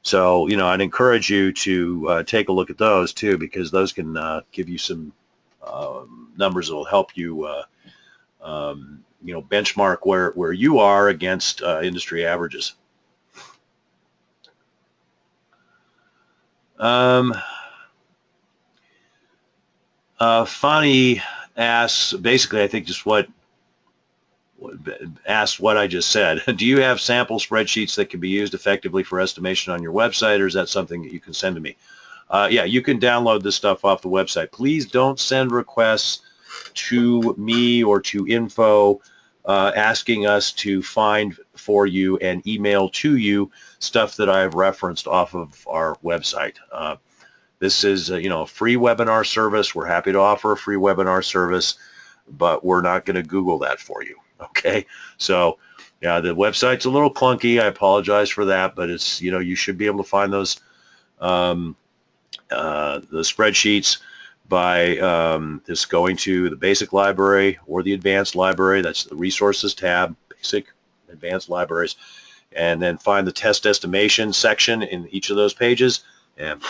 so, 0.07 0.47
you 0.47 0.57
know, 0.57 0.69
I'd 0.69 0.81
encourage 0.81 1.29
you 1.31 1.51
to 1.51 2.09
uh, 2.09 2.23
take 2.23 2.49
a 2.49 2.53
look 2.53 2.71
at 2.71 2.79
those 2.79 3.13
too, 3.13 3.39
because 3.39 3.73
those 3.73 3.93
can 3.93 4.17
uh, 4.17 4.43
give 4.53 4.69
you 4.69 4.79
some 4.79 5.13
uh, 5.61 6.03
numbers 6.37 6.69
that 6.69 6.77
will 6.77 6.85
help 6.85 7.17
you, 7.17 7.45
uh, 7.45 7.65
um, 8.41 9.05
you 9.25 9.35
know, 9.35 9.43
benchmark 9.43 9.99
where, 10.05 10.31
where 10.31 10.53
you 10.53 10.79
are 10.79 11.09
against 11.09 11.61
uh, 11.61 11.81
industry 11.83 12.25
averages. 12.25 12.75
Um, 16.79 17.35
uh, 20.21 20.45
Fani 20.45 21.21
asks, 21.57 22.13
basically, 22.13 22.63
I 22.63 22.69
think 22.69 22.87
just 22.87 23.05
what 23.05 23.27
asked 25.27 25.61
what 25.61 25.77
I 25.77 25.87
just 25.87 26.11
said. 26.11 26.43
Do 26.57 26.67
you 26.67 26.81
have 26.81 27.01
sample 27.01 27.39
spreadsheets 27.39 27.97
that 27.97 28.11
can 28.11 28.21
be 28.21 28.29
used 28.29 28.55
effectively 28.55 29.03
for 29.03 29.21
estimation 29.21 29.73
on 29.73 29.83
your 29.83 29.93
website, 29.93 30.41
or 30.41 30.47
is 30.47 30.55
that 30.55 30.69
something 30.69 31.03
that 31.03 31.13
you 31.13 31.21
can 31.21 31.35
send 31.35 31.57
to 31.57 31.61
me? 31.61 31.77
Uh, 32.29 32.49
yeah, 32.51 32.65
you 32.65 32.83
can 32.83 32.99
download 32.99 33.43
this 33.43 33.55
stuff 33.55 33.85
off 33.85 34.03
the 34.03 34.09
website. 34.09 34.51
Please 34.51 34.87
don't 34.87 35.21
send 35.21 35.53
requests 35.53 36.23
to 36.75 37.35
me 37.39 37.85
or 37.85 38.01
to 38.01 38.27
info 38.27 39.01
uh, 39.45 39.71
asking 39.77 40.27
us 40.27 40.53
to 40.53 40.83
find 40.83 41.37
for 41.55 41.87
you 41.87 42.17
and 42.19 42.47
email 42.47 42.89
to 42.89 43.17
you 43.17 43.51
stuff 43.79 44.17
that 44.17 44.29
I've 44.29 44.55
referenced 44.55 45.07
off 45.07 45.35
of 45.35 45.67
our 45.69 45.95
website. 46.05 46.57
Uh, 46.73 46.97
this 47.59 47.85
is, 47.85 48.11
you 48.11 48.29
know, 48.29 48.43
a 48.43 48.47
free 48.47 48.77
webinar 48.77 49.25
service. 49.25 49.75
We're 49.75 49.87
happy 49.87 50.13
to 50.13 50.19
offer 50.19 50.53
a 50.53 50.57
free 50.57 50.77
webinar 50.77 51.25
service, 51.25 51.79
but 52.29 52.65
we're 52.65 52.83
not 52.83 53.07
going 53.07 53.17
to 53.17 53.23
Google 53.23 53.61
that 53.61 53.79
for 53.79 54.03
you. 54.03 54.17
Okay, 54.41 54.87
so 55.17 55.59
yeah, 56.03 56.21
the 56.21 56.35
website's 56.35 56.85
a 56.85 56.91
little 56.91 57.13
clunky. 57.13 57.61
I 57.61 57.67
apologize 57.67 58.29
for 58.29 58.47
that, 58.47 58.75
but 58.75 58.91
it's 58.91 59.21
you 59.23 59.31
know 59.31 59.39
you 59.39 59.55
should 59.55 59.79
be 59.79 59.87
able 59.87 60.03
to 60.03 60.09
find 60.09 60.33
those 60.33 60.61
um, 61.21 61.77
uh, 62.51 63.01
the 63.11 63.21
spreadsheets 63.21 63.99
by 64.49 64.99
um, 64.99 65.63
just 65.67 65.89
going 65.89 66.17
to 66.17 66.51
the 66.51 66.57
basic 66.57 66.93
library 66.93 67.59
or 67.67 67.83
the 67.83 67.95
advanced 67.95 68.37
library. 68.37 68.83
That's 68.83 69.05
the 69.05 69.17
resources 69.17 69.75
tab, 69.75 70.15
basic, 70.29 70.67
advanced 71.09 71.49
libraries, 71.49 71.97
and 72.53 72.81
then 72.81 72.99
find 72.99 73.27
the 73.27 73.33
test 73.33 73.67
estimation 73.67 74.33
section 74.33 74.83
in 74.83 75.09
each 75.09 75.31
of 75.31 75.37
those 75.37 75.55
pages, 75.55 76.05
and 76.37 76.63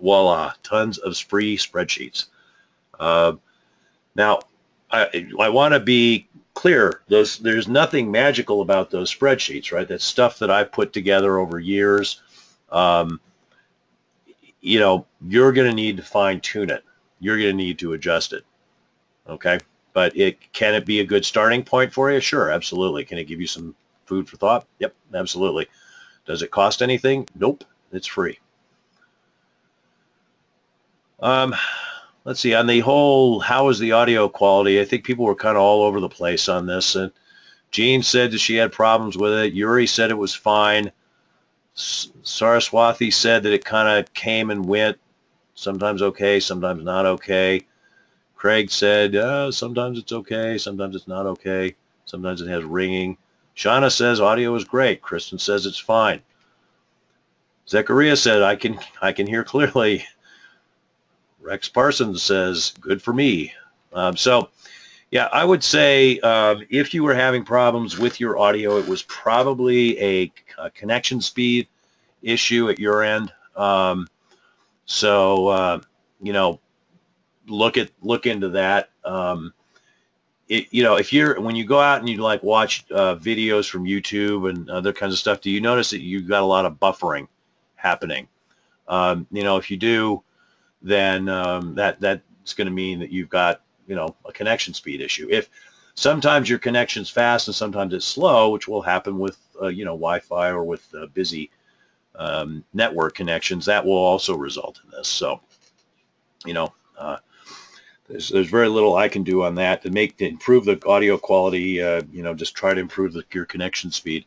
voila, 0.00 0.54
tons 0.62 0.98
of 0.98 1.16
free 1.16 1.56
spreadsheets. 1.56 2.26
Uh, 2.98 3.34
now, 4.14 4.40
I, 4.90 5.26
I 5.40 5.48
want 5.50 5.74
to 5.74 5.80
be 5.80 6.28
clear. 6.54 7.02
Those 7.08 7.38
there's 7.38 7.68
nothing 7.68 8.10
magical 8.10 8.60
about 8.60 8.90
those 8.90 9.14
spreadsheets, 9.14 9.72
right? 9.72 9.86
That's 9.86 10.04
stuff 10.04 10.38
that 10.40 10.50
I've 10.50 10.72
put 10.72 10.92
together 10.92 11.38
over 11.38 11.58
years. 11.58 12.22
Um, 12.70 13.20
you 14.60 14.78
know, 14.78 15.06
you're 15.26 15.52
going 15.52 15.68
to 15.68 15.74
need 15.74 15.96
to 15.96 16.02
fine 16.02 16.40
tune 16.40 16.70
it. 16.70 16.84
You're 17.20 17.36
going 17.36 17.50
to 17.50 17.64
need 17.64 17.78
to 17.80 17.92
adjust 17.92 18.32
it. 18.32 18.44
Okay, 19.28 19.58
but 19.92 20.16
it 20.16 20.52
can 20.52 20.74
it 20.74 20.86
be 20.86 21.00
a 21.00 21.06
good 21.06 21.24
starting 21.24 21.64
point 21.64 21.92
for 21.92 22.10
you? 22.10 22.20
Sure, 22.20 22.50
absolutely. 22.50 23.04
Can 23.04 23.18
it 23.18 23.24
give 23.24 23.40
you 23.40 23.46
some 23.46 23.74
food 24.06 24.28
for 24.28 24.36
thought? 24.36 24.66
Yep, 24.78 24.94
absolutely. 25.14 25.68
Does 26.26 26.42
it 26.42 26.50
cost 26.50 26.82
anything? 26.82 27.26
Nope, 27.34 27.64
it's 27.92 28.06
free. 28.06 28.38
Um, 31.20 31.54
let's 32.24 32.40
see 32.40 32.54
on 32.54 32.66
the 32.66 32.80
whole 32.80 33.40
how 33.40 33.68
is 33.68 33.78
the 33.78 33.92
audio 33.92 34.28
quality? 34.28 34.80
I 34.80 34.84
think 34.84 35.04
people 35.04 35.24
were 35.24 35.34
kind 35.34 35.56
of 35.56 35.62
all 35.62 35.82
over 35.82 36.00
the 36.00 36.08
place 36.08 36.48
on 36.48 36.66
this 36.66 36.94
and 36.94 37.12
jean 37.70 38.02
said 38.02 38.32
that 38.32 38.38
she 38.38 38.56
had 38.56 38.72
problems 38.72 39.16
with 39.16 39.32
it. 39.32 39.54
Yuri 39.54 39.86
said 39.86 40.10
it 40.10 40.18
was 40.18 40.34
fine. 40.34 40.92
Saraswathi 41.74 43.12
said 43.12 43.44
that 43.44 43.52
it 43.52 43.64
kind 43.64 43.98
of 43.98 44.12
came 44.12 44.50
and 44.50 44.66
went 44.66 44.98
sometimes 45.54 46.02
okay 46.02 46.40
sometimes 46.40 46.84
not 46.84 47.06
okay. 47.06 47.62
Craig 48.36 48.70
said 48.70 49.14
uh, 49.14 49.50
sometimes 49.52 49.98
it's 49.98 50.12
okay 50.12 50.58
sometimes 50.58 50.96
it's 50.96 51.08
not 51.08 51.26
okay 51.26 51.74
sometimes 52.04 52.40
it 52.40 52.48
has 52.48 52.64
ringing. 52.64 53.16
Shauna 53.56 53.90
says 53.90 54.20
audio 54.20 54.54
is 54.54 54.64
great 54.64 55.02
kristen 55.02 55.38
says 55.38 55.66
it's 55.66 55.78
fine. 55.78 56.22
Zachariah 57.68 58.16
said 58.16 58.42
i 58.42 58.56
can 58.56 58.78
i 59.00 59.12
can 59.12 59.26
hear 59.26 59.44
clearly 59.44 60.04
Rex 61.42 61.68
Parsons 61.68 62.22
says, 62.22 62.72
good 62.80 63.02
for 63.02 63.12
me. 63.12 63.52
Um, 63.92 64.16
so, 64.16 64.48
yeah, 65.10 65.28
I 65.30 65.44
would 65.44 65.62
say 65.62 66.18
um, 66.20 66.64
if 66.70 66.94
you 66.94 67.02
were 67.02 67.14
having 67.14 67.44
problems 67.44 67.98
with 67.98 68.20
your 68.20 68.38
audio, 68.38 68.78
it 68.78 68.88
was 68.88 69.02
probably 69.02 70.00
a, 70.00 70.32
a 70.56 70.70
connection 70.70 71.20
speed 71.20 71.68
issue 72.22 72.70
at 72.70 72.78
your 72.78 73.02
end. 73.02 73.32
Um, 73.56 74.08
so, 74.86 75.48
uh, 75.48 75.80
you 76.22 76.32
know, 76.32 76.60
look 77.46 77.76
at 77.76 77.90
look 78.00 78.26
into 78.26 78.50
that. 78.50 78.90
Um, 79.04 79.52
it, 80.48 80.68
you 80.70 80.82
know, 80.82 80.96
if 80.96 81.12
you're 81.12 81.40
when 81.40 81.56
you 81.56 81.64
go 81.64 81.80
out 81.80 81.98
and 81.98 82.08
you 82.08 82.18
like 82.18 82.42
watch 82.42 82.84
uh, 82.90 83.16
videos 83.16 83.68
from 83.68 83.84
YouTube 83.84 84.48
and 84.48 84.70
other 84.70 84.92
kinds 84.92 85.12
of 85.12 85.18
stuff, 85.18 85.40
do 85.40 85.50
you 85.50 85.60
notice 85.60 85.90
that 85.90 86.00
you've 86.00 86.28
got 86.28 86.42
a 86.42 86.46
lot 86.46 86.64
of 86.64 86.80
buffering 86.80 87.28
happening? 87.74 88.28
Um, 88.88 89.26
you 89.30 89.42
know, 89.42 89.56
if 89.56 89.70
you 89.70 89.76
do, 89.76 90.22
then 90.82 91.28
um, 91.28 91.74
that 91.76 92.00
that's 92.00 92.54
going 92.54 92.66
to 92.66 92.72
mean 92.72 93.00
that 93.00 93.10
you've 93.10 93.28
got 93.28 93.62
you 93.86 93.94
know 93.94 94.16
a 94.24 94.32
connection 94.32 94.74
speed 94.74 95.00
issue. 95.00 95.28
If 95.30 95.48
sometimes 95.94 96.48
your 96.48 96.58
connection's 96.58 97.10
fast 97.10 97.48
and 97.48 97.54
sometimes 97.54 97.94
it's 97.94 98.04
slow, 98.04 98.50
which 98.50 98.68
will 98.68 98.82
happen 98.82 99.18
with 99.18 99.38
uh, 99.60 99.68
you 99.68 99.84
know 99.84 99.92
Wi-Fi 99.92 100.50
or 100.50 100.64
with 100.64 100.86
uh, 100.94 101.06
busy 101.06 101.50
um, 102.14 102.64
network 102.72 103.14
connections, 103.14 103.66
that 103.66 103.84
will 103.84 103.92
also 103.92 104.36
result 104.36 104.80
in 104.84 104.90
this. 104.90 105.08
So 105.08 105.40
you 106.44 106.54
know. 106.54 106.72
Uh, 106.98 107.16
there's, 108.08 108.28
there's 108.28 108.50
very 108.50 108.68
little 108.68 108.94
I 108.94 109.08
can 109.08 109.22
do 109.22 109.44
on 109.44 109.54
that 109.54 109.82
to 109.82 109.90
make 109.90 110.18
to 110.18 110.28
improve 110.28 110.64
the 110.64 110.80
audio 110.86 111.16
quality. 111.16 111.82
Uh, 111.82 112.02
you 112.12 112.22
know, 112.22 112.34
just 112.34 112.54
try 112.54 112.74
to 112.74 112.80
improve 112.80 113.14
the, 113.14 113.24
your 113.32 113.46
connection 113.46 113.90
speed. 113.90 114.26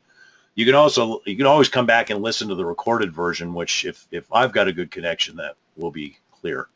You 0.55 0.65
can 0.65 0.75
also 0.75 1.21
you 1.25 1.35
can 1.35 1.45
always 1.45 1.69
come 1.69 1.85
back 1.85 2.09
and 2.09 2.21
listen 2.21 2.47
to 2.47 2.55
the 2.55 2.65
recorded 2.65 3.13
version, 3.13 3.53
which 3.53 3.85
if 3.85 4.07
if 4.11 4.31
I've 4.31 4.53
got 4.53 4.67
a 4.67 4.73
good 4.73 4.89
connection, 4.89 5.35
that 5.35 5.55
will 5.75 5.91
be 5.91 6.17
clear. 6.45 6.67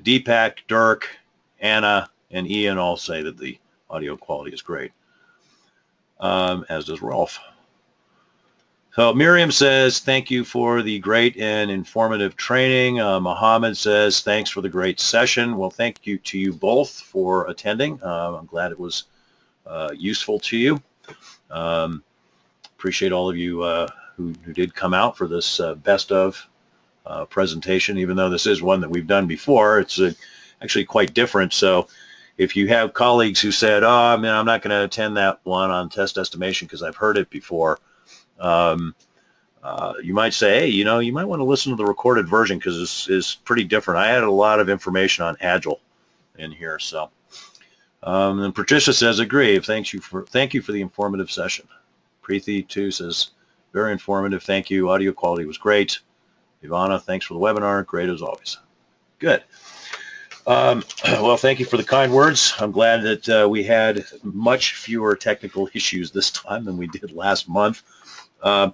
Deepak, 0.00 0.60
Dirk, 0.66 1.06
Anna, 1.60 2.08
and 2.30 2.50
Ian 2.50 2.78
all 2.78 2.96
say 2.96 3.22
that 3.22 3.36
the 3.36 3.58
audio 3.90 4.16
quality 4.16 4.54
is 4.54 4.62
great, 4.62 4.92
um, 6.20 6.64
as 6.70 6.86
does 6.86 7.02
Rolf. 7.02 7.38
So 8.94 9.12
Miriam 9.12 9.52
says, 9.52 9.98
thank 9.98 10.30
you 10.30 10.42
for 10.42 10.80
the 10.80 11.00
great 11.00 11.36
and 11.36 11.70
informative 11.70 12.34
training. 12.34 12.98
Uh, 12.98 13.20
Mohammed 13.20 13.76
says, 13.76 14.22
thanks 14.22 14.48
for 14.48 14.62
the 14.62 14.70
great 14.70 15.00
session. 15.00 15.58
Well, 15.58 15.68
thank 15.68 16.06
you 16.06 16.16
to 16.16 16.38
you 16.38 16.54
both 16.54 16.98
for 16.98 17.50
attending. 17.50 18.02
Uh, 18.02 18.38
I'm 18.38 18.46
glad 18.46 18.72
it 18.72 18.80
was 18.80 19.04
uh, 19.66 19.90
useful 19.94 20.38
to 20.40 20.56
you. 20.56 20.82
Um, 21.50 22.02
appreciate 22.64 23.12
all 23.12 23.28
of 23.28 23.36
you 23.36 23.64
uh, 23.64 23.88
who, 24.16 24.32
who, 24.44 24.54
did 24.54 24.74
come 24.74 24.94
out 24.94 25.18
for 25.18 25.28
this 25.28 25.60
uh, 25.60 25.74
best 25.74 26.10
of 26.10 26.48
uh, 27.06 27.24
presentation, 27.24 27.98
even 27.98 28.16
though 28.16 28.30
this 28.30 28.46
is 28.46 28.60
one 28.60 28.80
that 28.80 28.90
we've 28.90 29.06
done 29.06 29.26
before. 29.26 29.78
It's 29.78 30.00
uh, 30.00 30.12
actually 30.60 30.84
quite 30.84 31.14
different. 31.14 31.52
So 31.52 31.88
if 32.36 32.56
you 32.56 32.68
have 32.68 32.92
colleagues 32.94 33.40
who 33.40 33.52
said, 33.52 33.84
oh, 33.84 33.90
I 33.90 34.16
mean, 34.16 34.32
I'm 34.32 34.46
not 34.46 34.62
going 34.62 34.76
to 34.76 34.84
attend 34.84 35.16
that 35.16 35.40
one 35.44 35.70
on 35.70 35.88
test 35.88 36.18
estimation 36.18 36.66
because 36.66 36.82
I've 36.82 36.96
heard 36.96 37.16
it 37.16 37.30
before, 37.30 37.78
um, 38.38 38.94
uh, 39.62 39.94
you 40.02 40.14
might 40.14 40.34
say, 40.34 40.60
hey, 40.60 40.66
you 40.68 40.84
know, 40.84 40.98
you 40.98 41.12
might 41.12 41.24
want 41.24 41.40
to 41.40 41.44
listen 41.44 41.70
to 41.72 41.76
the 41.76 41.86
recorded 41.86 42.28
version 42.28 42.58
because 42.58 42.78
this 42.78 43.08
is 43.08 43.38
pretty 43.44 43.64
different. 43.64 44.00
I 44.00 44.08
had 44.08 44.22
a 44.22 44.30
lot 44.30 44.60
of 44.60 44.68
information 44.68 45.24
on 45.24 45.36
Agile 45.40 45.80
in 46.38 46.52
here. 46.52 46.78
So, 46.78 47.10
um, 48.02 48.40
and 48.40 48.54
Patricia 48.54 48.92
says, 48.92 49.18
agree. 49.18 49.58
Thanks 49.58 49.92
you 49.92 50.00
for, 50.00 50.24
thank 50.26 50.54
you 50.54 50.62
for 50.62 50.72
the 50.72 50.82
informative 50.82 51.30
session. 51.30 51.66
Preeti 52.22 52.66
too 52.66 52.90
says, 52.90 53.30
very 53.72 53.92
informative. 53.92 54.42
Thank 54.42 54.70
you. 54.70 54.90
Audio 54.90 55.12
quality 55.12 55.46
was 55.46 55.58
great. 55.58 56.00
Ivana, 56.66 57.02
thanks 57.02 57.26
for 57.26 57.34
the 57.34 57.40
webinar. 57.40 57.84
Great 57.86 58.08
as 58.08 58.22
always. 58.22 58.58
Good. 59.18 59.42
Um, 60.46 60.84
well, 61.04 61.36
thank 61.36 61.58
you 61.58 61.66
for 61.66 61.76
the 61.76 61.84
kind 61.84 62.12
words. 62.12 62.54
I'm 62.58 62.72
glad 62.72 63.02
that 63.02 63.28
uh, 63.28 63.48
we 63.48 63.64
had 63.64 64.04
much 64.22 64.74
fewer 64.74 65.16
technical 65.16 65.68
issues 65.74 66.10
this 66.10 66.30
time 66.30 66.64
than 66.64 66.76
we 66.76 66.86
did 66.86 67.12
last 67.12 67.48
month. 67.48 67.82
Um, 68.42 68.72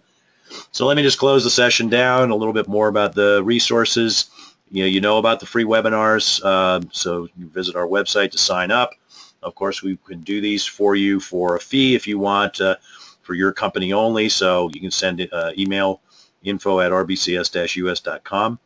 so 0.70 0.86
let 0.86 0.96
me 0.96 1.02
just 1.02 1.18
close 1.18 1.44
the 1.44 1.50
session 1.50 1.88
down 1.88 2.30
a 2.30 2.36
little 2.36 2.52
bit 2.52 2.68
more 2.68 2.88
about 2.88 3.14
the 3.14 3.42
resources. 3.42 4.30
You 4.70 4.82
know, 4.82 4.88
you 4.88 5.00
know 5.00 5.18
about 5.18 5.40
the 5.40 5.46
free 5.46 5.64
webinars, 5.64 6.40
uh, 6.42 6.80
so 6.92 7.28
you 7.36 7.46
visit 7.46 7.76
our 7.76 7.86
website 7.86 8.32
to 8.32 8.38
sign 8.38 8.70
up. 8.70 8.94
Of 9.42 9.54
course, 9.54 9.82
we 9.82 9.96
can 9.96 10.20
do 10.20 10.40
these 10.40 10.64
for 10.64 10.94
you 10.94 11.20
for 11.20 11.56
a 11.56 11.60
fee 11.60 11.94
if 11.94 12.06
you 12.06 12.18
want, 12.18 12.60
uh, 12.60 12.76
for 13.22 13.34
your 13.34 13.52
company 13.52 13.92
only. 13.92 14.28
So 14.28 14.70
you 14.72 14.80
can 14.80 14.90
send 14.90 15.26
uh, 15.32 15.52
email 15.58 16.00
info 16.44 16.80
at 16.80 16.92
rbcs-us.com. 16.92 18.58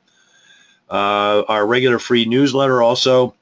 Uh, 0.89 1.43
our 1.49 1.67
regular 1.67 1.99
free 1.99 2.25
newsletter 2.25 2.83
also, 2.83 3.35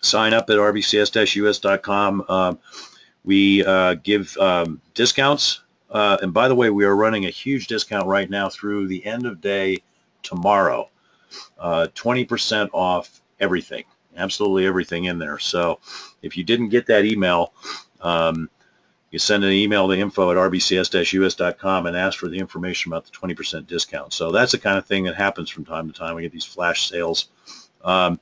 sign 0.00 0.32
up 0.32 0.48
at 0.50 0.56
rbcs-us.com. 0.56 2.24
Um, 2.28 2.58
we 3.24 3.64
uh, 3.64 3.94
give 3.94 4.36
um, 4.36 4.80
discounts. 4.94 5.60
Uh, 5.90 6.18
and 6.22 6.32
by 6.32 6.48
the 6.48 6.54
way, 6.54 6.70
we 6.70 6.84
are 6.84 6.94
running 6.94 7.26
a 7.26 7.30
huge 7.30 7.66
discount 7.66 8.06
right 8.06 8.28
now 8.28 8.48
through 8.48 8.86
the 8.86 9.04
end 9.04 9.26
of 9.26 9.40
day 9.40 9.78
tomorrow. 10.22 10.88
20% 11.60 12.62
uh, 12.62 12.68
off 12.72 13.20
everything, 13.40 13.84
absolutely 14.16 14.66
everything 14.66 15.04
in 15.04 15.18
there. 15.18 15.38
So 15.38 15.80
if 16.22 16.36
you 16.36 16.44
didn't 16.44 16.68
get 16.68 16.86
that 16.86 17.04
email, 17.04 17.52
um, 18.00 18.48
you 19.10 19.18
send 19.18 19.44
an 19.44 19.52
email 19.52 19.88
to 19.88 19.94
info 19.94 20.30
at 20.30 20.36
rbcs-us.com 20.36 21.86
and 21.86 21.96
ask 21.96 22.18
for 22.18 22.28
the 22.28 22.38
information 22.38 22.92
about 22.92 23.06
the 23.06 23.10
20% 23.10 23.66
discount. 23.66 24.12
So 24.12 24.32
that's 24.32 24.52
the 24.52 24.58
kind 24.58 24.76
of 24.76 24.86
thing 24.86 25.04
that 25.04 25.14
happens 25.14 25.48
from 25.48 25.64
time 25.64 25.90
to 25.90 25.98
time. 25.98 26.14
We 26.14 26.22
get 26.22 26.32
these 26.32 26.44
flash 26.44 26.88
sales. 26.88 27.28
Um, 27.82 28.20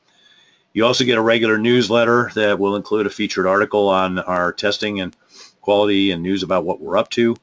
you 0.73 0.85
also 0.85 1.05
get 1.05 1.19
a 1.19 1.23
regular 1.23 1.59
newsletter 1.59 2.31
that 2.35 2.59
will 2.59 2.77
include 2.77 3.07
a 3.07 3.11
featured 3.11 3.47
article 3.47 3.89
on 3.89 4.19
our 4.19 4.53
testing 4.53 5.01
and 5.01 5.17
quality 5.61 6.13
and 6.13 6.23
news 6.23 6.43
about 6.43 6.65
what 6.65 6.81
we're 6.81 6.99
up 6.99 7.11
to. 7.11 7.37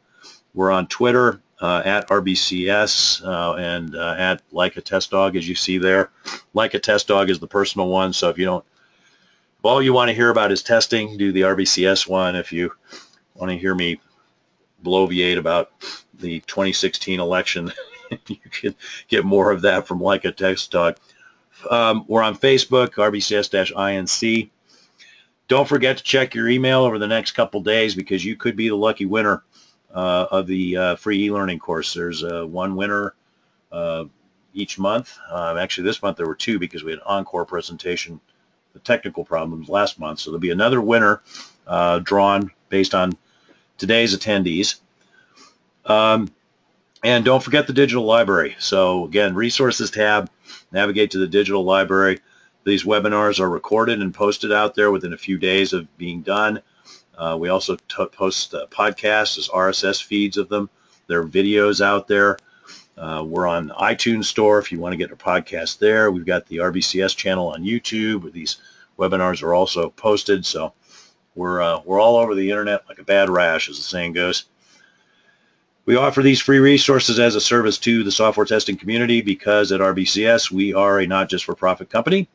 We're 0.53 0.71
on 0.71 0.87
Twitter 0.87 1.41
uh, 1.59 1.81
at 1.83 2.09
RBCS 2.09 3.25
uh, 3.25 3.55
and 3.55 3.95
uh, 3.95 4.15
at 4.17 4.41
Laika 4.51 4.83
Test 4.83 5.11
Dog, 5.11 5.35
as 5.35 5.47
you 5.47 5.55
see 5.55 5.79
there. 5.79 6.11
Laika 6.55 6.81
Test 6.81 7.07
Dog 7.07 7.29
is 7.29 7.39
the 7.39 7.47
personal 7.47 7.87
one, 7.87 8.13
so 8.13 8.29
if 8.29 8.37
you 8.37 8.45
don't, 8.45 8.63
if 9.59 9.65
all 9.65 9.81
you 9.81 9.93
want 9.93 10.09
to 10.09 10.15
hear 10.15 10.29
about 10.29 10.51
is 10.51 10.61
testing, 10.61 11.17
do 11.17 11.31
the 11.31 11.41
RBCS 11.41 12.07
one. 12.07 12.35
If 12.35 12.53
you 12.53 12.73
want 13.35 13.51
to 13.51 13.57
hear 13.57 13.75
me 13.75 13.99
bloviate 14.83 15.37
about 15.37 15.71
the 16.13 16.39
2016 16.41 17.19
election, 17.19 17.71
you 18.27 18.37
can 18.51 18.75
get 19.07 19.25
more 19.25 19.51
of 19.51 19.61
that 19.61 19.87
from 19.87 19.99
Laika 19.99 20.35
Test 20.35 20.71
Dog. 20.71 20.97
Um, 21.69 22.05
we're 22.07 22.23
on 22.23 22.37
Facebook, 22.37 22.91
RBCS-INC. 22.95 24.49
Don't 25.47 25.67
forget 25.67 25.97
to 25.97 26.03
check 26.03 26.35
your 26.35 26.49
email 26.49 26.83
over 26.83 26.99
the 26.99 27.07
next 27.07 27.31
couple 27.31 27.61
days 27.61 27.95
because 27.95 28.23
you 28.23 28.35
could 28.35 28.55
be 28.55 28.69
the 28.69 28.75
lucky 28.75 29.05
winner 29.05 29.43
uh, 29.93 30.27
of 30.31 30.47
the 30.47 30.77
uh, 30.77 30.95
free 30.95 31.25
e-learning 31.25 31.59
course. 31.59 31.93
There's 31.93 32.23
uh, 32.23 32.45
one 32.45 32.75
winner 32.75 33.13
uh, 33.71 34.05
each 34.53 34.79
month. 34.79 35.17
Uh, 35.29 35.57
actually, 35.59 35.85
this 35.85 36.01
month 36.01 36.17
there 36.17 36.27
were 36.27 36.35
two 36.35 36.59
because 36.59 36.83
we 36.83 36.91
had 36.91 36.99
an 36.99 37.05
encore 37.07 37.45
presentation, 37.45 38.19
the 38.73 38.79
technical 38.79 39.23
problems 39.23 39.69
last 39.69 39.99
month. 39.99 40.19
So 40.19 40.31
there'll 40.31 40.39
be 40.39 40.51
another 40.51 40.81
winner 40.81 41.21
uh, 41.67 41.99
drawn 41.99 42.51
based 42.73 42.95
on 42.95 43.15
today's 43.77 44.17
attendees. 44.17 44.77
Um, 45.85 46.31
and 47.03 47.23
don't 47.23 47.43
forget 47.43 47.67
the 47.67 47.73
digital 47.73 48.03
library. 48.03 48.55
So 48.57 49.05
again, 49.05 49.35
resources 49.35 49.91
tab, 49.91 50.27
navigate 50.71 51.11
to 51.11 51.19
the 51.19 51.27
digital 51.27 51.63
library. 51.63 52.21
These 52.63 52.83
webinars 52.83 53.39
are 53.39 53.47
recorded 53.47 54.01
and 54.01 54.11
posted 54.11 54.51
out 54.51 54.73
there 54.73 54.89
within 54.89 55.13
a 55.13 55.17
few 55.19 55.37
days 55.37 55.73
of 55.73 55.95
being 55.99 56.23
done. 56.23 56.61
Uh, 57.15 57.37
we 57.39 57.49
also 57.49 57.77
post 58.11 58.55
uh, 58.55 58.65
podcasts 58.71 59.37
as 59.37 59.49
RSS 59.49 60.01
feeds 60.03 60.37
of 60.37 60.49
them. 60.49 60.67
There 61.05 61.19
are 61.19 61.27
videos 61.27 61.79
out 61.79 62.07
there. 62.07 62.39
Uh, 62.97 63.23
we're 63.23 63.45
on 63.45 63.69
iTunes 63.69 64.25
Store 64.25 64.57
if 64.57 64.71
you 64.71 64.79
want 64.79 64.93
to 64.93 64.97
get 64.97 65.11
a 65.11 65.15
podcast 65.15 65.77
there. 65.77 66.09
We've 66.09 66.25
got 66.25 66.47
the 66.47 66.57
RBCS 66.57 67.15
channel 67.15 67.49
on 67.49 67.63
YouTube 67.63 68.31
these 68.31 68.57
webinars 68.97 69.43
are 69.43 69.53
also 69.53 69.89
posted. 69.89 70.43
So 70.43 70.73
we're, 71.35 71.61
uh, 71.61 71.81
we're 71.85 71.99
all 71.99 72.17
over 72.17 72.35
the 72.35 72.49
internet 72.49 72.83
like 72.87 72.99
a 72.99 73.03
bad 73.03 73.29
rash, 73.29 73.69
as 73.69 73.77
the 73.77 73.83
saying 73.83 74.13
goes. 74.13 74.45
We 75.85 75.97
offer 75.97 76.21
these 76.21 76.39
free 76.39 76.59
resources 76.59 77.19
as 77.19 77.35
a 77.35 77.41
service 77.41 77.77
to 77.79 78.03
the 78.03 78.11
software 78.11 78.45
testing 78.45 78.77
community 78.77 79.21
because 79.21 79.71
at 79.71 79.81
RBCS 79.81 80.49
we 80.49 80.73
are 80.73 80.99
a 80.99 81.07
not 81.07 81.29
just 81.29 81.43
for 81.43 81.55
profit 81.55 81.89
company. 81.89 82.29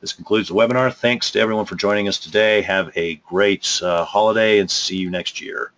This 0.00 0.12
concludes 0.12 0.48
the 0.48 0.54
webinar. 0.54 0.92
Thanks 0.92 1.30
to 1.32 1.40
everyone 1.40 1.66
for 1.66 1.76
joining 1.76 2.08
us 2.08 2.18
today. 2.18 2.62
Have 2.62 2.90
a 2.96 3.16
great 3.16 3.80
uh, 3.82 4.04
holiday 4.04 4.58
and 4.58 4.70
see 4.70 4.96
you 4.96 5.10
next 5.10 5.40
year. 5.40 5.72